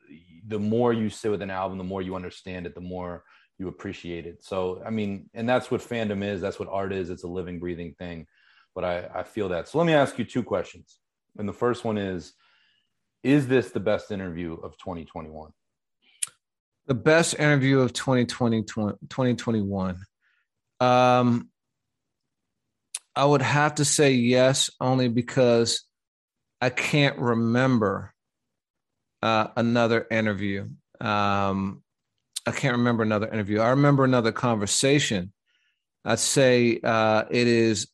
the 0.47 0.59
more 0.59 0.93
you 0.93 1.09
sit 1.09 1.29
with 1.31 1.41
an 1.41 1.51
album 1.51 1.77
the 1.77 1.83
more 1.83 2.01
you 2.01 2.15
understand 2.15 2.65
it 2.65 2.73
the 2.73 2.81
more 2.81 3.23
you 3.59 3.67
appreciate 3.67 4.25
it. 4.25 4.43
So, 4.43 4.81
I 4.85 4.89
mean, 4.89 5.29
and 5.33 5.47
that's 5.47 5.71
what 5.71 5.81
fandom 5.81 6.23
is. 6.23 6.41
That's 6.41 6.59
what 6.59 6.69
art 6.69 6.93
is. 6.93 7.09
It's 7.09 7.23
a 7.23 7.27
living, 7.27 7.59
breathing 7.59 7.95
thing. 7.97 8.27
But 8.75 8.83
I, 8.83 9.09
I 9.15 9.23
feel 9.23 9.49
that. 9.49 9.67
So 9.67 9.77
let 9.79 9.87
me 9.87 9.93
ask 9.93 10.19
you 10.19 10.25
two 10.25 10.43
questions. 10.43 10.99
And 11.37 11.49
the 11.49 11.53
first 11.53 11.83
one 11.83 11.97
is, 11.97 12.33
is 13.23 13.47
this 13.47 13.71
the 13.71 13.79
best 13.79 14.11
interview 14.11 14.53
of 14.53 14.77
2021? 14.77 15.51
The 16.87 16.93
best 16.93 17.37
interview 17.37 17.79
of 17.79 17.93
2020, 17.93 18.63
2021. 18.63 19.99
Um, 20.79 21.49
I 23.15 23.25
would 23.25 23.41
have 23.41 23.75
to 23.75 23.85
say 23.85 24.11
yes, 24.11 24.69
only 24.79 25.09
because 25.09 25.83
I 26.61 26.69
can't 26.69 27.17
remember 27.17 28.13
uh, 29.21 29.47
another 29.55 30.07
interview. 30.09 30.69
Um, 31.01 31.83
I 32.45 32.51
can't 32.51 32.77
remember 32.77 33.03
another 33.03 33.27
interview. 33.27 33.59
I 33.59 33.69
remember 33.69 34.03
another 34.03 34.31
conversation. 34.31 35.33
I'd 36.05 36.19
say 36.19 36.79
uh, 36.83 37.25
it 37.29 37.47
is 37.47 37.87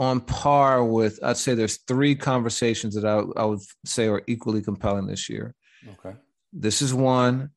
on 0.00 0.22
par 0.22 0.82
with. 0.82 1.20
I'd 1.22 1.36
say 1.36 1.54
there's 1.54 1.76
three 1.86 2.16
conversations 2.16 2.94
that 2.94 3.04
I, 3.04 3.18
I 3.40 3.44
would 3.44 3.60
say 3.84 4.08
are 4.08 4.22
equally 4.26 4.62
compelling 4.62 5.06
this 5.06 5.28
year. 5.28 5.54
Okay. 5.86 6.16
This 6.52 6.80
is 6.80 6.92
one. 6.92 7.50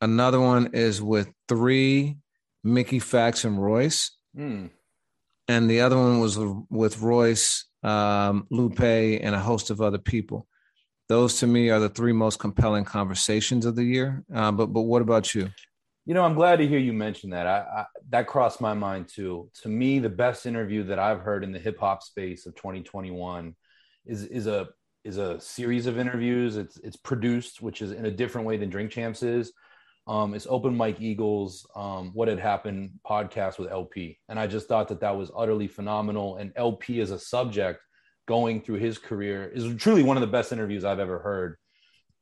Another 0.00 0.40
one 0.40 0.70
is 0.72 1.00
with 1.02 1.28
three 1.48 2.16
Mickey 2.64 2.98
Factz 2.98 3.44
and 3.44 3.62
Royce. 3.62 4.10
Hmm. 4.34 4.66
And 5.48 5.70
the 5.70 5.82
other 5.82 5.96
one 5.96 6.18
was 6.18 6.38
with 6.70 7.00
Royce, 7.00 7.66
um, 7.82 8.46
Lupe, 8.50 8.80
and 8.80 9.34
a 9.34 9.40
host 9.40 9.70
of 9.70 9.82
other 9.82 9.98
people. 9.98 10.46
Those 11.08 11.40
to 11.40 11.46
me 11.46 11.68
are 11.68 11.80
the 11.80 11.90
three 11.90 12.12
most 12.12 12.38
compelling 12.38 12.84
conversations 12.84 13.66
of 13.66 13.76
the 13.76 13.84
year. 13.84 14.24
Uh, 14.34 14.50
but 14.50 14.68
but 14.68 14.82
what 14.82 15.02
about 15.02 15.34
you? 15.34 15.50
You 16.04 16.14
know, 16.14 16.24
I'm 16.24 16.34
glad 16.34 16.56
to 16.56 16.66
hear 16.66 16.80
you 16.80 16.92
mention 16.92 17.30
that. 17.30 17.46
I, 17.46 17.58
I, 17.58 17.84
that 18.10 18.26
crossed 18.26 18.60
my 18.60 18.74
mind 18.74 19.08
too. 19.08 19.50
To 19.62 19.68
me, 19.68 20.00
the 20.00 20.08
best 20.08 20.46
interview 20.46 20.82
that 20.84 20.98
I've 20.98 21.20
heard 21.20 21.44
in 21.44 21.52
the 21.52 21.60
hip 21.60 21.78
hop 21.78 22.02
space 22.02 22.46
of 22.46 22.56
2021 22.56 23.54
is 24.04 24.24
is 24.24 24.46
a 24.48 24.68
is 25.04 25.18
a 25.18 25.40
series 25.40 25.86
of 25.86 25.98
interviews. 25.98 26.56
It's 26.56 26.76
it's 26.78 26.96
produced, 26.96 27.62
which 27.62 27.82
is 27.82 27.92
in 27.92 28.06
a 28.06 28.10
different 28.10 28.46
way 28.48 28.56
than 28.56 28.70
Drink 28.70 28.90
Champs 28.90 29.22
is. 29.22 29.52
Um, 30.08 30.34
it's 30.34 30.48
Open 30.50 30.76
Mike 30.76 31.00
Eagle's, 31.00 31.64
um, 31.76 32.10
What 32.12 32.26
Had 32.26 32.40
Happened 32.40 32.98
podcast 33.06 33.58
with 33.60 33.70
El-P. 33.70 34.18
And 34.28 34.38
I 34.38 34.48
just 34.48 34.66
thought 34.66 34.88
that 34.88 35.00
that 35.00 35.16
was 35.16 35.30
utterly 35.36 35.68
phenomenal. 35.68 36.36
And 36.36 36.52
El-P 36.56 37.00
as 37.00 37.12
a 37.12 37.18
subject 37.20 37.80
going 38.26 38.62
through 38.62 38.78
his 38.78 38.98
career 38.98 39.48
is 39.48 39.74
truly 39.76 40.02
one 40.02 40.16
of 40.16 40.20
the 40.20 40.26
best 40.26 40.50
interviews 40.50 40.84
I've 40.84 40.98
ever 40.98 41.20
heard, 41.20 41.56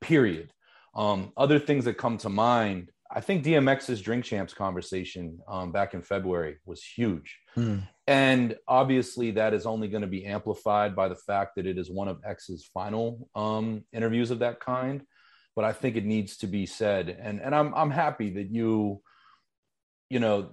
period. 0.01 0.53
Um, 0.95 1.33
other 1.37 1.59
things 1.59 1.87
that 1.87 1.97
come 1.97 2.19
to 2.19 2.29
mind 2.29 2.91
I 3.13 3.21
think 3.21 3.45
DMX's 3.45 4.01
Drink 4.01 4.25
Champs 4.25 4.55
conversation 4.55 5.41
um, 5.49 5.73
back 5.73 5.95
in 5.95 6.03
February 6.03 6.59
was 6.65 6.83
huge. 6.85 7.39
Mm. 7.57 7.89
And 8.07 8.57
obviously, 8.69 9.33
that 9.33 9.53
is 9.53 9.67
only 9.67 9.89
going 9.89 10.03
to 10.03 10.09
be 10.09 10.27
amplified 10.27 10.95
by 10.95 11.09
the 11.09 11.17
fact 11.17 11.57
that 11.57 11.67
it 11.67 11.77
is 11.77 11.91
one 11.91 12.07
of 12.07 12.21
X's 12.25 12.69
final 12.73 13.29
um, 13.35 13.85
interviews 13.93 14.31
of 14.31 14.41
that 14.41 14.61
kind. 14.61 15.03
But 15.57 15.65
I 15.65 15.73
think 15.73 15.97
it 15.97 16.05
needs 16.05 16.37
to 16.39 16.47
be 16.47 16.67
said. 16.67 17.09
And, 17.21 17.41
and 17.41 17.55
I'm, 17.55 17.75
I'm 17.75 17.91
happy 17.91 18.31
that 18.35 18.51
you, 18.51 19.03
you 20.09 20.21
know, 20.21 20.51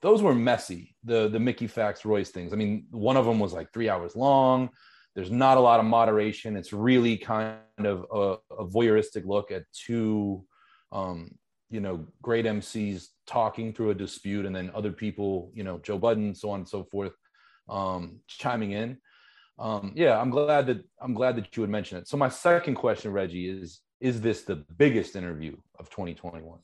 those 0.00 0.22
were 0.22 0.34
messy, 0.34 0.94
the, 1.02 1.28
the 1.28 1.40
Mickey 1.40 1.66
Factz 1.66 2.04
Royce 2.04 2.30
things. 2.30 2.52
I 2.52 2.56
mean, 2.56 2.86
one 2.90 3.16
of 3.16 3.26
them 3.26 3.40
was 3.40 3.52
like 3.52 3.72
three 3.72 3.88
hours 3.88 4.14
long. 4.14 4.70
There's 5.16 5.30
not 5.30 5.56
a 5.56 5.60
lot 5.60 5.80
of 5.80 5.86
moderation. 5.86 6.56
It's 6.56 6.72
really 6.72 7.16
kind 7.16 7.56
of 7.78 8.06
a, 8.12 8.36
a 8.54 8.66
voyeuristic 8.66 9.26
look 9.26 9.50
at 9.50 9.64
two 9.72 10.44
um, 10.92 11.32
you 11.70 11.80
know 11.80 12.06
great 12.22 12.44
MCs 12.44 13.08
talking 13.26 13.72
through 13.72 13.90
a 13.90 13.94
dispute, 13.94 14.46
and 14.46 14.54
then 14.54 14.70
other 14.74 14.92
people, 14.92 15.50
you 15.54 15.64
know, 15.64 15.78
Joe 15.78 15.98
Budden, 15.98 16.34
so 16.34 16.50
on 16.50 16.60
and 16.60 16.68
so 16.68 16.84
forth, 16.84 17.12
um, 17.68 18.20
chiming 18.28 18.72
in. 18.72 18.98
Um, 19.58 19.92
yeah, 19.96 20.20
I'm 20.20 20.30
glad 20.30 20.66
that 20.66 20.84
I'm 21.00 21.14
glad 21.14 21.36
that 21.36 21.56
you 21.56 21.62
would 21.62 21.70
mention 21.70 21.98
it. 21.98 22.08
So 22.08 22.16
my 22.16 22.28
second 22.28 22.74
question, 22.74 23.12
Reggie, 23.12 23.48
is 23.48 23.80
is 24.00 24.20
this 24.20 24.42
the 24.42 24.56
biggest 24.76 25.16
interview 25.16 25.56
of 25.78 25.88
2021? 25.90 26.58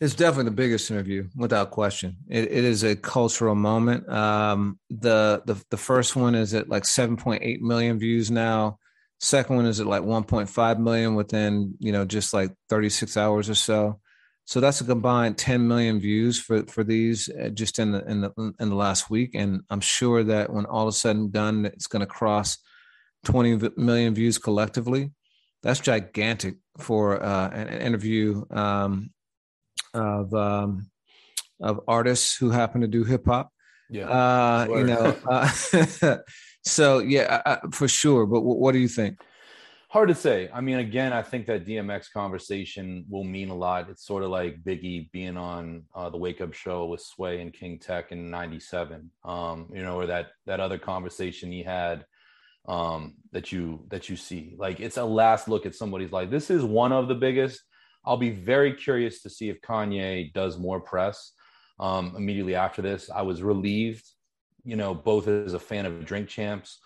It's 0.00 0.14
definitely 0.14 0.46
the 0.46 0.56
biggest 0.56 0.90
interview, 0.90 1.28
without 1.36 1.70
question. 1.70 2.16
it, 2.28 2.50
it 2.50 2.64
is 2.64 2.82
a 2.82 2.96
cultural 2.96 3.54
moment. 3.54 4.08
Um, 4.08 4.80
the, 4.90 5.42
the 5.46 5.62
the 5.70 5.76
first 5.76 6.16
one 6.16 6.34
is 6.34 6.54
at 6.54 6.68
like 6.68 6.82
7.8 6.82 7.60
million 7.60 7.98
views 8.00 8.30
now. 8.30 8.78
Second 9.22 9.54
one 9.54 9.66
is 9.66 9.78
at 9.78 9.86
like 9.86 10.02
1.5 10.02 10.78
million 10.80 11.14
within, 11.14 11.74
you 11.78 11.92
know, 11.92 12.04
just 12.04 12.34
like 12.34 12.50
36 12.68 13.16
hours 13.16 13.48
or 13.48 13.54
so. 13.54 14.00
So 14.46 14.58
that's 14.60 14.80
a 14.80 14.84
combined 14.84 15.38
10 15.38 15.68
million 15.68 16.00
views 16.00 16.40
for 16.40 16.66
for 16.66 16.82
these 16.82 17.28
uh, 17.28 17.50
just 17.50 17.78
in 17.78 17.92
the 17.92 18.04
in 18.04 18.22
the 18.22 18.32
in 18.58 18.68
the 18.68 18.74
last 18.74 19.08
week, 19.08 19.36
and 19.36 19.62
I'm 19.70 19.80
sure 19.80 20.24
that 20.24 20.52
when 20.52 20.66
all 20.66 20.88
is 20.88 20.98
said 20.98 21.14
and 21.14 21.32
done, 21.32 21.66
it's 21.66 21.86
going 21.86 22.00
to 22.00 22.06
cross 22.06 22.58
20 23.24 23.70
million 23.76 24.12
views 24.12 24.38
collectively. 24.38 25.12
That's 25.62 25.78
gigantic 25.78 26.56
for 26.78 27.22
uh, 27.22 27.50
an, 27.50 27.68
interview 27.68 28.42
um, 28.50 29.12
of 29.94 30.34
um, 30.34 30.90
of 31.60 31.80
artists 31.86 32.36
who 32.36 32.50
happen 32.50 32.80
to 32.80 32.88
do 32.88 33.04
hip 33.04 33.24
hop. 33.24 33.52
Yeah, 33.88 34.08
uh, 34.08 34.66
you 34.68 34.84
know. 34.84 35.16
Uh, 35.24 36.16
So 36.64 36.98
yeah, 37.00 37.42
I, 37.44 37.52
I, 37.52 37.58
for 37.72 37.88
sure. 37.88 38.26
But 38.26 38.38
w- 38.38 38.58
what 38.58 38.72
do 38.72 38.78
you 38.78 38.88
think? 38.88 39.20
Hard 39.88 40.08
to 40.08 40.14
say. 40.14 40.48
I 40.54 40.62
mean, 40.62 40.78
again, 40.78 41.12
I 41.12 41.20
think 41.20 41.46
that 41.46 41.66
DMX 41.66 42.06
conversation 42.12 43.04
will 43.10 43.24
mean 43.24 43.50
a 43.50 43.54
lot. 43.54 43.90
It's 43.90 44.06
sort 44.06 44.22
of 44.22 44.30
like 44.30 44.62
Biggie 44.64 45.10
being 45.12 45.36
on 45.36 45.82
uh, 45.94 46.08
the 46.08 46.16
Wake 46.16 46.40
Up 46.40 46.54
Show 46.54 46.86
with 46.86 47.02
Sway 47.02 47.42
and 47.42 47.52
King 47.52 47.78
Tech 47.78 48.10
in 48.10 48.30
'97. 48.30 49.10
Um, 49.24 49.68
you 49.72 49.82
know, 49.82 49.98
or 49.98 50.06
that 50.06 50.28
that 50.46 50.60
other 50.60 50.78
conversation 50.78 51.52
he 51.52 51.62
had 51.62 52.06
um, 52.66 53.14
that 53.32 53.52
you 53.52 53.84
that 53.90 54.08
you 54.08 54.16
see. 54.16 54.54
Like 54.56 54.80
it's 54.80 54.96
a 54.96 55.04
last 55.04 55.48
look 55.48 55.66
at 55.66 55.74
somebody's 55.74 56.12
life. 56.12 56.30
This 56.30 56.50
is 56.50 56.64
one 56.64 56.92
of 56.92 57.08
the 57.08 57.14
biggest. 57.14 57.60
I'll 58.04 58.16
be 58.16 58.30
very 58.30 58.74
curious 58.74 59.22
to 59.22 59.30
see 59.30 59.48
if 59.48 59.60
Kanye 59.60 60.32
does 60.32 60.58
more 60.58 60.80
press 60.80 61.32
um, 61.78 62.14
immediately 62.16 62.54
after 62.54 62.82
this. 62.82 63.10
I 63.10 63.22
was 63.22 63.42
relieved 63.42 64.08
you 64.64 64.76
know, 64.76 64.94
both 64.94 65.28
as 65.28 65.54
a 65.54 65.58
fan 65.58 65.86
of 65.86 66.04
Drink 66.04 66.28
Champs 66.28 66.78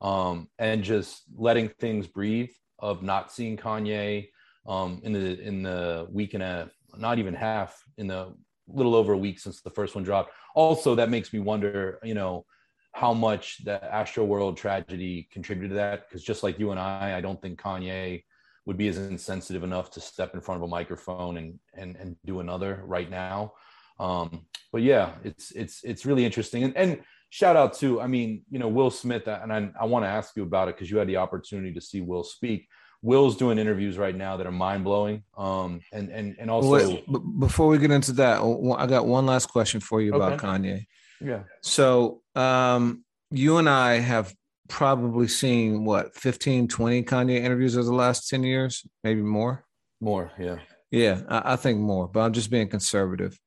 um, 0.00 0.48
and 0.58 0.82
just 0.82 1.22
letting 1.36 1.68
things 1.68 2.06
breathe 2.06 2.50
of 2.78 3.02
not 3.02 3.32
seeing 3.32 3.56
Kanye 3.56 4.28
um, 4.66 5.00
in 5.04 5.12
the 5.12 5.40
in 5.40 5.62
the 5.62 6.06
week 6.10 6.34
and 6.34 6.42
a 6.42 6.70
not 6.96 7.18
even 7.18 7.34
half 7.34 7.82
in 7.96 8.06
the 8.06 8.34
little 8.68 8.94
over 8.94 9.12
a 9.12 9.18
week 9.18 9.38
since 9.38 9.60
the 9.60 9.70
first 9.70 9.94
one 9.94 10.04
dropped. 10.04 10.32
Also, 10.54 10.94
that 10.94 11.10
makes 11.10 11.32
me 11.32 11.40
wonder, 11.40 11.98
you 12.02 12.14
know, 12.14 12.44
how 12.92 13.14
much 13.14 13.64
the 13.64 13.80
Astroworld 13.92 14.56
tragedy 14.56 15.28
contributed 15.32 15.70
to 15.70 15.76
that. 15.76 16.08
Because 16.08 16.22
just 16.22 16.42
like 16.42 16.58
you 16.58 16.70
and 16.70 16.80
I, 16.80 17.16
I 17.16 17.20
don't 17.20 17.40
think 17.40 17.60
Kanye 17.60 18.22
would 18.66 18.76
be 18.76 18.88
as 18.88 18.98
insensitive 18.98 19.64
enough 19.64 19.90
to 19.92 20.00
step 20.00 20.34
in 20.34 20.40
front 20.40 20.60
of 20.60 20.64
a 20.64 20.68
microphone 20.68 21.36
and 21.36 21.58
and 21.74 21.96
and 21.96 22.16
do 22.24 22.40
another 22.40 22.82
right 22.84 23.10
now. 23.10 23.52
Um, 23.98 24.46
but 24.72 24.82
yeah, 24.82 25.12
it's 25.24 25.50
it's 25.52 25.82
it's 25.84 26.06
really 26.06 26.24
interesting. 26.24 26.64
And 26.64 26.76
and 26.76 27.00
shout 27.32 27.56
out 27.56 27.72
to, 27.72 27.98
I 27.98 28.08
mean, 28.08 28.42
you 28.50 28.58
know, 28.58 28.68
Will 28.68 28.90
Smith, 28.90 29.26
and 29.26 29.50
I, 29.50 29.70
I 29.80 29.86
want 29.86 30.04
to 30.04 30.08
ask 30.08 30.36
you 30.36 30.42
about 30.42 30.68
it 30.68 30.76
because 30.76 30.90
you 30.90 30.98
had 30.98 31.08
the 31.08 31.16
opportunity 31.16 31.72
to 31.72 31.80
see 31.80 32.02
Will 32.02 32.24
speak. 32.24 32.68
Will's 33.00 33.38
doing 33.38 33.56
interviews 33.56 33.96
right 33.96 34.14
now 34.14 34.36
that 34.36 34.46
are 34.46 34.52
mind 34.52 34.84
blowing. 34.84 35.22
Um, 35.38 35.80
and 35.94 36.10
and 36.10 36.36
and 36.38 36.50
also 36.50 36.68
Wait, 36.68 37.06
before 37.40 37.68
we 37.68 37.78
get 37.78 37.90
into 37.90 38.12
that, 38.12 38.42
I 38.78 38.86
got 38.86 39.06
one 39.06 39.24
last 39.24 39.46
question 39.46 39.80
for 39.80 40.02
you 40.02 40.14
about 40.14 40.34
okay. 40.34 40.46
Kanye. 40.46 40.86
Yeah. 41.22 41.44
So, 41.62 42.20
um, 42.34 43.02
you 43.30 43.56
and 43.56 43.68
I 43.68 43.94
have 43.94 44.34
probably 44.68 45.26
seen 45.26 45.86
what 45.86 46.14
15, 46.14 46.68
20 46.68 47.02
Kanye 47.04 47.36
interviews 47.38 47.78
over 47.78 47.86
the 47.86 47.94
last 47.94 48.28
10 48.28 48.44
years, 48.44 48.86
maybe 49.02 49.22
more. 49.22 49.64
More, 50.02 50.32
yeah. 50.38 50.58
Yeah, 50.90 51.22
I, 51.30 51.54
I 51.54 51.56
think 51.56 51.80
more, 51.80 52.08
but 52.08 52.20
I'm 52.20 52.34
just 52.34 52.50
being 52.50 52.68
conservative. 52.68 53.38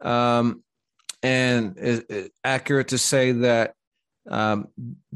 Um, 0.00 0.62
and 1.22 1.76
is 1.78 2.04
it 2.08 2.32
accurate 2.44 2.88
to 2.88 2.98
say 2.98 3.32
that 3.32 3.74
um, 4.30 4.68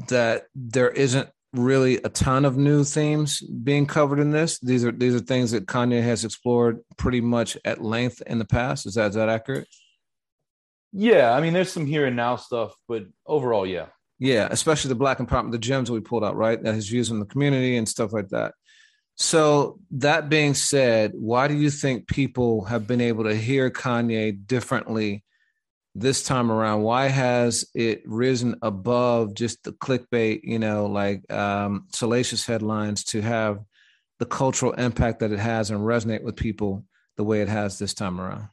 that 0.09 0.45
there 0.55 0.89
isn't 0.89 1.29
really 1.53 1.97
a 1.97 2.09
ton 2.09 2.45
of 2.45 2.57
new 2.57 2.83
themes 2.83 3.41
being 3.41 3.85
covered 3.85 4.19
in 4.19 4.31
this. 4.31 4.59
These 4.59 4.85
are 4.85 4.91
these 4.91 5.15
are 5.15 5.19
things 5.19 5.51
that 5.51 5.65
Kanye 5.65 6.01
has 6.01 6.23
explored 6.23 6.79
pretty 6.97 7.21
much 7.21 7.57
at 7.65 7.81
length 7.81 8.21
in 8.25 8.39
the 8.39 8.45
past. 8.45 8.85
Is 8.85 8.95
that 8.95 9.09
is 9.09 9.15
that 9.15 9.29
accurate? 9.29 9.67
Yeah, 10.93 11.31
I 11.33 11.41
mean, 11.41 11.53
there's 11.53 11.71
some 11.71 11.85
here 11.85 12.05
and 12.05 12.15
now 12.15 12.35
stuff, 12.35 12.75
but 12.87 13.05
overall, 13.25 13.65
yeah. 13.65 13.87
Yeah, 14.19 14.47
especially 14.51 14.89
the 14.89 14.95
black 14.95 15.17
empowerment, 15.17 15.51
the 15.51 15.57
gems 15.57 15.89
we 15.89 15.99
pulled 15.99 16.23
out, 16.23 16.35
right? 16.35 16.61
That 16.61 16.75
his 16.75 16.89
views 16.89 17.11
on 17.11 17.19
the 17.19 17.25
community 17.25 17.77
and 17.77 17.87
stuff 17.87 18.13
like 18.13 18.29
that. 18.29 18.53
So 19.15 19.79
that 19.91 20.29
being 20.29 20.53
said, 20.53 21.13
why 21.15 21.47
do 21.47 21.55
you 21.55 21.69
think 21.69 22.07
people 22.07 22.65
have 22.65 22.87
been 22.87 23.01
able 23.01 23.23
to 23.23 23.35
hear 23.35 23.69
Kanye 23.69 24.45
differently 24.45 25.23
this 25.93 26.23
time 26.23 26.51
around? 26.51 26.81
Why 26.83 27.07
has 27.07 27.65
it 27.73 28.03
risen 28.05 28.55
above 28.61 29.33
just 29.33 29.63
the 29.63 29.71
clickbait, 29.73 30.41
you 30.43 30.59
know, 30.59 30.85
like 30.85 31.31
um, 31.31 31.87
salacious 31.91 32.45
headlines 32.45 33.03
to 33.05 33.21
have 33.21 33.59
the 34.19 34.25
cultural 34.25 34.73
impact 34.73 35.19
that 35.19 35.31
it 35.31 35.39
has 35.39 35.71
and 35.71 35.81
resonate 35.81 36.23
with 36.23 36.35
people 36.35 36.85
the 37.17 37.23
way 37.23 37.41
it 37.41 37.49
has 37.49 37.77
this 37.77 37.93
time 37.93 38.21
around? 38.21 38.47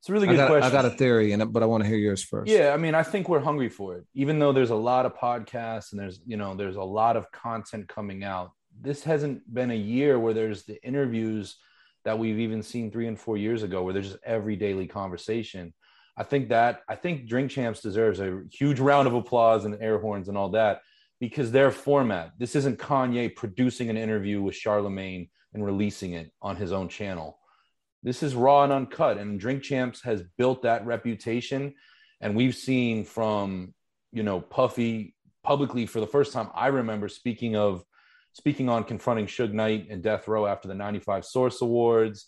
It's 0.00 0.08
a 0.08 0.12
really 0.12 0.28
good 0.28 0.36
I 0.36 0.38
got, 0.38 0.48
question. 0.48 0.70
I 0.70 0.82
got 0.82 0.84
a 0.84 0.96
theory 0.96 1.32
in 1.32 1.40
it, 1.40 1.46
but 1.46 1.62
I 1.62 1.66
want 1.66 1.82
to 1.82 1.88
hear 1.88 1.98
yours 1.98 2.22
first. 2.22 2.50
Yeah, 2.50 2.72
I 2.72 2.76
mean, 2.76 2.94
I 2.94 3.02
think 3.02 3.28
we're 3.28 3.40
hungry 3.40 3.68
for 3.68 3.96
it. 3.96 4.06
Even 4.14 4.38
though 4.38 4.52
there's 4.52 4.70
a 4.70 4.76
lot 4.76 5.06
of 5.06 5.16
podcasts 5.16 5.90
and 5.90 6.00
there's, 6.00 6.20
you 6.24 6.36
know, 6.36 6.54
there's 6.54 6.76
a 6.76 6.82
lot 6.82 7.16
of 7.16 7.30
content 7.32 7.88
coming 7.88 8.22
out. 8.22 8.52
This 8.80 9.02
hasn't 9.02 9.52
been 9.52 9.72
a 9.72 9.76
year 9.76 10.18
where 10.18 10.34
there's 10.34 10.62
the 10.64 10.80
interviews 10.84 11.56
that 12.04 12.16
we've 12.16 12.38
even 12.38 12.62
seen 12.62 12.92
three 12.92 13.08
and 13.08 13.18
four 13.18 13.36
years 13.36 13.64
ago, 13.64 13.82
where 13.82 13.92
there's 13.92 14.10
just 14.12 14.24
every 14.24 14.54
daily 14.54 14.86
conversation. 14.86 15.74
I 16.18 16.24
think 16.24 16.48
that 16.48 16.82
I 16.88 16.96
think 16.96 17.28
Drink 17.28 17.52
Champs 17.52 17.80
deserves 17.80 18.18
a 18.18 18.42
huge 18.52 18.80
round 18.80 19.06
of 19.06 19.14
applause 19.14 19.64
and 19.64 19.80
air 19.80 19.98
horns 19.98 20.28
and 20.28 20.36
all 20.36 20.50
that 20.50 20.82
because 21.20 21.52
their 21.52 21.70
format. 21.70 22.32
This 22.38 22.56
isn't 22.56 22.80
Kanye 22.80 23.34
producing 23.34 23.88
an 23.88 23.96
interview 23.96 24.42
with 24.42 24.56
Charlemagne 24.56 25.28
and 25.54 25.64
releasing 25.64 26.14
it 26.14 26.32
on 26.42 26.56
his 26.56 26.72
own 26.72 26.88
channel. 26.88 27.38
This 28.02 28.24
is 28.24 28.34
raw 28.34 28.64
and 28.64 28.72
uncut, 28.72 29.16
and 29.16 29.38
Drink 29.38 29.62
Champs 29.62 30.02
has 30.02 30.24
built 30.36 30.62
that 30.62 30.84
reputation. 30.84 31.74
And 32.20 32.34
we've 32.34 32.56
seen 32.56 33.04
from 33.04 33.72
you 34.12 34.24
know 34.24 34.40
Puffy 34.40 35.14
publicly 35.44 35.86
for 35.86 36.00
the 36.00 36.06
first 36.06 36.32
time 36.32 36.48
I 36.52 36.66
remember 36.66 37.08
speaking 37.08 37.54
of 37.54 37.84
speaking 38.32 38.68
on 38.68 38.82
confronting 38.82 39.26
Suge 39.26 39.52
Knight 39.52 39.86
and 39.88 40.02
Death 40.02 40.26
Row 40.26 40.46
after 40.46 40.66
the 40.66 40.74
95 40.74 41.24
Source 41.24 41.62
Awards 41.62 42.26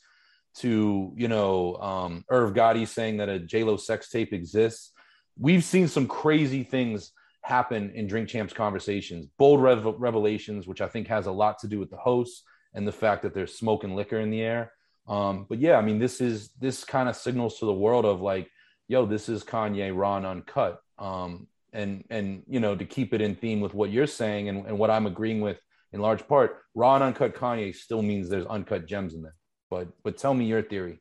to, 0.59 1.13
you 1.17 1.29
know, 1.29 1.77
um, 1.77 2.25
Irv 2.29 2.55
Gotti 2.55 2.87
saying 2.87 3.19
that 3.19 3.29
a 3.29 3.39
J-Lo 3.39 3.77
sex 3.77 4.11
tape 4.11 4.33
exists. 4.33 4.93
We've 5.39 5.65
seen 5.65 5.89
some 5.89 6.07
crazy 6.07 6.63
things 6.63 7.13
happen 7.43 7.91
in 7.95 8.07
Drink 8.07 8.29
Champs 8.29 8.53
conversations, 8.53 9.27
bold 9.39 9.63
rev- 9.63 9.95
revelations, 9.99 10.67
which 10.67 10.81
I 10.81 10.89
think 10.89 11.09
has 11.09 11.27
a 11.27 11.33
lot 11.33 11.59
to 11.61 11.69
do 11.69 11.79
with 11.79 11.91
the 11.91 11.97
hosts 11.97 12.43
and 12.75 12.87
the 12.87 12.93
fact 12.93 13.23
that 13.23 13.35
there's 13.35 13.55
smoke 13.55 13.85
and 13.85 13.97
liquor 13.97 14.21
in 14.21 14.31
the 14.31 14.43
air. 14.43 14.73
Um, 15.09 15.47
but 15.49 15.59
yeah, 15.59 15.77
I 15.77 15.83
mean, 15.83 15.99
this 15.99 16.21
is 16.21 16.51
this 16.61 16.85
kind 16.85 17.09
of 17.09 17.17
signals 17.17 17.59
to 17.59 17.67
the 17.67 17.73
world 17.73 18.05
of 18.05 18.21
like, 18.21 18.51
yo, 18.89 19.07
this 19.07 19.29
is 19.29 19.43
Kanye 19.43 19.91
and 20.17 20.27
uncut. 20.27 20.81
Um, 20.99 21.49
and 21.73 22.05
and 22.11 22.43
you 22.49 22.61
know, 22.61 22.77
to 22.77 22.85
keep 22.85 23.15
it 23.15 23.21
in 23.21 23.35
theme 23.35 23.61
with 23.61 23.75
what 23.75 23.91
you're 23.91 24.07
saying 24.07 24.49
and, 24.49 24.67
and 24.67 24.79
what 24.79 24.91
I'm 24.91 25.07
agreeing 25.07 25.41
with 25.41 25.59
in 25.93 26.01
large 26.01 26.27
part, 26.29 26.59
and 26.77 27.03
uncut 27.03 27.35
Kanye 27.35 27.75
still 27.75 28.03
means 28.03 28.29
there's 28.29 28.47
uncut 28.47 28.87
gems 28.87 29.15
in 29.15 29.23
there. 29.23 29.35
But 29.71 29.89
but 30.03 30.19
tell 30.19 30.35
me 30.35 30.47
your 30.47 30.63
theory. 30.63 31.01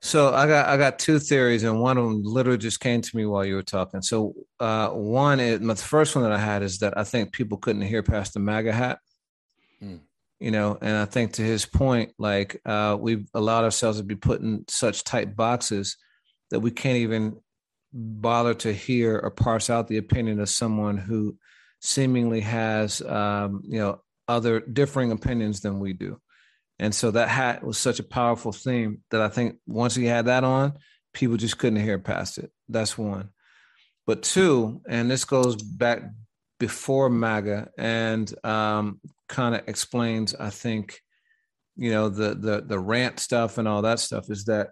So 0.00 0.34
I 0.34 0.46
got 0.46 0.68
I 0.68 0.76
got 0.76 0.98
two 0.98 1.18
theories, 1.18 1.62
and 1.62 1.80
one 1.80 1.96
of 1.96 2.04
them 2.04 2.22
literally 2.22 2.58
just 2.58 2.78
came 2.78 3.00
to 3.00 3.16
me 3.16 3.24
while 3.24 3.44
you 3.44 3.54
were 3.54 3.62
talking. 3.62 4.02
So 4.02 4.34
uh, 4.60 4.90
one 4.90 5.40
is 5.40 5.60
the 5.60 5.76
first 5.76 6.14
one 6.14 6.24
that 6.24 6.32
I 6.32 6.38
had 6.38 6.62
is 6.62 6.78
that 6.78 6.96
I 6.96 7.04
think 7.04 7.32
people 7.32 7.56
couldn't 7.56 7.82
hear 7.82 8.02
past 8.02 8.34
the 8.34 8.40
MAGA 8.40 8.72
hat. 8.72 8.98
Hmm. 9.80 9.96
You 10.40 10.50
know, 10.50 10.76
and 10.80 10.96
I 10.96 11.06
think 11.06 11.32
to 11.34 11.42
his 11.42 11.64
point, 11.64 12.12
like 12.18 12.60
uh, 12.66 12.98
we've 13.00 13.26
allowed 13.32 13.64
ourselves 13.64 13.96
to 13.96 14.04
be 14.04 14.14
put 14.14 14.42
in 14.42 14.66
such 14.68 15.04
tight 15.04 15.36
boxes 15.36 15.96
that 16.50 16.60
we 16.60 16.70
can't 16.70 16.98
even 16.98 17.38
bother 17.94 18.52
to 18.54 18.72
hear 18.74 19.18
or 19.18 19.30
parse 19.30 19.70
out 19.70 19.88
the 19.88 19.96
opinion 19.96 20.38
of 20.38 20.50
someone 20.50 20.98
who 20.98 21.38
seemingly 21.80 22.40
has, 22.40 23.00
um, 23.02 23.62
you 23.64 23.78
know, 23.78 24.00
other 24.28 24.60
differing 24.60 25.12
opinions 25.12 25.60
than 25.60 25.78
we 25.78 25.92
do. 25.94 26.20
And 26.78 26.94
so 26.94 27.10
that 27.12 27.28
hat 27.28 27.62
was 27.62 27.78
such 27.78 28.00
a 28.00 28.04
powerful 28.04 28.52
theme 28.52 29.02
that 29.10 29.20
I 29.20 29.28
think 29.28 29.56
once 29.66 29.94
he 29.94 30.06
had 30.06 30.26
that 30.26 30.44
on, 30.44 30.74
people 31.12 31.36
just 31.36 31.58
couldn't 31.58 31.80
hear 31.82 31.98
past 31.98 32.38
it. 32.38 32.50
That's 32.68 32.98
one. 32.98 33.30
But 34.06 34.22
two, 34.22 34.82
and 34.88 35.10
this 35.10 35.24
goes 35.24 35.56
back 35.56 36.02
before 36.58 37.08
MAGA 37.08 37.70
and 37.78 38.32
um, 38.44 39.00
kind 39.28 39.54
of 39.54 39.62
explains, 39.68 40.34
I 40.34 40.50
think, 40.50 41.00
you 41.76 41.90
know, 41.90 42.08
the 42.08 42.34
the 42.34 42.64
the 42.66 42.78
rant 42.78 43.18
stuff 43.18 43.58
and 43.58 43.66
all 43.66 43.82
that 43.82 43.98
stuff 43.98 44.30
is 44.30 44.44
that 44.44 44.70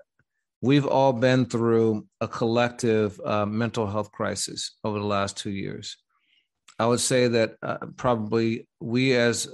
we've 0.61 0.87
all 0.87 1.13
been 1.13 1.47
through 1.47 2.07
a 2.21 2.29
collective 2.29 3.21
uh, 3.25 3.47
mental 3.47 3.87
health 3.87 4.13
crisis 4.13 4.77
over 4.85 4.99
the 4.99 5.07
last 5.07 5.37
two 5.37 5.51
years. 5.51 5.97
I 6.79 6.87
would 6.87 7.01
say 7.01 7.29
that 7.29 7.57
uh, 7.63 7.79
probably 7.97 8.69
we 8.81 9.15
as 9.15 9.49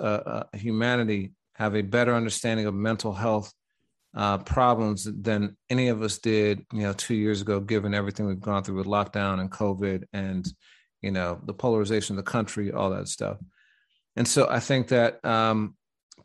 humanity 0.55 1.33
have 1.59 1.75
a 1.75 1.83
better 1.83 2.15
understanding 2.15 2.67
of 2.67 2.75
mental 2.75 3.13
health 3.13 3.53
uh, 4.17 4.39
problems 4.39 5.09
than 5.23 5.57
any 5.69 5.89
of 5.89 6.03
us 6.03 6.19
did, 6.19 6.65
you 6.73 6.83
know, 6.83 6.93
two 6.93 7.15
years 7.15 7.41
ago, 7.43 7.59
given 7.59 7.95
everything 7.95 8.27
we've 8.27 8.41
gone 8.41 8.63
through 8.63 8.77
with 8.77 8.87
lockdown 8.87 9.41
and 9.41 9.51
COVID 9.51 10.05
and, 10.13 10.49
you 11.03 11.11
know, 11.11 11.41
the 11.45 11.53
polarization 11.53 12.17
of 12.17 12.25
the 12.25 12.31
country, 12.31 12.73
all 12.73 12.91
that 12.91 13.09
stuff. 13.09 13.39
And 14.15 14.27
so 14.27 14.49
I 14.49 14.61
think 14.61 14.89
that 14.89 15.23
um, 15.25 15.75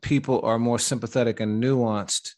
people 0.02 0.42
are 0.44 0.60
more 0.60 0.80
sympathetic 0.80 1.40
and 1.40 1.62
nuanced 1.62 2.32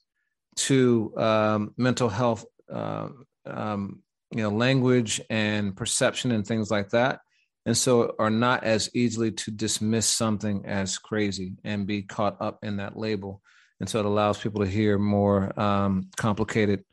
to 0.56 1.14
um, 1.18 1.74
mental 1.78 2.08
health, 2.08 2.46
uh, 2.72 3.10
um, 3.46 4.00
you 4.32 4.42
know, 4.42 4.50
language 4.50 5.20
and 5.30 5.76
perception 5.76 6.32
and 6.32 6.48
things 6.48 6.72
like 6.72 6.90
that 6.92 7.20
and 7.66 7.76
so 7.76 8.16
are 8.20 8.30
not 8.30 8.64
as 8.64 8.90
easily 8.94 9.32
to 9.32 9.52
dismiss 9.52 10.06
something 10.06 10.66
as 10.66 10.98
crazy 10.98 11.56
and 11.64 11.88
be 11.88 12.04
caught 12.04 12.38
up 12.40 12.60
in 12.64 12.78
that 12.78 12.98
label. 12.98 13.42
And 13.80 13.90
so 13.90 14.00
it 14.00 14.06
allows 14.06 14.38
people 14.38 14.64
to 14.64 14.70
hear 14.70 14.98
more 14.98 15.60
um, 15.60 16.10
complicated 16.16 16.84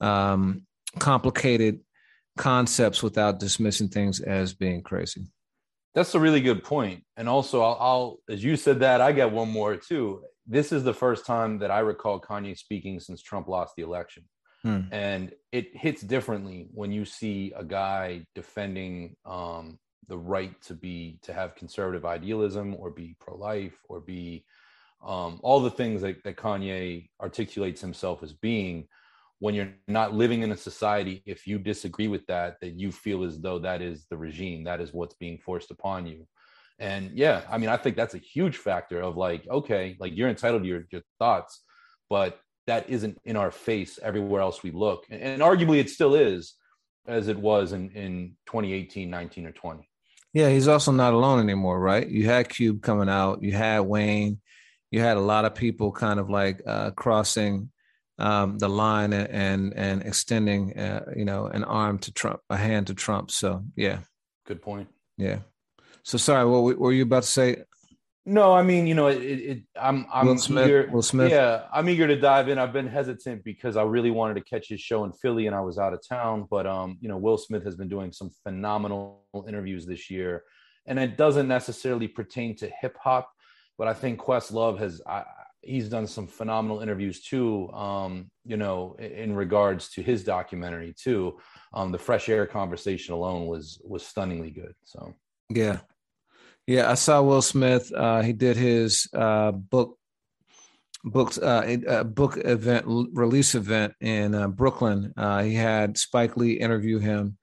um, 0.00 0.62
complicated 0.98 1.80
concepts 2.38 3.02
without 3.02 3.38
dismissing 3.38 3.88
things 3.88 4.20
as 4.20 4.54
being 4.54 4.82
crazy. 4.82 5.26
That's 5.94 6.14
a 6.14 6.20
really 6.20 6.40
good 6.40 6.64
point. 6.64 7.04
And 7.16 7.28
also 7.28 7.60
I'll, 7.60 7.76
I'll 7.80 8.18
as 8.30 8.42
you 8.42 8.56
said 8.56 8.80
that 8.80 9.00
i 9.00 9.12
get 9.12 9.32
one 9.32 9.50
more 9.50 9.76
too. 9.76 10.22
This 10.46 10.72
is 10.72 10.84
the 10.84 10.94
first 10.94 11.26
time 11.26 11.58
that 11.58 11.70
i 11.70 11.80
recall 11.80 12.20
kanye 12.20 12.56
speaking 12.56 13.00
since 13.00 13.20
trump 13.20 13.48
lost 13.48 13.74
the 13.76 13.82
election. 13.82 14.24
Hmm. 14.62 14.80
And 14.92 15.32
it 15.52 15.76
hits 15.76 16.02
differently 16.02 16.68
when 16.72 16.92
you 16.92 17.04
see 17.04 17.52
a 17.56 17.64
guy 17.64 18.26
defending 18.34 19.16
um, 19.24 19.78
the 20.08 20.18
right 20.18 20.60
to 20.62 20.74
be 20.74 21.18
to 21.22 21.32
have 21.32 21.54
conservative 21.54 22.04
idealism 22.04 22.74
or 22.78 22.90
be 22.90 23.16
pro-life 23.20 23.78
or 23.88 24.00
be 24.00 24.44
um, 25.04 25.40
all 25.42 25.60
the 25.60 25.70
things 25.70 26.02
that, 26.02 26.22
that 26.24 26.36
kanye 26.36 27.08
articulates 27.20 27.80
himself 27.80 28.22
as 28.22 28.32
being 28.32 28.86
when 29.38 29.54
you're 29.54 29.72
not 29.88 30.14
living 30.14 30.42
in 30.42 30.52
a 30.52 30.56
society 30.56 31.22
if 31.24 31.46
you 31.46 31.58
disagree 31.58 32.08
with 32.08 32.26
that 32.26 32.56
that 32.60 32.78
you 32.78 32.92
feel 32.92 33.24
as 33.24 33.40
though 33.40 33.58
that 33.58 33.80
is 33.80 34.06
the 34.10 34.16
regime 34.16 34.64
that 34.64 34.80
is 34.80 34.92
what's 34.92 35.14
being 35.14 35.38
forced 35.38 35.70
upon 35.70 36.06
you. 36.06 36.26
And 36.78 37.10
yeah 37.12 37.42
i 37.50 37.58
mean 37.58 37.68
i 37.68 37.76
think 37.76 37.96
that's 37.96 38.14
a 38.14 38.18
huge 38.18 38.56
factor 38.56 39.00
of 39.00 39.16
like 39.16 39.46
okay 39.48 39.96
like 40.00 40.16
you're 40.16 40.30
entitled 40.30 40.62
to 40.62 40.68
your, 40.68 40.84
your 40.90 41.02
thoughts 41.18 41.62
but 42.08 42.40
that 42.66 42.88
isn't 42.88 43.18
in 43.24 43.36
our 43.36 43.50
face 43.50 43.98
everywhere 44.02 44.40
else 44.40 44.62
we 44.62 44.70
look. 44.70 45.04
And, 45.10 45.20
and 45.20 45.42
arguably 45.42 45.80
it 45.80 45.90
still 45.90 46.14
is 46.14 46.54
as 47.06 47.28
it 47.28 47.38
was 47.38 47.72
in 47.72 47.90
in 47.90 48.36
2018 48.46 49.10
19 49.10 49.46
or 49.46 49.52
20 49.52 49.89
yeah, 50.32 50.48
he's 50.48 50.68
also 50.68 50.92
not 50.92 51.14
alone 51.14 51.40
anymore, 51.40 51.78
right? 51.78 52.08
You 52.08 52.26
had 52.26 52.48
Cube 52.48 52.82
coming 52.82 53.08
out, 53.08 53.42
you 53.42 53.52
had 53.52 53.80
Wayne, 53.80 54.40
you 54.90 55.00
had 55.00 55.16
a 55.16 55.20
lot 55.20 55.44
of 55.44 55.54
people 55.54 55.92
kind 55.92 56.20
of 56.20 56.30
like 56.30 56.62
uh, 56.66 56.90
crossing 56.92 57.70
um, 58.18 58.58
the 58.58 58.68
line 58.68 59.12
and 59.12 59.28
and, 59.30 59.72
and 59.74 60.02
extending, 60.02 60.78
uh, 60.78 61.06
you 61.16 61.24
know, 61.24 61.46
an 61.46 61.64
arm 61.64 61.98
to 62.00 62.12
Trump, 62.12 62.40
a 62.50 62.56
hand 62.56 62.88
to 62.88 62.94
Trump. 62.94 63.30
So 63.30 63.64
yeah, 63.76 64.00
good 64.46 64.62
point. 64.62 64.88
Yeah. 65.16 65.40
So 66.02 66.18
sorry, 66.18 66.48
what 66.48 66.78
were 66.78 66.92
you 66.92 67.02
about 67.02 67.24
to 67.24 67.28
say? 67.28 67.62
No, 68.30 68.54
I 68.54 68.62
mean, 68.62 68.86
you 68.86 68.94
know, 68.94 69.08
it, 69.08 69.16
it 69.22 69.62
I'm 69.74 70.06
I'm 70.12 70.26
Will 70.26 70.38
Smith, 70.38 70.66
eager. 70.66 70.88
Will 70.92 71.02
Smith. 71.02 71.32
Yeah, 71.32 71.64
I'm 71.72 71.88
eager 71.88 72.06
to 72.06 72.14
dive 72.14 72.48
in. 72.48 72.58
I've 72.58 72.72
been 72.72 72.86
hesitant 72.86 73.42
because 73.42 73.76
I 73.76 73.82
really 73.82 74.12
wanted 74.12 74.34
to 74.34 74.42
catch 74.42 74.68
his 74.68 74.80
show 74.80 75.04
in 75.04 75.12
Philly 75.12 75.48
and 75.48 75.56
I 75.56 75.60
was 75.60 75.78
out 75.78 75.92
of 75.92 76.00
town. 76.08 76.46
But 76.48 76.64
um, 76.64 76.96
you 77.00 77.08
know, 77.08 77.16
Will 77.16 77.36
Smith 77.36 77.64
has 77.64 77.74
been 77.74 77.88
doing 77.88 78.12
some 78.12 78.30
phenomenal 78.44 79.24
interviews 79.48 79.84
this 79.84 80.10
year, 80.10 80.44
and 80.86 80.96
it 80.96 81.16
doesn't 81.16 81.48
necessarily 81.48 82.06
pertain 82.06 82.54
to 82.58 82.70
hip 82.80 82.96
hop, 83.02 83.28
but 83.76 83.88
I 83.88 83.94
think 83.94 84.20
Questlove 84.20 84.78
has 84.78 85.02
I, 85.08 85.24
he's 85.62 85.88
done 85.88 86.06
some 86.06 86.28
phenomenal 86.28 86.82
interviews 86.82 87.24
too. 87.24 87.68
Um, 87.72 88.30
you 88.44 88.56
know, 88.56 88.94
in, 89.00 89.10
in 89.10 89.34
regards 89.34 89.90
to 89.94 90.02
his 90.02 90.22
documentary 90.22 90.94
too. 90.96 91.40
Um, 91.74 91.90
the 91.90 91.98
fresh 91.98 92.28
air 92.28 92.46
conversation 92.46 93.12
alone 93.12 93.48
was 93.48 93.82
was 93.84 94.06
stunningly 94.06 94.52
good. 94.52 94.74
So 94.84 95.16
yeah, 95.48 95.80
yeah, 96.70 96.88
I 96.88 96.94
saw 96.94 97.20
Will 97.20 97.42
Smith. 97.42 97.92
Uh, 97.92 98.22
he 98.22 98.32
did 98.32 98.56
his 98.56 99.08
uh, 99.12 99.50
book 99.50 99.98
booked 101.02 101.36
uh, 101.42 102.04
book 102.04 102.36
event 102.36 102.84
release 102.86 103.56
event 103.56 103.94
in 104.00 104.36
uh, 104.36 104.46
Brooklyn. 104.46 105.12
Uh, 105.16 105.42
he 105.42 105.54
had 105.54 105.98
Spike 105.98 106.36
Lee 106.36 106.52
interview 106.52 107.00
him, 107.00 107.36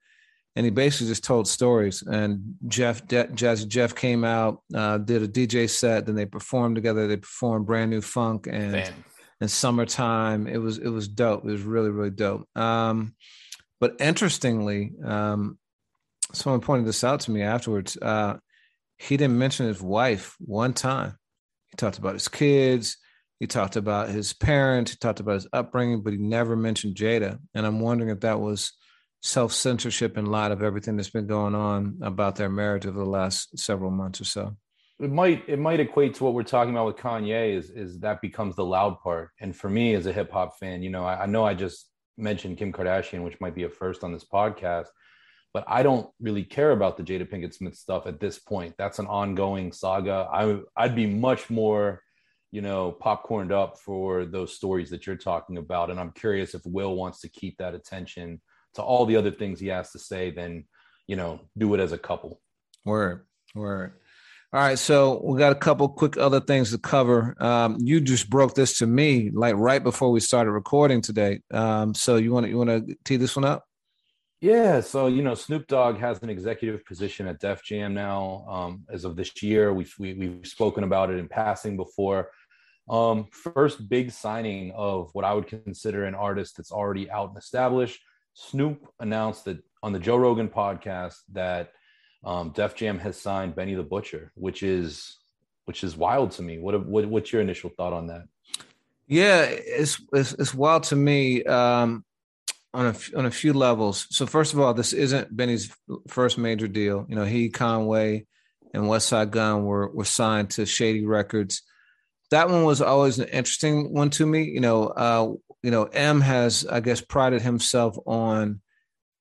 and 0.56 0.64
he 0.64 0.70
basically 0.70 1.08
just 1.08 1.24
told 1.24 1.46
stories. 1.46 2.00
And 2.00 2.54
Jeff 2.68 3.06
De- 3.06 3.26
Jazzy 3.26 3.68
Jeff 3.68 3.94
came 3.94 4.24
out, 4.24 4.62
uh, 4.74 4.96
did 4.96 5.22
a 5.22 5.28
DJ 5.28 5.68
set. 5.68 6.06
Then 6.06 6.14
they 6.14 6.24
performed 6.24 6.76
together. 6.76 7.06
They 7.06 7.18
performed 7.18 7.66
brand 7.66 7.90
new 7.90 8.00
funk 8.00 8.46
and 8.50 8.72
Man. 8.72 9.04
and 9.42 9.50
summertime. 9.50 10.46
It 10.46 10.56
was 10.56 10.78
it 10.78 10.88
was 10.88 11.06
dope. 11.06 11.44
It 11.44 11.50
was 11.52 11.60
really 11.60 11.90
really 11.90 12.08
dope. 12.08 12.48
Um, 12.56 13.14
but 13.78 13.96
interestingly, 14.00 14.92
um, 15.04 15.58
someone 16.32 16.62
pointed 16.62 16.86
this 16.88 17.04
out 17.04 17.20
to 17.20 17.30
me 17.30 17.42
afterwards. 17.42 17.98
Uh, 18.00 18.38
he 18.98 19.16
didn't 19.16 19.38
mention 19.38 19.66
his 19.66 19.80
wife 19.80 20.36
one 20.38 20.72
time. 20.72 21.16
He 21.70 21.76
talked 21.76 21.98
about 21.98 22.14
his 22.14 22.28
kids. 22.28 22.98
He 23.38 23.46
talked 23.46 23.76
about 23.76 24.08
his 24.08 24.32
parents. 24.32 24.90
He 24.90 24.96
talked 24.96 25.20
about 25.20 25.34
his 25.34 25.46
upbringing, 25.52 26.02
but 26.02 26.12
he 26.12 26.18
never 26.18 26.56
mentioned 26.56 26.96
Jada. 26.96 27.38
And 27.54 27.64
I'm 27.64 27.80
wondering 27.80 28.10
if 28.10 28.20
that 28.20 28.40
was 28.40 28.72
self 29.22 29.52
censorship 29.52 30.18
in 30.18 30.26
light 30.26 30.50
of 30.50 30.62
everything 30.62 30.96
that's 30.96 31.10
been 31.10 31.26
going 31.26 31.54
on 31.54 31.98
about 32.02 32.36
their 32.36 32.48
marriage 32.48 32.86
over 32.86 32.98
the 32.98 33.04
last 33.04 33.58
several 33.58 33.90
months 33.90 34.20
or 34.20 34.24
so. 34.24 34.56
It 35.00 35.12
might 35.12 35.44
it 35.48 35.60
might 35.60 35.78
equate 35.78 36.14
to 36.14 36.24
what 36.24 36.34
we're 36.34 36.42
talking 36.42 36.72
about 36.74 36.86
with 36.86 36.96
Kanye 36.96 37.56
is 37.56 37.70
is 37.70 38.00
that 38.00 38.20
becomes 38.20 38.56
the 38.56 38.64
loud 38.64 39.00
part. 39.00 39.30
And 39.40 39.54
for 39.54 39.70
me 39.70 39.94
as 39.94 40.06
a 40.06 40.12
hip 40.12 40.32
hop 40.32 40.58
fan, 40.58 40.82
you 40.82 40.90
know, 40.90 41.04
I, 41.04 41.22
I 41.22 41.26
know 41.26 41.44
I 41.44 41.54
just 41.54 41.88
mentioned 42.16 42.58
Kim 42.58 42.72
Kardashian, 42.72 43.22
which 43.22 43.40
might 43.40 43.54
be 43.54 43.62
a 43.62 43.68
first 43.68 44.02
on 44.02 44.12
this 44.12 44.24
podcast, 44.24 44.86
but 45.54 45.64
I 45.66 45.82
don't 45.82 46.08
really 46.20 46.44
care 46.44 46.72
about 46.72 46.96
the 46.96 47.02
Jada 47.02 47.28
Pinkett 47.28 47.54
Smith 47.54 47.76
stuff 47.76 48.06
at 48.06 48.20
this 48.20 48.38
point. 48.38 48.74
That's 48.78 48.98
an 48.98 49.06
ongoing 49.06 49.72
saga. 49.72 50.28
I 50.32 50.60
I'd 50.76 50.96
be 50.96 51.06
much 51.06 51.50
more, 51.50 52.02
you 52.50 52.60
know, 52.60 52.92
popcorned 52.92 53.52
up 53.52 53.78
for 53.78 54.24
those 54.24 54.54
stories 54.54 54.90
that 54.90 55.06
you're 55.06 55.16
talking 55.16 55.56
about, 55.56 55.90
and 55.90 55.98
I'm 55.98 56.12
curious 56.12 56.54
if 56.54 56.62
Will 56.64 56.94
wants 56.94 57.20
to 57.22 57.28
keep 57.28 57.58
that 57.58 57.74
attention 57.74 58.40
to 58.74 58.82
all 58.82 59.06
the 59.06 59.16
other 59.16 59.30
things 59.30 59.60
he 59.60 59.68
has 59.68 59.92
to 59.92 59.98
say, 59.98 60.30
then 60.30 60.64
you 61.06 61.16
know, 61.16 61.40
do 61.56 61.74
it 61.74 61.80
as 61.80 61.92
a 61.92 61.98
couple. 61.98 62.40
Word, 62.84 63.26
word. 63.54 63.94
All 64.52 64.60
right, 64.60 64.78
so 64.78 65.20
we 65.22 65.38
got 65.38 65.52
a 65.52 65.56
couple 65.56 65.88
quick 65.90 66.16
other 66.16 66.40
things 66.40 66.70
to 66.70 66.78
cover. 66.78 67.34
Um, 67.42 67.76
you 67.80 68.00
just 68.00 68.30
broke 68.30 68.54
this 68.54 68.78
to 68.78 68.86
me 68.86 69.30
like 69.30 69.54
right 69.56 69.82
before 69.82 70.10
we 70.10 70.20
started 70.20 70.52
recording 70.52 71.02
today. 71.02 71.40
Um, 71.52 71.94
so 71.94 72.16
you 72.16 72.32
want 72.32 72.46
to 72.46 72.50
you 72.50 72.56
want 72.56 72.70
to 72.70 72.96
tee 73.04 73.16
this 73.16 73.36
one 73.36 73.44
up? 73.44 73.66
Yeah, 74.40 74.80
so 74.80 75.08
you 75.08 75.22
know, 75.22 75.34
Snoop 75.34 75.66
Dogg 75.66 75.98
has 75.98 76.22
an 76.22 76.30
executive 76.30 76.84
position 76.84 77.26
at 77.26 77.40
Def 77.40 77.62
Jam 77.64 77.92
now. 77.92 78.44
Um, 78.48 78.84
as 78.88 79.04
of 79.04 79.16
this 79.16 79.42
year, 79.42 79.74
we've 79.74 79.92
we, 79.98 80.10
have 80.10 80.18
we 80.18 80.26
have 80.26 80.46
spoken 80.46 80.84
about 80.84 81.10
it 81.10 81.18
in 81.18 81.28
passing 81.28 81.76
before. 81.76 82.30
Um, 82.88 83.26
first 83.32 83.88
big 83.88 84.12
signing 84.12 84.72
of 84.76 85.10
what 85.12 85.24
I 85.24 85.34
would 85.34 85.46
consider 85.46 86.04
an 86.04 86.14
artist 86.14 86.56
that's 86.56 86.72
already 86.72 87.10
out 87.10 87.30
and 87.30 87.38
established. 87.38 88.00
Snoop 88.34 88.88
announced 89.00 89.44
that 89.46 89.58
on 89.82 89.92
the 89.92 89.98
Joe 89.98 90.16
Rogan 90.16 90.48
podcast 90.48 91.16
that 91.32 91.72
um, 92.24 92.50
Def 92.50 92.76
Jam 92.76 92.98
has 93.00 93.20
signed 93.20 93.56
Benny 93.56 93.74
the 93.74 93.82
Butcher, 93.82 94.32
which 94.36 94.62
is 94.62 95.18
which 95.64 95.82
is 95.82 95.96
wild 95.96 96.30
to 96.32 96.42
me. 96.42 96.58
What, 96.58 96.86
what 96.86 97.06
what's 97.06 97.32
your 97.32 97.42
initial 97.42 97.70
thought 97.76 97.92
on 97.92 98.06
that? 98.06 98.22
Yeah, 99.08 99.42
it's 99.42 100.00
it's, 100.12 100.32
it's 100.34 100.54
wild 100.54 100.84
to 100.84 100.96
me 100.96 101.42
um, 101.42 102.04
on 102.74 102.86
a 102.86 102.94
on 103.16 103.26
a 103.26 103.30
few 103.30 103.52
levels. 103.52 104.06
So 104.10 104.26
first 104.26 104.52
of 104.52 104.60
all, 104.60 104.74
this 104.74 104.92
isn't 104.92 105.34
Benny's 105.34 105.74
first 106.08 106.38
major 106.38 106.68
deal. 106.68 107.06
You 107.08 107.16
know, 107.16 107.24
he 107.24 107.48
Conway 107.48 108.26
and 108.74 108.84
Westside 108.84 109.30
Gunn 109.30 109.64
were 109.64 109.88
were 109.88 110.04
signed 110.04 110.50
to 110.50 110.66
Shady 110.66 111.04
Records. 111.04 111.62
That 112.30 112.50
one 112.50 112.64
was 112.64 112.82
always 112.82 113.18
an 113.18 113.28
interesting 113.28 113.92
one 113.92 114.10
to 114.10 114.26
me. 114.26 114.44
You 114.44 114.60
know, 114.60 114.86
uh, 114.86 115.32
you 115.62 115.70
know, 115.70 115.84
M 115.84 116.20
has 116.20 116.66
I 116.66 116.80
guess 116.80 117.00
prided 117.00 117.42
himself 117.42 117.96
on 118.06 118.60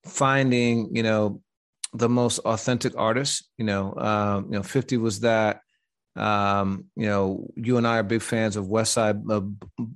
finding 0.06 0.96
you 0.96 1.04
know 1.04 1.42
the 1.94 2.10
most 2.10 2.40
authentic 2.40 2.94
artists. 2.98 3.48
You 3.58 3.66
know, 3.66 3.96
um, 3.96 4.46
you 4.46 4.58
know, 4.58 4.64
Fifty 4.64 4.98
was 4.98 5.22
that. 5.22 5.62
Um, 6.18 6.86
you 6.96 7.06
know, 7.06 7.48
you 7.56 7.78
and 7.78 7.86
I 7.86 8.00
are 8.00 8.04
big 8.04 8.24
fans 8.24 8.56
of 8.56 8.66
Westside, 8.66 9.22
uh, 9.30 9.42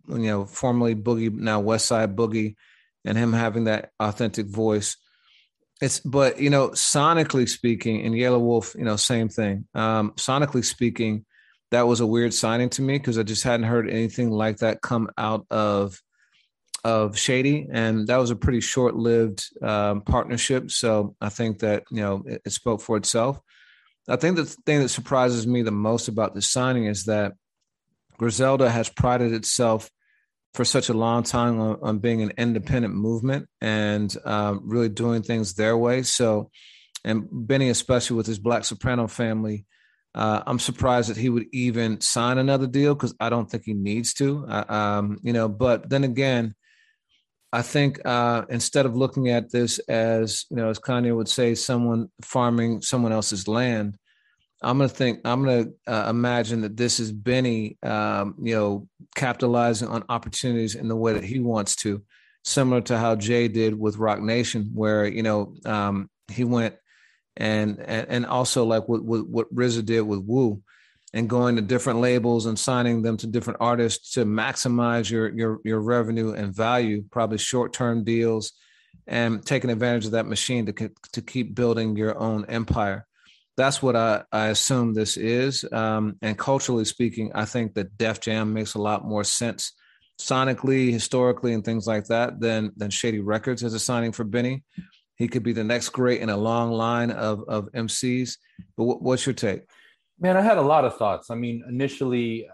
you 0.07 0.27
know, 0.27 0.45
formerly 0.45 0.93
Boogie, 0.93 1.33
now 1.33 1.63
Westside 1.63 2.13
Boogie, 2.13 2.57
and 3.05 3.17
him 3.17 3.33
having 3.33 3.65
that 3.65 3.91
authentic 3.99 4.47
voice. 4.47 4.97
It's, 5.81 5.99
but 5.99 6.39
you 6.39 6.49
know, 6.49 6.69
sonically 6.69 7.49
speaking, 7.49 8.05
and 8.05 8.13
Yelawolf, 8.13 8.75
you 8.75 8.85
know, 8.85 8.95
same 8.95 9.29
thing. 9.29 9.67
Um, 9.73 10.11
sonically 10.11 10.63
speaking, 10.63 11.25
that 11.71 11.87
was 11.87 12.01
a 12.01 12.05
weird 12.05 12.33
signing 12.33 12.69
to 12.71 12.81
me 12.81 12.97
because 12.97 13.17
I 13.17 13.23
just 13.23 13.43
hadn't 13.43 13.65
heard 13.65 13.89
anything 13.89 14.29
like 14.29 14.57
that 14.57 14.81
come 14.81 15.09
out 15.17 15.45
of 15.49 15.99
of 16.83 17.17
Shady, 17.17 17.67
and 17.71 18.07
that 18.07 18.17
was 18.17 18.31
a 18.31 18.35
pretty 18.35 18.59
short-lived 18.59 19.45
um, 19.61 20.01
partnership. 20.01 20.71
So 20.71 21.15
I 21.21 21.29
think 21.29 21.59
that 21.59 21.83
you 21.91 22.01
know 22.01 22.23
it, 22.25 22.41
it, 22.45 22.51
spoke 22.51 22.81
for 22.81 22.97
itself. 22.97 23.39
I 24.07 24.15
think 24.15 24.35
the 24.35 24.45
thing 24.45 24.79
that 24.81 24.89
surprises 24.89 25.45
me 25.45 25.61
the 25.61 25.71
most 25.71 26.07
about 26.07 26.33
this 26.33 26.49
signing 26.49 26.85
is 26.85 27.05
that 27.05 27.33
Griselda 28.17 28.69
has 28.69 28.89
prided 28.89 29.33
itself 29.33 29.89
for 30.53 30.65
such 30.65 30.89
a 30.89 30.93
long 30.93 31.23
time 31.23 31.59
on, 31.59 31.79
on 31.81 31.99
being 31.99 32.21
an 32.21 32.33
independent 32.37 32.93
movement 32.93 33.47
and 33.61 34.15
um, 34.25 34.61
really 34.65 34.89
doing 34.89 35.21
things 35.21 35.53
their 35.53 35.77
way. 35.77 36.03
So, 36.03 36.51
and 37.05 37.27
Benny, 37.31 37.69
especially 37.69 38.17
with 38.17 38.27
his 38.27 38.39
Black 38.39 38.65
Soprano 38.65 39.07
family. 39.07 39.65
Uh, 40.13 40.43
I'm 40.45 40.59
surprised 40.59 41.09
that 41.09 41.15
he 41.15 41.29
would 41.29 41.45
even 41.53 42.01
sign 42.01 42.37
another 42.37 42.67
deal 42.67 42.93
because 42.93 43.15
I 43.19 43.29
don't 43.29 43.49
think 43.49 43.63
he 43.65 43.73
needs 43.73 44.13
to. 44.15 44.45
Uh, 44.45 44.65
um, 44.67 45.19
you 45.23 45.31
know, 45.31 45.47
but 45.47 45.89
then 45.89 46.03
again, 46.03 46.53
I 47.53 47.61
think 47.61 47.99
uh, 48.05 48.43
instead 48.49 48.85
of 48.85 48.95
looking 48.95 49.29
at 49.29 49.51
this 49.51 49.79
as 49.79 50.45
you 50.49 50.57
know, 50.57 50.69
as 50.69 50.79
Kanye 50.79 51.15
would 51.15 51.29
say, 51.29 51.55
someone 51.55 52.09
farming 52.21 52.81
someone 52.81 53.11
else's 53.11 53.47
land, 53.47 53.97
I'm 54.61 54.77
gonna 54.77 54.89
think 54.89 55.21
I'm 55.25 55.43
gonna 55.43 55.65
uh, 55.87 56.07
imagine 56.09 56.61
that 56.61 56.77
this 56.77 56.99
is 56.99 57.11
Benny, 57.11 57.77
um, 57.81 58.35
you 58.41 58.55
know, 58.55 58.87
capitalizing 59.15 59.87
on 59.87 60.03
opportunities 60.07 60.75
in 60.75 60.87
the 60.87 60.95
way 60.95 61.13
that 61.13 61.23
he 61.23 61.39
wants 61.39 61.75
to, 61.77 62.03
similar 62.43 62.81
to 62.81 62.97
how 62.97 63.15
Jay 63.15 63.47
did 63.47 63.77
with 63.77 63.97
Roc 63.97 64.19
Nation, 64.21 64.71
where 64.73 65.07
you 65.07 65.23
know 65.23 65.55
um, 65.65 66.09
he 66.31 66.43
went 66.43 66.75
and, 67.37 67.79
and 67.79 68.07
and 68.09 68.25
also 68.25 68.63
like 68.63 68.87
what 68.87 69.03
what, 69.03 69.27
what 69.27 69.55
RZA 69.55 69.85
did 69.85 70.01
with 70.01 70.23
Wu 70.25 70.61
and 71.13 71.29
going 71.29 71.55
to 71.55 71.61
different 71.61 71.99
labels 71.99 72.45
and 72.45 72.57
signing 72.57 73.01
them 73.01 73.17
to 73.17 73.27
different 73.27 73.57
artists 73.59 74.13
to 74.13 74.25
maximize 74.25 75.09
your 75.09 75.29
your 75.35 75.59
your 75.63 75.79
revenue 75.79 76.33
and 76.33 76.55
value, 76.55 77.03
probably 77.11 77.37
short 77.37 77.73
term 77.73 78.03
deals, 78.03 78.53
and 79.07 79.45
taking 79.45 79.69
advantage 79.69 80.05
of 80.05 80.11
that 80.11 80.27
machine 80.27 80.65
to 80.67 80.91
to 81.13 81.21
keep 81.21 81.55
building 81.55 81.95
your 81.95 82.17
own 82.17 82.45
empire. 82.45 83.07
That's 83.61 83.79
what 83.79 83.95
I, 83.95 84.23
I 84.31 84.47
assume 84.47 84.95
this 84.95 85.17
is. 85.17 85.63
Um, 85.71 86.17
and 86.23 86.35
culturally 86.35 86.83
speaking, 86.83 87.31
I 87.35 87.45
think 87.45 87.75
that 87.75 87.95
Def 87.95 88.19
Jam 88.19 88.53
makes 88.53 88.73
a 88.73 88.81
lot 88.81 89.05
more 89.05 89.23
sense 89.23 89.73
sonically, 90.19 90.91
historically, 90.91 91.53
and 91.53 91.63
things 91.63 91.85
like 91.85 92.05
that 92.05 92.39
than 92.39 92.71
than 92.75 92.89
Shady 92.89 93.19
Records 93.19 93.63
as 93.63 93.75
a 93.75 93.79
signing 93.79 94.13
for 94.13 94.23
Benny. 94.23 94.63
He 95.15 95.27
could 95.27 95.43
be 95.43 95.53
the 95.53 95.63
next 95.63 95.89
great 95.89 96.21
in 96.21 96.31
a 96.31 96.37
long 96.37 96.71
line 96.71 97.11
of 97.11 97.43
of 97.47 97.71
MCs. 97.73 98.37
But 98.77 98.99
what's 99.03 99.27
your 99.27 99.35
take? 99.35 99.61
Man, 100.19 100.37
I 100.37 100.41
had 100.41 100.57
a 100.57 100.63
lot 100.63 100.83
of 100.83 100.97
thoughts. 100.97 101.29
I 101.29 101.35
mean, 101.35 101.63
initially, 101.69 102.49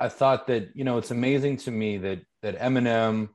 I 0.00 0.08
thought 0.08 0.46
that 0.46 0.70
you 0.74 0.84
know 0.84 0.96
it's 0.96 1.10
amazing 1.10 1.58
to 1.58 1.70
me 1.70 1.98
that 1.98 2.22
that 2.40 2.58
Eminem, 2.58 3.28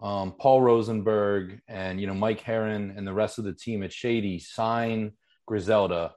um, 0.00 0.32
Paul 0.32 0.60
Rosenberg, 0.60 1.60
and 1.68 2.00
you 2.00 2.08
know 2.08 2.14
Mike 2.14 2.40
Heron 2.40 2.94
and 2.96 3.06
the 3.06 3.14
rest 3.14 3.38
of 3.38 3.44
the 3.44 3.54
team 3.54 3.84
at 3.84 3.92
Shady 3.92 4.40
sign 4.40 5.12
Griselda 5.46 6.12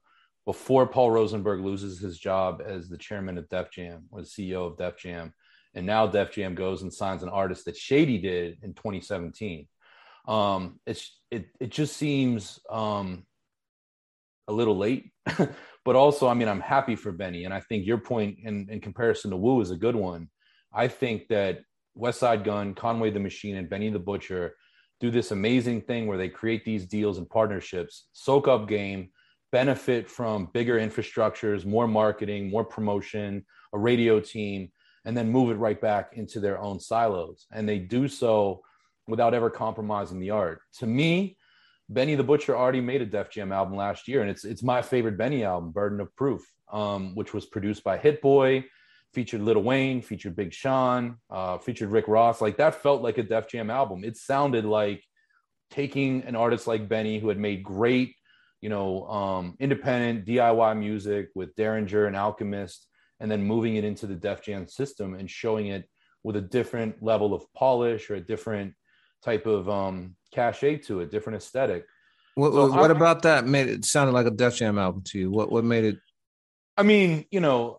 before 0.46 0.88
Paul 0.88 1.12
Rosenberg 1.12 1.64
loses 1.64 2.00
his 2.00 2.18
job 2.18 2.62
as 2.66 2.90
the 2.90 2.98
chairman 2.98 3.38
of 3.38 3.48
Def 3.50 3.72
Jam 3.72 4.06
or 4.12 4.22
the 4.22 4.28
CEO 4.28 4.66
of 4.66 4.78
Def 4.78 4.98
Jam, 4.98 5.34
and 5.76 5.86
now 5.86 6.08
Def 6.08 6.32
Jam 6.32 6.56
goes 6.56 6.82
and 6.82 6.94
signs 6.94 7.24
an 7.24 7.30
artist 7.30 7.66
that 7.66 7.78
Shady 7.78 8.18
did 8.18 8.58
in 8.64 8.74
2017. 8.74 9.68
Um, 10.28 10.80
it's 10.86 11.20
it 11.32 11.48
it 11.60 11.70
just 11.70 11.98
seems 11.98 12.60
um, 12.70 13.26
a 14.50 14.54
little 14.54 14.78
late. 14.78 15.12
but 15.86 15.96
also, 15.96 16.28
I 16.28 16.34
mean, 16.34 16.50
I'm 16.50 16.60
happy 16.60 16.96
for 16.96 17.12
Benny. 17.12 17.46
And 17.46 17.54
I 17.54 17.62
think 17.62 17.86
your 17.86 18.00
point 18.00 18.40
in, 18.44 18.68
in 18.70 18.82
comparison 18.82 19.32
to 19.32 19.38
Wu 19.38 19.62
is 19.62 19.72
a 19.72 19.78
good 19.78 19.96
one. 19.96 20.28
I 20.74 20.88
think 20.88 21.28
that 21.30 21.62
Westside 21.98 22.44
Gunn, 22.44 22.74
Conway 22.74 23.12
the 23.12 23.20
Machine, 23.20 23.56
and 23.56 23.70
Benny 23.70 23.90
the 23.90 24.00
Butcher 24.00 24.56
do 25.00 25.10
this 25.10 25.32
amazing 25.32 25.82
thing 25.82 26.08
where 26.08 26.18
they 26.18 26.30
create 26.30 26.66
these 26.66 26.86
deals 26.86 27.18
and 27.18 27.30
partnerships, 27.30 28.08
soak 28.12 28.48
up 28.48 28.68
game, 28.68 29.10
benefit 29.52 30.10
from 30.10 30.50
bigger 30.54 30.80
infrastructures, 30.80 31.66
more 31.66 31.88
marketing, 31.88 32.50
more 32.50 32.64
promotion, 32.64 33.46
a 33.74 33.80
radio 33.80 34.20
team, 34.20 34.72
and 35.06 35.16
then 35.16 35.32
move 35.32 35.50
it 35.52 35.56
right 35.56 35.80
back 35.80 36.12
into 36.14 36.40
their 36.40 36.60
own 36.60 36.80
silos. 36.80 37.48
And 37.52 37.68
they 37.68 37.80
do 37.80 38.08
so 38.08 38.62
without 39.08 39.34
ever 39.34 39.50
compromising 39.50 40.20
the 40.20 40.30
art. 40.30 40.62
To 40.80 40.86
me, 40.86 41.38
Benny 41.90 42.16
the 42.16 42.24
Butcher 42.24 42.56
already 42.56 42.82
made 42.82 43.02
a 43.02 43.06
Def 43.06 43.32
Jam 43.32 43.52
album 43.52 43.76
last 43.76 44.08
year, 44.08 44.22
and 44.22 44.30
it's 44.30 44.46
it's 44.46 44.62
my 44.62 44.82
favorite 44.82 45.18
Benny 45.18 45.44
album, 45.44 45.72
Burden 45.72 46.00
of 46.00 46.16
Proof, 46.16 46.46
um, 46.72 47.16
which 47.16 47.34
was 47.34 47.48
produced 47.48 47.84
by 47.84 47.98
Hit 47.98 48.22
Boy, 48.22 48.66
featured 49.12 49.42
Lil 49.42 49.64
Wayne, 49.64 50.04
featured 50.04 50.36
Big 50.36 50.54
Sean, 50.54 51.18
uh, 51.32 51.58
featured 51.58 51.90
Rick 51.90 52.08
Ross. 52.08 52.42
Like 52.42 52.58
that 52.58 52.84
felt 52.84 53.02
like 53.02 53.18
a 53.18 53.24
Def 53.24 53.48
Jam 53.48 53.72
album. 53.72 54.04
It 54.04 54.18
sounded 54.18 54.66
like 54.66 55.04
taking 55.72 56.24
an 56.24 56.36
artist 56.36 56.68
like 56.68 56.88
Benny, 56.88 57.18
who 57.18 57.30
had 57.30 57.40
made 57.40 57.64
great, 57.64 58.16
you 58.62 58.70
know, 58.70 59.08
um, 59.08 59.56
independent 59.60 60.26
DIY 60.26 60.78
music 60.78 61.30
with 61.36 61.56
Daringer 61.56 62.08
and 62.08 62.16
Alchemist, 62.16 62.88
and 63.20 63.30
then 63.30 63.44
moving 63.44 63.76
it 63.76 63.84
into 63.84 64.08
the 64.08 64.16
Def 64.16 64.42
Jam 64.42 64.68
system 64.68 65.14
and 65.14 65.30
showing 65.30 65.68
it 65.68 65.90
with 66.24 66.36
a 66.36 66.42
different 66.42 67.02
level 67.02 67.34
of 67.34 67.44
polish 67.54 68.10
or 68.10 68.16
a 68.16 68.22
different 68.22 68.74
type 69.24 69.46
of 69.46 69.70
um, 69.70 70.16
cachet 70.34 70.78
to 70.78 71.02
it, 71.02 71.12
different 71.12 71.38
aesthetic. 71.38 71.86
What, 72.36 72.54
so 72.54 72.72
what 72.72 72.92
about 72.92 73.24
that 73.24 73.46
made 73.46 73.68
it 73.68 73.86
sounded 73.86 74.14
like 74.14 74.26
a 74.26 74.32
Def 74.32 74.56
Jam 74.56 74.78
album 74.78 75.04
to 75.08 75.20
you? 75.20 75.32
What 75.32 75.52
what 75.52 75.64
made 75.64 75.84
it? 75.84 75.98
I 76.78 76.84
mean, 76.84 77.26
you 77.32 77.42
know, 77.42 77.78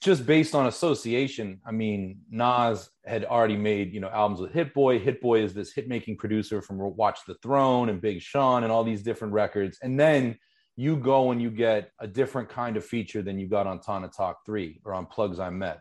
just 0.00 0.26
based 0.26 0.54
on 0.54 0.66
association. 0.66 1.60
I 1.66 1.72
mean, 1.72 2.20
Nas 2.30 2.90
had 3.04 3.24
already 3.24 3.56
made 3.56 3.92
you 3.92 4.00
know 4.00 4.08
albums 4.08 4.40
with 4.40 4.52
Hit 4.52 4.74
Boy. 4.74 4.98
Hit 4.98 5.20
Boy 5.20 5.42
is 5.42 5.54
this 5.54 5.72
hit 5.72 5.88
making 5.88 6.16
producer 6.18 6.62
from 6.62 6.78
Watch 6.78 7.20
the 7.26 7.36
Throne 7.42 7.88
and 7.88 8.00
Big 8.00 8.20
Sean 8.20 8.62
and 8.62 8.72
all 8.72 8.84
these 8.84 9.02
different 9.02 9.34
records, 9.34 9.78
and 9.82 9.98
then 9.98 10.38
you 10.76 10.96
go 10.96 11.30
and 11.30 11.40
you 11.40 11.50
get 11.50 11.90
a 12.00 12.06
different 12.06 12.50
kind 12.50 12.76
of 12.76 12.84
feature 12.84 13.22
than 13.22 13.38
you 13.38 13.48
got 13.48 13.66
on 13.66 13.80
Tana 13.80 14.08
Talk 14.08 14.44
Three 14.44 14.80
or 14.84 14.92
on 14.92 15.06
Plugs 15.06 15.40
I 15.40 15.50
Met. 15.50 15.80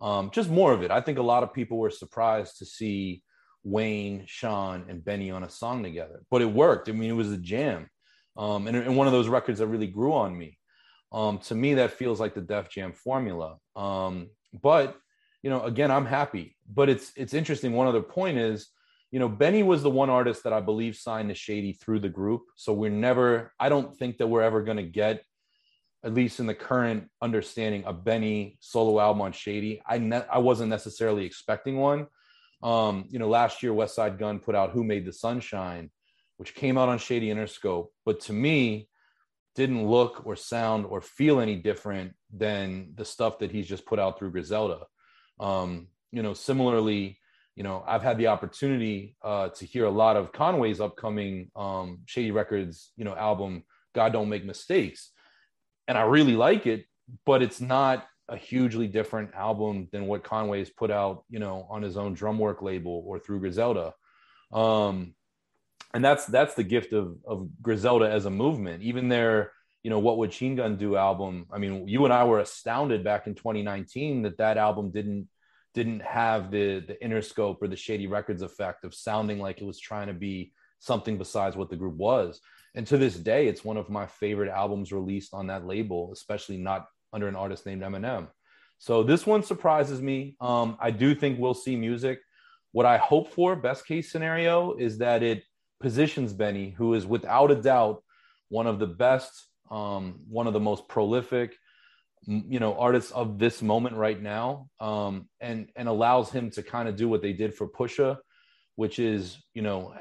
Um, 0.00 0.30
just 0.32 0.50
more 0.50 0.72
of 0.72 0.82
it. 0.82 0.90
I 0.90 1.00
think 1.00 1.18
a 1.18 1.22
lot 1.22 1.42
of 1.42 1.52
people 1.52 1.78
were 1.78 1.90
surprised 1.90 2.58
to 2.58 2.66
see 2.66 3.22
Wayne, 3.64 4.24
Sean, 4.26 4.84
and 4.88 5.04
Benny 5.04 5.30
on 5.30 5.42
a 5.42 5.50
song 5.50 5.82
together. 5.82 6.22
But 6.30 6.42
it 6.42 6.52
worked. 6.52 6.88
I 6.88 6.92
mean, 6.92 7.10
it 7.10 7.14
was 7.14 7.32
a 7.32 7.38
jam. 7.38 7.88
Um, 8.36 8.66
and, 8.68 8.76
and 8.76 8.96
one 8.96 9.06
of 9.06 9.12
those 9.12 9.28
records 9.28 9.58
that 9.58 9.66
really 9.66 9.86
grew 9.86 10.12
on 10.12 10.36
me. 10.36 10.55
Um, 11.12 11.38
to 11.38 11.54
me, 11.54 11.74
that 11.74 11.92
feels 11.92 12.20
like 12.20 12.34
the 12.34 12.40
Def 12.40 12.68
Jam 12.70 12.92
formula. 12.92 13.58
Um, 13.74 14.30
but 14.52 14.96
you 15.42 15.50
know, 15.50 15.62
again, 15.62 15.90
I'm 15.90 16.06
happy. 16.06 16.56
But 16.68 16.88
it's 16.88 17.12
it's 17.16 17.34
interesting. 17.34 17.72
One 17.72 17.86
other 17.86 18.02
point 18.02 18.38
is, 18.38 18.68
you 19.10 19.20
know, 19.20 19.28
Benny 19.28 19.62
was 19.62 19.82
the 19.82 19.90
one 19.90 20.10
artist 20.10 20.44
that 20.44 20.52
I 20.52 20.60
believe 20.60 20.96
signed 20.96 21.28
to 21.28 21.34
Shady 21.34 21.72
through 21.72 22.00
the 22.00 22.08
group. 22.08 22.42
So 22.56 22.72
we're 22.72 22.90
never. 22.90 23.52
I 23.60 23.68
don't 23.68 23.96
think 23.96 24.18
that 24.18 24.26
we're 24.26 24.42
ever 24.42 24.62
going 24.62 24.78
to 24.78 24.82
get 24.82 25.22
at 26.04 26.14
least 26.14 26.38
in 26.38 26.46
the 26.46 26.54
current 26.54 27.08
understanding, 27.20 27.82
a 27.84 27.92
Benny 27.92 28.58
solo 28.60 29.00
album 29.00 29.22
on 29.22 29.32
Shady. 29.32 29.82
I 29.86 29.98
ne- 29.98 30.26
I 30.30 30.38
wasn't 30.38 30.70
necessarily 30.70 31.24
expecting 31.24 31.78
one. 31.78 32.06
Um, 32.62 33.06
you 33.08 33.18
know, 33.18 33.28
last 33.28 33.62
year 33.62 33.72
Westside 33.72 34.18
Gunn 34.18 34.38
put 34.38 34.54
out 34.54 34.70
"Who 34.70 34.84
Made 34.84 35.04
the 35.04 35.12
Sunshine," 35.12 35.90
which 36.36 36.54
came 36.54 36.78
out 36.78 36.88
on 36.88 36.98
Shady 36.98 37.28
Interscope, 37.28 37.88
but 38.04 38.20
to 38.22 38.32
me, 38.32 38.88
didn't 39.56 39.88
look 39.88 40.24
or 40.24 40.36
sound 40.36 40.86
or 40.86 41.00
feel 41.00 41.40
any 41.40 41.56
different 41.56 42.12
than 42.32 42.92
the 42.94 43.04
stuff 43.04 43.38
that 43.40 43.50
he's 43.50 43.66
just 43.66 43.86
put 43.86 43.98
out 43.98 44.18
through 44.18 44.30
Griselda. 44.30 44.82
Um, 45.40 45.88
you 46.12 46.22
know, 46.22 46.34
similarly, 46.34 47.18
you 47.56 47.64
know, 47.64 47.82
I've 47.86 48.02
had 48.02 48.18
the 48.18 48.28
opportunity 48.28 49.16
uh, 49.22 49.48
to 49.48 49.66
hear 49.66 49.86
a 49.86 49.90
lot 49.90 50.16
of 50.16 50.32
Conway's 50.32 50.80
upcoming 50.80 51.50
um, 51.56 52.00
Shady 52.04 52.30
Records, 52.30 52.92
you 52.96 53.04
know, 53.04 53.16
album 53.16 53.64
"God 53.94 54.12
Don't 54.12 54.28
Make 54.28 54.44
Mistakes," 54.44 55.10
and 55.88 55.98
I 55.98 56.02
really 56.02 56.36
like 56.36 56.66
it, 56.66 56.84
but 57.24 57.42
it's 57.42 57.60
not 57.60 58.06
a 58.28 58.36
hugely 58.36 58.86
different 58.86 59.34
album 59.34 59.88
than 59.90 60.06
what 60.06 60.24
Conway's 60.24 60.70
put 60.70 60.90
out, 60.90 61.24
you 61.30 61.38
know, 61.38 61.66
on 61.70 61.82
his 61.82 61.96
own 61.96 62.14
drumwork 62.14 62.60
label 62.60 63.02
or 63.06 63.18
through 63.18 63.40
Griselda. 63.40 63.94
Um, 64.52 65.14
and 65.94 66.04
that's 66.04 66.26
that's 66.26 66.54
the 66.54 66.64
gift 66.64 66.92
of 66.92 67.16
of 67.26 67.48
Griselda 67.62 68.10
as 68.10 68.26
a 68.26 68.30
movement. 68.30 68.82
Even 68.82 69.08
their, 69.08 69.52
you 69.82 69.90
know, 69.90 69.98
what 69.98 70.18
would 70.18 70.30
Chinegun 70.30 70.78
do 70.78 70.96
album? 70.96 71.46
I 71.52 71.58
mean, 71.58 71.88
you 71.88 72.04
and 72.04 72.12
I 72.12 72.24
were 72.24 72.40
astounded 72.40 73.04
back 73.04 73.26
in 73.26 73.34
2019 73.34 74.22
that 74.22 74.38
that 74.38 74.58
album 74.58 74.90
didn't 74.90 75.28
didn't 75.74 76.00
have 76.00 76.50
the 76.50 76.80
the 76.80 76.96
Interscope 77.02 77.58
or 77.60 77.68
the 77.68 77.76
Shady 77.76 78.06
Records 78.06 78.42
effect 78.42 78.84
of 78.84 78.94
sounding 78.94 79.38
like 79.38 79.60
it 79.60 79.66
was 79.66 79.78
trying 79.78 80.08
to 80.08 80.14
be 80.14 80.52
something 80.80 81.18
besides 81.18 81.56
what 81.56 81.70
the 81.70 81.76
group 81.76 81.94
was. 81.94 82.40
And 82.74 82.86
to 82.88 82.98
this 82.98 83.16
day, 83.16 83.48
it's 83.48 83.64
one 83.64 83.78
of 83.78 83.88
my 83.88 84.06
favorite 84.06 84.50
albums 84.50 84.92
released 84.92 85.32
on 85.32 85.46
that 85.46 85.66
label, 85.66 86.10
especially 86.12 86.58
not 86.58 86.86
under 87.12 87.26
an 87.26 87.36
artist 87.36 87.64
named 87.64 87.82
Eminem. 87.82 88.28
So 88.78 89.02
this 89.02 89.26
one 89.26 89.42
surprises 89.42 90.02
me. 90.02 90.36
Um, 90.40 90.76
I 90.80 90.90
do 90.90 91.14
think 91.14 91.38
we'll 91.38 91.54
see 91.54 91.76
music. 91.76 92.20
What 92.72 92.84
I 92.84 92.98
hope 92.98 93.32
for, 93.32 93.56
best 93.56 93.86
case 93.86 94.12
scenario, 94.12 94.74
is 94.74 94.98
that 94.98 95.22
it 95.22 95.44
positions 95.80 96.32
Benny, 96.32 96.70
who 96.70 96.94
is 96.94 97.06
without 97.06 97.50
a 97.50 97.54
doubt 97.54 98.02
one 98.48 98.66
of 98.66 98.78
the 98.78 98.86
best, 98.86 99.48
um, 99.70 100.20
one 100.28 100.46
of 100.46 100.52
the 100.52 100.60
most 100.60 100.88
prolific, 100.88 101.56
you 102.26 102.58
know, 102.60 102.74
artists 102.74 103.10
of 103.10 103.38
this 103.38 103.62
moment 103.62 103.96
right 103.96 104.20
now, 104.20 104.68
um, 104.80 105.28
and 105.40 105.68
and 105.76 105.88
allows 105.88 106.30
him 106.30 106.50
to 106.50 106.62
kind 106.62 106.88
of 106.88 106.96
do 106.96 107.08
what 107.08 107.22
they 107.22 107.32
did 107.32 107.54
for 107.54 107.68
Pusha, 107.68 108.18
which 108.74 108.98
is 108.98 109.38
you 109.54 109.62
know 109.62 109.94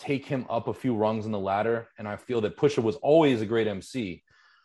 take 0.00 0.24
him 0.24 0.46
up 0.48 0.66
a 0.66 0.74
few 0.74 0.96
rungs 0.96 1.26
in 1.26 1.32
the 1.32 1.38
ladder. 1.38 1.88
And 1.98 2.08
I 2.08 2.16
feel 2.16 2.40
that 2.40 2.56
Pusha 2.56 2.82
was 2.82 2.96
always 2.96 3.42
a 3.42 3.46
great 3.46 3.66
MC. 3.66 4.22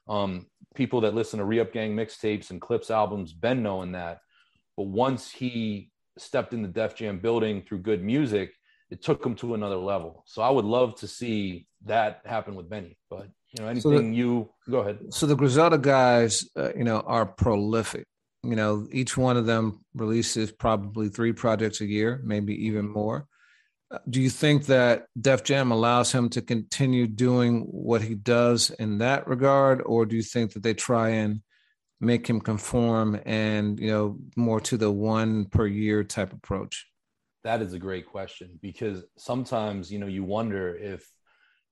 Um, 0.08 0.48
people 0.76 1.02
that 1.02 1.14
listen 1.14 1.40
to 1.40 1.46
Re-Up 1.46 1.74
Gang 1.74 1.96
mixtapes 1.96 2.52
and 2.52 2.62
Clipse 2.62 2.90
albums 2.90 3.34
been 3.34 3.62
knowing 3.62 3.92
that. 3.92 4.20
But 4.78 4.88
once 4.88 5.30
he 5.30 5.92
stepped 6.18 6.54
in 6.54 6.62
the 6.62 6.70
Def 6.70 6.96
Jam 6.96 7.20
building 7.20 7.64
through 7.64 7.80
G.O.O.D. 7.80 8.04
Music, 8.04 8.54
it 8.96 9.02
took 9.02 9.26
him 9.26 9.36
to 9.36 9.56
another 9.56 9.76
level. 9.76 10.24
So 10.26 10.42
I 10.42 10.50
would 10.50 10.64
love 10.64 10.96
to 11.02 11.08
see 11.08 11.68
that 11.84 12.22
happen 12.26 12.56
with 12.56 12.70
Benny. 12.70 12.98
But 13.10 13.28
you 13.52 13.62
know, 13.62 13.68
anything 13.68 13.82
so 13.82 13.98
the, 13.98 14.04
you 14.06 14.50
go 14.70 14.80
ahead. 14.80 15.00
So 15.10 15.26
the 15.26 15.36
Griselda 15.36 15.78
guys, 15.78 16.48
uh, 16.56 16.72
you 16.78 16.86
know, 16.86 17.02
are 17.02 17.26
prolific. 17.26 18.06
You 18.44 18.56
know, 18.56 18.88
each 18.92 19.18
one 19.18 19.36
of 19.36 19.46
them 19.46 19.84
releases 19.94 20.50
probably 20.50 21.10
three 21.10 21.34
projects 21.34 21.82
a 21.82 21.86
year, 21.86 22.22
maybe 22.24 22.68
even 22.68 22.88
more. 22.88 23.28
Uh, 23.92 23.98
do 24.10 24.22
you 24.22 24.30
think 24.30 24.68
that 24.68 25.08
Def 25.20 25.44
Jam 25.44 25.72
allows 25.72 26.14
him 26.14 26.30
to 26.30 26.42
continue 26.42 27.06
doing 27.06 27.62
what 27.64 28.02
he 28.02 28.16
does 28.16 28.70
in 28.70 29.00
that 29.00 29.28
regard, 29.28 29.82
or 29.86 30.06
do 30.06 30.16
you 30.16 30.24
think 30.24 30.54
that 30.54 30.64
they 30.64 30.74
try 30.74 31.10
and 31.10 31.42
make 32.00 32.28
him 32.28 32.40
conform 32.40 33.20
and 33.26 33.78
you 33.78 33.90
know 33.90 34.18
more 34.38 34.62
to 34.62 34.78
the 34.78 34.92
one 34.92 35.46
per 35.46 35.68
year 35.68 36.06
type 36.06 36.32
approach? 36.32 36.88
That 37.46 37.62
is 37.62 37.74
a 37.74 37.80
great 37.80 38.08
question 38.08 38.60
because 38.60 39.06
sometimes 39.18 39.92
you 39.92 40.00
know 40.00 40.08
you 40.08 40.24
wonder 40.24 40.76
if 40.76 41.08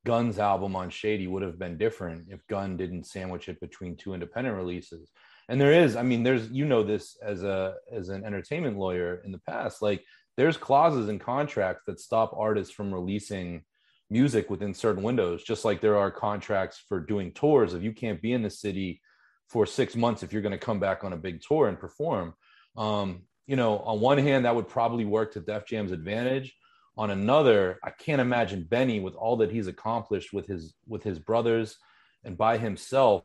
Gunn's 0.05 0.37
album 0.37 0.75
on 0.75 0.91
Shady 0.91 1.25
would 1.25 1.41
have 1.41 1.57
been 1.57 1.79
different 1.79 2.27
if 2.29 2.45
Gunn 2.47 2.77
didn't 2.77 3.07
sandwich 3.07 3.49
it 3.49 3.59
between 3.59 3.97
two 3.97 4.13
independent 4.13 4.55
releases. 4.55 5.09
And 5.49 5.59
there 5.59 5.73
is, 5.73 5.95
I 5.95 6.03
mean, 6.03 6.21
there's 6.21 6.49
you 6.51 6.65
know 6.65 6.83
this 6.83 7.17
as 7.25 7.43
a 7.43 7.73
as 7.91 8.09
an 8.09 8.23
entertainment 8.23 8.77
lawyer 8.77 9.21
in 9.25 9.31
the 9.31 9.39
past, 9.39 9.81
like 9.81 10.03
there's 10.37 10.57
clauses 10.57 11.09
in 11.09 11.17
contracts 11.17 11.83
that 11.87 11.99
stop 11.99 12.33
artists 12.37 12.73
from 12.73 12.93
releasing 12.93 13.63
music 14.11 14.51
within 14.51 14.75
certain 14.75 15.01
windows 15.01 15.43
just 15.43 15.65
like 15.65 15.81
there 15.81 15.97
are 15.97 16.11
contracts 16.11 16.83
for 16.87 16.99
doing 16.99 17.31
tours 17.31 17.73
if 17.73 17.81
you 17.81 17.91
can't 17.91 18.21
be 18.21 18.33
in 18.33 18.43
the 18.43 18.49
city 18.49 19.01
for 19.47 19.65
six 19.65 19.95
months 19.95 20.21
if 20.21 20.31
you're 20.31 20.41
going 20.41 20.51
to 20.51 20.57
come 20.57 20.79
back 20.79 21.03
on 21.03 21.13
a 21.13 21.17
big 21.17 21.41
tour 21.41 21.67
and 21.67 21.79
perform 21.79 22.33
um, 22.77 23.23
you 23.47 23.55
know 23.55 23.79
on 23.79 23.99
one 23.99 24.17
hand 24.17 24.45
that 24.45 24.55
would 24.55 24.67
probably 24.67 25.05
work 25.05 25.33
to 25.33 25.39
def 25.39 25.65
jam's 25.65 25.91
advantage 25.91 26.55
on 26.97 27.09
another 27.11 27.79
i 27.83 27.89
can't 27.89 28.21
imagine 28.21 28.63
benny 28.63 28.99
with 28.99 29.15
all 29.15 29.37
that 29.37 29.51
he's 29.51 29.67
accomplished 29.67 30.33
with 30.33 30.47
his 30.47 30.73
with 30.87 31.03
his 31.03 31.19
brothers 31.19 31.77
and 32.23 32.37
by 32.37 32.57
himself 32.57 33.23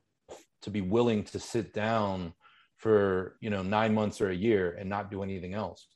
to 0.63 0.71
be 0.71 0.81
willing 0.81 1.23
to 1.23 1.39
sit 1.39 1.73
down 1.73 2.33
for 2.77 3.37
you 3.41 3.51
know 3.51 3.63
nine 3.63 3.95
months 3.95 4.21
or 4.21 4.31
a 4.31 4.35
year 4.35 4.77
and 4.79 4.89
not 4.89 5.11
do 5.11 5.23
anything 5.23 5.55
else 5.55 5.87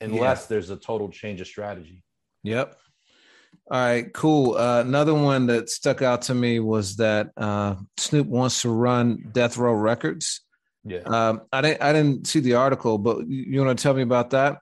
unless 0.00 0.42
yeah. 0.42 0.46
there's 0.48 0.70
a 0.70 0.76
total 0.76 1.08
change 1.08 1.40
of 1.40 1.46
strategy. 1.46 2.02
Yep. 2.44 2.76
All 3.70 3.80
right, 3.80 4.12
cool. 4.12 4.56
Uh, 4.56 4.80
another 4.80 5.14
one 5.14 5.46
that 5.46 5.68
stuck 5.68 6.02
out 6.02 6.22
to 6.22 6.34
me 6.34 6.60
was 6.60 6.96
that 6.96 7.30
uh, 7.36 7.76
Snoop 7.96 8.26
wants 8.26 8.62
to 8.62 8.70
run 8.70 9.30
Death 9.32 9.56
Row 9.56 9.72
Records. 9.72 10.42
Yeah. 10.84 11.00
Um, 11.00 11.42
I 11.52 11.60
didn't. 11.60 11.82
I 11.82 11.92
didn't 11.92 12.26
see 12.26 12.40
the 12.40 12.54
article, 12.54 12.98
but 12.98 13.28
you 13.28 13.62
want 13.62 13.76
to 13.76 13.82
tell 13.82 13.94
me 13.94 14.02
about 14.02 14.30
that? 14.30 14.58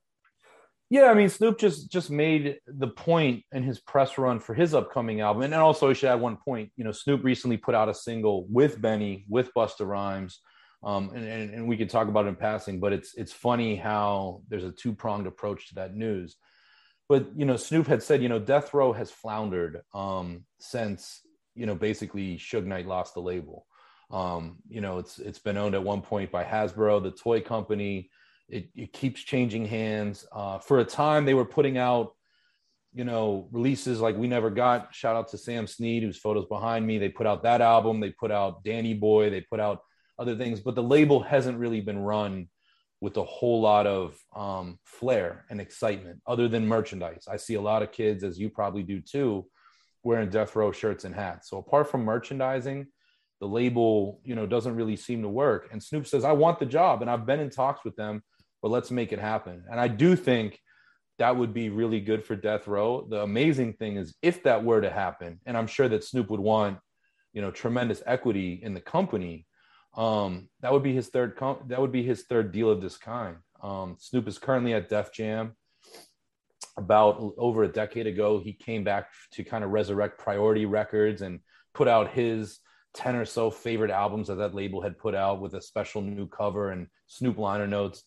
Yeah, 0.88 1.06
I 1.06 1.14
mean, 1.14 1.28
Snoop 1.28 1.58
just 1.58 1.90
just 1.90 2.10
made 2.10 2.58
the 2.66 2.88
point 2.88 3.44
in 3.52 3.64
his 3.64 3.80
press 3.80 4.18
run 4.18 4.38
for 4.38 4.54
his 4.54 4.72
upcoming 4.72 5.20
album, 5.20 5.42
and 5.42 5.54
also, 5.54 5.90
I 5.90 5.92
should 5.94 6.08
add 6.08 6.20
one 6.20 6.36
point. 6.36 6.70
You 6.76 6.84
know, 6.84 6.92
Snoop 6.92 7.24
recently 7.24 7.56
put 7.56 7.74
out 7.74 7.88
a 7.88 7.94
single 7.94 8.46
with 8.48 8.80
Benny, 8.80 9.24
with 9.28 9.50
Busta 9.54 9.86
Rhymes, 9.86 10.40
um, 10.84 11.10
and, 11.14 11.26
and, 11.26 11.54
and 11.54 11.68
we 11.68 11.76
could 11.76 11.90
talk 11.90 12.06
about 12.06 12.26
it 12.26 12.28
in 12.28 12.36
passing, 12.36 12.78
but 12.78 12.92
it's 12.92 13.14
it's 13.14 13.32
funny 13.32 13.74
how 13.74 14.42
there's 14.48 14.64
a 14.64 14.70
two 14.70 14.94
pronged 14.94 15.26
approach 15.26 15.68
to 15.68 15.74
that 15.76 15.94
news. 15.94 16.36
But 17.08 17.26
you 17.36 17.46
know, 17.46 17.56
Snoop 17.56 17.88
had 17.88 18.02
said, 18.02 18.22
you 18.22 18.28
know, 18.28 18.38
Death 18.38 18.72
Row 18.72 18.92
has 18.92 19.10
floundered 19.10 19.80
um, 19.92 20.44
since 20.60 21.20
you 21.56 21.66
know 21.66 21.74
basically 21.74 22.36
Suge 22.36 22.64
Knight 22.64 22.86
lost 22.86 23.14
the 23.14 23.20
label. 23.20 23.66
Um, 24.10 24.58
you 24.68 24.80
know, 24.80 24.98
it's 24.98 25.18
it's 25.18 25.38
been 25.38 25.56
owned 25.56 25.74
at 25.74 25.82
one 25.82 26.02
point 26.02 26.30
by 26.30 26.44
Hasbro, 26.44 27.02
the 27.02 27.10
toy 27.10 27.40
company. 27.40 28.10
It, 28.48 28.68
it 28.76 28.92
keeps 28.92 29.20
changing 29.22 29.66
hands. 29.66 30.24
Uh, 30.30 30.58
for 30.58 30.78
a 30.78 30.84
time, 30.84 31.24
they 31.24 31.34
were 31.34 31.44
putting 31.44 31.78
out, 31.78 32.12
you 32.94 33.02
know, 33.02 33.48
releases 33.50 34.00
like 34.00 34.16
we 34.16 34.28
never 34.28 34.50
got. 34.50 34.94
Shout 34.94 35.16
out 35.16 35.28
to 35.28 35.38
Sam 35.38 35.66
Sneed, 35.66 36.04
whose 36.04 36.18
photos 36.18 36.46
behind 36.46 36.86
me. 36.86 36.98
They 36.98 37.08
put 37.08 37.26
out 37.26 37.42
that 37.42 37.60
album. 37.60 37.98
They 37.98 38.10
put 38.10 38.30
out 38.30 38.62
Danny 38.62 38.94
Boy. 38.94 39.30
They 39.30 39.40
put 39.40 39.58
out 39.58 39.80
other 40.18 40.36
things, 40.36 40.60
but 40.60 40.76
the 40.76 40.82
label 40.82 41.20
hasn't 41.20 41.58
really 41.58 41.80
been 41.80 41.98
run 41.98 42.48
with 43.00 43.16
a 43.16 43.24
whole 43.24 43.60
lot 43.60 43.86
of 43.86 44.16
um, 44.34 44.78
flair 44.84 45.44
and 45.50 45.60
excitement 45.60 46.20
other 46.26 46.48
than 46.48 46.66
merchandise. 46.66 47.26
I 47.30 47.36
see 47.36 47.54
a 47.54 47.60
lot 47.60 47.82
of 47.82 47.92
kids, 47.92 48.24
as 48.24 48.38
you 48.38 48.48
probably 48.48 48.82
do 48.82 49.00
too, 49.00 49.46
wearing 50.02 50.30
death 50.30 50.56
row 50.56 50.72
shirts 50.72 51.04
and 51.04 51.14
hats. 51.14 51.50
So 51.50 51.58
apart 51.58 51.90
from 51.90 52.04
merchandising, 52.04 52.86
the 53.40 53.48
label, 53.48 54.20
you 54.24 54.34
know, 54.34 54.46
doesn't 54.46 54.74
really 54.74 54.96
seem 54.96 55.22
to 55.22 55.28
work. 55.28 55.68
And 55.72 55.82
Snoop 55.82 56.06
says, 56.06 56.24
I 56.24 56.32
want 56.32 56.58
the 56.58 56.66
job 56.66 57.02
and 57.02 57.10
I've 57.10 57.26
been 57.26 57.40
in 57.40 57.50
talks 57.50 57.84
with 57.84 57.96
them, 57.96 58.22
but 58.62 58.70
let's 58.70 58.90
make 58.90 59.12
it 59.12 59.18
happen. 59.18 59.64
And 59.70 59.78
I 59.78 59.88
do 59.88 60.16
think 60.16 60.58
that 61.18 61.36
would 61.36 61.52
be 61.52 61.68
really 61.68 62.00
good 62.00 62.24
for 62.24 62.36
death 62.36 62.66
row. 62.66 63.06
The 63.08 63.22
amazing 63.22 63.74
thing 63.74 63.96
is 63.96 64.14
if 64.22 64.42
that 64.44 64.64
were 64.64 64.80
to 64.80 64.90
happen, 64.90 65.40
and 65.46 65.56
I'm 65.56 65.66
sure 65.66 65.88
that 65.88 66.04
Snoop 66.04 66.30
would 66.30 66.40
want, 66.40 66.78
you 67.32 67.42
know, 67.42 67.50
tremendous 67.50 68.02
equity 68.06 68.60
in 68.62 68.74
the 68.74 68.80
company 68.80 69.46
um, 69.96 70.48
that 70.60 70.72
would 70.72 70.82
be 70.82 70.94
his 70.94 71.08
third. 71.08 71.36
Com- 71.36 71.64
that 71.68 71.80
would 71.80 71.92
be 71.92 72.02
his 72.02 72.24
third 72.24 72.52
deal 72.52 72.70
of 72.70 72.80
this 72.80 72.96
kind. 72.96 73.36
Um, 73.62 73.96
Snoop 73.98 74.28
is 74.28 74.38
currently 74.38 74.74
at 74.74 74.88
Def 74.88 75.12
Jam. 75.12 75.56
About 76.78 77.32
over 77.38 77.64
a 77.64 77.68
decade 77.68 78.06
ago, 78.06 78.38
he 78.38 78.52
came 78.52 78.84
back 78.84 79.08
to 79.32 79.44
kind 79.44 79.64
of 79.64 79.70
resurrect 79.70 80.18
Priority 80.18 80.66
Records 80.66 81.22
and 81.22 81.40
put 81.72 81.88
out 81.88 82.10
his 82.10 82.58
10 82.96 83.16
or 83.16 83.24
so 83.24 83.50
favorite 83.50 83.90
albums 83.90 84.28
that 84.28 84.36
that 84.36 84.54
label 84.54 84.80
had 84.80 84.98
put 84.98 85.14
out 85.14 85.40
with 85.40 85.54
a 85.54 85.62
special 85.62 86.02
new 86.02 86.26
cover 86.26 86.70
and 86.70 86.88
Snoop 87.06 87.38
liner 87.38 87.66
notes. 87.66 88.02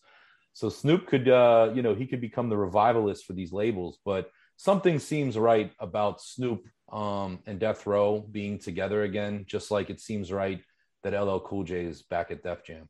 So 0.52 0.68
Snoop 0.68 1.06
could, 1.06 1.28
uh, 1.28 1.70
you 1.74 1.82
know, 1.82 1.94
he 1.94 2.06
could 2.06 2.20
become 2.20 2.48
the 2.48 2.56
revivalist 2.56 3.24
for 3.24 3.32
these 3.32 3.52
labels. 3.52 3.98
But 4.04 4.30
something 4.56 4.98
seems 4.98 5.38
right 5.38 5.72
about 5.78 6.20
Snoop 6.20 6.66
um, 6.92 7.38
and 7.46 7.58
Death 7.60 7.86
Row 7.86 8.20
being 8.20 8.58
together 8.58 9.04
again, 9.04 9.44
just 9.46 9.70
like 9.70 9.90
it 9.90 10.00
seems 10.00 10.32
right 10.32 10.60
that 11.02 11.18
LL 11.18 11.38
Cool 11.38 11.64
J 11.64 11.84
is 11.84 12.02
back 12.02 12.30
at 12.30 12.42
Def 12.42 12.64
Jam? 12.64 12.88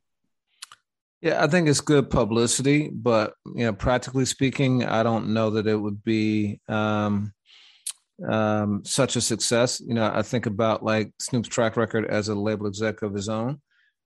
Yeah, 1.21 1.43
I 1.43 1.47
think 1.47 1.69
it's 1.69 1.81
good 1.81 2.09
publicity, 2.09 2.89
but 2.89 3.35
you 3.45 3.65
know, 3.65 3.73
practically 3.73 4.25
speaking, 4.25 4.83
I 4.83 5.03
don't 5.03 5.33
know 5.33 5.51
that 5.51 5.67
it 5.67 5.75
would 5.75 6.03
be 6.03 6.59
um, 6.67 7.31
um, 8.27 8.83
such 8.85 9.15
a 9.15 9.21
success. 9.21 9.79
You 9.79 9.93
know, 9.93 10.11
I 10.13 10.21
think 10.21 10.45
about 10.45 10.83
like 10.83 11.11
Snoop's 11.19 11.49
track 11.49 11.77
record 11.77 12.05
as 12.05 12.29
a 12.29 12.35
label 12.35 12.67
exec 12.67 13.01
of 13.01 13.13
his 13.13 13.29
own, 13.29 13.61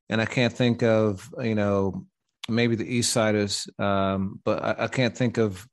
and 0.10 0.22
I 0.22 0.26
can't 0.26 0.54
think 0.54 0.84
of 0.84 1.30
you 1.42 1.56
know 1.56 2.06
maybe 2.48 2.76
the 2.76 3.00
Eastsidaz, 3.00 3.68
um, 3.80 4.40
but 4.44 4.64
I, 4.64 4.84
I, 4.84 4.88
can't 4.88 5.18
think 5.18 5.38
of 5.38 5.68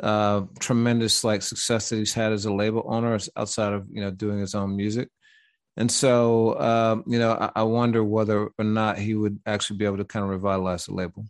uh, 0.00 0.42
tremendous 0.60 1.24
like 1.24 1.42
success 1.42 1.88
that 1.88 1.96
he's 1.96 2.14
had 2.14 2.32
as 2.32 2.44
a 2.44 2.52
label 2.52 2.84
owner 2.86 3.18
outside 3.36 3.72
of 3.72 3.86
you 3.90 4.00
know 4.00 4.10
doing 4.10 4.38
his 4.38 4.54
own 4.54 4.76
music. 4.76 5.08
And 5.76 5.90
so, 5.90 6.58
um, 6.60 7.04
you 7.06 7.18
know, 7.18 7.32
I, 7.32 7.50
I 7.56 7.62
wonder 7.64 8.04
whether 8.04 8.48
or 8.56 8.64
not 8.64 8.96
he 8.96 9.14
would 9.14 9.40
actually 9.44 9.78
be 9.78 9.84
able 9.84 9.96
to 9.96 10.04
kind 10.04 10.22
of 10.24 10.30
revitalize 10.30 10.86
the 10.86 10.94
label. 10.94 11.26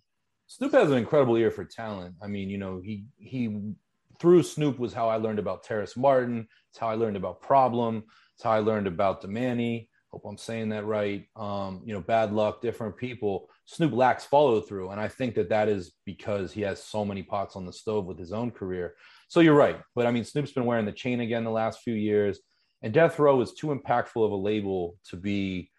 Snoop 0.47 0.72
has 0.72 0.90
an 0.90 0.98
incredible 0.98 1.36
ear 1.36 1.51
for 1.51 1.64
talent. 1.64 2.16
I 2.22 2.26
mean, 2.26 2.51
you 2.51 2.59
know, 2.59 2.81
he 2.81 3.06
he 3.16 3.72
through 4.20 4.43
Snoop 4.43 4.78
was 4.78 4.93
how 4.93 5.09
I 5.09 5.16
learned 5.16 5.39
about 5.39 5.65
Terrace 5.65 5.97
Martin. 5.97 6.47
It's 6.70 6.78
how 6.78 6.89
I 6.89 6.95
learned 6.95 7.16
about 7.16 7.41
Problem. 7.41 8.05
It's 8.35 8.43
how 8.43 8.53
I 8.53 8.59
learned 8.59 8.86
about 8.86 9.23
Damani. 9.23 9.89
Hope 10.11 10.23
I'm 10.27 10.39
saying 10.39 10.69
that 10.69 10.86
right. 10.86 11.27
Um, 11.35 11.82
you 11.85 11.93
know, 11.93 12.01
Bad 12.01 12.31
Lucc, 12.31 12.61
different 12.61 12.97
people. 12.97 13.49
Snoop 13.66 13.93
lacks 13.93 14.24
follow 14.24 14.61
through, 14.61 14.91
and 14.91 15.01
I 15.01 15.09
think 15.09 15.35
that 15.35 15.49
that 15.49 15.69
is 15.69 15.93
because 16.05 16.53
he 16.53 16.61
has 16.61 16.82
so 16.82 17.05
many 17.05 17.23
pots 17.23 17.57
on 17.57 17.66
the 17.66 17.73
stove 17.73 18.07
with 18.07 18.19
his 18.19 18.32
own 18.32 18.51
career. 18.53 18.95
So 19.28 19.41
you're 19.41 19.55
right, 19.55 19.81
but 19.95 20.07
I 20.07 20.12
mean, 20.12 20.24
Snoop's 20.24 20.53
been 20.53 20.66
wearing 20.66 20.86
the 20.86 20.93
chain 20.93 21.20
again 21.20 21.43
the 21.43 21.51
last 21.51 21.81
few 21.81 21.95
years, 21.95 22.39
and 22.82 22.93
Death 22.93 23.19
Row 23.19 23.41
is 23.41 23.55
too 23.55 23.69
impactful 23.69 24.24
of 24.24 24.31
a 24.31 24.36
label 24.36 24.97
to 25.11 25.16
be 25.16 25.70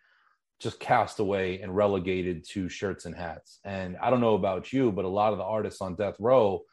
just 0.60 0.80
cast 0.80 1.20
away 1.20 1.62
and 1.62 1.76
relegated 1.76 2.46
to 2.50 2.68
shirts 2.68 3.06
and 3.06 3.16
hats. 3.16 3.60
And 3.64 3.96
I 4.02 4.10
don't 4.10 4.22
know 4.22 4.36
about 4.36 4.74
you, 4.74 4.92
but 4.92 5.06
a 5.06 5.10
lot 5.10 5.32
of 5.32 5.38
the 5.38 5.46
artists 5.46 5.82
on 5.82 5.96
Death 5.96 6.16
Row 6.20 6.64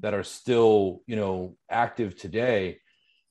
that 0.00 0.14
are 0.14 0.22
still, 0.22 1.00
you 1.06 1.16
know, 1.16 1.56
active 1.70 2.16
today, 2.16 2.78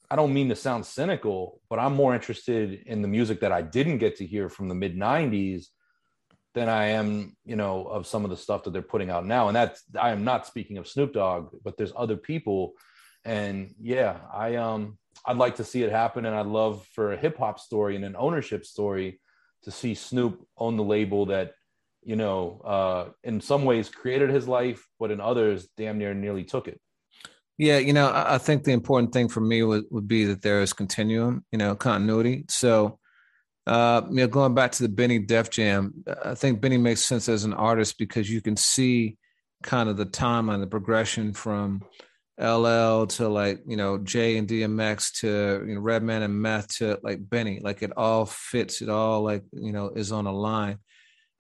I 0.10 0.16
don't 0.16 0.34
mean 0.34 0.50
to 0.50 0.56
sound 0.56 0.86
cynical, 0.86 1.62
but 1.70 1.80
I'm 1.80 1.94
more 1.94 2.14
interested 2.14 2.84
in 2.86 3.02
the 3.02 3.08
music 3.08 3.42
that 3.42 3.52
I 3.52 3.62
didn't 3.62 4.00
get 4.00 4.18
to 4.18 4.26
hear 4.26 4.50
from 4.50 4.68
the 4.68 4.76
mid 4.76 4.98
90s 4.98 5.68
than 6.54 6.68
I 6.68 6.88
am, 6.88 7.36
you 7.46 7.56
know, 7.56 7.86
of 7.86 8.08
some 8.08 8.24
of 8.26 8.30
the 8.30 8.38
stuff 8.38 8.64
that 8.64 8.74
they're 8.74 8.82
putting 8.82 9.10
out 9.10 9.26
now. 9.26 9.48
And 9.48 9.56
that's 9.56 9.84
I 10.00 10.12
am 10.12 10.24
not 10.24 10.46
speaking 10.46 10.78
of 10.78 10.88
Snoop 10.88 11.14
Dogg, 11.14 11.56
but 11.64 11.78
there's 11.78 11.94
other 11.96 12.18
people. 12.18 12.74
And 13.24 13.74
yeah, 13.80 14.18
I 14.34 14.56
um 14.56 14.98
I'd 15.26 15.38
like 15.38 15.56
to 15.58 15.64
see 15.64 15.84
it 15.84 15.92
happen. 15.92 16.26
And 16.26 16.36
I'd 16.36 16.46
love 16.46 16.86
for 16.94 17.14
a 17.14 17.18
hip 17.18 17.38
hop 17.38 17.60
story 17.60 17.96
and 17.96 18.04
an 18.04 18.16
ownership 18.18 18.66
story 18.66 19.22
to 19.64 19.72
see 19.72 19.94
Snoop 19.94 20.46
own 20.58 20.76
the 20.76 20.84
label 20.84 21.28
that, 21.28 21.54
you 22.04 22.16
know, 22.16 22.62
uh, 22.64 23.10
in 23.24 23.42
some 23.42 23.66
ways 23.66 23.90
created 23.90 24.30
his 24.30 24.48
life, 24.48 24.88
but 25.00 25.12
in 25.12 25.22
others 25.22 25.68
damn 25.78 25.98
near 25.98 26.14
nearly 26.14 26.44
took 26.44 26.68
it. 26.68 26.80
Yeah, 27.58 27.78
you 27.78 27.94
know, 27.94 28.12
I 28.14 28.40
think 28.40 28.64
the 28.64 28.72
important 28.72 29.14
thing 29.14 29.28
for 29.28 29.42
me 29.42 29.62
would, 29.62 29.86
would 29.92 30.08
be 30.08 30.26
that 30.26 30.42
there 30.42 30.62
is 30.62 30.74
continuum, 30.74 31.46
you 31.52 31.60
know, 31.60 31.76
continuity. 31.76 32.46
So, 32.50 32.98
uh, 33.68 34.02
you 34.10 34.16
know, 34.16 34.28
going 34.28 34.56
back 34.56 34.72
to 34.74 34.84
the 34.84 34.90
Benny 34.90 35.20
Def 35.20 35.52
Jam, 35.52 35.94
I 36.24 36.34
think 36.34 36.60
Benny 36.60 36.78
makes 36.78 37.04
sense 37.04 37.30
as 37.30 37.44
an 37.44 37.54
artist 37.54 38.00
because 38.00 38.32
you 38.32 38.42
can 38.42 38.56
see 38.56 39.18
kind 39.62 39.90
of 39.90 39.98
the 39.98 40.08
timeline, 40.08 40.60
the 40.60 40.68
progression 40.68 41.34
from 41.34 41.84
LL 42.40 43.06
to 43.06 43.28
like 43.28 43.62
you 43.68 43.78
know 43.78 44.00
Jay 44.00 44.38
and 44.38 44.48
DMX 44.48 45.20
to 45.20 45.64
you 45.68 45.76
know 45.76 45.82
Redman 45.82 46.24
and 46.24 46.42
Meth 46.42 46.78
to 46.78 47.00
like 47.04 47.30
Benny, 47.30 47.60
like 47.62 47.84
it 47.84 47.92
all 47.96 48.26
fits. 48.26 48.82
It 48.82 48.90
all 48.90 49.22
like 49.22 49.44
you 49.54 49.72
know 49.72 49.90
is 49.90 50.12
on 50.12 50.26
a 50.26 50.32
line. 50.32 50.80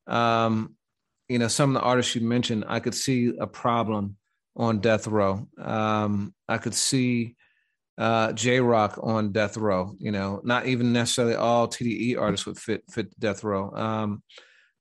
Um, 0.07 0.75
you 1.29 1.39
know, 1.39 1.47
some 1.47 1.75
of 1.75 1.81
the 1.81 1.87
artists 1.87 2.15
you 2.15 2.21
mentioned, 2.21 2.65
I 2.67 2.79
could 2.79 2.95
see 2.95 3.33
a 3.39 3.47
problem 3.47 4.17
on 4.55 4.79
Death 4.79 5.07
Row. 5.07 5.47
Um, 5.57 6.33
I 6.47 6.57
could 6.57 6.75
see 6.75 7.35
uh, 7.97 8.33
Jay 8.33 8.59
Rock 8.59 8.99
on 9.01 9.31
Death 9.31 9.57
Row. 9.57 9.95
You 9.99 10.11
know, 10.11 10.41
not 10.43 10.65
even 10.65 10.91
necessarily 10.93 11.35
all 11.35 11.67
TDE 11.67 12.19
artists 12.19 12.45
would 12.45 12.59
fit 12.59 12.83
fit 12.89 13.17
Death 13.19 13.43
Row. 13.43 13.71
Um, 13.73 14.23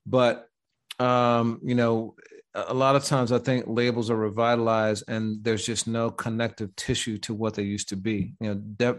but 0.06 0.48
um, 0.98 1.60
you 1.62 1.74
know, 1.74 2.14
a 2.54 2.74
lot 2.74 2.96
of 2.96 3.04
times 3.04 3.30
I 3.30 3.38
think 3.38 3.64
labels 3.68 4.10
are 4.10 4.16
revitalized 4.16 5.04
and 5.08 5.42
there's 5.42 5.64
just 5.64 5.86
no 5.86 6.10
connective 6.10 6.74
tissue 6.76 7.18
to 7.18 7.34
what 7.34 7.54
they 7.54 7.62
used 7.62 7.90
to 7.90 7.96
be. 7.96 8.34
You 8.40 8.48
know, 8.48 8.54
Def, 8.54 8.96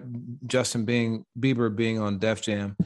Justin 0.47 0.85
being 0.85 1.25
Bieber 1.39 1.75
being 1.75 1.99
on 1.99 2.19
Def 2.19 2.41
Jam, 2.41 2.77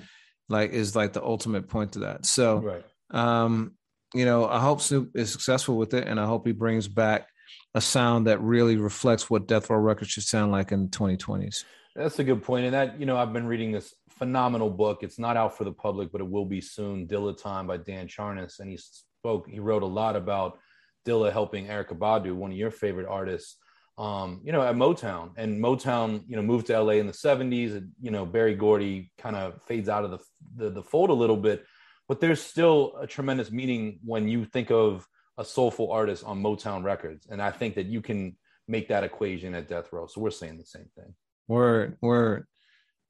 like 0.50 0.72
is 0.72 0.96
like 0.96 1.14
the 1.14 1.24
ultimate 1.24 1.70
point 1.70 1.94
to 1.94 2.00
that. 2.00 2.26
So, 2.26 2.58
right. 2.58 2.86
Um, 3.12 3.74
you 4.14 4.26
know, 4.26 4.48
I 4.48 4.60
hope 4.60 4.82
Snoop 4.82 5.12
is 5.16 5.32
successful 5.32 5.78
with 5.78 5.94
it, 5.94 6.08
and 6.08 6.20
I 6.20 6.26
hope 6.26 6.46
he 6.46 6.54
brings 6.54 6.88
back 6.88 7.28
a 7.74 7.82
sound 7.82 8.28
that 8.28 8.42
really 8.42 8.78
reflects 8.78 9.30
what 9.30 9.48
Death 9.48 9.70
Row 9.70 9.78
Records 9.78 10.12
should 10.12 10.24
sound 10.24 10.52
like 10.52 10.72
in 10.72 10.84
the 10.84 10.90
2020s. 10.90 11.66
That's 11.96 12.20
a 12.20 12.24
good 12.24 12.44
point, 12.44 12.66
and 12.66 12.74
that 12.74 13.00
you 13.00 13.06
know, 13.06 13.18
I've 13.18 13.34
been 13.34 13.48
reading 13.48 13.72
this 13.72 13.94
phenomenal 14.10 14.70
book. 14.70 15.00
It's 15.02 15.20
not 15.20 15.38
out 15.38 15.58
for 15.58 15.64
the 15.64 15.72
public, 15.72 16.12
but 16.12 16.22
it 16.22 16.30
will 16.30 16.46
be 16.46 16.62
soon. 16.62 17.08
Dilla 17.08 17.38
Time 17.38 17.68
by 17.68 17.78
Dan 17.78 18.08
Charnas, 18.08 18.60
and 18.60 18.70
he 18.70 18.78
spoke, 18.78 19.50
he 19.50 19.60
wrote 19.60 19.84
a 19.84 19.88
lot 19.88 20.16
about 20.16 20.60
Dilla 21.06 21.32
helping 21.32 21.68
Erykah 21.68 21.98
Badu, 21.98 22.34
one 22.34 22.52
of 22.52 22.58
your 22.58 22.72
favorite 22.72 23.08
artists, 23.08 23.58
um, 23.98 24.42
you 24.44 24.52
know, 24.52 24.62
at 24.62 24.76
Motown. 24.76 25.32
And 25.38 25.62
Motown, 25.64 26.24
you 26.28 26.36
know, 26.36 26.42
moved 26.42 26.68
to 26.68 26.80
LA 26.80 26.94
in 26.94 27.08
the 27.08 27.14
70s. 27.14 27.76
And, 27.76 27.92
you 28.02 28.12
know, 28.12 28.26
Berry 28.26 28.56
Gordy 28.56 29.12
kind 29.18 29.36
of 29.36 29.62
fades 29.64 29.88
out 29.88 30.04
of 30.04 30.12
the, 30.12 30.20
the, 30.56 30.70
the 30.70 30.84
fold 30.84 31.12
a 31.12 31.14
little 31.14 31.38
bit. 31.38 31.66
But 32.08 32.20
there's 32.20 32.42
still 32.42 32.96
a 33.00 33.08
tremendous 33.08 33.52
meaning 33.52 34.00
when 34.04 34.28
you 34.28 34.46
think 34.46 34.72
of 34.72 35.08
a 35.38 35.46
soulful 35.46 35.92
artist 35.92 36.24
on 36.24 36.42
Motown 36.42 36.84
Records. 36.84 37.28
And 37.30 37.42
I 37.42 37.52
think 37.52 37.76
that 37.76 37.88
you 37.88 38.02
can 38.02 38.38
make 38.68 38.88
that 38.90 39.04
equation 39.04 39.54
at 39.56 39.68
Death 39.68 39.92
Row. 39.92 40.08
So 40.08 40.22
we're 40.22 40.32
saying 40.32 40.58
the 40.58 40.66
same 40.66 40.90
thing. 40.96 41.14
Word, 41.48 41.98
word. 42.02 42.48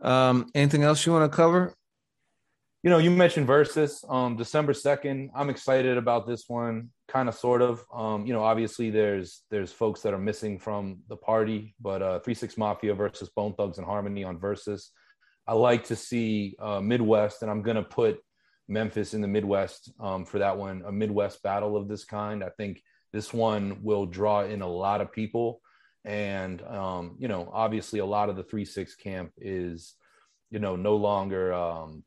Um, 0.02 0.50
anything 0.56 0.84
else 0.84 1.06
you 1.06 1.14
want 1.14 1.32
to 1.32 1.36
cover? 1.36 1.74
you 2.86 2.92
know, 2.92 3.00
you 3.00 3.10
mentioned 3.10 3.48
Verzuz, 3.48 4.08
um, 4.14 4.36
December 4.36 4.72
second. 4.72 5.32
I'm 5.36 5.50
excited 5.50 5.98
about 5.98 6.28
this 6.28 6.44
one, 6.48 6.92
kind 7.08 7.28
of, 7.28 7.34
sort 7.34 7.64
of. 7.64 7.84
Um, 7.92 8.28
you 8.28 8.34
know, 8.34 8.44
obviously 8.44 8.92
there's 8.92 9.42
there's 9.50 9.72
folks 9.72 10.02
that 10.02 10.14
are 10.14 10.20
missing 10.20 10.60
from 10.60 11.00
the 11.10 11.18
party, 11.18 11.74
but 11.82 12.04
uh, 12.04 12.20
Three 12.20 12.36
Six 12.36 12.60
Mafia 12.60 12.94
versus 12.94 13.32
Bone 13.36 13.56
Thugs-n-Harmony 13.56 14.24
on 14.24 14.38
Verzuz. 14.38 14.90
I 15.48 15.54
like 15.54 15.86
to 15.86 15.96
see 15.96 16.56
uh, 16.60 16.80
Midwest, 16.80 17.42
and 17.42 17.50
I'm 17.50 17.64
gonna 17.64 17.82
put 17.82 18.20
Memphis 18.68 19.14
in 19.14 19.22
the 19.22 19.28
Midwest 19.28 19.92
um, 20.00 20.26
for 20.26 20.40
that 20.40 20.58
one. 20.58 20.84
A 20.86 20.92
Midwest 20.92 21.44
battle 21.44 21.78
of 21.78 21.88
this 21.88 22.04
kind. 22.04 22.44
I 22.44 22.50
think 22.50 22.82
this 23.14 23.34
one 23.34 23.80
will 23.84 24.06
draw 24.06 24.44
in 24.44 24.62
a 24.62 24.68
lot 24.68 25.02
of 25.02 25.12
people, 25.12 25.62
and 26.04 26.62
um, 26.64 27.16
you 27.20 27.28
know, 27.28 27.50
obviously 27.54 28.00
a 28.00 28.06
lot 28.06 28.30
of 28.30 28.36
the 28.36 28.44
Three 28.44 28.66
Six 28.66 28.96
camp 28.96 29.32
is, 29.38 29.94
you 30.50 30.60
know, 30.60 30.76
no 30.76 30.96
longer 30.96 31.54
um, 31.54 32.04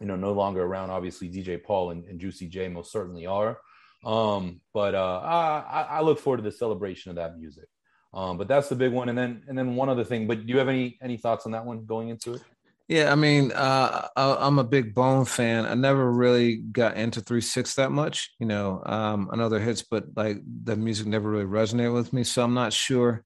you 0.00 0.06
know, 0.06 0.16
no 0.16 0.32
longer 0.32 0.62
around. 0.62 0.90
Obviously, 0.90 1.30
DJ 1.30 1.62
Paul 1.62 1.90
and, 1.90 2.04
and 2.04 2.20
Juicy 2.20 2.48
J 2.48 2.68
most 2.68 2.92
certainly 2.92 3.26
are. 3.26 3.58
Um, 4.04 4.60
but 4.72 4.94
uh, 4.94 5.20
I, 5.24 5.86
I 5.90 6.00
look 6.02 6.18
forward 6.18 6.38
to 6.38 6.42
the 6.42 6.52
celebration 6.52 7.10
of 7.10 7.16
that 7.16 7.38
music. 7.38 7.68
Um, 8.12 8.36
but 8.36 8.46
that's 8.46 8.68
the 8.68 8.76
big 8.76 8.92
one. 8.92 9.08
And 9.08 9.18
then 9.18 9.42
and 9.48 9.56
then 9.56 9.74
one 9.74 9.88
other 9.88 10.04
thing. 10.04 10.26
But 10.26 10.46
do 10.46 10.52
you 10.52 10.58
have 10.58 10.68
any 10.68 10.98
any 11.02 11.16
thoughts 11.16 11.46
on 11.46 11.52
that 11.52 11.64
one 11.64 11.84
going 11.84 12.10
into 12.10 12.34
it? 12.34 12.42
Yeah, 12.88 13.10
I 13.10 13.14
mean, 13.14 13.50
uh, 13.52 14.08
I, 14.14 14.46
am 14.46 14.58
a 14.58 14.64
big 14.64 14.94
Bone 14.94 15.24
fan. 15.24 15.64
I 15.64 15.74
never 15.74 16.12
really 16.12 16.56
got 16.56 16.96
into 16.98 17.22
Three 17.22 17.40
Six 17.40 17.76
that 17.76 17.90
much. 17.90 18.34
You 18.38 18.46
know, 18.46 18.82
um, 18.84 19.30
I 19.32 19.58
hits, 19.58 19.82
but 19.82 20.04
like 20.14 20.38
the 20.64 20.76
music 20.76 21.06
never 21.06 21.30
really 21.30 21.46
resonated 21.46 21.94
with 21.94 22.12
me. 22.12 22.24
So 22.24 22.44
I'm 22.44 22.52
not 22.52 22.74
sure 22.74 23.24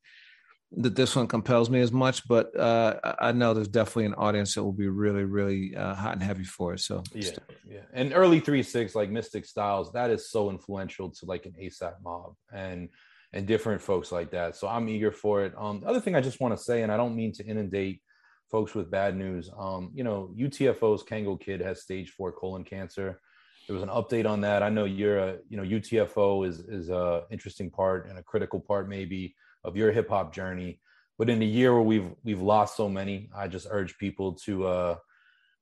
that 0.72 0.94
this 0.94 1.16
one 1.16 1.26
compels 1.26 1.70
me 1.70 1.80
as 1.80 1.90
much, 1.90 2.28
but 2.28 2.54
uh, 2.56 3.00
I 3.18 3.32
know 3.32 3.54
there's 3.54 3.68
definitely 3.68 4.04
an 4.04 4.14
audience 4.14 4.54
that 4.54 4.62
will 4.62 4.72
be 4.72 4.88
really, 4.88 5.24
really 5.24 5.74
uh, 5.74 5.94
hot 5.94 6.12
and 6.12 6.22
heavy 6.22 6.44
for 6.44 6.74
it. 6.74 6.80
So 6.80 7.02
yeah, 7.12 7.30
yeah. 7.68 7.80
And 7.92 8.12
early 8.14 8.38
three 8.38 8.62
six 8.62 8.94
like 8.94 9.10
Mystic 9.10 9.44
Stylez, 9.44 9.92
that 9.94 10.10
is 10.10 10.30
so 10.30 10.50
influential 10.50 11.10
to 11.10 11.26
like 11.26 11.46
an 11.46 11.54
ASAP 11.60 11.94
mob 12.02 12.34
and 12.52 12.90
and 13.32 13.46
different 13.46 13.82
folks 13.82 14.12
like 14.12 14.30
that. 14.30 14.56
So 14.56 14.68
I'm 14.68 14.88
eager 14.88 15.10
for 15.10 15.44
it. 15.44 15.52
Um, 15.56 15.80
the 15.80 15.88
other 15.88 16.00
thing 16.00 16.14
I 16.14 16.20
just 16.20 16.40
want 16.40 16.56
to 16.56 16.62
say, 16.62 16.82
and 16.82 16.92
I 16.92 16.96
don't 16.96 17.16
mean 17.16 17.32
to 17.34 17.44
inundate 17.44 18.02
folks 18.50 18.74
with 18.74 18.90
bad 18.90 19.16
news. 19.16 19.50
Um, 19.58 19.90
you 19.94 20.04
know, 20.04 20.34
UTFO's 20.36 21.02
Kangol 21.02 21.40
Kid 21.40 21.60
has 21.60 21.82
stage 21.82 22.10
four 22.10 22.32
colon 22.32 22.64
cancer. 22.64 23.20
There 23.66 23.74
was 23.74 23.82
an 23.82 23.90
update 23.90 24.28
on 24.28 24.40
that. 24.42 24.62
I 24.62 24.70
know 24.70 24.84
you're 24.84 25.18
a, 25.18 25.36
you 25.48 25.56
know, 25.56 25.62
UTFO 25.62 26.46
is 26.46 26.60
is 26.60 26.88
a 26.88 27.24
interesting 27.30 27.70
part 27.70 28.08
and 28.08 28.18
a 28.18 28.22
critical 28.22 28.60
part 28.60 28.88
maybe 28.88 29.34
of 29.64 29.76
your 29.76 29.92
hip 29.92 30.08
hop 30.08 30.34
journey. 30.34 30.80
But 31.18 31.28
in 31.28 31.42
a 31.42 31.44
year 31.44 31.74
where 31.74 31.82
we've 31.82 32.10
we've 32.24 32.40
lost 32.40 32.76
so 32.76 32.88
many, 32.88 33.28
I 33.36 33.48
just 33.48 33.66
urge 33.70 33.98
people 33.98 34.32
to 34.44 34.66
uh, 34.66 34.96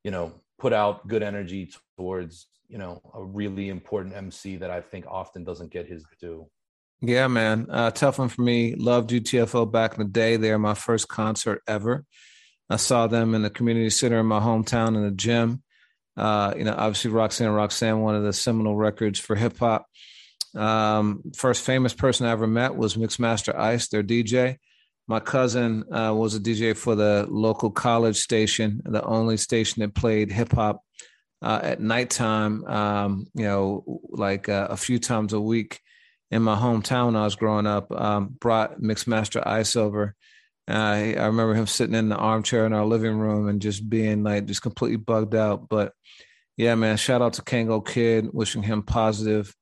you 0.06 0.12
know, 0.12 0.32
put 0.56 0.72
out 0.72 1.08
good 1.08 1.24
energy 1.24 1.68
towards, 1.98 2.46
you 2.68 2.78
know, 2.78 3.02
a 3.12 3.24
really 3.24 3.70
important 3.70 4.14
MC 4.14 4.54
that 4.54 4.70
I 4.70 4.80
think 4.80 5.04
often 5.08 5.42
doesn't 5.42 5.72
get 5.72 5.88
his 5.88 6.04
due. 6.20 6.46
Yeah, 7.00 7.26
man. 7.26 7.66
Uh, 7.68 7.90
tough 7.90 8.20
one 8.20 8.28
for 8.28 8.42
me. 8.42 8.76
Loved 8.76 9.10
UTFO 9.10 9.68
back 9.68 9.94
in 9.94 9.98
the 9.98 10.08
day. 10.08 10.36
They're 10.36 10.60
my 10.60 10.74
first 10.74 11.08
concert 11.08 11.60
ever. 11.66 12.04
I 12.68 12.76
saw 12.76 13.06
them 13.06 13.34
in 13.34 13.42
the 13.42 13.50
community 13.50 13.90
center 13.90 14.20
in 14.20 14.26
my 14.26 14.40
hometown 14.40 14.96
in 14.96 15.02
the 15.02 15.10
gym. 15.10 15.62
Uh, 16.16 16.54
you 16.56 16.64
know, 16.64 16.74
obviously 16.76 17.10
Roxanne 17.10 17.50
Roxanne, 17.50 18.00
one 18.00 18.14
of 18.14 18.24
the 18.24 18.32
seminal 18.32 18.76
records 18.76 19.18
for 19.18 19.36
hip 19.36 19.58
hop. 19.58 19.86
Um, 20.54 21.22
first 21.34 21.64
famous 21.64 21.92
person 21.92 22.26
I 22.26 22.30
ever 22.30 22.46
met 22.46 22.76
was 22.76 22.96
Mixmaster 22.96 23.54
Ice, 23.54 23.88
their 23.88 24.02
DJ. 24.02 24.56
My 25.06 25.20
cousin 25.20 25.84
uh, 25.92 26.12
was 26.14 26.34
a 26.34 26.40
DJ 26.40 26.76
for 26.76 26.94
the 26.96 27.26
local 27.28 27.70
college 27.70 28.16
station, 28.16 28.80
the 28.84 29.04
only 29.04 29.36
station 29.36 29.82
that 29.82 29.94
played 29.94 30.32
hip 30.32 30.52
hop 30.52 30.82
uh, 31.42 31.60
at 31.62 31.80
nighttime. 31.80 32.64
Um, 32.64 33.26
you 33.34 33.44
know, 33.44 34.00
like 34.08 34.48
uh, 34.48 34.68
a 34.70 34.76
few 34.76 34.98
times 34.98 35.32
a 35.32 35.40
week 35.40 35.80
in 36.30 36.42
my 36.42 36.56
hometown 36.56 37.16
I 37.16 37.24
was 37.24 37.36
growing 37.36 37.66
up. 37.66 37.92
Um, 37.92 38.28
brought 38.40 38.80
Mixmaster 38.80 39.46
Ice 39.46 39.76
over. 39.76 40.14
Uh, 40.68 41.14
I 41.16 41.26
remember 41.26 41.54
him 41.54 41.66
sitting 41.66 41.94
in 41.94 42.08
the 42.08 42.16
armchair 42.16 42.66
in 42.66 42.72
our 42.72 42.84
living 42.84 43.18
room 43.18 43.48
and 43.48 43.62
just 43.62 43.88
being 43.88 44.24
like 44.24 44.46
just 44.46 44.62
completely 44.62 44.96
bugged 44.96 45.34
out. 45.34 45.68
But 45.68 45.92
yeah, 46.56 46.74
man, 46.74 46.96
shout 46.96 47.22
out 47.22 47.34
to 47.34 47.42
Kangol 47.42 47.86
Kid, 47.86 48.28
wishing 48.32 48.62
him 48.62 48.82
positive 48.82 49.54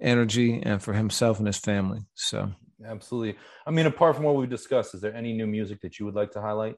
energy 0.00 0.62
and 0.62 0.82
for 0.82 0.92
himself 0.92 1.38
and 1.38 1.46
his 1.46 1.58
family. 1.58 2.00
So 2.14 2.50
absolutely. 2.84 3.36
I 3.66 3.70
mean, 3.70 3.86
apart 3.86 4.14
from 4.14 4.24
what 4.24 4.36
we've 4.36 4.50
discussed, 4.50 4.94
is 4.94 5.00
there 5.00 5.14
any 5.14 5.32
new 5.32 5.46
music 5.46 5.80
that 5.80 5.98
you 5.98 6.06
would 6.06 6.14
like 6.14 6.32
to 6.32 6.40
highlight? 6.40 6.76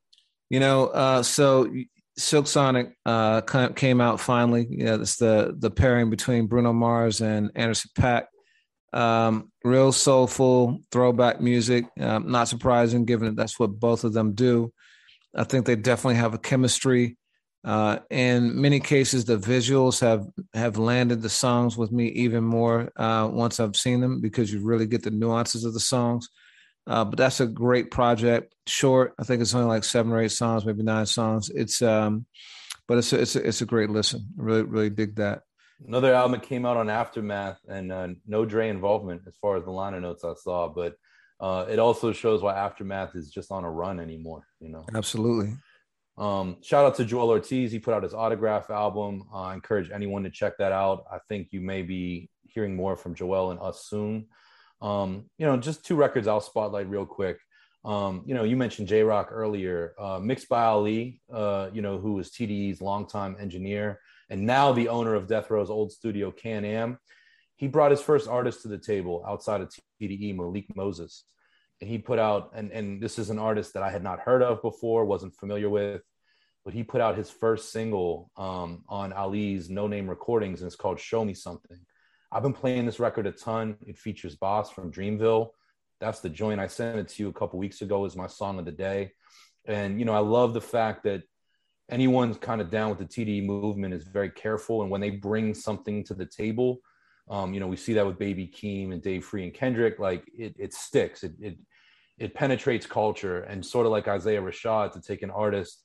You 0.49 0.61
know, 0.61 0.87
uh, 0.87 1.23
so 1.23 1.71
Silk 2.17 2.47
Sonic 2.47 2.97
uh, 3.05 3.41
came 3.75 4.01
out 4.01 4.21
finally. 4.21 4.67
Yeah, 4.71 4.97
it's 4.97 5.17
the 5.17 5.55
the 5.59 5.71
pairing 5.71 6.11
between 6.11 6.47
Bruno 6.47 6.73
Mars 6.73 7.21
and 7.21 7.51
Anderson 7.55 7.91
.Paak. 7.99 8.25
Um, 8.95 9.51
real 9.65 9.91
soulful 9.91 10.81
throwback 10.93 11.41
music. 11.41 11.85
Um, 11.99 12.31
not 12.31 12.49
surprising, 12.49 13.05
given 13.05 13.27
that 13.27 13.37
that's 13.37 13.59
what 13.59 13.81
both 13.81 14.05
of 14.05 14.13
them 14.13 14.35
do. 14.35 14.73
I 15.35 15.43
think 15.45 15.67
they 15.67 15.75
definitely 15.75 16.17
have 16.17 16.33
a 16.33 16.39
chemistry. 16.39 17.17
Uh, 17.65 17.99
in 18.11 18.61
many 18.61 18.79
cases, 18.79 19.25
the 19.25 19.37
visuals 19.37 20.01
have 20.01 20.27
have 20.53 20.77
landed 20.79 21.23
the 21.23 21.29
songs 21.29 21.77
with 21.77 21.91
me 21.91 22.09
even 22.09 22.45
more 22.45 22.93
uh, 22.97 23.29
once 23.33 23.59
I've 23.59 23.75
seen 23.75 24.01
them 24.01 24.21
because 24.21 24.53
you 24.53 24.61
really 24.61 24.87
get 24.87 25.03
the 25.03 25.11
nuances 25.11 25.65
of 25.65 25.75
the 25.75 25.81
songs. 25.81 26.29
Uh, 26.87 27.05
but 27.05 27.19
that's 27.19 27.41
a 27.41 27.47
great 27.47 27.91
project. 27.91 28.55
Short, 28.67 29.15
I 29.19 29.25
think 29.25 29.41
it's 29.41 29.55
only 29.55 29.67
like 29.67 29.85
seven 29.85 30.13
or 30.13 30.21
eight 30.21 30.33
songs, 30.33 30.65
maybe 30.65 30.83
nine 30.83 31.07
songs. 31.07 31.51
It's 31.51 31.83
um, 31.83 32.27
but 32.87 32.99
it's 32.99 33.13
a, 33.13 33.21
it's 33.21 33.35
a, 33.35 33.49
it's 33.49 33.63
a 33.63 33.67
great 33.67 33.91
listen. 33.91 34.29
really 34.37 34.63
really 34.63 34.91
dig 34.91 35.17
that. 35.17 35.43
Another 35.87 36.15
album 36.15 36.33
that 36.33 36.47
came 36.47 36.65
out 36.65 36.77
on 36.77 36.89
Aftermath 36.89 37.59
and 37.69 37.93
uh, 37.93 38.09
no 38.27 38.45
Dre 38.45 38.69
involvement 38.69 39.23
as 39.27 39.37
far 39.37 39.57
as 39.57 39.65
the 39.65 39.71
liner 39.71 40.01
notes 40.01 40.25
I 40.25 40.35
saw, 40.35 40.69
but 40.69 40.97
uh, 41.41 41.67
it 41.69 41.79
also 41.79 42.13
shows 42.13 42.43
why 42.43 42.55
Aftermath 42.55 43.15
is 43.17 43.31
just 43.31 43.51
on 43.51 43.65
a 43.65 43.71
run 43.71 44.01
anymore. 44.01 44.47
You 44.61 44.71
know, 44.71 44.85
absolutely. 44.95 45.55
Um, 46.17 46.59
shout 46.63 46.85
out 46.85 46.95
to 46.97 47.05
Joell 47.05 47.29
Ortiz. 47.29 47.73
He 47.73 47.79
put 47.79 47.93
out 47.93 48.03
his 48.03 48.15
autograph 48.15 48.71
album. 48.71 49.25
Uh, 49.33 49.43
I 49.43 49.55
encourage 49.55 49.91
anyone 49.91 50.23
to 50.23 50.31
check 50.31 50.57
that 50.59 50.73
out. 50.73 51.05
I 51.11 51.19
think 51.29 51.49
you 51.51 51.61
may 51.61 51.83
be 51.83 52.31
hearing 52.45 52.77
more 52.77 52.97
from 52.97 53.15
Joel 53.15 53.51
and 53.51 53.61
us 53.61 53.85
soon. 53.85 54.27
Um, 54.81 55.29
you 55.39 55.47
know, 55.47 55.57
just 55.57 55.85
two 55.85 55.97
records 55.97 56.29
I'll 56.29 56.41
spotlight 56.41 56.89
real 56.89 57.07
quick. 57.07 57.39
Um, 57.85 58.23
you 58.27 58.35
know, 58.35 58.45
you 58.45 58.57
mentioned 58.57 58.89
Jay 58.89 59.03
Rock 59.03 59.29
earlier, 59.31 59.95
uh, 59.99 60.19
mixed 60.19 60.49
by 60.49 60.65
Ali, 60.65 61.21
uh, 61.33 61.69
you 61.73 61.83
know, 61.83 61.99
who 61.99 62.15
was 62.15 62.31
TDE's 62.31 62.81
longtime 62.81 63.37
engineer 63.39 64.01
and 64.31 64.47
now 64.47 64.73
the 64.73 64.89
owner 64.89 65.15
of 65.15 65.27
Death 65.27 65.51
Row's 65.51 65.71
old 65.71 65.93
studio, 65.93 66.31
Can 66.31 66.65
Am. 66.65 66.99
He 67.57 67.69
brought 67.69 67.91
his 67.91 68.01
first 68.01 68.29
artist 68.29 68.63
to 68.63 68.69
the 68.69 68.79
table 68.79 69.25
outside 69.27 69.61
of 69.61 69.73
TDE, 70.01 70.37
Malik 70.37 70.75
Moses 70.75 71.25
and 71.81 71.91
he 71.91 71.99
put 71.99 72.19
out 72.19 72.51
and 72.55 72.71
and 72.73 73.03
this 73.03 73.19
is 73.19 73.31
an 73.31 73.39
artist 73.39 73.75
that 73.75 73.83
I 73.83 73.91
had 73.91 74.03
not 74.03 74.21
heard 74.21 74.43
of 74.43 74.63
before, 74.63 75.05
wasn't 75.05 75.35
familiar 75.35 75.69
with, 75.69 76.03
but 76.65 76.75
he 76.75 76.83
put 76.83 77.01
out 77.01 77.17
his 77.17 77.31
first 77.31 77.73
single 77.73 78.31
um, 78.37 78.85
on 78.89 79.13
Ali's 79.13 79.69
No 79.69 79.87
Name 79.87 80.09
Recordings, 80.09 80.61
and 80.61 80.67
it's 80.67 80.77
called 80.77 81.01
"Show 81.01 81.25
Me 81.25 81.35
Something." 81.35 81.79
I've 82.33 82.43
been 82.43 82.53
playing 82.53 82.87
this 82.87 82.99
record 83.01 83.27
a 83.27 83.33
ton. 83.33 83.77
It 83.87 83.99
features 83.99 84.35
Bas 84.35 84.71
from 84.71 84.91
Dreamville. 84.91 85.51
That's 86.01 86.21
the 86.21 86.29
joint 86.31 86.61
I 86.61 86.67
sent 86.67 86.99
it 86.99 87.09
to 87.09 87.23
you 87.23 87.29
a 87.29 87.33
couple 87.33 87.59
weeks 87.59 87.83
ago. 87.83 88.05
Is 88.05 88.17
my 88.17 88.29
song 88.29 88.59
of 88.59 88.65
the 88.65 88.73
day, 88.73 89.13
and 89.67 89.99
you 89.99 90.05
know 90.05 90.15
I 90.15 90.21
love 90.21 90.55
the 90.55 90.61
fact 90.61 91.05
that 91.05 91.23
anyone 91.91 92.35
kind 92.35 92.61
of 92.61 92.71
down 92.71 92.91
with 92.91 92.99
the 92.99 93.05
TDE 93.05 93.45
movement 93.45 93.95
is 93.95 94.05
very 94.05 94.31
careful, 94.31 94.83
and 94.83 94.91
when 94.91 95.01
they 95.01 95.11
bring 95.11 95.55
something 95.55 96.05
to 96.05 96.15
the 96.15 96.27
table 96.27 96.81
um, 97.31 97.55
you 97.55 97.61
know, 97.61 97.67
we 97.67 97.77
see 97.77 97.95
that 97.95 98.07
with 98.07 98.19
Baby 98.19 98.47
Keem 98.47 98.93
and 98.93 99.03
Dave 99.03 99.25
Free 99.25 99.45
and 99.45 99.55
Kendrick. 99.55 99.99
Like 99.99 100.31
it, 100.37 100.55
it 100.59 100.75
sticks. 100.75 101.25
It, 101.25 101.33
it 101.41 101.59
it 102.19 102.35
penetrates 102.35 102.87
culture, 102.87 103.43
and 103.43 103.65
sort 103.65 103.87
of 103.87 103.93
like 103.93 104.09
Isaiah 104.09 104.43
Rashad 104.43 104.93
to 104.93 105.01
take 105.01 105.23
an 105.23 105.31
artist 105.31 105.83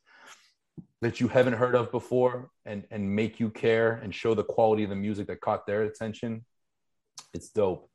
that 1.02 1.20
you 1.20 1.28
haven't 1.30 1.54
heard 1.54 1.76
of 1.76 1.92
before 1.92 2.50
and 2.66 2.84
and 2.92 3.16
make 3.16 3.40
you 3.40 3.50
care 3.50 3.94
and 3.94 4.14
show 4.14 4.34
the 4.34 4.44
quality 4.44 4.84
of 4.84 4.90
the 4.90 4.96
music 4.96 5.28
that 5.28 5.40
caught 5.40 5.66
their 5.66 5.84
attention. 5.84 6.46
It's 7.34 7.50
dope. 7.50 7.90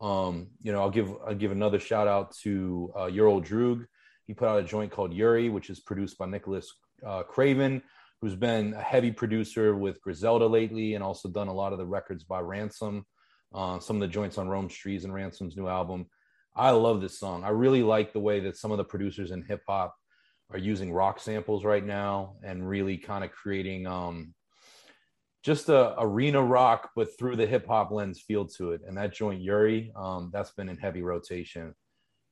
Um, 0.00 0.48
you 0.62 0.72
know, 0.72 0.80
I'll 0.80 0.90
give 0.90 1.14
I'll 1.26 1.34
give 1.34 1.52
another 1.52 1.78
shout 1.78 2.08
out 2.08 2.34
to 2.42 2.92
uh, 2.98 3.06
Your 3.06 3.28
Old 3.28 3.46
Droog. 3.46 3.86
He 4.26 4.34
put 4.34 4.48
out 4.48 4.58
a 4.58 4.64
joint 4.64 4.90
called 4.90 5.14
Yuri, 5.14 5.48
which 5.48 5.70
is 5.70 5.80
produced 5.80 6.18
by 6.18 6.26
Nicholas 6.26 6.70
uh, 7.06 7.22
Craven 7.22 7.82
who's 8.20 8.34
been 8.34 8.74
a 8.74 8.82
heavy 8.82 9.12
producer 9.12 9.74
with 9.74 10.00
Griselda 10.00 10.46
lately 10.46 10.94
and 10.94 11.04
also 11.04 11.28
done 11.28 11.48
a 11.48 11.52
lot 11.52 11.72
of 11.72 11.78
the 11.78 11.86
records 11.86 12.24
by 12.24 12.40
Ransom, 12.40 13.06
uh, 13.54 13.78
some 13.78 13.96
of 13.96 14.00
the 14.00 14.08
joints 14.08 14.38
on 14.38 14.48
Rome 14.48 14.68
Streetz 14.68 15.04
and 15.04 15.14
Ransom's 15.14 15.56
new 15.56 15.68
album. 15.68 16.06
I 16.56 16.70
love 16.70 17.00
this 17.00 17.18
song. 17.18 17.44
I 17.44 17.50
really 17.50 17.82
like 17.82 18.12
the 18.12 18.20
way 18.20 18.40
that 18.40 18.56
some 18.56 18.72
of 18.72 18.78
the 18.78 18.84
producers 18.84 19.30
in 19.30 19.42
hip 19.42 19.62
hop 19.68 19.94
are 20.50 20.58
using 20.58 20.92
rock 20.92 21.20
samples 21.20 21.64
right 21.64 21.84
now 21.84 22.36
and 22.42 22.68
really 22.68 22.96
kind 22.96 23.22
of 23.22 23.30
creating 23.30 23.86
um, 23.86 24.34
just 25.44 25.68
a 25.68 25.94
arena 26.00 26.42
rock, 26.42 26.90
but 26.96 27.16
through 27.16 27.36
the 27.36 27.46
hip 27.46 27.68
hop 27.68 27.92
lens 27.92 28.20
feel 28.20 28.46
to 28.46 28.72
it. 28.72 28.80
And 28.86 28.96
that 28.96 29.14
joint 29.14 29.40
Yuri, 29.40 29.92
um, 29.94 30.30
that's 30.32 30.50
been 30.52 30.68
in 30.68 30.76
heavy 30.76 31.02
rotation. 31.02 31.74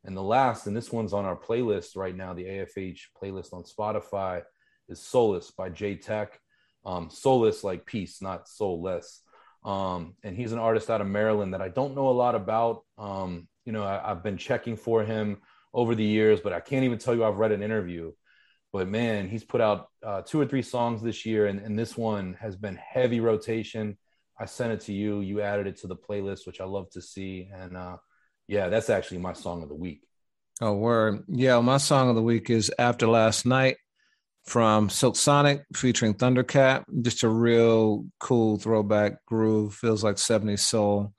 And 0.05 0.17
the 0.17 0.23
last, 0.23 0.67
and 0.67 0.77
this 0.77 0.91
one's 0.91 1.13
on 1.13 1.25
our 1.25 1.37
playlist 1.37 1.97
right 1.97 2.17
now, 2.17 2.35
the 2.35 2.45
AFH 2.45 3.01
playlist 3.23 3.53
on 3.53 3.63
Spotify 3.63 4.43
is 4.89 5.01
Solace 5.01 5.51
by 5.51 5.69
J 5.69 5.97
Tech. 5.97 6.39
Um, 6.85 7.11
Solace 7.11 7.65
like 7.65 7.85
peace, 7.85 8.23
not 8.23 8.49
soulless. 8.49 9.23
Um, 9.65 10.15
and 10.23 10.37
he's 10.37 10.53
an 10.53 10.61
artist 10.61 10.89
out 10.91 11.01
of 11.01 11.09
Maryland 11.09 11.53
that 11.53 11.61
I 11.61 11.69
don't 11.69 11.97
know 11.97 12.09
a 12.09 12.11
lot 12.11 12.37
about. 12.37 12.85
Um, 12.97 13.49
you 13.65 13.73
know, 13.73 13.83
I, 13.83 14.09
have 14.09 14.23
been 14.23 14.39
checking 14.39 14.77
for 14.77 15.03
him 15.03 15.39
over 15.75 15.97
the 15.97 16.05
years, 16.05 16.41
but 16.41 16.53
I 16.53 16.61
can't 16.61 16.85
even 16.85 16.99
tell 16.99 17.15
you 17.15 17.25
I've 17.25 17.39
read 17.39 17.51
an 17.51 17.65
interview. 17.65 18.13
But 18.73 18.89
man, 18.89 19.29
he's 19.29 19.43
put 19.43 19.61
out 19.61 19.89
uh, 20.05 20.23
two 20.23 20.41
or 20.41 20.47
three 20.47 20.63
songs 20.63 21.03
this 21.03 21.27
year, 21.27 21.47
and, 21.47 21.59
and 21.59 21.77
this 21.77 21.97
one 21.97 22.37
has 22.41 22.55
been 22.57 22.77
heavy 22.77 23.19
rotation. 23.19 23.99
I 24.39 24.45
sent 24.45 24.73
it 24.73 24.81
to 24.83 24.93
you. 24.93 25.21
You 25.21 25.41
added 25.41 25.67
it 25.67 25.79
to 25.79 25.89
the 25.89 25.97
playlist, 25.97 26.47
which 26.47 26.61
I 26.61 26.65
love 26.65 26.89
to 26.91 27.03
see. 27.03 27.49
And 27.53 27.77
uh, 27.77 27.97
yeah, 28.47 28.69
that's 28.69 28.91
actually 28.91 29.19
my 29.19 29.33
song 29.33 29.63
of 29.63 29.69
the 29.69 29.75
week. 29.75 30.03
Oh, 30.61 30.75
word. 30.75 31.25
Yeah, 31.27 31.59
my 31.61 31.79
song 31.79 32.09
of 32.09 32.15
the 32.15 32.23
week 32.23 32.51
is 32.51 32.71
After 32.79 33.09
Last 33.09 33.47
Night 33.47 33.77
from 34.47 34.89
Silk 34.89 35.17
Sonic 35.17 35.65
featuring 35.75 36.15
Thundercat. 36.15 36.85
Just 37.03 37.25
a 37.25 37.29
real 37.29 38.07
cool 38.21 38.57
throwback 38.59 39.25
groove. 39.27 39.75
Feels 39.75 40.05
like 40.05 40.17
70s 40.17 40.61
soul. 40.61 41.13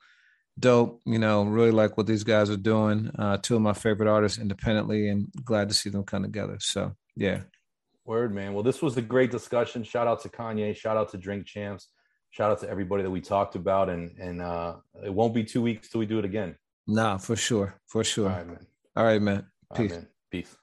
Dope. 0.58 1.00
You 1.04 1.18
know, 1.18 1.44
really 1.44 1.70
like 1.70 1.96
what 1.96 2.06
these 2.06 2.24
guys 2.24 2.50
are 2.50 2.56
doing. 2.56 3.10
Uh, 3.18 3.36
two 3.36 3.54
of 3.54 3.62
my 3.62 3.74
favorite 3.74 4.08
artists 4.08 4.38
independently, 4.38 5.08
and 5.08 5.28
glad 5.44 5.68
to 5.68 5.74
see 5.74 5.90
them 5.90 6.04
come 6.04 6.22
together. 6.22 6.56
So, 6.60 6.96
yeah. 7.16 7.42
Word, 8.04 8.34
man. 8.34 8.54
Well, 8.54 8.62
this 8.62 8.82
was 8.82 8.96
a 8.96 9.02
great 9.02 9.30
discussion. 9.30 9.84
Shout 9.84 10.06
out 10.06 10.22
to 10.22 10.28
Kanye. 10.28 10.74
Shout 10.74 10.96
out 10.96 11.10
to 11.10 11.18
Drink 11.18 11.46
Champs. 11.46 11.88
Shout 12.30 12.50
out 12.50 12.60
to 12.60 12.68
everybody 12.68 13.02
that 13.02 13.10
we 13.10 13.20
talked 13.20 13.54
about. 13.54 13.88
And 13.88 14.16
and 14.18 14.42
uh, 14.42 14.76
it 15.04 15.12
won't 15.12 15.34
be 15.34 15.44
two 15.44 15.62
weeks 15.62 15.90
till 15.90 15.98
we 15.98 16.06
do 16.06 16.18
it 16.18 16.24
again. 16.24 16.56
Nah, 16.86 17.18
for 17.18 17.36
sure. 17.36 17.74
For 17.86 18.02
sure. 18.02 18.30
All 18.30 18.36
right, 18.36 18.46
man. 18.46 18.66
All 18.96 19.04
right, 19.04 19.22
man. 19.22 19.46
Peace. 19.76 19.90
Right, 19.90 20.00
man. 20.00 20.08
Peace. 20.30 20.56